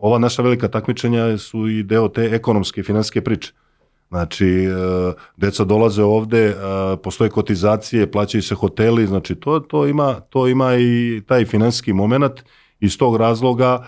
ova 0.00 0.18
naša 0.18 0.42
velika 0.42 0.68
takmičenja 0.68 1.38
su 1.38 1.68
i 1.68 1.82
deo 1.82 2.08
te 2.08 2.24
ekonomske 2.24 2.80
i 2.80 2.84
finansijske 2.84 3.20
priče. 3.20 3.52
Znači, 4.08 4.46
e, 4.46 4.68
deca 5.36 5.64
dolaze 5.64 6.02
ovde, 6.02 6.44
e, 6.46 6.54
postoje 7.02 7.30
kotizacije, 7.30 8.10
plaćaju 8.10 8.42
se 8.42 8.54
hoteli, 8.54 9.06
znači 9.06 9.34
to, 9.34 9.60
to, 9.60 9.86
ima, 9.86 10.14
to 10.14 10.48
ima 10.48 10.76
i 10.76 11.22
taj 11.26 11.44
finansijski 11.44 11.92
moment. 11.92 12.32
Iz 12.80 12.98
tog 12.98 13.16
razloga 13.16 13.84
e, 13.84 13.86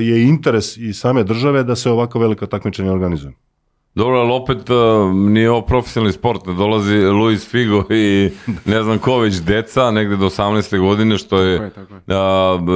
je 0.00 0.22
interes 0.22 0.76
i 0.76 0.92
same 0.92 1.24
države 1.24 1.62
da 1.62 1.76
se 1.76 1.90
ovako 1.90 2.18
velika 2.18 2.46
takmičenja 2.46 2.92
organizuje. 2.92 3.32
Dobro, 3.94 4.16
ali 4.16 4.32
opet 4.32 4.70
uh, 4.70 4.76
nije 5.14 5.50
ovo 5.50 5.60
profesionalni 5.62 6.12
sport, 6.12 6.46
ne 6.46 6.52
dolazi 6.54 6.96
Luis 6.96 7.48
Figo 7.48 7.84
i 7.90 8.30
ne 8.64 8.82
znam 8.82 8.98
ko 8.98 9.18
već 9.18 9.34
deca, 9.34 9.90
negde 9.90 10.16
do 10.16 10.26
18. 10.26 10.78
godine, 10.80 11.18
što 11.18 11.38
je, 11.38 11.58
Tako 11.58 11.80
je, 11.80 11.86
tako 11.86 11.94
je. 11.94 12.16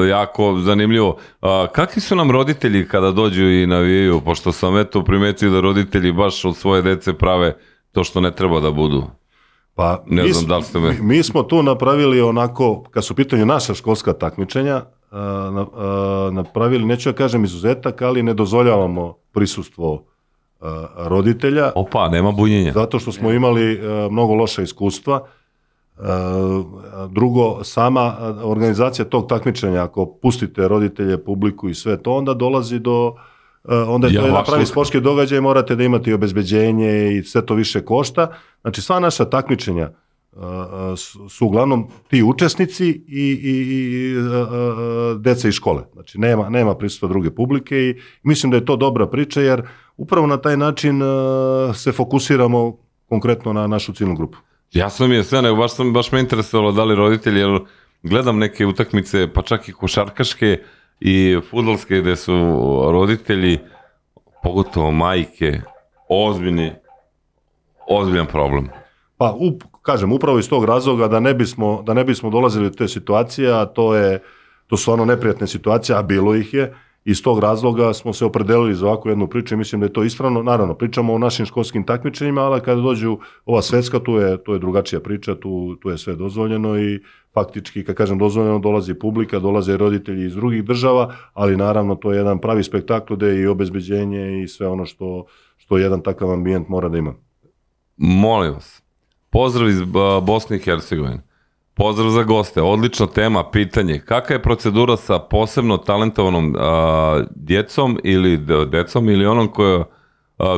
a, 0.02 0.08
jako 0.08 0.58
zanimljivo. 0.58 1.16
A, 1.40 1.66
kakvi 1.68 2.00
su 2.00 2.16
nam 2.16 2.30
roditelji 2.30 2.88
kada 2.88 3.10
dođu 3.10 3.44
i 3.44 3.66
navijaju, 3.66 4.20
pošto 4.20 4.52
sam 4.52 4.76
eto 4.76 5.04
primetio 5.04 5.50
da 5.50 5.60
roditelji 5.60 6.12
baš 6.12 6.44
od 6.44 6.56
svoje 6.56 6.82
dece 6.82 7.12
prave 7.12 7.56
to 7.92 8.04
što 8.04 8.20
ne 8.20 8.30
treba 8.30 8.60
da 8.60 8.70
budu. 8.70 9.04
Pa, 9.74 10.04
Ne 10.06 10.22
mi, 10.22 10.32
znam 10.32 10.46
da 10.46 10.56
li 10.56 10.62
ste 10.62 10.78
me- 10.78 10.90
mi, 10.92 11.00
mi 11.02 11.22
smo 11.22 11.42
tu 11.42 11.62
napravili 11.62 12.20
onako, 12.20 12.82
kad 12.82 13.04
su 13.04 13.12
u 13.12 13.16
pitanju 13.16 13.46
naša 13.46 13.74
školska 13.74 14.12
takmičenja, 14.12 14.82
na- 15.10 15.66
napravili, 16.32 16.84
neću 16.84 17.08
da 17.08 17.16
kažem 17.16 17.44
izuzetak, 17.44 18.02
ali 18.02 18.22
ne 18.22 18.34
dozvoljavamo 18.34 19.14
prisustvo 19.32 20.04
roditelja, 20.96 21.72
Opa, 21.74 22.08
nema 22.08 22.32
bunjenja. 22.32 22.72
zato 22.72 22.98
što 22.98 23.12
smo 23.12 23.32
imali 23.32 23.80
mnogo 24.10 24.34
loša 24.34 24.62
iskustva. 24.62 25.26
Drugo, 27.10 27.64
sama 27.64 28.14
organizacija 28.42 29.04
tog 29.04 29.28
takmičenja, 29.28 29.82
ako 29.82 30.06
pustite 30.06 30.68
roditelje, 30.68 31.24
publiku 31.24 31.68
i 31.68 31.74
sve 31.74 31.96
to, 31.96 32.12
onda 32.12 32.34
dolazi 32.34 32.78
do 32.78 33.14
onda 33.88 34.06
je 34.06 34.14
Ja, 34.14 34.20
to 34.20 34.26
jedan 34.26 34.44
pravi 34.44 34.66
sportski 34.66 35.00
događaj, 35.00 35.40
morate 35.40 35.76
da 35.76 35.84
imate 35.84 36.10
i 36.10 36.14
obezbeđenje 36.14 37.12
i 37.12 37.22
sve 37.22 37.46
to 37.46 37.54
više 37.54 37.84
košta. 37.84 38.28
Znači, 38.60 38.82
sva 38.82 39.00
naša 39.00 39.24
takmičenja 39.24 39.90
su 41.28 41.46
uglavnom 41.46 41.88
ti 42.08 42.22
učesnici 42.22 42.88
i, 42.88 43.40
i, 43.42 43.52
i 43.52 44.14
deca 45.18 45.48
iz 45.48 45.54
škole. 45.54 45.82
Znači, 45.92 46.18
nema, 46.18 46.48
nema 46.48 46.74
prisustva 46.74 47.08
druge 47.08 47.30
publike 47.30 47.76
i 47.76 48.00
mislim 48.22 48.50
da 48.50 48.56
je 48.56 48.64
to 48.64 48.76
dobra 48.76 49.06
priča, 49.06 49.40
jer 49.40 49.62
upravo 49.96 50.26
na 50.26 50.36
taj 50.36 50.56
način 50.56 51.00
se 51.74 51.92
fokusiramo 51.92 52.76
konkretno 53.08 53.52
na 53.52 53.66
našu 53.66 53.92
ciljnu 53.92 54.14
grupu. 54.16 54.38
Jasno 54.72 55.08
mi 55.08 55.14
je 55.14 55.24
sve, 55.24 55.42
nego 55.42 55.56
baš, 55.56 55.74
sam, 55.74 55.92
baš 55.92 56.12
me 56.12 56.20
interesovalo 56.20 56.72
da 56.72 56.84
li 56.84 56.94
roditelji, 56.94 57.40
jer 57.40 57.60
gledam 58.02 58.38
neke 58.38 58.66
utakmice, 58.66 59.32
pa 59.32 59.42
čak 59.42 59.68
i 59.68 59.72
košarkaške 59.72 60.58
i 61.00 61.40
fudbalske, 61.50 62.00
gde 62.00 62.16
su 62.16 62.32
roditelji, 62.92 63.58
pogotovo 64.42 64.90
majke, 64.90 65.60
ozbiljni, 66.08 66.72
ozbiljan 67.88 68.26
problem. 68.26 68.68
Pa, 69.16 69.36
up, 69.40 69.62
kažem, 69.88 70.12
upravo 70.12 70.38
iz 70.38 70.48
tog 70.48 70.64
razloga 70.64 71.08
da 71.08 71.20
ne 71.20 71.34
bismo, 71.34 71.82
da 71.82 71.94
ne 71.94 72.04
bismo 72.04 72.30
dolazili 72.30 72.66
u 72.66 72.70
te 72.70 72.88
situacije, 72.88 73.52
a 73.52 73.64
to 73.64 73.94
je, 73.96 74.20
to 74.66 74.76
su 74.76 74.82
stvarno 74.82 75.04
neprijatne 75.04 75.46
situacije, 75.46 75.96
a 75.96 76.02
bilo 76.02 76.34
ih 76.34 76.54
je, 76.54 76.74
iz 77.04 77.22
tog 77.22 77.38
razloga 77.40 77.92
smo 77.94 78.12
se 78.12 78.24
opredelili 78.24 78.74
za 78.74 78.86
ovakvu 78.86 79.08
jednu 79.08 79.26
priču 79.26 79.54
i 79.54 79.56
mislim 79.56 79.80
da 79.80 79.86
je 79.86 79.92
to 79.92 80.04
ispravno. 80.04 80.42
Naravno, 80.42 80.74
pričamo 80.74 81.14
o 81.14 81.18
našim 81.18 81.46
školskim 81.46 81.84
takmičenjima, 81.84 82.40
ali 82.40 82.60
kada 82.60 82.80
dođu 82.80 83.18
ova 83.46 83.62
svetska, 83.62 83.98
tu 83.98 84.16
je, 84.20 84.36
tu 84.44 84.52
je 84.52 84.58
drugačija 84.58 85.00
priča, 85.00 85.34
tu, 85.34 85.76
tu 85.80 85.90
je 85.90 85.98
sve 85.98 86.16
dozvoljeno 86.16 86.78
i 86.78 87.00
faktički, 87.34 87.84
kad 87.84 87.96
kažem 87.96 88.18
dozvoljeno, 88.18 88.58
dolazi 88.58 88.94
publika, 88.94 89.38
dolaze 89.38 89.76
roditelji 89.76 90.26
iz 90.26 90.34
drugih 90.34 90.64
država, 90.64 91.14
ali 91.32 91.56
naravno 91.56 91.94
to 91.94 92.12
je 92.12 92.18
jedan 92.18 92.38
pravi 92.38 92.62
spektakl 92.62 93.14
gde 93.14 93.26
je 93.26 93.42
i 93.42 93.46
obezbeđenje 93.46 94.42
i 94.42 94.48
sve 94.48 94.68
ono 94.68 94.84
što, 94.84 95.24
što 95.56 95.78
jedan 95.78 96.02
takav 96.02 96.32
ambijent 96.32 96.68
mora 96.68 96.88
da 96.88 96.98
ima. 96.98 97.14
Molim 97.96 98.52
vas, 98.52 98.82
pozdrav 99.30 99.68
iz 99.68 99.80
Bosne 100.22 100.56
i 100.56 100.60
Hercegovine. 100.60 101.22
Pozdrav 101.74 102.10
za 102.10 102.22
goste, 102.22 102.62
odlična 102.62 103.06
tema, 103.06 103.50
pitanje. 103.50 103.98
Kakva 103.98 104.34
je 104.34 104.42
procedura 104.42 104.96
sa 104.96 105.18
posebno 105.18 105.76
talentovanom 105.76 106.54
a, 106.58 107.24
djecom 107.36 107.98
ili 108.04 108.36
de- 108.36 108.66
decom 108.66 109.08
ili 109.08 109.26
onom 109.26 109.48
koja, 109.48 109.84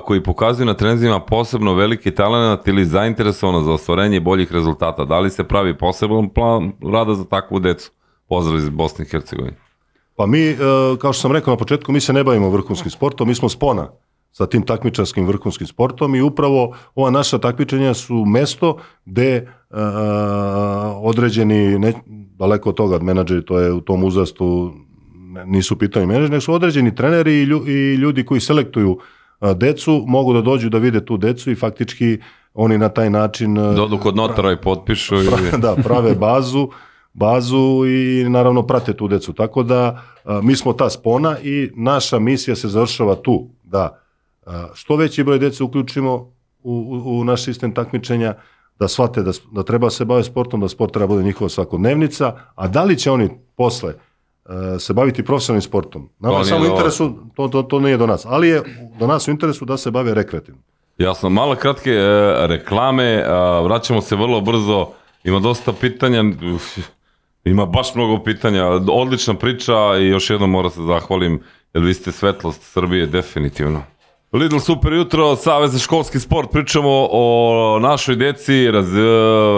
koji 0.05 0.23
pokazuju 0.23 0.67
na 0.67 0.75
trenzima 0.75 1.21
posebno 1.21 1.75
veliki 1.75 2.11
talent 2.11 2.69
ili 2.69 2.85
zainteresovano 2.85 3.63
za 3.63 3.73
ostvarenje 3.73 4.21
boljih 4.21 4.53
rezultata? 4.53 5.05
Da 5.05 5.19
li 5.19 5.31
se 5.31 5.45
pravi 5.45 5.79
poseban 5.79 6.29
plan 6.29 6.73
rada 6.93 7.15
za 7.15 7.25
takvu 7.25 7.59
decu? 7.59 7.91
Pozdrav 8.29 8.59
iz 8.59 8.69
Bosne 8.69 9.05
i 9.05 9.09
Hercegovine. 9.09 9.57
Pa 10.17 10.27
mi, 10.27 10.41
e, 10.41 10.57
kao 11.01 11.13
što 11.13 11.21
sam 11.21 11.33
rekao 11.33 11.53
na 11.53 11.59
početku, 11.59 11.93
mi 11.93 12.01
se 12.01 12.13
ne 12.13 12.25
bavimo 12.25 12.51
vrhunskim 12.51 12.91
sportom, 12.91 13.29
mi 13.29 13.35
smo 13.35 13.49
spona 13.49 13.89
sa 14.33 14.47
tim 14.47 14.63
takmičarskim 14.63 15.27
vrhunskim 15.27 15.67
sportom 15.67 16.15
i 16.15 16.23
upravo 16.23 16.75
ova 16.95 17.11
naša 17.11 17.39
takmičenja 17.39 17.95
su 17.95 18.25
mesto 18.25 18.77
gde 19.05 19.35
e, 19.37 19.47
određeni, 21.03 21.79
ne, 21.79 21.93
daleko 22.39 22.69
od 22.69 22.77
toga, 22.77 22.99
menadžeri, 22.99 23.45
to 23.45 23.59
je 23.59 23.73
u 23.73 23.81
tom 23.81 24.05
uzrastu, 24.05 24.73
nisu 25.47 25.79
pitanje 25.79 26.07
menadžeri, 26.07 26.31
nego 26.31 26.41
su 26.41 26.55
određeni 26.55 26.95
treneri 26.95 27.33
i, 27.33 27.45
lju, 27.45 27.69
i 27.69 27.95
ljudi 27.95 28.25
koji 28.25 28.41
selektuju 28.41 28.99
e, 29.41 29.55
decu, 29.55 30.05
mogu 30.07 30.33
da 30.33 30.41
dođu 30.41 30.69
da 30.69 30.79
vide 30.79 31.05
tu 31.05 31.17
decu 31.17 31.51
i 31.51 31.55
faktički 31.55 32.19
oni 32.55 32.79
na 32.79 32.89
taj 32.89 33.11
način 33.11 33.59
e, 33.59 33.75
Dodu 33.75 33.99
kod 33.99 34.17
notara 34.17 34.53
i 34.53 34.57
potpišu. 34.57 35.17
I... 35.17 35.27
da, 35.59 35.77
prave 35.85 36.15
bazu, 36.15 36.69
bazu 37.13 37.87
i 37.87 38.25
naravno 38.29 38.63
prate 38.63 38.97
tu 38.97 39.09
decu. 39.09 39.33
Tako 39.33 39.63
da 39.63 40.03
a, 40.25 40.41
mi 40.43 40.57
smo 40.57 40.73
ta 40.73 40.91
spona 40.91 41.39
i 41.43 41.71
naša 41.77 42.19
misija 42.19 42.57
se 42.57 42.69
završava 42.69 43.15
tu, 43.15 43.49
da 43.65 44.00
što 44.75 44.97
veći 44.97 45.25
broj 45.25 45.39
dece 45.39 45.65
uključimo 45.65 46.15
u, 46.63 46.73
u, 46.73 47.21
u 47.21 47.25
naš 47.25 47.45
sistem 47.45 47.75
takmičenja, 47.75 48.35
da 48.79 48.89
shvate 48.89 49.23
da, 49.23 49.31
da 49.53 49.63
treba 49.63 49.91
se 49.91 50.05
baviti 50.05 50.29
sportom, 50.29 50.61
da 50.61 50.69
sport 50.69 50.93
treba 50.93 51.07
bude 51.07 51.23
njihova 51.23 51.49
svakodnevnica, 51.49 52.37
a 52.55 52.69
da 52.69 52.85
li 52.85 52.97
će 52.97 53.11
oni 53.11 53.29
posle 53.57 53.93
e, 53.95 54.79
se 54.79 54.93
baviti 54.93 55.25
profesionalnim 55.25 55.63
sportom. 55.63 56.09
Nama 56.19 56.39
To 56.39 56.45
samo 56.45 56.67
interesu, 56.67 57.15
to, 57.37 57.49
to, 57.49 57.63
to 57.63 57.81
nije 57.81 57.97
do 57.97 58.07
nas, 58.07 58.27
ali 58.27 58.49
je 58.49 58.63
do 58.99 59.07
nas 59.07 59.29
u 59.29 59.31
interesu 59.31 59.65
da 59.65 59.77
se 59.77 59.91
bave 59.91 60.15
rekreativno. 60.15 60.61
Jasno, 60.99 61.31
malo 61.31 61.55
kratke 61.55 61.91
e, 61.91 62.47
reklame, 62.47 63.25
a, 63.27 63.61
vraćamo 63.61 64.01
se 64.01 64.17
vrlo 64.17 64.41
brzo, 64.41 64.89
ima 65.25 65.39
dosta 65.39 65.73
pitanja, 65.73 66.23
uf, 66.55 66.79
ima 67.45 67.67
baš 67.67 67.95
mnogo 67.95 68.23
pitanja, 68.25 68.67
odlična 68.93 69.35
priča 69.35 69.75
i 70.01 70.07
još 70.07 70.31
jednom 70.31 70.51
moram 70.51 70.71
se 70.71 70.83
zahvalim, 70.83 71.43
jer 71.75 71.85
vi 71.85 71.95
ste 71.95 72.13
svetlost 72.13 72.63
Srbije 72.63 73.07
definitivno. 73.07 73.83
Lidl 74.33 74.59
Super 74.59 74.93
jutro, 74.93 75.37
Savez 75.37 75.73
za 75.73 75.79
školski 75.79 76.21
sport, 76.21 76.51
pričamo 76.53 77.09
o 77.11 77.79
našoj 77.83 78.17
deci, 78.17 78.71
raz, 78.71 78.89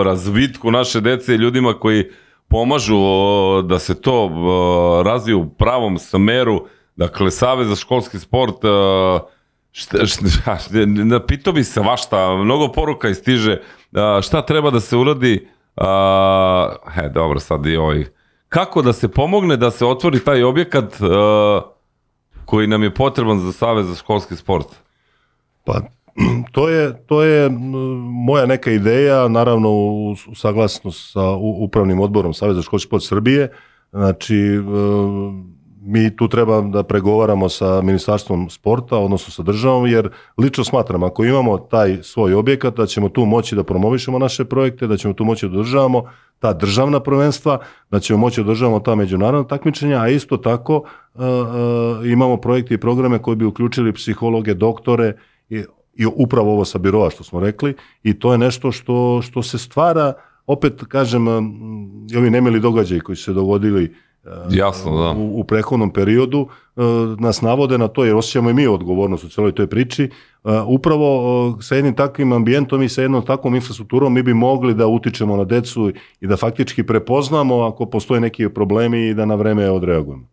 razvitku 0.05 0.71
naše 0.71 1.01
dece 1.01 1.35
i 1.35 1.37
ljudima 1.37 1.75
koji 1.75 2.11
pomažu 2.49 2.97
o, 2.99 3.63
da 3.63 3.79
se 3.79 4.01
to 4.01 4.25
o, 4.25 5.03
razvije 5.03 5.37
u 5.37 5.49
pravom 5.49 5.99
smeru. 5.99 6.67
Dakle, 6.97 7.31
Savez 7.31 7.69
za 7.69 7.77
školski 7.77 8.19
sport, 8.19 8.65
o, 8.65 9.29
šta, 9.73 10.07
šta, 10.07 10.59
šta, 10.59 11.21
pitao 11.27 11.53
bi 11.53 11.65
se 11.65 11.81
vašta, 11.81 12.37
mnogo 12.37 12.69
poruka 12.69 13.09
istiže, 13.09 13.61
a, 13.95 14.21
šta 14.23 14.43
treba 14.43 14.71
da 14.71 14.81
se 14.81 14.97
uradi, 14.97 15.49
he, 16.95 17.09
dobro, 17.15 17.41
sad 17.41 17.67
i 17.67 17.77
ovaj, 17.77 18.05
kako 18.49 18.83
da 18.83 18.93
se 18.93 19.09
pomogne 19.09 19.57
da 19.57 19.71
se 19.71 19.87
otvori 19.87 20.25
taj 20.25 20.43
objekat 20.43 20.95
koji 22.53 22.67
nam 22.67 22.83
je 22.83 22.95
potreban 22.95 23.39
za 23.41 23.53
Savez 23.53 23.87
za 23.87 23.95
školski 23.95 24.37
sport? 24.37 24.67
Pa 25.65 25.81
to 26.55 26.69
je, 26.69 27.07
to 27.07 27.23
je 27.23 27.51
moja 28.27 28.47
neka 28.47 28.71
ideja, 28.71 29.29
naravno 29.29 29.71
u, 29.71 30.11
u 30.13 30.35
saglasnost 30.35 31.13
sa 31.13 31.31
upravnim 31.37 32.01
odborom 32.01 32.35
Saveza 32.35 32.61
za 32.61 32.63
školski 32.63 32.87
sport 32.87 33.03
Srbije. 33.05 33.53
Znači, 33.93 34.37
e, 34.37 34.61
mi 35.85 36.17
tu 36.17 36.29
treba 36.29 36.61
da 36.61 36.83
pregovaramo 36.83 37.49
sa 37.49 37.83
Ministarstvom 37.83 38.51
sporta, 38.51 38.99
odnosno 38.99 39.33
sa 39.33 39.43
državom, 39.43 39.87
jer 39.87 40.11
lično 40.39 40.65
smatram, 40.65 41.03
ako 41.03 41.25
imamo 41.25 41.59
taj 41.59 41.99
svoj 42.03 42.35
objekat, 42.35 42.77
da 42.77 42.87
ćemo 42.87 43.09
tu 43.09 43.25
moći 43.25 43.57
da 43.57 43.65
promovišemo 43.65 44.19
naše 44.19 44.45
projekte, 44.45 44.87
da 44.87 44.97
ćemo 44.97 45.15
tu 45.15 45.25
moći 45.25 45.49
da 45.49 45.53
održavamo 45.53 46.05
ta 46.39 46.53
državna 46.53 47.01
prvenstva, 47.01 47.59
da 47.91 48.01
ćemo 48.01 48.19
moći 48.19 48.41
da 48.41 48.51
održavamo 48.51 48.81
ta 48.81 48.95
međunarodna 48.95 49.49
takmičenja, 49.49 50.01
a 50.01 50.09
isto 50.09 50.37
tako 50.37 50.83
e, 51.15 51.19
imamo 52.13 52.37
projekte 52.37 52.75
i 52.75 52.79
programe 52.79 53.19
koji 53.19 53.37
bi 53.37 53.45
uključili 53.45 53.93
psihologe, 53.93 54.55
doktore 54.55 55.17
i, 55.49 55.65
i 55.95 56.07
upravo 56.07 56.53
ovo 56.53 56.65
sa 56.65 56.79
biroa 56.79 57.11
što 57.11 57.25
smo 57.25 57.41
rekli. 57.41 57.75
I 58.03 58.19
to 58.19 58.33
je 58.33 58.39
nešto 58.39 58.73
što, 58.73 59.23
što 59.23 59.43
se 59.43 59.59
stvara 59.59 60.13
opet 60.47 60.83
kažem 60.89 61.29
ovi 62.17 62.31
nemili 62.31 62.61
događaji 62.61 63.01
koji 63.01 63.17
su 63.17 63.25
se 63.25 63.33
dogodili 63.33 63.95
Jasno, 64.51 64.99
da. 64.99 65.11
u, 65.11 65.41
u 65.41 65.45
prethodnom 65.45 65.91
periodu 65.93 66.47
e, 66.77 66.81
nas 67.19 67.41
navode 67.43 67.79
na 67.79 67.89
to 67.89 68.05
jer 68.05 68.17
osjećamo 68.17 68.51
i 68.51 68.55
mi 68.55 68.67
odgovornost 68.67 69.25
u 69.25 69.29
celoj 69.29 69.53
toj 69.53 69.67
priči. 69.67 70.05
E, 70.05 70.09
upravo 70.67 71.07
e, 71.59 71.63
sa 71.63 71.75
jednim 71.75 71.95
takvim 71.95 72.33
ambijentom 72.33 72.83
i 72.83 72.89
sa 72.89 73.03
jednom 73.03 73.23
takvom 73.23 73.55
infrastrukturom 73.55 74.15
mi 74.15 74.23
bi 74.23 74.35
mogli 74.35 74.75
da 74.75 74.87
utičemo 74.87 75.37
na 75.37 75.45
decu 75.45 75.93
i 76.21 76.27
da 76.27 76.37
faktički 76.37 76.83
prepoznamo 76.83 77.61
ako 77.61 77.87
postoje 77.87 78.21
neki 78.21 78.49
problemi 78.49 79.09
i 79.09 79.15
da 79.15 79.25
na 79.25 79.35
vreme 79.35 79.71
odreagujemo. 79.71 80.25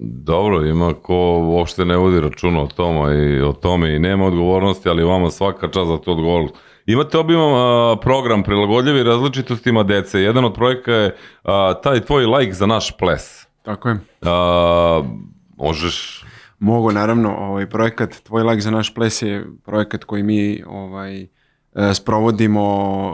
Dobro, 0.00 0.66
ima 0.66 0.94
ko 0.94 1.14
uopšte 1.42 1.84
ne 1.84 1.96
vodi 1.96 2.20
računa 2.20 2.62
o 2.62 2.66
tome 2.66 3.18
i 3.18 3.40
o 3.40 3.52
tome 3.52 3.96
i 3.96 3.98
nema 3.98 4.26
odgovornosti, 4.26 4.88
ali 4.88 5.04
vama 5.04 5.30
svaka 5.30 5.68
čast 5.68 5.88
za 5.88 5.98
tu 5.98 6.12
odgovornost. 6.12 6.54
Imate 6.88 7.18
obiman 7.18 7.52
a, 7.54 7.96
program 8.00 8.42
prilagodljivi 8.42 9.02
različitostima 9.02 9.82
dece. 9.82 10.20
Jedan 10.20 10.44
od 10.44 10.54
projekata 10.54 10.92
je 10.92 11.16
a, 11.44 11.74
taj 11.82 12.00
tvoj 12.00 12.26
like 12.26 12.52
za 12.52 12.66
naš 12.66 12.96
ples. 12.96 13.46
Tako 13.62 13.88
je. 13.88 13.98
A, 14.22 15.02
možeš... 15.56 16.24
Mogu, 16.58 16.92
naravno, 16.92 17.36
ovaj 17.36 17.68
projekat 17.68 18.14
Tvoj 18.22 18.42
lag 18.42 18.60
za 18.60 18.70
naš 18.70 18.94
ples 18.94 19.22
je 19.22 19.46
projekat 19.64 20.04
koji 20.04 20.22
mi 20.22 20.62
ovaj, 20.66 21.26
sprovodimo 21.94 22.64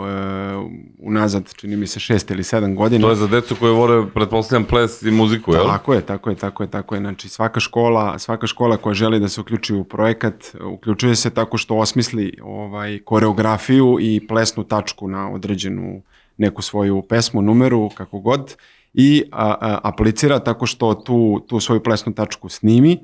e, 0.06 0.84
unazad, 0.98 1.54
čini 1.54 1.76
mi 1.76 1.86
se, 1.86 2.00
šest 2.00 2.30
ili 2.30 2.44
sedam 2.44 2.76
godina. 2.76 3.02
To 3.02 3.10
je 3.10 3.16
za 3.16 3.26
decu 3.26 3.56
koje 3.56 3.72
vole, 3.72 4.06
pretpostavljam, 4.14 4.64
ples 4.64 5.02
i 5.02 5.10
muziku, 5.10 5.54
jel? 5.54 5.66
Tako 5.66 5.94
je, 5.94 6.00
tako 6.00 6.30
je, 6.30 6.36
tako 6.36 6.62
je, 6.62 6.70
tako 6.70 6.94
je. 6.94 7.00
Znači 7.00 7.28
svaka 7.28 7.60
škola, 7.60 8.18
svaka 8.18 8.46
škola 8.46 8.76
koja 8.76 8.94
želi 8.94 9.20
da 9.20 9.28
se 9.28 9.40
uključi 9.40 9.74
u 9.74 9.84
projekat, 9.84 10.34
uključuje 10.74 11.16
se 11.16 11.30
tako 11.30 11.58
što 11.58 11.76
osmisli 11.76 12.38
ovaj 12.42 12.98
koreografiju 13.04 13.96
i 14.00 14.26
plesnu 14.28 14.64
tačku 14.64 15.08
na 15.08 15.30
određenu 15.30 16.02
neku 16.36 16.62
svoju 16.62 17.02
pesmu, 17.02 17.42
numeru, 17.42 17.90
kako 17.94 18.18
god 18.18 18.56
i 18.94 19.24
a, 19.32 19.54
a, 19.60 19.78
aplicira 19.82 20.38
tako 20.38 20.66
što 20.66 20.94
tu, 20.94 21.40
tu 21.48 21.60
svoju 21.60 21.82
plesnu 21.82 22.14
tačku 22.14 22.48
snimi, 22.48 22.92
e, 22.92 22.98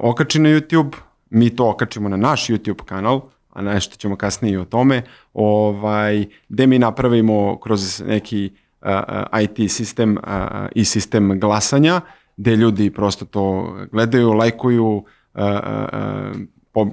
okači 0.00 0.38
na 0.38 0.48
YouTube, 0.48 0.96
mi 1.30 1.56
to 1.56 1.70
okačimo 1.70 2.08
na 2.08 2.16
naš 2.16 2.46
YouTube 2.46 2.84
kanal, 2.84 3.20
a 3.56 3.62
nešto 3.62 3.96
ćemo 3.96 4.16
kasnije 4.16 4.54
i 4.54 4.56
o 4.56 4.64
tome, 4.64 5.02
ovaj, 5.34 6.24
gde 6.48 6.66
mi 6.66 6.78
napravimo 6.78 7.58
kroz 7.58 8.02
neki 8.06 8.50
a, 8.80 9.40
IT 9.42 9.72
sistem 9.72 10.18
a, 10.22 10.68
i 10.74 10.84
sistem 10.84 11.40
glasanja, 11.40 12.00
gde 12.36 12.56
ljudi 12.56 12.90
prosto 12.90 13.24
to 13.24 13.76
gledaju, 13.92 14.32
lajkuju, 14.32 15.04
a, 15.34 15.44
a, 15.44 16.32
po, 16.72 16.86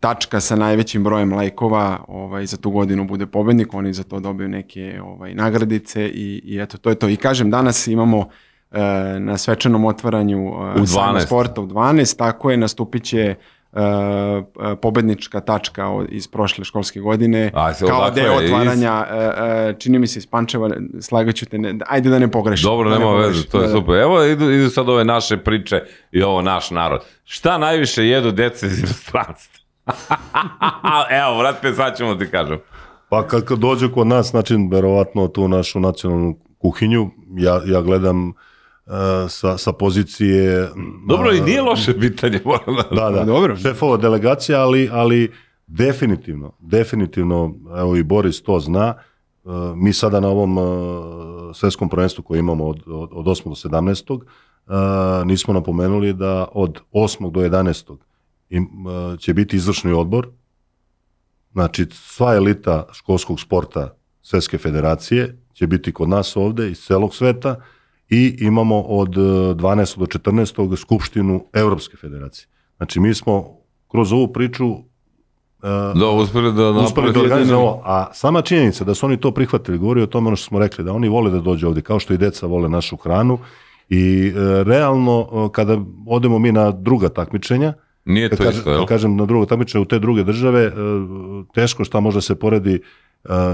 tačka 0.00 0.40
sa 0.40 0.56
najvećim 0.56 1.04
brojem 1.04 1.32
lajkova 1.32 2.04
ovaj, 2.08 2.46
za 2.46 2.56
tu 2.56 2.70
godinu 2.70 3.04
bude 3.04 3.26
pobednik, 3.26 3.74
oni 3.74 3.92
za 3.92 4.02
to 4.02 4.20
dobiju 4.20 4.48
neke 4.48 5.00
ovaj, 5.02 5.34
nagradice 5.34 6.08
i, 6.08 6.42
i 6.44 6.58
eto, 6.60 6.78
to 6.78 6.90
je 6.90 6.94
to. 6.94 7.08
I 7.08 7.16
kažem, 7.16 7.50
danas 7.50 7.86
imamo 7.86 8.28
e, 8.70 8.80
na 9.20 9.38
svečanom 9.38 9.84
otvaranju 9.84 10.38
e, 10.38 10.80
U 10.80 10.86
Sajma 10.86 11.18
12. 11.18 11.26
sporta 11.26 11.60
u 11.60 11.66
12, 11.66 12.18
tako 12.18 12.50
je, 12.50 12.56
nastupit 12.56 13.04
će 13.04 13.34
pobednička 14.76 15.40
tačka 15.40 15.82
iz 16.08 16.28
prošle 16.28 16.64
školske 16.64 17.00
godine 17.00 17.50
A, 17.54 17.74
se 17.74 17.86
kao 17.86 18.10
deo 18.10 18.32
je? 18.32 18.44
Iz- 18.44 18.50
otvaranja 18.52 19.06
e, 19.10 19.16
e, 19.68 19.74
čini 19.78 19.98
mi 19.98 20.06
se 20.06 20.18
iz 20.18 20.26
Pančeva 20.26 20.70
slagaću 21.00 21.46
te, 21.46 21.58
ne, 21.58 21.78
ajde 21.86 22.10
da 22.10 22.18
ne 22.18 22.30
pogrešim 22.30 22.64
Dobro, 22.64 22.88
da 22.88 22.94
ne 22.94 23.00
nema 23.00 23.10
pogrešim. 23.12 23.32
veze, 23.32 23.46
to 23.46 23.58
je 23.58 23.60
Da, 23.60 23.66
da. 23.66 23.72
super. 23.72 23.94
Evo 23.96 24.24
idu, 24.24 24.50
idu 24.50 24.70
sad 24.70 24.88
ove 24.88 25.04
naše 25.04 25.36
priče 25.36 25.80
i 26.12 26.22
ovo 26.22 26.42
naš 26.42 26.70
narod. 26.70 27.00
Šta 27.24 27.58
najviše 27.58 28.06
jedu 28.06 28.32
dece 28.32 28.66
iz 28.66 28.78
inostranstva? 28.78 29.60
Evo, 31.20 31.38
vrate, 31.38 31.72
sad 31.72 31.96
ćemo 31.96 32.14
ti 32.14 32.30
kažem. 32.30 32.58
Pa 33.08 33.26
kad, 33.26 33.44
kad 33.44 33.58
dođe 33.58 33.92
kod 33.92 34.06
nas, 34.06 34.26
znači, 34.26 34.56
verovatno 34.70 35.28
tu 35.28 35.48
našu 35.48 35.80
nacionalnu 35.80 36.36
kuhinju, 36.58 37.10
ja, 37.36 37.60
ja 37.66 37.80
gledam 37.82 38.28
uh, 38.28 38.34
sa, 39.28 39.58
sa 39.58 39.72
pozicije... 39.72 40.68
Dobro, 41.08 41.30
uh, 41.30 41.36
i 41.36 41.40
nije 41.40 41.62
loše 41.62 42.00
pitanje. 42.00 42.40
moram 42.44 42.76
da- 42.76 42.96
Da, 42.96 43.10
da, 43.10 43.24
dobro. 43.24 43.56
šefova 43.56 43.96
delegacija, 43.96 44.60
ali, 44.60 44.88
ali 44.92 45.32
definitivno, 45.66 46.52
definitivno, 46.60 47.54
evo 47.76 47.96
i 47.96 48.02
Boris 48.02 48.42
to 48.42 48.60
zna, 48.60 48.94
uh, 49.44 49.52
mi 49.76 49.92
sada 49.92 50.20
na 50.20 50.28
ovom 50.28 50.58
uh, 50.58 50.64
svetskom 51.54 51.88
prvenstvu 51.88 52.24
koje 52.24 52.38
imamo 52.38 52.66
od, 52.66 52.82
od, 52.86 53.08
od 53.12 53.24
8. 53.26 53.44
do 53.44 53.54
17. 53.70 54.12
Uh, 54.12 54.72
nismo 55.26 55.54
napomenuli 55.54 56.12
da 56.12 56.48
od 56.52 56.80
8. 56.92 57.30
do 57.30 57.40
11. 57.40 57.96
Im, 58.50 58.68
uh, 58.86 59.18
će 59.18 59.34
biti 59.34 59.56
izvršni 59.56 59.92
odbor, 59.92 60.28
znači 61.52 61.86
sva 61.92 62.34
elita 62.34 62.86
školskog 62.92 63.40
sporta 63.40 63.94
Svetske 64.22 64.58
federacije 64.58 65.38
će 65.52 65.66
biti 65.66 65.92
kod 65.92 66.08
nas 66.08 66.36
ovde 66.36 66.70
iz 66.70 66.80
celog 66.80 67.14
sveta 67.14 67.56
i 68.08 68.36
imamo 68.40 68.80
od 68.80 69.16
uh, 69.16 69.24
12. 69.24 69.98
do 69.98 70.06
14. 70.06 70.76
skupštinu 70.76 71.44
Evropske 71.52 71.96
federacije. 71.96 72.48
Znači 72.76 73.00
mi 73.00 73.14
smo 73.14 73.56
kroz 73.88 74.12
ovu 74.12 74.32
priču 74.32 74.66
uh, 74.66 74.80
Da, 75.94 76.10
uspeli 76.10 76.52
da 76.52 76.70
uspeli 76.70 77.12
da 77.12 77.58
ovo. 77.58 77.82
A 77.84 78.12
sama 78.12 78.42
činjenica 78.42 78.84
da 78.84 78.94
su 78.94 79.06
oni 79.06 79.16
to 79.16 79.30
prihvatili, 79.30 79.78
govori 79.78 80.02
o 80.02 80.06
tome 80.06 80.26
ono 80.26 80.36
što 80.36 80.46
smo 80.46 80.58
rekli, 80.58 80.84
da 80.84 80.92
oni 80.92 81.08
vole 81.08 81.30
da 81.30 81.40
dođu 81.40 81.66
ovde, 81.66 81.80
kao 81.80 81.98
što 81.98 82.14
i 82.14 82.18
deca 82.18 82.46
vole 82.46 82.68
našu 82.68 82.96
hranu. 82.96 83.38
I 83.88 84.32
e, 84.36 84.64
realno, 84.64 85.28
e, 85.32 85.52
kada 85.52 85.78
odemo 86.06 86.38
mi 86.38 86.52
na 86.52 86.70
druga 86.70 87.08
takmičenja, 87.08 87.72
Nije 88.04 88.30
to 88.30 88.36
kažem, 88.36 88.58
isto, 88.58 88.70
jel? 88.70 88.86
kažem 88.86 89.16
na 89.16 89.26
drugo 89.26 89.46
takmičenje 89.46 89.82
u 89.82 89.84
te 89.84 89.98
druge 89.98 90.24
države, 90.24 90.62
e, 90.62 90.72
teško 91.54 91.84
šta 91.84 92.00
može 92.00 92.20
se 92.20 92.34
poredi 92.34 92.74
e, 92.74 92.80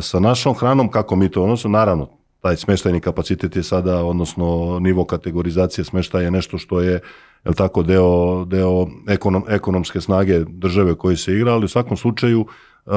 sa 0.01 0.21
našom 0.21 0.55
hranom, 0.55 0.89
kako 0.89 1.17
mi 1.17 1.29
to 1.29 1.43
odnosno, 1.43 1.71
naravno, 1.71 2.09
taj 2.43 2.57
smeštajni 2.57 3.01
kapacitet 3.01 3.57
je 3.57 3.63
sada, 3.63 4.05
odnosno 4.05 4.79
nivo 4.81 5.05
kategorizacije 5.05 5.85
smeštaja 5.85 6.25
je 6.25 6.31
nešto 6.31 6.59
što 6.59 6.81
je 6.81 7.01
jel 7.45 7.55
tako, 7.55 7.83
deo, 7.83 8.45
deo 8.45 8.87
ekonom, 9.09 9.45
ekonomske 9.49 10.01
snage 10.01 10.45
države 10.49 10.95
koji 10.95 11.17
se 11.17 11.35
igra, 11.35 11.53
ali 11.53 11.65
u 11.65 11.69
svakom 11.69 11.97
slučaju 11.97 12.41
uh, 12.41 12.95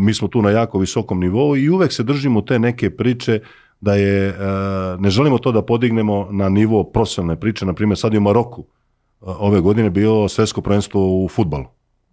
mi 0.00 0.14
smo 0.14 0.28
tu 0.28 0.42
na 0.42 0.50
jako 0.50 0.78
visokom 0.78 1.20
nivou 1.20 1.56
i 1.56 1.70
uvek 1.70 1.92
se 1.92 2.02
držimo 2.02 2.40
te 2.40 2.58
neke 2.58 2.90
priče 2.96 3.40
da 3.80 3.94
je, 3.94 4.28
uh, 4.28 5.00
ne 5.00 5.10
želimo 5.10 5.38
to 5.38 5.52
da 5.52 5.62
podignemo 5.62 6.28
na 6.30 6.48
nivo 6.48 6.84
profesionalne 6.84 7.40
priče, 7.40 7.66
na 7.66 7.72
primjer 7.72 7.98
sad 7.98 8.12
je 8.12 8.18
u 8.18 8.22
Maroku 8.22 8.60
uh, 8.60 8.66
ove 9.40 9.60
godine 9.60 9.90
bilo 9.90 10.28
svetsko 10.28 10.60
prvenstvo 10.60 11.24
u 11.24 11.28
futbalu, 11.28 11.64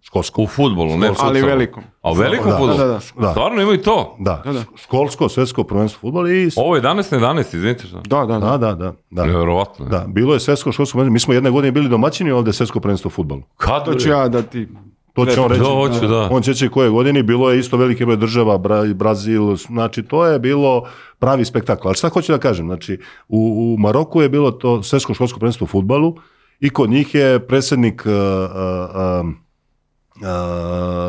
školsko. 0.04 0.42
U 0.42 0.46
futbolu, 0.46 0.96
ne 0.96 1.06
Ali 1.06 1.16
futsalu. 1.16 1.46
velikom. 1.46 1.82
A 2.02 2.10
u 2.10 2.14
velikom 2.14 2.46
Da, 2.46 2.56
futbolu? 2.56 2.78
da, 2.78 2.86
da, 2.86 2.98
da. 3.16 3.30
Stvarno 3.30 3.62
ima 3.62 3.72
i 3.74 3.78
to? 3.78 4.16
Da, 4.18 4.42
Da, 4.44 4.52
da. 4.52 4.62
školsko 4.76 5.28
svetsko 5.28 5.64
prvenstvo 5.64 5.98
u 5.98 6.02
futbalu 6.02 6.28
i... 6.28 6.50
Ovo 6.56 6.76
je 6.76 6.82
11 6.82 6.86
na 7.12 7.28
11, 7.28 7.54
izvinite 7.54 7.86
što. 7.86 8.00
Da, 8.00 8.18
da, 8.18 8.38
da. 8.38 8.38
Da, 8.40 8.56
da, 8.58 8.74
da. 8.74 8.92
da. 9.10 9.24
Nevjerovatno. 9.24 9.84
Da, 9.86 10.04
bilo 10.08 10.34
je 10.34 10.40
svetsko 10.40 10.72
školsko 10.72 10.98
prvenstvo. 10.98 11.12
Mi 11.12 11.20
smo 11.20 11.34
jedne 11.34 11.50
godine 11.50 11.72
bili 11.72 11.88
domaćini 11.88 12.30
ovde 12.30 12.52
svetsko 12.52 12.80
prvenstvo 12.80 13.08
u 13.08 13.12
futbalu. 13.12 13.42
Kad? 13.56 13.84
To 13.84 13.94
ću 13.94 14.08
ja 14.08 14.28
da 14.28 14.42
ti... 14.42 14.68
To 15.12 15.26
će 15.26 15.40
on 15.40 15.48
reći. 15.50 15.60
Da, 15.60 15.68
hoću, 15.68 16.06
da. 16.08 16.28
On 16.30 16.42
će 16.42 16.50
reći 16.50 16.68
koje 16.68 16.90
godine 16.90 17.22
bilo 17.22 17.50
je 17.50 17.58
isto 17.58 17.76
veliki 17.76 18.04
broj 18.04 18.16
država, 18.16 18.58
Bra, 18.58 18.84
Brazil, 18.94 19.56
znači 19.56 20.02
to 20.02 20.26
je 20.26 20.38
bilo 20.38 20.84
pravi 21.18 21.44
spektakl. 21.44 21.88
Ali 21.88 21.96
šta 21.96 22.08
hoću 22.08 22.32
da 22.32 22.38
kažem, 22.38 22.66
znači 22.66 22.98
u, 23.28 23.38
u 23.74 23.80
Maroku 23.80 24.22
je 24.22 24.28
bilo 24.28 24.50
to 24.50 24.82
svetsko 24.82 25.14
školsko 25.14 25.38
prvenstvo 25.38 25.64
u 25.64 25.68
futbalu 25.68 26.14
i 26.60 26.70
kod 26.70 26.90
njih 26.90 27.14
je 27.14 27.46
predsjednik 27.46 28.02
uh, 28.06 28.12
uh, 28.12 28.18
uh, 29.26 29.30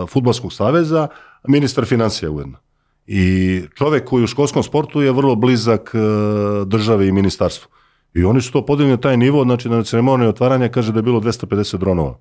futbalskog 0.10 0.54
saveza, 0.54 1.08
ministar 1.48 1.86
financija 1.86 2.32
ujedno. 2.32 2.58
I 3.08 3.62
čovek 3.76 4.06
koji 4.06 4.24
u 4.24 4.28
školskom 4.28 4.64
sportu 4.64 5.02
je 5.02 5.12
vrlo 5.12 5.36
blizak 5.36 5.92
uh, 5.94 6.68
državi 6.68 7.08
i 7.08 7.12
ministarstvu. 7.12 7.70
I 8.14 8.24
oni 8.24 8.42
su 8.42 8.52
to 8.52 8.66
podigli 8.66 8.92
na 8.92 8.98
taj 8.98 9.18
nivo, 9.18 9.44
znači 9.44 9.70
na 9.70 9.84
ceremoniji 9.84 10.30
otvaranja 10.30 10.70
kaže 10.70 10.92
da 10.92 11.00
je 11.00 11.04
bilo 11.04 11.20
250 11.20 11.78
dronova. 11.78 12.18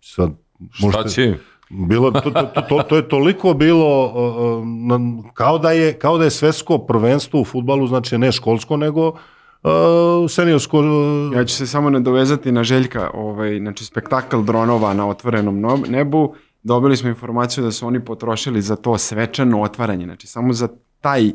Sad, 0.00 0.30
Šta 0.72 1.08
će 1.08 1.34
bilo, 1.70 2.10
to, 2.10 2.30
to, 2.30 2.62
to, 2.68 2.82
to, 2.82 2.96
je 2.96 3.08
toliko 3.08 3.54
bilo 3.54 4.12
na- 4.64 5.30
kao, 5.34 5.58
da 5.58 5.72
je, 5.72 5.98
kao 5.98 6.18
da 6.18 6.24
je 6.24 6.30
svetsko 6.30 6.78
prvenstvo 6.78 7.40
u 7.40 7.44
futbalu, 7.44 7.86
znači 7.86 8.18
ne 8.18 8.32
školsko, 8.32 8.76
nego 8.76 9.08
uh, 9.08 9.18
seniorsko. 10.28 10.78
uh, 10.78 11.36
Ja 11.36 11.44
ću 11.44 11.54
se 11.54 11.66
samo 11.66 11.90
nadovezati 11.90 12.52
na 12.52 12.64
Željka, 12.64 13.10
ovaj, 13.14 13.58
znači 13.58 13.84
spektakl 13.84 14.40
dronova 14.40 14.94
na 14.94 15.08
otvorenom 15.08 15.60
no- 15.60 15.82
nebu. 15.88 16.34
Dobili 16.62 16.96
smo 16.96 17.08
informaciju 17.08 17.64
da 17.64 17.72
su 17.72 17.86
oni 17.86 18.04
potrošili 18.04 18.62
za 18.62 18.76
to 18.76 18.98
svečano 18.98 19.62
otvaranje, 19.62 20.04
znači 20.04 20.26
samo 20.26 20.52
za 20.52 20.68
taj 21.00 21.26
e, 21.26 21.32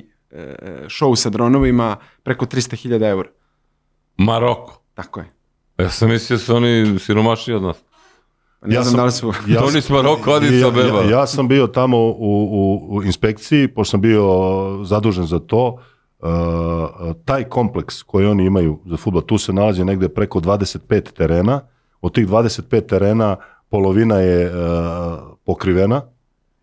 show 0.85 1.15
sa 1.15 1.29
dronovima 1.29 1.95
preko 2.23 2.45
300.000 2.45 3.09
eura. 3.09 3.29
Maroko. 4.17 4.81
Tako 4.93 5.19
je. 5.19 5.25
Ja 5.77 5.89
sam 5.89 6.09
mislio 6.09 6.37
da 6.37 6.43
su 6.43 6.55
oni 6.55 6.99
siromašni 6.99 7.53
od 7.53 7.61
nas. 7.63 7.77
Ne 8.61 8.75
Ja 8.75 8.81
znam 8.81 8.85
sam- 8.85 8.97
da 8.97 9.05
li 9.05 9.11
su... 9.11 9.33
Ja 9.47 9.63
Oni 9.63 9.81
s 9.81 9.89
Maroko, 9.89 10.29
ja, 10.29 10.35
Addis 10.35 10.63
Abeba. 10.63 11.01
ja, 11.01 11.09
ja 11.09 11.27
sam 11.27 11.47
bio 11.47 11.67
tamo 11.67 11.97
u, 11.97 12.13
u, 12.51 12.87
u 12.89 13.03
inspekciji, 13.03 13.67
pošto 13.67 13.91
sam 13.91 14.01
bio 14.01 14.23
zadužen 14.83 15.25
za 15.25 15.39
to, 15.39 15.67
uh, 15.67 15.79
taj 17.25 17.43
kompleks 17.43 18.03
koji 18.03 18.25
oni 18.27 18.45
imaju 18.45 18.79
za 18.85 18.97
futbol, 18.97 19.21
tu 19.21 19.37
se 19.37 19.53
nalazi 19.53 19.85
negde 19.85 20.09
preko 20.09 20.39
25 20.39 20.77
terena, 21.03 21.61
od 22.01 22.13
tih 22.13 22.27
25 22.27 22.81
terena 22.81 23.35
polovina 23.69 24.15
je 24.15 24.47
uh, 24.47 24.53
pokrivena 25.45 26.01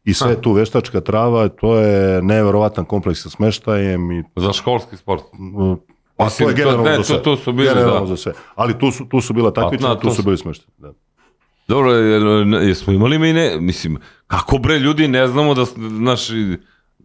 i 0.04 0.14
sve 0.14 0.40
tu 0.40 0.52
veštačka 0.52 1.00
trava, 1.00 1.48
to 1.48 1.76
je 1.76 2.22
neverovatan 2.22 2.84
kompleks 2.84 3.22
sa 3.22 3.30
smeštajem 3.30 4.12
i 4.12 4.24
Za 4.36 4.52
školski 4.52 4.96
sport. 4.96 5.22
uh, 5.56 5.76
Pa 6.16 6.24
Mislim, 6.24 6.46
to 6.46 6.50
je 6.50 6.54
to- 6.54 6.58
generalno 6.58 6.84
ne, 6.84 6.96
za 6.96 7.02
sve. 7.04 7.16
to- 7.16 7.22
to 7.22 7.36
su 7.36 7.52
bili, 7.52 7.68
generalno 7.68 8.00
da. 8.00 8.06
za 8.06 8.16
sve. 8.16 8.32
Ali 8.54 8.78
tu 8.78 8.90
su, 8.90 9.04
tu 9.04 9.20
su 9.20 9.32
bila 9.32 9.50
takmičenja, 9.52 9.88
na, 9.88 9.94
tu 9.94 10.00
to 10.00 10.10
su 10.10 10.16
su- 10.16 10.22
bili 10.22 10.38
smešteni. 10.38 10.72
Da. 10.78 10.92
Dobro, 11.68 11.92
jesmo 12.60 12.92
imali 12.92 13.18
mi 13.18 13.32
ne, 13.32 13.56
mislim, 13.58 13.96
kako 14.26 14.58
bre 14.58 14.78
ljudi 14.78 15.08
ne 15.08 15.26
znamo 15.26 15.54
da, 15.54 15.66
s- 15.66 15.74
znaš, 15.76 16.30
i 16.30 16.56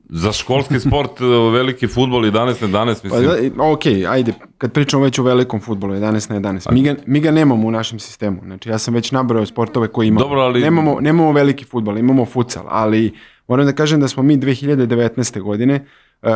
za 0.09 0.31
školski 0.31 0.79
sport, 0.79 1.19
veliki 1.53 1.87
futbol 1.87 2.21
11 2.21 2.33
na 2.61 2.67
11, 2.69 3.09
Pa, 3.09 3.19
mislim, 3.19 3.53
da, 3.57 3.63
ok, 3.63 3.85
ajde, 4.09 4.33
kad 4.57 4.71
pričamo 4.71 5.03
već 5.03 5.19
o 5.19 5.23
velikom 5.23 5.59
futbolu, 5.59 5.93
11 5.93 6.29
na 6.31 6.39
11, 6.41 6.71
mi 6.71 6.81
ga, 6.81 6.95
mi 7.05 7.19
ga 7.19 7.31
nemamo 7.31 7.67
u 7.67 7.71
našem 7.71 7.99
sistemu. 7.99 8.41
Znači, 8.43 8.69
ja 8.69 8.77
sam 8.77 8.93
već 8.93 9.11
nabrao 9.11 9.45
sportove 9.45 9.87
koje 9.87 10.07
imamo. 10.07 10.25
Dobro, 10.25 10.41
ali- 10.41 10.61
Nemamo, 10.61 10.97
nemamo 11.01 11.31
veliki 11.31 11.65
futbol, 11.65 11.97
imamo 11.97 12.25
futsal, 12.25 12.63
ali 12.67 13.13
moram 13.47 13.65
da 13.65 13.73
kažem 13.73 13.99
da 13.99 14.07
smo 14.07 14.23
mi 14.23 14.37
2019. 14.37 15.41
godine 15.41 15.85
uh, 16.21 16.29
uh, 16.29 16.31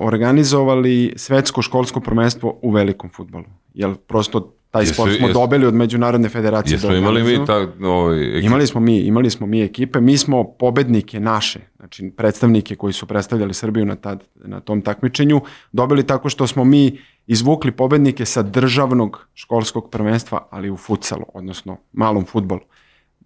organizovali 0.00 1.12
svetsko 1.16 1.62
školsko 1.62 2.00
prvenstvo 2.00 2.58
u 2.62 2.70
velikom 2.70 3.10
futbolu. 3.10 3.44
Jer 3.74 3.94
prosto 3.94 4.52
taj 4.74 4.86
sport 4.86 5.16
smo 5.16 5.28
jesu- 5.28 5.32
dobili 5.32 5.66
od 5.66 5.74
Međunarodne 5.74 6.28
federacije. 6.28 6.74
jesmo 6.74 6.90
da 6.90 6.96
imali 6.96 7.22
mi 7.22 7.46
tak, 7.46 7.68
ovaj, 7.82 8.30
ekipu? 8.30 8.46
Imali 8.46 8.66
smo 8.66 8.80
mi, 8.80 8.98
imali 8.98 9.30
smo 9.30 9.46
mi 9.46 9.62
ekipe, 9.62 10.00
mi 10.00 10.18
smo 10.18 10.44
pobednike 10.44 11.20
naše, 11.20 11.60
znači 11.76 12.12
predstavnike 12.16 12.76
koji 12.76 12.92
su 12.92 13.06
predstavljali 13.06 13.54
Srbiju 13.54 13.86
na, 13.86 13.96
tad, 13.96 14.24
na 14.34 14.60
tom 14.60 14.82
takmičenju, 14.82 15.40
dobili 15.72 16.06
tako 16.06 16.28
što 16.28 16.46
smo 16.46 16.64
mi 16.64 16.98
izvukli 17.26 17.72
pobednike 17.72 18.24
sa 18.24 18.42
državnog 18.42 19.28
školskog 19.34 19.90
prvenstva, 19.90 20.46
ali 20.50 20.70
u 20.70 20.76
futsalu, 20.76 21.24
odnosno 21.34 21.76
malom 21.92 22.24
futbolu. 22.24 22.60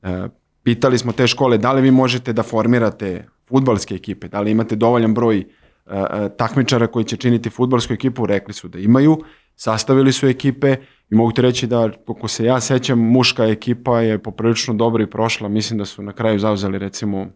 E, 0.03 0.29
pitali 0.63 0.99
smo 0.99 1.13
te 1.13 1.27
škole 1.27 1.59
da 1.59 1.73
li 1.73 1.83
vi 1.83 1.91
možete 1.91 2.33
da 2.33 2.43
formirate 2.43 3.29
futbalske 3.49 3.95
ekipe, 3.95 4.29
da 4.29 4.41
li 4.41 4.51
imate 4.51 4.77
dovoljan 4.77 5.15
broj 5.15 5.39
e, 5.39 5.45
e, 5.87 6.29
takmičara 6.37 6.87
koji 6.87 7.05
će 7.05 7.17
činiti 7.17 7.51
futbalsku 7.51 7.93
ekipu, 7.93 8.27
rekli 8.27 8.55
su 8.55 8.69
da 8.69 8.79
imaju, 8.79 9.23
sastavili 9.57 10.13
su 10.13 10.27
ekipe 10.29 10.77
i 11.11 11.15
mogu 11.15 11.33
ti 11.33 11.43
reći 11.43 11.67
da, 11.67 11.91
kako 12.07 12.29
se 12.29 12.45
ja 12.45 12.61
sećam, 12.61 12.99
muška 12.99 13.45
ekipa 13.45 14.01
je 14.01 14.19
poprilično 14.19 14.75
dobro 14.75 15.03
i 15.03 15.11
prošla, 15.11 15.49
mislim 15.49 15.79
da 15.79 15.85
su 15.85 16.03
na 16.03 16.13
kraju 16.13 16.39
zauzeli 16.39 16.79
recimo 16.79 17.27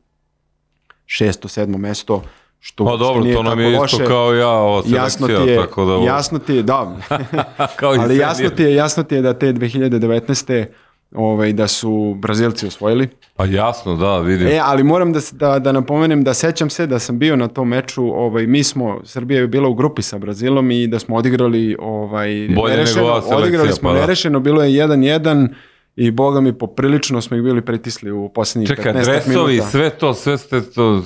šesto, 1.07 1.49
sedmo 1.49 1.79
mesto, 1.79 2.23
što 2.61 2.85
Pa 2.85 2.97
dobro, 2.97 3.23
nije 3.23 3.37
to 3.37 3.43
nam 3.43 3.61
je 3.61 3.79
isto 3.85 3.99
kao 4.07 4.35
ja, 4.35 4.49
ova 4.49 4.83
jasno 4.87 5.27
ti 5.27 5.33
je, 5.33 5.57
tako 5.57 5.85
da... 5.85 6.07
jasno 6.07 6.39
ti 6.39 6.55
je, 6.55 6.63
da, 6.63 6.97
kao 7.79 7.91
ali 7.99 8.17
jasno 8.17 8.51
ti 8.51 8.63
je, 8.63 8.75
jasno 8.75 9.03
ti 9.03 9.15
je 9.15 9.23
da 9.23 9.39
te 9.39 9.53
2019. 9.53 10.67
Ovaj, 11.15 11.53
da 11.53 11.69
su 11.69 12.15
Brazilci 12.19 12.67
osvojili. 12.67 13.09
Pa 13.37 13.45
jasno, 13.45 13.97
da, 13.97 14.19
vidim. 14.19 14.47
E, 14.47 14.61
ali 14.63 14.83
moram 14.83 15.13
da, 15.13 15.21
da, 15.33 15.59
da 15.59 15.73
napomenem 15.73 16.25
da 16.25 16.35
sećam 16.35 16.71
se 16.71 16.87
da 16.87 16.99
sam 16.99 17.19
bio 17.19 17.37
na 17.37 17.49
tom 17.49 17.69
meču, 17.69 18.05
ovaj, 18.05 18.47
mi 18.47 18.65
smo, 18.65 19.01
Srbija 19.05 19.41
je 19.41 19.47
bila 19.47 19.69
u 19.69 19.75
grupi 19.75 20.03
sa 20.03 20.19
Brazilom 20.19 20.71
i 20.71 20.87
da 20.87 20.99
smo 20.99 21.17
odigrali 21.17 21.77
ovaj, 21.81 22.49
Bolje 22.57 22.87
selekcija, 22.87 23.37
odigrali 23.37 23.73
smo 23.73 23.89
pa 23.89 23.95
da. 23.95 24.01
nerešeno, 24.01 24.41
bilo 24.41 24.63
je 24.63 24.71
1-1 24.71 25.49
i 25.97 26.11
boga 26.11 26.41
mi 26.41 26.59
poprilično 26.59 27.21
smo 27.21 27.37
ih 27.37 27.43
bili 27.43 27.63
pritisli 27.63 28.11
u 28.11 28.29
posljednjih 28.29 28.71
15 28.71 28.77
Čekaj, 28.77 28.93
minuta. 28.93 29.13
dresovi, 29.13 29.61
sve 29.71 29.91
to, 29.91 30.15
sve 30.15 30.39
ste 30.39 30.61
to... 30.61 31.03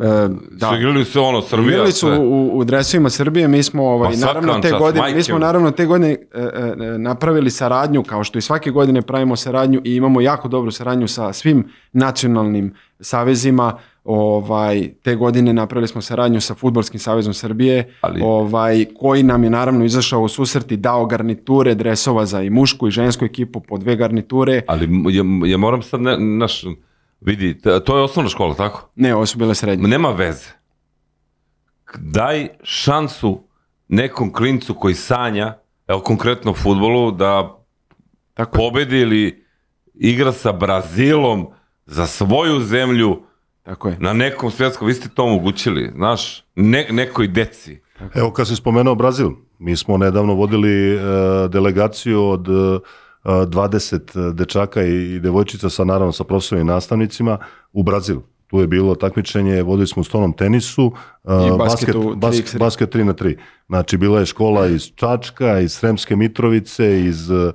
E, 0.00 0.28
da. 0.50 0.68
Su 0.68 0.76
igrali 0.76 1.04
su 1.04 1.24
ono, 1.24 1.42
Srbija, 1.42 1.70
Igrali 1.70 1.92
su 1.92 2.08
u, 2.08 2.58
u 2.58 2.64
dresovima 2.64 3.10
Srbije, 3.10 3.48
mi 3.48 3.62
smo 3.62 3.84
ovaj, 3.84 4.10
Pa 4.12 4.26
naravno 4.26 4.60
te 4.60 4.70
godine, 4.70 5.02
majke 5.02 5.16
mi 5.16 5.22
smo 5.22 5.38
naravno 5.38 5.70
te 5.70 5.86
godine 5.86 6.10
e, 6.10 6.16
e, 6.34 6.98
napravili 6.98 7.50
saradnju 7.50 8.02
kao 8.02 8.24
što 8.24 8.38
i 8.38 8.42
svake 8.42 8.70
godine 8.70 9.02
pravimo 9.02 9.36
saradnju 9.36 9.80
i 9.84 9.94
imamo 9.94 10.20
jako 10.20 10.48
dobru 10.48 10.70
saradnju 10.70 11.08
sa 11.08 11.32
svim 11.32 11.68
nacionalnim 11.92 12.74
savezima. 13.00 13.78
Ovaj 14.04 14.88
te 15.02 15.14
godine 15.14 15.52
napravili 15.52 15.88
smo 15.88 16.00
saradnju 16.02 16.40
sa 16.40 16.54
fudbalskim 16.54 17.00
savezom 17.00 17.34
Srbije, 17.34 17.94
Ali- 18.00 18.20
ovaj 18.24 18.84
koji 18.98 19.22
nam 19.22 19.44
je 19.44 19.50
naravno 19.50 19.84
izašao 19.84 20.22
u 20.22 20.28
susret 20.28 20.72
i 20.72 20.76
dao 20.76 21.06
garniture 21.06 21.74
dresova 21.74 22.26
za 22.26 22.42
i 22.42 22.50
mušku 22.50 22.88
i 22.88 22.90
žensku 22.90 23.24
ekipu 23.24 23.60
po 23.60 23.78
dve 23.78 23.96
garniture. 23.96 24.62
Ali 24.66 24.88
ja, 25.10 25.50
ja 25.50 25.56
moram 25.56 25.82
sad, 25.82 26.00
ne, 26.00 26.18
naš, 26.18 26.64
vidi, 27.24 27.60
to 27.60 27.96
je 27.96 28.02
osnovna 28.02 28.30
škola, 28.30 28.54
tako? 28.54 28.90
Ne, 28.94 29.14
ovo 29.14 29.26
su 29.26 29.38
bile 29.38 29.54
srednje. 29.54 29.88
Nema 29.88 30.10
veze. 30.10 30.50
Daj 31.98 32.48
šansu 32.62 33.44
nekom 33.88 34.32
klincu 34.32 34.74
koji 34.74 34.94
sanja, 34.94 35.58
evo 35.88 36.00
konkretno 36.00 36.50
u 36.50 36.54
futbolu, 36.54 37.10
da 37.10 37.62
Tako 38.34 38.58
pobedi 38.58 39.00
ili 39.00 39.44
igra 39.94 40.32
sa 40.32 40.52
Brazilom 40.52 41.46
za 41.86 42.06
svoju 42.06 42.60
zemlju 42.60 43.22
tako 43.62 43.88
je. 43.88 43.96
na 44.00 44.12
nekom 44.12 44.50
svjetskom, 44.50 44.88
vi 44.88 44.94
ste 44.94 45.08
to 45.08 45.24
omogućili, 45.24 45.92
znaš, 45.94 46.44
ne, 46.54 46.86
nekoj 46.90 47.28
deci. 47.28 47.80
Evo 48.14 48.30
kad 48.30 48.48
si 48.48 48.56
spomenuo 48.56 48.94
Brazil, 48.94 49.30
mi 49.58 49.76
smo 49.76 49.96
nedavno 49.96 50.34
vodili 50.34 50.94
e, 50.94 50.98
delegaciju 51.48 52.24
od 52.24 52.48
e, 52.48 52.78
20 53.24 54.32
dečaka 54.32 54.82
i, 54.82 55.20
devojčica 55.20 55.70
sa 55.70 55.84
naravno 55.84 56.12
sa 56.12 56.24
profesorima 56.24 56.62
i 56.62 56.74
nastavnicima 56.74 57.38
u 57.72 57.82
Brazil. 57.82 58.20
Tu 58.46 58.60
je 58.60 58.66
bilo 58.66 58.94
takmičenje, 58.94 59.62
vodili 59.62 59.86
smo 59.86 60.00
u 60.00 60.04
stolnom 60.04 60.32
tenisu, 60.32 60.92
e, 61.24 61.46
I 61.46 61.58
basket, 61.58 61.96
basket, 62.16 62.54
3x3. 62.54 62.58
basket 62.58 62.94
3 62.94 63.04
na 63.04 63.14
3. 63.14 63.36
Znači 63.68 63.96
bila 63.96 64.20
je 64.20 64.26
škola 64.26 64.66
iz 64.66 64.90
Čačka, 64.94 65.60
iz 65.60 65.72
Sremske 65.72 66.16
Mitrovice, 66.16 67.00
iz 67.00 67.30
e, 67.30 67.52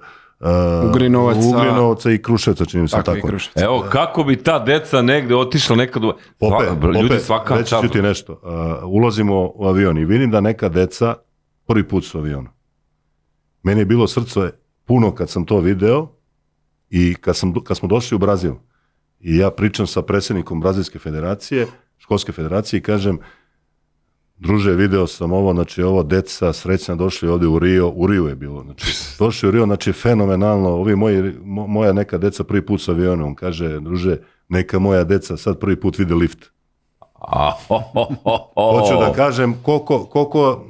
Ugrinovaca. 0.89 1.39
Ugrinovaca 1.39 2.11
i 2.11 2.22
Kruševca, 2.22 2.65
čini 2.65 2.82
mi 2.82 2.89
se 2.89 2.95
Tako, 2.95 3.11
tako. 3.13 3.28
Evo, 3.55 3.86
kako 3.89 4.24
bi 4.24 4.36
ta 4.36 4.59
deca 4.59 5.01
negde 5.01 5.36
otišla 5.36 5.76
nekad 5.76 6.03
u... 6.03 6.13
Pope, 6.39 6.65
Sva- 6.65 6.93
ljudi 6.93 7.09
Pope, 7.09 7.20
svaka 7.20 7.55
reći 7.55 7.76
ću 7.82 7.89
ti 7.89 8.01
nešto. 8.01 8.34
Uh, 8.34 8.49
ulazimo 8.84 9.51
u 9.55 9.68
avion 9.68 9.97
i 9.97 10.05
vidim 10.05 10.32
da 10.32 10.41
neka 10.41 10.70
deca 10.70 11.15
prvi 11.68 11.88
put 11.88 12.05
su 12.05 12.18
u 12.18 12.22
avionu. 12.22 12.49
Meni 13.63 13.82
je 13.82 13.86
bilo 13.86 14.07
srce 14.07 14.51
puno 14.88 15.15
kad 15.15 15.29
sam 15.29 15.45
to 15.45 15.59
video 15.59 16.07
i 16.89 17.15
kad, 17.15 17.38
sam, 17.38 17.53
kad 17.63 17.77
smo 17.77 17.88
došli 17.88 18.15
u 18.15 18.19
Brazil 18.19 18.53
i 19.19 19.38
ja 19.38 19.51
pričam 19.51 19.88
sa 19.88 20.01
predsjednikom 20.01 20.59
Brazilske 20.59 20.99
federacije, 20.99 21.67
školske 21.97 22.31
federacije 22.31 22.77
i 22.77 22.83
kažem 22.83 23.19
druže, 24.38 24.73
video 24.73 25.07
sam 25.07 25.31
ovo, 25.31 25.53
znači 25.53 25.81
ovo 25.81 26.03
deca 26.03 26.53
srećna 26.53 26.95
došli 26.95 27.29
ovdje 27.29 27.47
u 27.47 27.59
Rio, 27.59 27.89
u 27.89 28.07
Rio 28.07 28.27
je 28.27 28.35
bilo, 28.35 28.63
znači 28.63 28.95
došli 29.19 29.49
u 29.49 29.51
Rio, 29.51 29.65
znači 29.65 29.93
fenomenalno, 29.93 30.69
ovi 30.69 30.95
moji, 30.95 31.21
mo- 31.21 31.67
moja 31.67 31.93
neka 31.93 32.17
deca 32.17 32.43
prvi 32.43 32.65
put 32.65 32.81
sa 32.81 32.91
avionom, 32.91 33.35
kaže, 33.35 33.79
druže, 33.79 34.17
neka 34.49 34.79
moja 34.79 35.03
deca 35.03 35.38
sad 35.38 35.59
prvi 35.59 35.75
put 35.75 35.97
vide 35.97 36.15
lift. 36.15 36.51
Hoću 38.55 38.99
da 38.99 39.13
kažem 39.15 39.55
koliko, 39.63 40.05
koliko, 40.05 40.61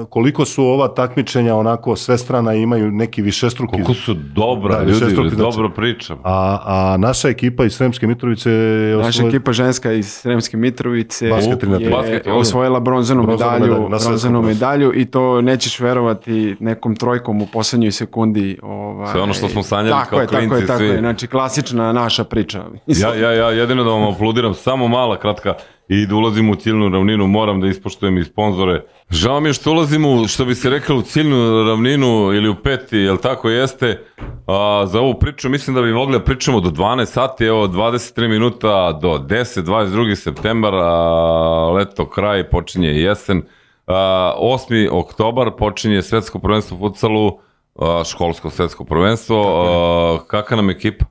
e, 0.00 0.04
koliko 0.10 0.44
su 0.44 0.64
ova 0.64 0.88
takmičenja 0.88 1.54
onako 1.56 1.96
svestrana 1.96 2.54
i 2.54 2.62
imaju 2.62 2.90
neki 2.90 3.22
višestruki... 3.22 3.72
Koliko 3.72 3.94
su 3.94 4.14
dobra, 4.14 4.76
Da, 4.76 4.82
ljudi, 4.82 5.14
znači- 5.14 5.36
dobro 5.36 5.70
pričam. 5.70 6.18
A, 6.24 6.58
a 6.64 6.96
naša 6.96 7.28
ekipa 7.28 7.64
iz 7.64 7.74
Sremske 7.74 8.06
Mitrovice 8.06 8.50
je 8.50 8.96
Naša 8.96 9.08
osvoj- 9.08 9.28
ekipa 9.28 9.52
ženska 9.52 9.92
iz 9.92 10.06
Sremske 10.12 10.56
Mitrovice 10.56 11.28
Basket 11.28 11.62
je 11.80 11.90
Basket, 11.90 12.26
osvojila 12.26 12.80
bronzanu, 12.80 13.22
Bronzanu 13.22 13.50
medalju, 13.50 13.72
medalju 13.72 13.88
na 13.88 13.98
bronzanu 13.98 14.42
medalju 14.42 14.92
i 14.94 15.04
to 15.04 15.40
nećeš 15.40 15.80
verovati 15.80 16.56
nekom 16.60 16.96
trojkom 16.96 17.42
u 17.42 17.46
poslednjoj 17.46 17.92
sekundi. 17.92 18.58
Ovaj, 18.62 19.12
Sve 19.12 19.20
ono 19.20 19.34
što 19.34 19.48
smo 19.48 19.62
sanjali 19.62 19.90
tako 19.90 20.10
kao 20.10 20.20
je, 20.20 20.26
tako 20.26 20.36
je, 20.36 20.48
klinci 20.48 20.66
tako 20.66 20.78
svi. 20.78 20.86
je. 20.86 20.98
Znači, 20.98 21.26
klasična 21.26 21.92
naša 21.92 22.24
priča. 22.24 22.64
Ja, 22.86 23.14
ja, 23.14 23.32
ja 23.32 23.50
jedino 23.50 23.84
da 23.84 23.90
vam 23.90 24.02
aplaudiram, 24.04 24.54
samo 24.54 24.88
mala, 24.88 25.18
kratka, 25.18 25.54
i 25.88 26.06
da 26.06 26.14
ulazim 26.14 26.50
u 26.50 26.54
ciljnu 26.54 26.88
ravninu, 26.88 27.26
moram 27.26 27.60
da 27.60 27.66
ispoštujem 27.66 28.18
i 28.18 28.24
sponzore. 28.24 28.82
Žao 29.10 29.40
mi 29.40 29.48
je 29.48 29.52
što 29.52 29.70
ulazim 29.70 30.04
u, 30.04 30.28
što 30.28 30.44
bi 30.44 30.54
se 30.54 30.70
reklo, 30.70 30.96
u 30.96 31.02
ciljnu 31.02 31.64
ravninu 31.64 32.32
ili 32.34 32.48
u 32.48 32.54
peti, 32.54 32.96
jel 32.96 33.16
tako 33.16 33.50
jeste? 33.50 34.04
A, 34.46 34.84
za 34.86 35.00
ovu 35.00 35.14
priču 35.14 35.48
mislim 35.48 35.76
da 35.76 35.82
bi 35.82 35.92
mogli 35.92 36.18
da 36.18 36.24
pričamo 36.24 36.60
do 36.60 36.70
12 36.70 37.06
sati, 37.06 37.44
evo 37.44 37.66
23 37.66 38.28
minuta 38.28 38.92
do 38.92 39.18
10, 39.18 39.62
22. 39.62 40.14
septembar, 40.14 40.74
a, 40.74 41.70
leto, 41.74 42.10
kraj, 42.10 42.50
počinje 42.50 42.88
jesen. 42.88 43.42
A, 43.86 44.34
8. 44.40 44.88
oktobar 44.92 45.50
počinje 45.58 46.02
svetsko 46.02 46.38
prvenstvo 46.38 46.76
u 46.76 46.80
futsalu, 46.80 47.38
a, 47.78 48.02
školsko 48.06 48.50
svetsko 48.50 48.84
prvenstvo. 48.84 49.64
A, 49.64 50.26
kakva 50.26 50.56
nam 50.56 50.70
ekipa? 50.70 51.04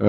E, 0.00 0.06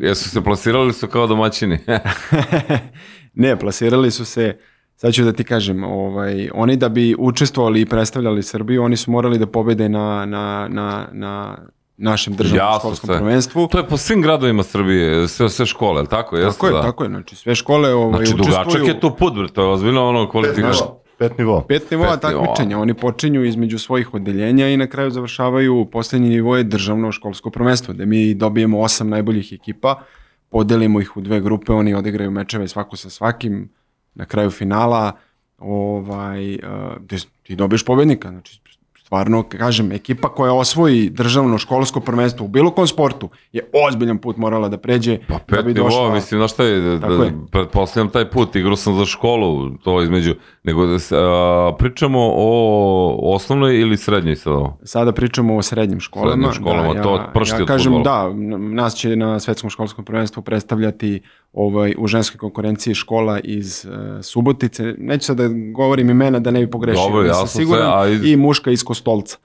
Jesu 0.00 0.30
se 0.30 0.42
plasirali 0.42 0.92
su 0.92 1.06
kao 1.06 1.26
domaćini? 1.26 1.78
ne, 3.34 3.58
plasirali 3.58 4.10
su 4.10 4.24
se, 4.24 4.56
sad 4.96 5.12
ću 5.14 5.24
da 5.24 5.32
ti 5.32 5.44
kažem, 5.44 5.84
ovaj, 5.84 6.48
oni 6.54 6.76
da 6.76 6.88
bi 6.88 7.14
učestvovali 7.18 7.80
i 7.80 7.86
predstavljali 7.86 8.42
Srbiju, 8.42 8.82
oni 8.82 8.96
su 8.96 9.10
morali 9.10 9.38
da 9.38 9.46
pobede 9.46 9.88
na, 9.88 10.26
na, 10.26 10.68
na, 10.70 11.08
na 11.12 11.58
našem 11.96 12.34
državnom 12.34 12.66
Jasno 12.66 12.78
školskom 12.80 13.08
sve. 13.08 13.18
prvenstvu. 13.18 13.68
to 13.68 13.78
je 13.78 13.86
po 13.86 13.96
svim 13.96 14.22
gradovima 14.22 14.62
Srbije, 14.62 15.28
sve, 15.28 15.48
sve 15.48 15.66
škole, 15.66 15.98
je 15.98 16.02
li 16.02 16.08
tako? 16.08 16.36
Jeste, 16.36 16.52
Tako 16.52 16.66
je, 16.66 16.72
da? 16.72 16.82
tako 16.82 17.04
je, 17.04 17.10
znači 17.10 17.36
sve 17.36 17.54
škole 17.54 17.94
ovaj, 17.94 18.16
Znači, 18.16 18.34
dugačak 18.36 18.66
učestvuju. 18.66 18.86
je 18.86 19.00
to 19.00 19.14
put, 19.16 19.34
bre, 19.34 19.48
to 19.48 19.62
je 19.62 19.68
ozbiljno 19.68 20.08
ono 20.08 20.28
kvalifikacija. 20.30 20.86
Pet 21.28 21.38
nivoa. 21.38 21.64
Pet 21.68 21.90
nivoa 21.90 22.16
Pet 22.16 22.22
nivoa. 22.28 22.44
takmičenja, 22.44 22.78
oni 22.78 22.94
počinju 22.94 23.44
između 23.44 23.78
svojih 23.78 24.14
odeljenja 24.14 24.68
i 24.68 24.76
na 24.76 24.86
kraju 24.86 25.10
završavaju 25.10 25.88
poslednji 25.92 26.28
nivo 26.28 26.56
je 26.56 26.64
državno 26.64 27.12
školsko 27.12 27.50
prvenstvo, 27.50 27.94
gde 27.94 28.06
mi 28.06 28.34
dobijemo 28.34 28.80
osam 28.80 29.08
najboljih 29.08 29.52
ekipa, 29.52 30.02
podelimo 30.48 31.00
ih 31.00 31.16
u 31.16 31.20
dve 31.20 31.40
grupe, 31.40 31.72
oni 31.72 31.94
odigraju 31.94 32.30
mečeve 32.30 32.68
svako 32.68 32.96
sa 32.96 33.10
svakim, 33.10 33.68
na 34.14 34.24
kraju 34.24 34.50
finala 34.50 35.12
ovaj, 35.58 36.54
uh, 36.54 36.60
gde 37.00 37.16
ti 37.42 37.56
dobiješ 37.56 37.84
pobednika. 37.84 38.28
Znači, 38.28 38.60
stvarno, 39.04 39.42
kažem, 39.42 39.92
ekipa 39.92 40.28
koja 40.28 40.52
osvoji 40.52 41.10
državno 41.10 41.58
školsko 41.58 42.00
prvenstvo 42.00 42.44
u 42.44 42.48
bilo 42.48 42.70
kom 42.70 42.86
sportu 42.86 43.28
je 43.52 43.70
ozbiljan 43.88 44.18
put 44.18 44.36
morala 44.36 44.68
da 44.68 44.78
pređe 44.78 45.18
Pa 45.28 45.34
da 45.34 45.38
pet 45.38 45.64
bi 45.64 45.74
nivoa, 45.74 45.90
došla. 45.90 46.14
mislim, 46.14 46.40
znaš 46.40 46.52
šta 46.52 46.64
je, 46.64 47.00
Tako 47.00 47.14
da, 47.14 47.24
je. 47.24 47.32
pretpostavljam 47.50 48.10
taj 48.10 48.30
put, 48.30 48.56
igrao 48.56 48.76
sam 48.76 48.96
za 48.98 49.04
školu, 49.04 49.70
to 49.70 50.02
između, 50.02 50.34
nego 50.62 50.86
da 50.86 50.98
se, 50.98 51.16
a, 51.18 51.72
pričamo 51.78 52.18
o 52.34 53.34
osnovnoj 53.34 53.80
ili 53.80 53.96
srednjoj 53.96 54.36
sad 54.36 54.52
ovo? 54.52 54.78
Sada 54.84 55.12
pričamo 55.12 55.56
o 55.56 55.62
srednjim 55.62 56.00
školama. 56.00 56.30
Srednjim 56.32 56.52
školama, 56.52 56.94
da, 56.94 57.02
to 57.02 57.16
ja, 57.16 57.30
pršti 57.34 57.56
ja 57.56 57.62
od 57.62 57.68
kažem 57.68 57.92
fudbala. 57.92 58.28
da, 58.28 58.34
nas 58.58 58.94
će 58.94 59.16
na 59.16 59.40
svetskom 59.40 59.70
školskom 59.70 60.04
prvenstvu 60.04 60.42
predstavljati 60.42 61.20
ovaj, 61.54 61.94
u 61.98 62.06
ženskoj 62.06 62.38
konkurenciji 62.38 62.94
škola 62.94 63.40
iz 63.40 63.84
uh, 63.84 63.92
Subotice. 64.22 64.94
Neću 64.98 65.24
sad 65.24 65.36
da 65.36 65.44
govorim 65.72 66.10
imena 66.10 66.38
da 66.38 66.50
ne 66.50 66.60
bi 66.60 66.70
pogrešio. 66.70 67.02
Dobro, 67.02 67.22
ja 67.22 67.34
sam 67.34 67.48
siguran. 67.48 67.82
sve, 67.82 67.92
a 67.94 68.08
iz- 68.08 68.24
I 68.24 68.36
muška 68.36 68.70
iz 68.70 68.84
Kostolca. 68.84 69.36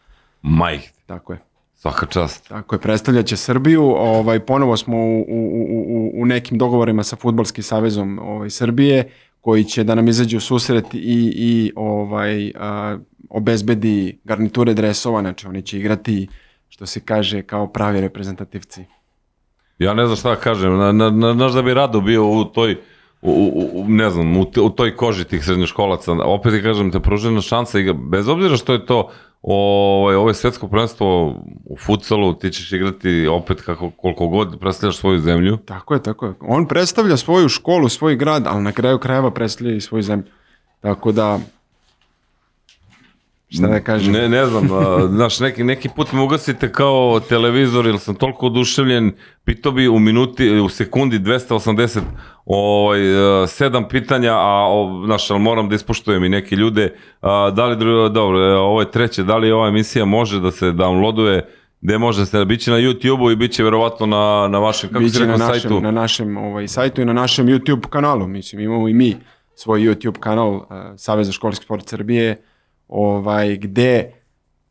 Majh, 0.42 0.82
Tako 1.06 1.34
je. 1.34 1.40
svaka 1.76 2.06
čast. 2.06 2.48
Tako 2.48 2.76
je, 2.76 2.80
predstavljaće 2.80 3.38
Srbiju. 3.38 3.84
Ovaj, 3.88 4.40
ponovo 4.40 4.78
smo 4.78 4.98
u, 4.98 5.20
u, 5.20 5.26
u, 5.30 5.86
u- 5.90 6.12
u 6.16 6.26
nekim 6.26 6.58
dogovorima 6.58 7.04
sa 7.04 7.16
Futbolskim 7.16 7.64
savezom 7.64 8.20
ovaj, 8.20 8.50
Srbije, 8.50 9.10
koji 9.42 9.64
će 9.64 9.84
da 9.84 9.96
nam 9.96 10.08
izađe 10.08 10.38
u 10.38 10.42
susret 10.42 10.86
i, 10.94 10.98
i 11.36 11.72
ovaj, 11.76 12.52
a, 12.56 12.98
obezbedi 13.30 14.20
garniture 14.24 14.74
dresova, 14.74 15.22
znači 15.22 15.48
oni 15.48 15.62
će 15.62 15.80
igrati, 15.80 16.28
što 16.70 16.86
se 16.86 17.00
kaže, 17.00 17.42
kao 17.42 17.68
pravi 17.68 18.02
reprezentativci. 18.02 18.84
Ja 19.80 19.94
ne 19.94 20.06
znam 20.06 20.18
šta 20.18 20.30
da 20.30 20.36
kažem, 20.36 20.78
na, 20.78 20.92
na, 20.92 21.10
na, 21.10 21.34
znaš 21.34 21.52
da 21.52 21.62
bi 21.62 21.74
rado 21.74 22.02
bio 22.02 22.26
u 22.26 22.46
toj, 22.46 22.78
u, 23.22 23.70
u, 23.74 23.86
ne 23.88 24.10
znam, 24.10 24.38
u, 24.38 24.46
u 24.62 24.70
toj 24.70 24.96
koži 24.96 25.24
tih 25.26 25.46
srednjoškolaca, 25.46 26.12
opet 26.12 26.54
ti 26.54 26.62
kažem, 26.64 26.92
te 26.92 27.00
pružena 27.00 27.42
šansa, 27.42 27.80
i 27.80 27.94
bez 27.94 28.28
obzira 28.28 28.58
što 28.58 28.74
je 28.74 28.86
to 28.86 29.10
ovaj, 29.42 30.16
ovo 30.16 30.30
je 30.30 30.34
svetsko 30.34 30.68
prvenstvo 30.68 31.28
u 31.66 31.78
futsalu, 31.78 32.34
ti 32.34 32.50
ćeš 32.50 32.72
igrati 32.72 33.28
opet 33.28 33.62
kako, 33.62 33.90
koliko 33.90 34.28
god 34.28 34.60
predstavljaš 34.60 34.98
svoju 34.98 35.20
zemlju. 35.20 35.58
Tako 35.58 35.94
je, 35.94 36.04
tako 36.04 36.26
je. 36.26 36.34
On 36.42 36.68
predstavlja 36.68 37.18
svoju 37.18 37.50
školu, 37.50 37.90
svoj 37.90 38.16
grad, 38.16 38.48
ali 38.48 38.64
na 38.64 38.72
kraju 38.72 38.98
krajeva 38.98 39.32
predstavlja 39.32 39.76
i 39.76 39.82
svoju 39.82 40.02
zemlju. 40.02 40.26
Tako 40.82 41.12
da, 41.12 41.40
šta 43.50 43.68
da 43.68 43.80
kažem? 43.80 44.14
Ne, 44.14 44.30
ne 44.30 44.46
znam, 44.46 44.72
a, 44.72 45.08
znaš, 45.08 45.40
neki, 45.40 45.64
neki 45.64 45.90
put 45.96 46.12
me 46.12 46.22
ugasite 46.22 46.72
kao 46.72 47.20
televizor, 47.30 47.86
jer 47.86 48.00
sam 48.00 48.16
toliko 48.16 48.46
oduševljen, 48.46 49.12
pitao 49.44 49.72
bi 49.72 49.88
u 49.88 50.00
minuti, 50.00 50.50
u 50.50 50.70
sekundi 50.70 51.20
280 51.20 52.00
ovaj, 52.46 53.44
e, 53.44 53.48
sedam 53.48 53.88
pitanja, 53.88 54.34
a 54.34 54.68
o, 54.70 55.04
znaš, 55.06 55.32
ali 55.32 55.40
moram 55.40 55.70
da 55.70 55.76
ispoštujem 55.76 56.24
i 56.24 56.30
neke 56.30 56.56
ljude, 56.56 56.96
a, 57.22 57.52
da 57.52 57.66
li, 57.66 57.76
dobro, 58.12 58.40
e, 58.40 58.56
ovo 58.56 58.80
je 58.80 58.92
treće, 58.92 59.24
da 59.24 59.38
li 59.38 59.52
ova 59.52 59.68
emisija 59.68 60.06
može 60.06 60.40
da 60.40 60.52
se 60.52 60.66
downloaduje, 60.66 61.42
gde 61.82 61.98
može 61.98 62.26
se, 62.26 62.46
bit 62.46 62.62
će 62.62 62.72
na 62.72 62.78
YouTube-u 62.78 63.32
i 63.32 63.36
bit 63.36 63.52
će 63.52 63.64
verovatno 63.64 64.06
na, 64.06 64.48
na 64.48 64.60
vašem, 64.60 64.90
kako 64.90 65.04
na 65.04 65.10
rekao, 65.20 65.38
našem, 65.38 65.62
sajtu. 65.62 65.82
na 65.82 65.92
našem 65.92 66.38
ovaj, 66.38 66.68
sajtu 66.68 67.02
i 67.02 67.06
na 67.06 67.14
našem 67.14 67.48
YouTube 67.48 67.90
kanalu. 67.90 68.28
Mislim, 68.28 68.62
imamo 68.62 68.88
i 68.90 68.94
mi 68.94 69.16
svoj 69.56 69.82
YouTube 69.82 70.20
kanal 70.20 70.56
uh, 70.56 70.64
Saveza 70.98 71.32
školski 71.32 71.66
sport 71.66 71.88
Srbije, 71.88 72.38
ovaj, 72.90 73.58
gde 73.58 74.12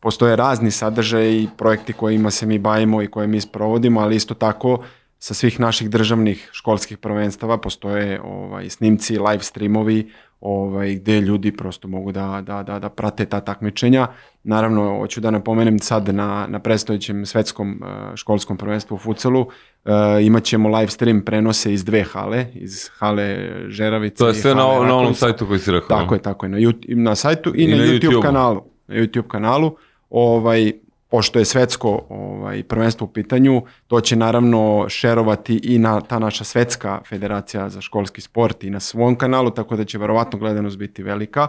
postoje 0.00 0.36
razni 0.36 0.70
sadržaji 0.70 1.42
i 1.42 1.48
projekti 1.56 1.92
kojima 1.92 2.30
se 2.30 2.46
mi 2.46 2.58
bavimo 2.58 3.02
i 3.02 3.10
koje 3.10 3.26
mi 3.26 3.40
sprovodimo, 3.40 4.00
ali 4.00 4.16
isto 4.16 4.34
tako 4.34 4.78
sa 5.18 5.34
svih 5.34 5.60
naših 5.60 5.90
državnih 5.90 6.48
školskih 6.52 6.98
prvenstava 6.98 7.58
postoje 7.58 8.20
ovaj, 8.20 8.70
snimci, 8.70 9.18
live 9.18 9.42
streamovi 9.42 10.12
ovaj, 10.40 10.94
gde 10.94 11.20
ljudi 11.20 11.52
prosto 11.52 11.88
mogu 11.88 12.12
da, 12.12 12.42
da, 12.46 12.62
da, 12.62 12.78
da 12.78 12.88
prate 12.88 13.26
ta 13.26 13.40
takmičenja. 13.40 14.06
Naravno, 14.44 14.98
hoću 14.98 15.20
da 15.20 15.30
napomenem 15.30 15.78
sad 15.78 16.08
na, 16.08 16.46
na 16.48 16.58
predstojećem 16.58 17.26
svetskom 17.26 17.82
uh, 17.82 18.16
školskom 18.16 18.56
prvenstvu 18.56 18.94
u 18.94 18.98
futsalu 18.98 19.40
uh, 19.40 19.92
imat 20.22 20.44
ćemo 20.44 20.68
live 20.78 20.90
stream 20.90 21.22
prenose 21.22 21.72
iz 21.72 21.84
dve 21.84 22.02
hale, 22.02 22.46
iz 22.54 22.88
hale 22.98 23.50
Žeravice 23.68 24.16
To 24.16 24.28
je 24.28 24.34
sve 24.34 24.54
na, 24.54 24.62
na 24.62 24.96
onom 24.96 25.14
sajtu 25.14 25.46
koji 25.46 25.58
si 25.58 25.70
rekao. 25.70 25.98
Tako 25.98 26.14
je, 26.14 26.22
tako 26.22 26.46
je. 26.46 26.50
Na, 26.50 26.58
YouTube, 26.58 27.02
na 27.02 27.14
sajtu 27.14 27.52
i, 27.56 27.64
I 27.64 27.66
na, 27.66 27.76
na 27.76 27.82
YouTube 27.82 28.00
YouTubeu. 28.00 28.22
kanalu. 28.22 28.62
Na 28.88 28.94
YouTube 28.94 29.28
kanalu. 29.28 29.76
Ovaj, 30.10 30.72
pošto 31.10 31.38
je 31.38 31.44
svetsko 31.44 32.06
ovaj, 32.08 32.62
prvenstvo 32.62 33.04
u 33.04 33.12
pitanju, 33.12 33.62
to 33.86 34.00
će 34.00 34.16
naravno 34.16 34.86
šerovati 34.88 35.60
i 35.62 35.78
na 35.78 36.00
ta 36.00 36.18
naša 36.18 36.44
svetska 36.44 37.00
federacija 37.08 37.68
za 37.68 37.80
školski 37.80 38.20
sport 38.20 38.64
i 38.64 38.70
na 38.70 38.80
svom 38.80 39.16
kanalu, 39.16 39.50
tako 39.50 39.76
da 39.76 39.84
će 39.84 39.98
verovatno 39.98 40.38
gledanost 40.38 40.78
biti 40.78 41.02
velika. 41.02 41.48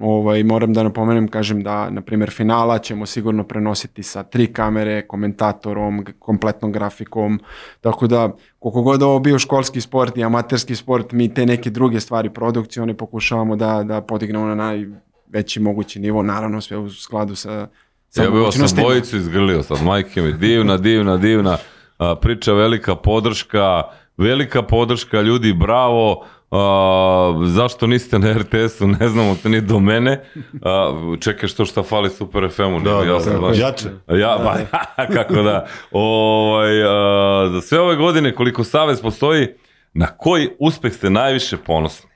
Ovaj, 0.00 0.42
moram 0.42 0.72
da 0.72 0.82
napomenem, 0.82 1.28
kažem 1.28 1.62
da, 1.62 1.90
na 1.90 2.00
primjer, 2.00 2.30
finala 2.30 2.78
ćemo 2.78 3.06
sigurno 3.06 3.44
prenositi 3.44 4.02
sa 4.02 4.22
tri 4.22 4.46
kamere, 4.52 5.06
komentatorom, 5.06 6.04
kompletnom 6.18 6.72
grafikom, 6.72 7.40
tako 7.80 8.06
da 8.06 8.36
koliko 8.58 8.82
god 8.82 9.02
ovo 9.02 9.18
bio 9.18 9.38
školski 9.38 9.80
sport 9.80 10.16
i 10.16 10.24
amaterski 10.24 10.76
sport, 10.76 11.12
mi 11.12 11.34
te 11.34 11.46
neke 11.46 11.70
druge 11.70 12.00
stvari 12.00 12.30
produkcione 12.30 12.96
pokušavamo 12.96 13.56
da, 13.56 13.82
da 13.82 14.00
podignemo 14.00 14.46
na 14.46 14.54
najveći 14.54 15.60
mogući 15.60 16.00
nivo, 16.00 16.22
naravno 16.22 16.60
sve 16.60 16.76
u 16.76 16.90
skladu 16.90 17.34
sa, 17.34 17.68
sa 18.10 18.22
Ja 18.22 18.30
bih 18.30 18.34
vas 18.40 18.44
mogućnostima. 18.44 18.82
bojicu 18.88 19.16
izgrlio 19.16 19.62
sad, 19.62 19.82
majke 19.82 20.22
mi, 20.22 20.32
divna, 20.32 20.76
divna, 20.76 21.16
divna 21.16 21.58
a, 21.98 22.14
priča, 22.14 22.52
velika 22.52 22.94
podrška, 22.94 23.82
velika 24.16 24.62
podrška, 24.62 25.20
ljudi, 25.20 25.52
bravo, 25.52 26.24
a, 26.50 27.42
zašto 27.46 27.86
niste 27.86 28.18
na 28.18 28.32
RTS-u, 28.32 28.86
ne 28.86 29.08
znamo, 29.08 29.36
to 29.42 29.48
ni 29.48 29.60
do 29.60 29.78
mene, 29.80 30.24
a, 30.62 30.92
čekaj 31.20 31.48
što 31.48 31.64
šta 31.64 31.82
fali 31.82 32.10
Super 32.10 32.50
FM-u, 32.50 32.80
Da, 32.80 32.90
nego 32.90 33.04
da, 33.04 33.12
ja 33.12 33.20
sam, 33.20 33.40
da, 33.40 33.64
jače. 33.64 33.88
Ja, 34.08 34.38
ba, 34.44 34.80
kako 35.16 35.34
da, 35.42 35.66
ovaj, 35.90 36.82
a, 36.82 37.48
za 37.52 37.60
sve 37.60 37.80
ove 37.80 37.96
godine 37.96 38.34
koliko 38.34 38.64
Savez 38.64 39.02
postoji, 39.02 39.48
na 39.94 40.06
koji 40.06 40.48
uspeh 40.58 40.92
ste 40.92 41.10
najviše 41.10 41.56
ponosni? 41.56 42.09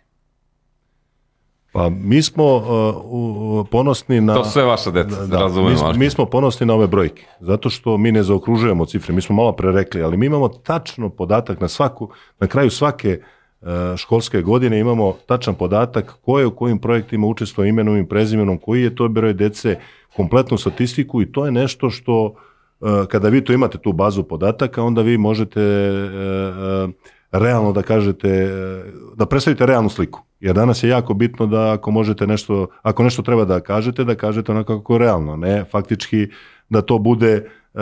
Pa 1.75 1.89
mi 1.91 2.23
smo 2.23 2.57
uh, 2.57 3.67
ponosni 3.69 4.21
na... 4.21 4.35
To 4.35 4.45
sve 4.45 4.65
vaša 4.65 4.91
deca, 4.91 5.27
Da, 5.27 5.39
razumem. 5.39 5.71
mi, 5.71 5.77
smo- 5.77 5.87
Marko. 5.87 5.99
mi 5.99 6.11
smo 6.11 6.25
ponosni 6.27 6.67
na 6.67 6.75
ove 6.75 6.87
brojke, 6.87 7.27
zato 7.41 7.71
što 7.71 7.97
mi 7.97 8.13
ne 8.13 8.23
zaokružujemo 8.23 8.87
cifre, 8.87 9.15
mi 9.15 9.21
smo 9.21 9.37
malo 9.37 9.53
pre 9.53 9.73
rekli, 9.73 10.03
ali 10.03 10.17
mi 10.17 10.27
imamo 10.27 10.49
tačno 10.49 11.09
podatak 11.09 11.61
na 11.61 11.69
svaku, 11.69 12.09
na 12.41 12.47
kraju 12.47 12.71
svake 12.71 13.19
uh, 13.61 13.69
školske 13.97 14.43
godine 14.43 14.81
imamo 14.81 15.17
tačan 15.27 15.55
podatak 15.55 16.15
ko 16.23 16.39
je 16.39 16.47
u 16.47 16.51
kojim 16.53 16.79
projektima 16.79 17.27
učestvuje 17.27 17.69
imenom 17.69 17.97
i 17.97 18.09
prezimenom, 18.09 18.59
koji 18.59 18.83
je 18.83 18.95
to 18.95 19.09
broj 19.09 19.33
dece, 19.33 19.79
kompletnu 20.17 20.59
statistiku 20.59 21.23
i 21.23 21.33
to 21.33 21.45
je 21.45 21.53
nešto 21.53 21.91
što 21.91 22.35
uh, 22.81 22.89
kada 23.09 23.29
vi 23.29 23.45
to 23.45 23.53
imate 23.53 23.79
tu 23.79 23.93
bazu 23.93 24.23
podataka, 24.23 24.83
onda 24.83 25.03
vi 25.03 25.19
možete 25.19 25.61
uh, 25.61 26.89
uh, 26.89 26.95
realno 27.39 27.73
da 27.73 27.83
kažete, 27.83 28.45
uh, 28.45 29.17
da 29.17 29.27
predstavite 29.27 29.67
realnu 29.67 29.89
sliku. 29.89 30.21
Jer 30.41 30.55
danas 30.55 30.83
je 30.83 30.89
jako 30.89 31.15
bitno 31.15 31.47
da 31.47 31.73
ako 31.73 31.91
možete 31.91 32.27
nešto, 32.27 32.67
ako 32.83 33.03
nešto 33.03 33.23
treba 33.23 33.45
da 33.45 33.61
kažete, 33.61 34.05
da 34.05 34.15
kažete 34.15 34.53
onako 34.53 34.79
kako 34.79 34.93
je 34.93 34.99
realno, 34.99 35.37
ne 35.37 35.65
faktički 35.65 36.29
da 36.69 36.83
to 36.83 36.99
bude 36.99 37.33
e, 37.75 37.81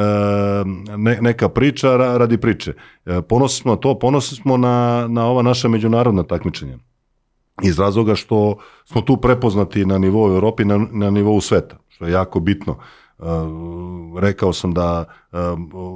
ne, 0.97 1.19
neka 1.21 1.49
priča 1.49 1.89
ra- 1.89 2.19
radi 2.19 2.37
priče. 2.37 2.73
E, 3.07 3.23
Ponosni 3.23 3.63
smo 3.63 3.73
na 3.73 3.77
to, 3.77 3.99
ponosni 3.99 4.37
smo 4.37 4.57
na, 4.57 5.07
na 5.09 5.27
ova 5.27 5.43
naša 5.43 5.69
međunarodna 5.69 6.23
takmičenja. 6.23 6.79
Iz 7.63 7.79
razloga 7.79 8.15
što 8.15 8.57
smo 8.85 9.01
tu 9.01 9.17
prepoznati 9.17 9.87
na 9.87 9.99
nivou 9.99 10.29
Europi, 10.29 10.65
na, 10.65 10.87
na 10.93 11.11
nivou 11.11 11.41
sveta, 11.41 11.77
što 11.89 12.07
je 12.07 12.13
jako 12.13 12.41
bitno. 12.41 12.79
Rekao 14.21 14.53
sam 14.53 14.75
da 14.75 15.05
e, 15.33 15.37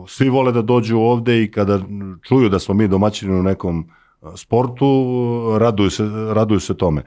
svi 0.09 0.29
vole 0.29 0.53
da 0.53 0.63
dođu 0.63 0.99
ovde 0.99 1.43
i 1.43 1.51
kada 1.51 1.81
čuju 2.29 2.49
da 2.49 2.59
smo 2.59 2.75
mi 2.75 2.89
domaćini 2.89 3.41
u 3.41 3.43
nekom 3.43 3.81
e, 4.23 4.27
sportu, 4.37 5.05
raduju 5.59 5.91
se, 5.91 6.05
raduju 6.33 6.61
se 6.61 6.77
tome. 6.77 7.03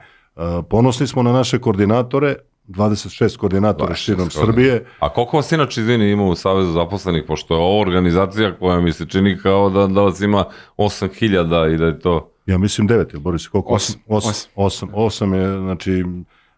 Ponosni 0.70 1.06
smo 1.06 1.22
na 1.22 1.32
naše 1.32 1.58
koordinatore, 1.58 2.36
26 2.70 3.36
koordinatora 3.36 3.94
26 3.94 3.96
širom. 3.96 4.30
Srbije. 4.30 4.86
A 4.98 5.08
koliko 5.08 5.36
vas 5.36 5.52
inače, 5.52 5.80
izvini, 5.80 6.10
ima 6.10 6.24
u 6.24 6.34
Savezu 6.34 6.72
zaposlenih, 6.72 7.24
pošto 7.26 7.54
je 7.54 7.60
ovo 7.60 7.80
organizacija 7.80 8.58
koja 8.58 8.80
mi 8.80 8.92
se 8.92 9.06
čini 9.06 9.38
kao 9.38 9.70
da, 9.70 9.86
da 9.86 10.00
vas 10.00 10.20
ima 10.20 10.44
8000 10.76 11.74
i 11.74 11.76
da 11.76 11.86
je 11.86 11.98
to... 12.00 12.30
Ja 12.46 12.58
mislim 12.58 12.86
devet, 12.86 13.12
jel 13.12 13.20
Boris, 13.20 13.48
koliko? 13.48 13.74
Osam. 13.74 14.00
Osam, 14.06 14.32
osam, 14.54 14.88
osam 14.94 15.34
je, 15.34 15.58
znači, 15.58 16.04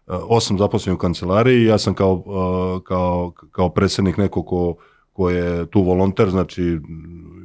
osam 0.07 0.57
zaposlenih 0.57 0.95
u 0.95 0.99
kancelariji 0.99 1.65
ja 1.65 1.77
sam 1.77 1.93
kao, 1.93 2.23
e, 2.25 2.83
kao, 2.83 3.31
kao 3.51 3.69
predsjednik 3.69 4.17
neko 4.17 4.43
ko, 4.43 4.75
ko 5.13 5.29
je 5.29 5.65
tu 5.65 5.81
volonter, 5.81 6.29
znači 6.29 6.79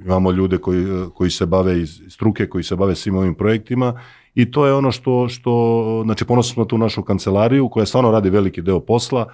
imamo 0.05 0.31
ljude 0.31 0.59
koji, 0.59 0.87
koji 1.15 1.31
se 1.31 1.47
bave 1.47 1.81
iz 1.81 2.01
struke, 2.09 2.49
koji 2.49 2.65
se 2.65 2.77
bave 2.77 2.95
svim 2.95 3.17
ovim 3.17 3.35
projektima 3.35 4.01
i 4.35 4.51
to 4.51 4.67
je 4.67 4.75
ono 4.75 4.93
što, 4.93 5.29
što 5.29 6.03
znači 6.05 6.25
ponosno 6.25 6.55
smo 6.55 6.65
tu 6.65 6.79
našu 6.79 7.03
kancelariju 7.03 7.69
koja 7.69 7.87
stvarno 7.87 8.11
radi 8.11 8.31
veliki 8.31 8.63
deo 8.63 8.81
posla, 8.81 9.27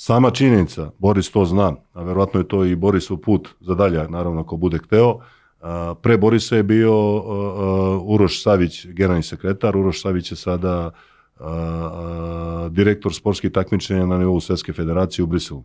Sama 0.00 0.30
činjenica, 0.30 0.90
Boris 0.98 1.30
to 1.30 1.44
zna, 1.44 1.72
a 1.92 2.02
verovatno 2.02 2.40
je 2.40 2.48
to 2.48 2.64
i 2.64 2.76
Borisov 2.76 3.16
put 3.16 3.48
za 3.60 3.74
dalje, 3.74 4.08
naravno 4.08 4.40
ako 4.40 4.56
bude 4.56 4.78
hteo, 4.78 5.18
a, 5.60 5.94
pre 6.02 6.16
Borisa 6.18 6.56
je 6.56 6.62
bio 6.62 6.94
Uroš 8.02 8.42
Savić, 8.42 8.86
generalni 8.86 9.22
sekretar, 9.22 9.76
Uroš 9.76 10.02
Savić 10.02 10.32
je 10.32 10.36
sada 10.36 10.70
a, 10.70 10.90
a, 11.40 12.68
direktor 12.70 13.14
sportskih 13.14 13.52
takmičenja 13.52 14.06
na 14.06 14.18
nivou 14.18 14.40
Svetske 14.40 14.72
federacije 14.72 15.22
u 15.22 15.26
Briselu. 15.26 15.64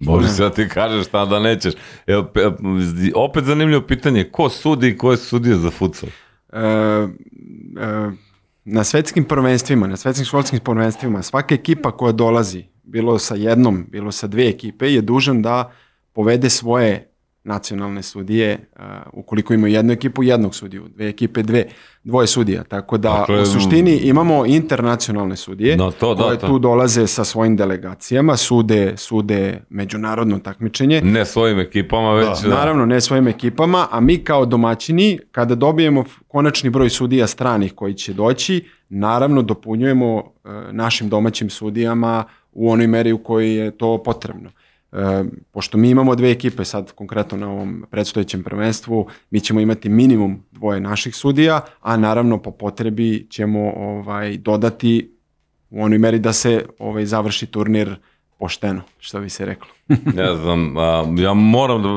Bože, 0.00 0.28
sad 0.28 0.54
ti 0.54 0.68
kažeš 0.68 1.06
šta 1.06 1.24
da 1.24 1.40
nećeš. 1.40 1.74
Evo, 2.06 2.22
pe- 2.34 3.12
opet 3.14 3.44
zanimljivo 3.44 3.82
pitanje, 3.82 4.24
ko 4.24 4.48
sudi 4.48 4.88
i 4.88 4.96
ko 4.98 5.10
je 5.10 5.16
sudio 5.16 5.56
za 5.56 5.70
futsal? 5.70 6.08
E, 6.52 6.60
e, 6.60 7.08
na 8.64 8.84
svetskim 8.84 9.24
prvenstvima, 9.24 9.86
na 9.86 9.96
svetskim 9.96 10.24
školskim 10.24 10.60
prvenstvima, 10.60 11.22
svaka 11.22 11.54
ekipa 11.54 11.90
koja 11.90 12.12
dolazi, 12.12 12.64
bilo 12.82 13.18
sa 13.18 13.34
jednom, 13.34 13.86
bilo 13.88 14.12
sa 14.12 14.26
dve 14.26 14.48
ekipe, 14.48 14.92
je 14.92 15.00
dužan 15.00 15.42
da 15.42 15.72
povede 16.12 16.50
svoje 16.50 17.08
nacionalne 17.44 18.02
sudije, 18.02 18.58
uh, 18.76 18.84
ukoliko 19.12 19.54
imaju 19.54 19.74
jednu 19.74 19.92
ekipu, 19.92 20.22
jednog 20.22 20.54
sudiju, 20.54 20.88
dve 20.88 21.08
ekipe, 21.08 21.42
dve, 21.42 21.64
dvoje 22.08 22.26
sudija. 22.26 22.64
Tako 22.64 22.98
da 22.98 23.10
Dakle, 23.10 23.42
u 23.42 23.46
suštini 23.46 23.96
imamo 23.96 24.46
internacionalne 24.46 25.36
sudije 25.36 25.76
No, 25.76 25.90
to 25.90 26.14
da, 26.14 26.22
koje 26.22 26.38
to. 26.38 26.46
tu 26.46 26.58
dolaze 26.58 27.06
sa 27.06 27.24
svojim 27.24 27.56
delegacijama, 27.56 28.36
sude, 28.36 28.92
sude 28.96 29.62
međunarodno 29.70 30.38
takmičenje. 30.38 31.00
Ne 31.00 31.24
svojim 31.24 31.58
ekipama, 31.58 32.12
već... 32.12 32.42
Da, 32.42 32.48
Naravno, 32.48 32.86
ne 32.86 33.00
svojim 33.00 33.28
ekipama, 33.28 33.86
a 33.90 34.00
mi 34.00 34.18
kao 34.18 34.46
domaćini, 34.46 35.18
kada 35.32 35.54
dobijemo 35.54 36.04
konačni 36.28 36.70
broj 36.70 36.90
sudija 36.90 37.26
stranih 37.26 37.72
koji 37.74 37.94
će 37.94 38.12
doći, 38.12 38.64
naravno 38.88 39.42
dopunjujemo 39.42 40.18
e, 40.18 40.48
našim 40.72 41.08
domaćim 41.08 41.50
sudijama 41.50 42.24
u 42.52 42.70
onoj 42.70 42.86
meri 42.86 43.12
u 43.12 43.18
kojoj 43.18 43.54
je 43.56 43.70
to 43.70 44.02
potrebno. 44.02 44.50
E, 44.92 45.24
pošto 45.52 45.78
mi 45.78 45.90
imamo 45.90 46.14
dve 46.14 46.30
ekipe 46.30 46.64
sad 46.64 46.92
konkretno 46.92 47.38
na 47.38 47.50
ovom 47.50 47.84
predstojećem 47.90 48.42
prvenstvu, 48.42 49.06
mi 49.30 49.40
ćemo 49.40 49.60
imati 49.60 49.88
minimum 49.88 50.42
dvoje 50.52 50.80
naših 50.80 51.14
sudija, 51.16 51.60
a 51.80 51.96
naravno 51.96 52.38
po 52.38 52.50
potrebi 52.50 53.26
ćemo 53.30 53.72
ovaj 53.76 54.36
dodati 54.36 55.10
u 55.70 55.82
onoj 55.82 55.98
meri 55.98 56.18
da 56.18 56.32
se 56.32 56.64
ovaj 56.78 57.06
završi 57.06 57.46
turnir 57.46 57.96
pošteno, 58.38 58.80
što 58.98 59.20
bi 59.20 59.30
se 59.30 59.44
reklo. 59.46 59.68
Ne 60.14 60.34
znam, 60.34 60.76
a, 60.76 61.04
ja 61.18 61.34
moram 61.34 61.82
da, 61.82 61.88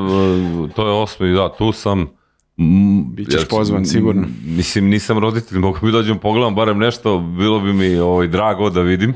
to 0.73 0.87
je 0.87 0.93
osmi, 0.93 1.33
da, 1.33 1.53
tu 1.57 1.71
sam. 1.71 1.99
Mm, 2.57 3.13
Bićeš 3.15 3.41
ja- 3.41 3.47
pozvan, 3.49 3.85
sigurno. 3.85 4.27
Mislim, 4.45 4.89
nisam 4.89 5.17
roditelj, 5.19 5.57
mogu 5.57 5.79
bi 5.81 5.91
dođem 5.91 6.17
pogledam 6.19 6.55
barem 6.55 6.77
nešto, 6.77 7.19
bilo 7.19 7.59
bi 7.59 7.73
mi 7.73 7.95
ovaj, 7.99 8.27
drago 8.27 8.69
da 8.69 8.81
vidim. 8.81 9.13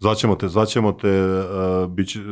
Zvaćemo 0.00 0.34
te, 0.34 0.48
zvaćemo 0.48 0.92
te 0.92 1.22
uh, 1.22 1.90
bit 1.90 2.08
će, 2.08 2.20
uh, 2.20 2.26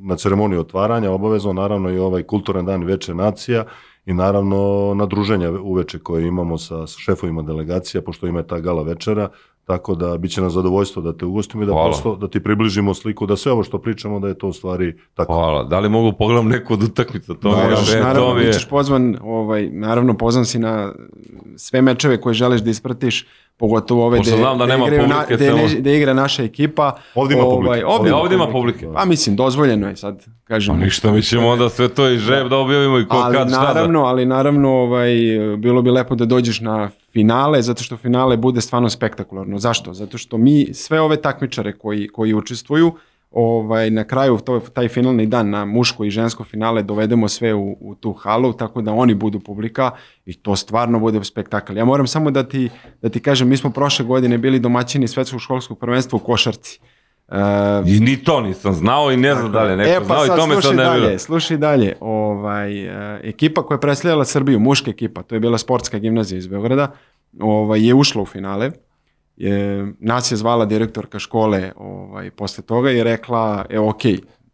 na 0.00 0.16
ceremoniju 0.16 0.60
otvaranja, 0.60 1.10
obavezno 1.10 1.52
naravno 1.52 1.90
i 1.90 1.98
ovaj 1.98 2.22
kulturan 2.22 2.66
dan 2.66 2.84
Veče 2.84 3.14
nacija 3.14 3.64
i 4.06 4.14
naravno 4.14 4.92
na 4.96 5.06
druženja 5.06 5.50
uveče 5.50 5.98
koje 5.98 6.28
imamo 6.28 6.58
sa, 6.58 6.86
sa 6.86 6.98
šefovima 6.98 7.42
delegacija, 7.42 8.02
pošto 8.02 8.26
ima 8.26 8.42
ta 8.42 8.60
gala 8.60 8.82
večera, 8.82 9.28
tako 9.64 9.94
da 9.94 10.18
bit 10.18 10.32
će 10.32 10.40
nam 10.40 10.50
zadovoljstvo 10.50 11.02
da 11.02 11.16
te 11.16 11.24
ugostimo 11.24 11.62
i 11.62 11.66
da, 11.66 11.72
Hvala. 11.72 11.88
prosto, 11.88 12.16
da 12.16 12.28
ti 12.28 12.42
približimo 12.42 12.94
sliku, 12.94 13.26
da 13.26 13.36
sve 13.36 13.52
ovo 13.52 13.62
što 13.62 13.78
pričamo 13.78 14.20
da 14.20 14.28
je 14.28 14.38
to 14.38 14.48
u 14.48 14.52
stvari 14.52 14.98
tako. 15.14 15.34
Hvala. 15.34 15.64
Da 15.64 15.78
li 15.78 15.88
mogu 15.88 16.12
pogledam 16.18 16.48
neku 16.48 16.72
od 16.72 16.82
utakmica? 16.82 17.34
To 17.34 17.56
mi 17.56 17.62
je, 17.62 17.70
Možeš, 17.70 17.94
e, 17.94 17.98
to 17.98 18.04
naravno, 18.04 18.34
mi 18.34 18.40
je. 18.40 18.46
bit 18.46 18.54
ćeš 18.54 18.68
pozvan, 18.68 19.16
ovaj, 19.22 19.70
naravno 19.70 20.16
pozvan 20.16 20.44
si 20.44 20.58
na 20.58 20.92
sve 21.56 21.82
mečeve 21.82 22.20
koje 22.20 22.34
želiš 22.34 22.60
da 22.60 22.70
ispratiš, 22.70 23.26
pogotovo 23.62 24.06
ove 24.06 24.18
Pošto 24.18 24.32
gde, 24.32 24.42
znam 24.42 24.58
da 24.58 24.66
nema 24.66 24.86
igraju 24.86 25.08
na, 25.08 25.14
publike, 25.14 25.34
gde, 25.34 25.52
ne- 25.54 25.74
gde 25.78 25.96
igra 25.96 26.14
naša 26.14 26.42
ekipa. 26.42 26.96
Ovdje 27.14 27.34
ima 27.38 27.44
publike. 27.44 27.86
Ovdje, 27.86 28.10
E, 28.10 28.14
ovdje 28.14 28.34
ima 28.34 28.46
publike. 28.46 28.88
Pa 28.94 29.04
mislim, 29.04 29.36
dozvoljeno 29.36 29.88
je 29.88 29.96
sad, 29.96 30.24
kažem. 30.44 30.78
Ništa, 30.78 31.12
mi 31.12 31.22
ćemo 31.22 31.48
onda 31.48 31.68
sve 31.68 31.88
to 31.88 32.08
i 32.08 32.18
žeb 32.18 32.48
da 32.48 32.56
objavimo 32.56 32.98
i 32.98 33.06
ko 33.08 33.16
ali 33.16 33.36
kad 33.36 33.48
šta 33.48 33.60
da... 33.60 33.66
naravno, 33.66 34.04
ali 34.04 34.26
naravno 34.26 34.70
ovaj, 34.70 35.10
bilo 35.58 35.82
bi 35.82 35.90
lepo 35.90 36.14
da 36.14 36.24
dođeš 36.24 36.60
na 36.60 36.90
finale, 37.12 37.62
zato 37.62 37.82
što 37.82 37.96
finale 37.96 38.36
bude 38.36 38.60
stvarno 38.60 38.90
spektakularno. 38.90 39.58
Zašto? 39.58 39.94
Zato 39.94 40.18
što 40.18 40.38
mi 40.38 40.74
sve 40.74 41.00
ove 41.00 41.16
takmičare 41.16 41.72
koji, 41.72 42.08
koji 42.08 42.34
učestvuju, 42.34 42.92
ovaj, 43.32 43.90
na 43.90 44.04
kraju 44.04 44.38
to, 44.38 44.60
taj 44.60 44.88
finalni 44.88 45.26
dan 45.26 45.50
na 45.50 45.64
muško 45.64 46.04
i 46.04 46.10
žensko 46.10 46.44
finale 46.44 46.82
dovedemo 46.82 47.28
sve 47.28 47.54
u, 47.54 47.76
u 47.80 47.94
tu 47.94 48.12
halu, 48.12 48.52
tako 48.52 48.82
da 48.82 48.92
oni 48.92 49.14
budu 49.14 49.40
publika 49.40 49.90
i 50.26 50.34
to 50.34 50.56
stvarno 50.56 50.98
bude 50.98 51.24
spektakl. 51.24 51.76
Ja 51.76 51.84
moram 51.84 52.06
samo 52.06 52.30
da 52.30 52.42
ti, 52.42 52.70
da 53.02 53.08
ti 53.08 53.20
kažem, 53.20 53.48
mi 53.48 53.56
smo 53.56 53.70
prošle 53.70 54.04
godine 54.04 54.38
bili 54.38 54.58
domaćini 54.58 55.08
svetskog 55.08 55.40
školskog 55.40 55.78
prvenstva 55.78 56.16
u 56.16 56.24
košarci. 56.26 56.80
E, 57.28 57.36
I 57.86 58.00
ni 58.00 58.16
to 58.16 58.40
nisam 58.40 58.72
znao 58.72 59.12
i 59.12 59.16
ne 59.16 59.34
znam 59.34 59.52
da 59.52 59.62
li 59.62 59.70
je 59.70 59.76
neko 59.76 59.90
e 59.90 59.98
pa 59.98 60.04
znao 60.04 60.24
i 60.24 60.26
sad 60.26 60.38
to 60.38 60.46
me 60.46 60.62
sad 60.62 60.76
nervira. 60.76 61.06
dalje, 61.06 61.18
slušaj 61.18 61.56
dalje. 61.56 61.96
Ovaj, 62.00 62.84
e, 62.84 63.20
ekipa 63.22 63.62
koja 63.62 63.76
je 63.76 63.80
predstavljala 63.80 64.24
Srbiju, 64.24 64.60
muška 64.60 64.90
ekipa, 64.90 65.22
to 65.22 65.34
je 65.34 65.40
bila 65.40 65.58
sportska 65.58 65.98
gimnazija 65.98 66.38
iz 66.38 66.46
Beograda, 66.46 66.92
ovaj, 67.40 67.86
je 67.86 67.94
ušla 67.94 68.22
u 68.22 68.26
finale. 68.26 68.70
Je, 69.36 69.86
nas 70.00 70.32
je 70.32 70.36
zvala 70.36 70.64
direktorka 70.64 71.18
škole 71.18 71.72
ovaj, 71.76 72.30
posle 72.30 72.64
toga 72.64 72.90
i 72.90 73.02
rekla, 73.02 73.64
e 73.70 73.78
ok, 73.78 74.02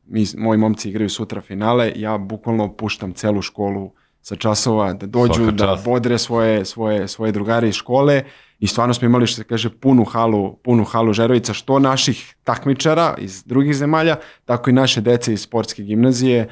mi, 0.07 0.25
moji 0.37 0.59
momci 0.59 0.89
igraju 0.89 1.11
sutra 1.11 1.41
finale, 1.41 1.93
ja 1.97 2.19
bukvalno 2.19 2.73
puštam 2.77 3.13
celu 3.13 3.43
školu 3.43 3.93
sa 4.23 4.37
časova 4.37 4.93
da 4.93 5.07
dođu, 5.07 5.35
Svaka 5.35 5.51
da 5.51 5.79
bodre 5.85 6.19
svoje, 6.19 6.65
svoje, 6.65 7.09
svoje 7.09 7.33
drugare 7.33 7.69
iz 7.69 7.75
škole 7.75 8.23
i 8.59 8.67
stvarno 8.67 8.95
smo 8.95 9.07
imali 9.07 9.27
što 9.27 9.37
se 9.37 9.45
kaže 9.45 9.71
punu 9.71 10.05
halu, 10.05 10.57
punu 10.57 10.85
halu 10.85 11.13
Žerovica, 11.13 11.53
što 11.53 11.79
naših 11.79 12.35
takmičara 12.45 13.15
iz 13.19 13.45
drugih 13.45 13.77
zemalja, 13.77 14.17
tako 14.45 14.71
i 14.71 14.73
naše 14.73 15.01
dece 15.01 15.33
iz 15.33 15.41
sportske 15.41 15.83
gimnazije. 15.83 16.49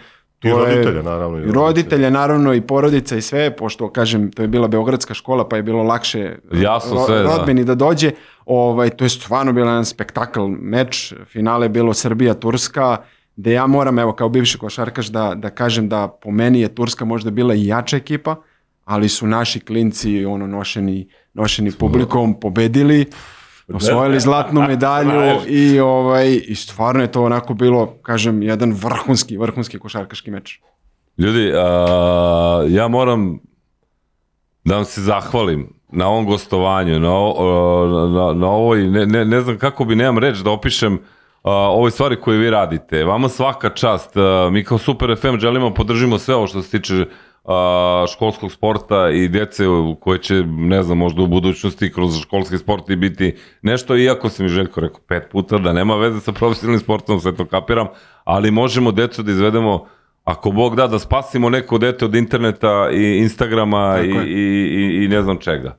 I 0.47 0.53
roditelja, 0.53 1.03
naravno. 1.03 1.39
I 1.39 1.53
roditelje, 1.53 2.11
naravno, 2.11 2.55
i 2.55 2.61
porodica 2.61 3.17
i 3.17 3.23
sve, 3.23 3.57
pošto, 3.57 3.91
kažem, 3.93 4.31
to 4.33 4.43
je 4.43 4.49
bila 4.49 4.69
beogradska 4.69 5.15
škola, 5.15 5.49
pa 5.49 5.57
je 5.57 5.63
bilo 5.63 5.83
lakše 5.83 6.39
Jasno, 6.53 6.97
ro- 6.97 7.07
sve, 7.07 7.19
da. 7.19 7.23
rodbini 7.23 7.65
da 7.65 7.75
dođe. 7.75 8.11
Ovaj, 8.47 8.91
to 8.91 9.05
je 9.05 9.09
stvarno 9.09 9.53
bilo 9.53 9.71
jedan 9.71 9.85
spektakl 9.85 10.47
meč, 10.47 11.15
finale 11.27 11.65
je 11.65 11.71
bilo 11.71 11.95
Srbija-Turska, 11.95 12.97
gde 13.37 13.53
ja 13.53 13.67
moram, 13.67 13.99
evo, 13.99 14.13
kao 14.13 14.29
bivši 14.29 14.59
košarkaš, 14.59 15.07
da, 15.07 15.35
da 15.35 15.51
kažem 15.51 15.89
da 15.89 16.09
po 16.09 16.31
meni 16.31 16.61
je 16.61 16.75
Turska 16.75 17.05
možda 17.05 17.31
bila 17.31 17.55
i 17.55 17.67
jača 17.67 17.97
ekipa, 17.97 18.37
ali 18.85 19.09
su 19.09 19.27
naši 19.27 19.61
klinci, 19.61 20.25
ono, 20.25 20.47
nošeni, 20.47 21.09
nošeni 21.35 21.73
publikom, 21.73 22.41
pobedili, 22.41 23.07
osvojili 23.69 24.21
zlatnu 24.21 24.61
medalju 24.63 25.11
i, 25.47 25.81
ovaj, 25.81 26.41
i 26.49 26.55
stvarno 26.55 27.03
je 27.03 27.13
to 27.13 27.25
onako 27.25 27.55
bilo, 27.55 27.87
kažem, 28.03 28.43
jedan 28.43 28.73
vrhunski, 28.73 29.37
vrhunski 29.37 29.79
košarkaški 29.79 30.31
meč. 30.31 30.61
Ljudi, 31.19 31.53
a, 31.55 32.65
ja 32.69 32.89
moram 32.89 33.39
da 34.65 34.75
vam 34.75 34.85
se 34.85 35.01
zahvalim 35.01 35.73
na 35.93 36.09
ovom 36.09 36.27
gostovanju, 36.27 37.01
na, 37.01 37.13
o- 37.13 37.87
na, 38.09 38.33
na 38.33 38.47
ovoj, 38.49 38.87
ne, 38.87 39.07
ne, 39.07 39.25
ne 39.25 39.41
znam 39.41 39.59
kako 39.59 39.85
bi, 39.85 39.97
nemam 39.97 40.19
reč 40.19 40.39
da 40.39 40.51
opišem 40.51 40.99
a, 41.43 41.51
ove 41.53 41.91
stvari 41.91 42.21
koje 42.21 42.39
vi 42.39 42.51
radite. 42.51 43.05
Vama 43.05 43.29
svaka 43.29 43.71
čast, 43.71 44.17
a, 44.17 44.49
mi 44.53 44.65
kao 44.65 44.79
Super 44.79 45.17
FM 45.17 45.37
želimo 45.39 45.75
podržimo 45.75 46.19
sve 46.19 46.35
ovo 46.35 46.47
što 46.47 46.63
se 46.63 46.71
tiče 46.71 47.07
a, 47.47 47.57
školskog 48.09 48.53
sporta 48.53 49.11
i 49.11 49.29
djece 49.29 49.69
u- 49.69 49.95
koje 49.95 50.19
će, 50.19 50.35
ne 50.47 50.83
znam, 50.83 50.99
možda 50.99 51.23
u 51.23 51.27
budućnosti 51.27 51.93
kroz 51.93 52.21
školski 52.21 52.59
sport 52.59 52.91
i 52.91 52.97
biti 52.97 53.35
nešto, 53.63 53.97
iako 53.97 54.29
sam 54.29 54.45
mi 54.45 54.51
Željko 54.51 54.81
rekao 54.81 55.01
pet 55.01 55.23
puta 55.31 55.59
da 55.59 55.73
nema 55.73 55.97
veze 55.97 56.21
sa 56.21 56.33
profesionalnim 56.33 56.81
sportom, 56.81 57.21
sve 57.21 57.37
to 57.37 57.45
kapiram, 57.47 57.87
ali 58.25 58.51
možemo 58.51 58.93
decu 58.93 59.23
da 59.23 59.31
izvedemo 59.31 59.87
Ako 60.25 60.51
Bog 60.51 60.77
da, 60.77 60.87
da 60.87 60.99
spasimo 60.99 61.51
neko 61.51 61.79
dete 61.79 62.05
od 62.05 62.15
interneta 62.15 62.91
i 62.93 63.19
Instagrama 63.19 63.99
i, 64.01 64.09
i, 64.09 64.43
i, 64.73 65.05
i 65.05 65.09
ne 65.09 65.23
znam 65.23 65.37
čega. 65.39 65.77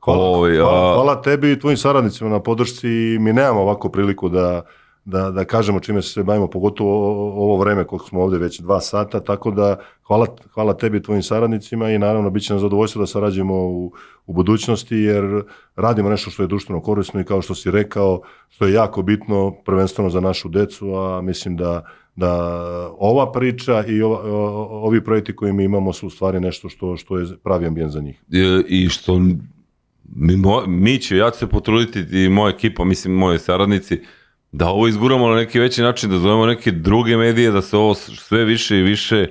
Hvala, 0.00 0.20
Ovaj, 0.20 0.56
hvala, 0.56 0.90
a- 0.90 0.94
hvala 0.94 1.22
tebi 1.22 1.52
i 1.52 1.58
tvojim 1.58 1.76
saradnicima 1.76 2.30
na 2.30 2.40
podršci 2.40 2.88
i 2.88 3.18
mi 3.18 3.32
nemamo 3.32 3.60
ovako 3.60 3.88
priliku 3.88 4.28
da, 4.28 4.62
da, 5.04 5.30
da 5.30 5.44
kažemo 5.44 5.80
čime 5.80 6.02
se 6.02 6.08
sve 6.08 6.24
bavimo, 6.24 6.46
pogotovo 6.46 7.22
ovo 7.32 7.56
vreme 7.56 7.84
koliko 7.84 8.08
smo 8.08 8.22
ovdje 8.22 8.38
već 8.38 8.60
dva 8.60 8.80
sata, 8.80 9.20
tako 9.20 9.50
da 9.50 9.76
hvala, 10.06 10.26
hvala 10.54 10.74
tebi 10.74 10.96
i 10.96 11.02
tvojim 11.02 11.22
saradnicima 11.22 11.90
i 11.90 11.98
naravno 11.98 12.30
bit 12.30 12.42
će 12.42 12.52
nam 12.52 12.60
zadovoljstvo 12.60 13.00
da 13.00 13.06
sarađujemo 13.06 13.54
u, 13.54 13.92
u 14.26 14.32
budućnosti 14.32 14.96
jer 14.96 15.42
radimo 15.76 16.08
nešto 16.08 16.30
što 16.30 16.42
je 16.42 16.46
društveno 16.46 16.80
korisno 16.80 17.20
i 17.20 17.24
kao 17.24 17.42
što 17.42 17.54
si 17.54 17.70
rekao, 17.70 18.20
što 18.48 18.66
je 18.66 18.72
jako 18.72 19.02
bitno 19.02 19.54
prvenstveno 19.64 20.10
za 20.10 20.20
našu 20.20 20.48
decu, 20.48 20.94
a 20.94 21.20
mislim 21.22 21.56
da 21.56 21.84
da 22.16 22.32
ova 22.98 23.32
priča 23.32 23.84
i 23.86 24.02
ova, 24.02 24.18
ovi 24.70 25.04
projekti 25.04 25.36
koje 25.36 25.52
mi 25.52 25.64
imamo 25.64 25.92
su 25.92 26.06
u 26.06 26.10
stvari 26.10 26.40
nešto 26.40 26.68
što, 26.68 26.96
što 26.96 27.18
je 27.18 27.26
pravi 27.44 27.66
ambijent 27.66 27.92
za 27.92 28.00
njih. 28.00 28.22
I 28.68 28.88
što 28.88 29.18
mi, 30.14 30.36
mi 30.66 30.98
će, 30.98 31.16
ja 31.16 31.30
ću 31.30 31.38
se 31.38 31.46
potruditi 31.46 32.24
i 32.24 32.28
moja 32.28 32.54
ekipa, 32.54 32.84
mislim 32.84 33.14
moji 33.14 33.38
saradnici, 33.38 34.00
da 34.56 34.68
ovo 34.68 34.88
izguramo 34.88 35.28
na 35.28 35.36
neki 35.36 35.60
veći 35.60 35.82
način, 35.82 36.10
da 36.10 36.18
zovemo 36.18 36.46
neke 36.46 36.70
druge 36.70 37.16
medije, 37.16 37.50
da 37.50 37.62
se 37.62 37.76
ovo 37.76 37.94
sve 37.94 38.44
više 38.44 38.78
i 38.78 38.82
više 38.82 39.26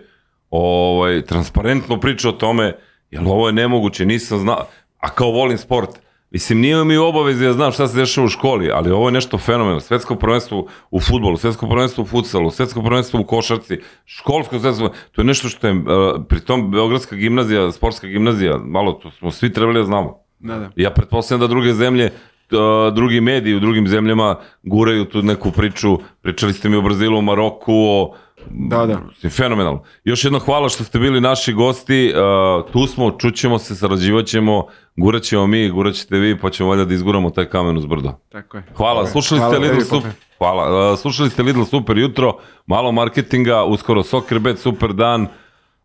ovaj, 0.49 1.21
transparentno 1.21 1.99
priča 1.99 2.29
o 2.29 2.31
tome, 2.31 2.75
jer 3.11 3.23
ovo 3.25 3.47
je 3.47 3.53
nemoguće, 3.53 4.05
nisam 4.05 4.39
znao, 4.39 4.67
a 4.99 5.09
kao 5.09 5.31
volim 5.31 5.57
sport, 5.57 5.89
Mislim, 6.33 6.59
nije 6.59 6.83
mi 6.83 6.97
obavezi 6.97 7.45
da 7.45 7.53
znam 7.53 7.71
šta 7.71 7.87
se 7.87 7.97
dešava 7.97 8.25
u 8.25 8.29
školi, 8.29 8.71
ali 8.73 8.91
ovo 8.91 9.07
je 9.07 9.11
nešto 9.11 9.37
fenomenalno. 9.37 9.79
Svetsko 9.79 10.15
prvenstvo 10.15 10.67
u 10.91 10.99
futbolu, 10.99 11.37
svetsko 11.37 11.69
prvenstvo 11.69 12.03
u 12.03 12.07
futsalu, 12.07 12.51
svetsko 12.51 12.81
prvenstvo 12.81 13.19
u 13.19 13.23
košarci, 13.23 13.77
školsko 14.05 14.59
svetsko, 14.59 14.89
to 15.11 15.21
je 15.21 15.25
nešto 15.25 15.49
što 15.49 15.67
je, 15.67 15.73
uh, 15.73 15.85
pri 16.29 16.39
tom 16.39 16.71
Beogradska 16.71 17.15
gimnazija, 17.15 17.71
sportska 17.71 18.07
gimnazija, 18.07 18.57
malo 18.57 18.93
to 18.93 19.11
smo 19.11 19.31
svi 19.31 19.53
trebali 19.53 19.79
da 19.79 19.85
znamo. 19.85 20.17
Da, 20.39 20.59
da. 20.59 20.69
Ja 20.75 20.91
pretpostavljam 20.91 21.41
da 21.41 21.47
druge 21.47 21.73
zemlje 21.73 22.11
uh, 22.53 22.93
drugi 22.93 23.21
mediji 23.21 23.55
u 23.55 23.59
drugim 23.59 23.87
zemljama 23.87 24.35
guraju 24.63 25.05
tu 25.05 25.21
neku 25.21 25.51
priču. 25.51 25.97
Pričali 26.21 26.53
ste 26.53 26.69
mi 26.69 26.75
o 26.75 26.81
Brazilu, 26.81 27.17
o 27.17 27.21
Maroku, 27.21 27.73
o 27.73 28.15
Da, 28.49 28.85
da. 28.85 29.29
Fenomenalno. 29.29 29.83
Još 30.03 30.23
jedno 30.23 30.39
hvala 30.39 30.69
što 30.69 30.83
ste 30.83 30.99
bili 30.99 31.21
naši 31.21 31.53
gosti. 31.53 32.13
Uh, 32.13 32.71
tu 32.71 32.87
smo, 32.87 33.11
čućemo 33.11 33.59
se, 33.59 33.75
sarađivat 33.75 34.25
ćemo, 34.25 34.65
gurat 34.95 35.21
ćemo 35.21 35.47
mi, 35.47 35.69
gurat 35.69 35.95
ćete 35.95 36.19
vi, 36.19 36.39
pa 36.39 36.49
ćemo 36.49 36.69
valjda 36.69 36.85
da 36.85 36.93
izguramo 36.93 37.29
taj 37.29 37.45
kamen 37.45 37.77
uz 37.77 37.85
brdo. 37.85 38.13
Tako 38.31 38.57
je. 38.57 38.63
Hvala, 38.75 39.07
slušali 39.07 39.39
Hvala 39.39 39.55
ste 39.55 39.67
Lidl 39.67 39.81
Super. 39.81 40.11
Pope. 40.11 40.15
Hvala. 40.37 40.91
Uh, 40.91 40.99
slušali 40.99 41.29
ste 41.29 41.43
Lidl 41.43 41.63
Super 41.63 41.97
jutro, 41.97 42.37
malo 42.65 42.91
marketinga, 42.91 43.63
uskoro 43.63 44.03
Soccerbet, 44.03 44.59
super 44.59 44.93
dan. 44.93 45.27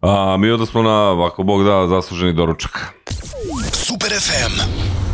A 0.01 0.37
mi 0.37 0.67
smo 0.67 0.83
na, 0.83 1.27
ako 1.27 1.43
Bog 1.43 1.65
da, 1.65 1.87
zasluženi 1.87 2.33
doručak. 2.33 2.95
Super 3.73 4.11
FM. 4.11 5.08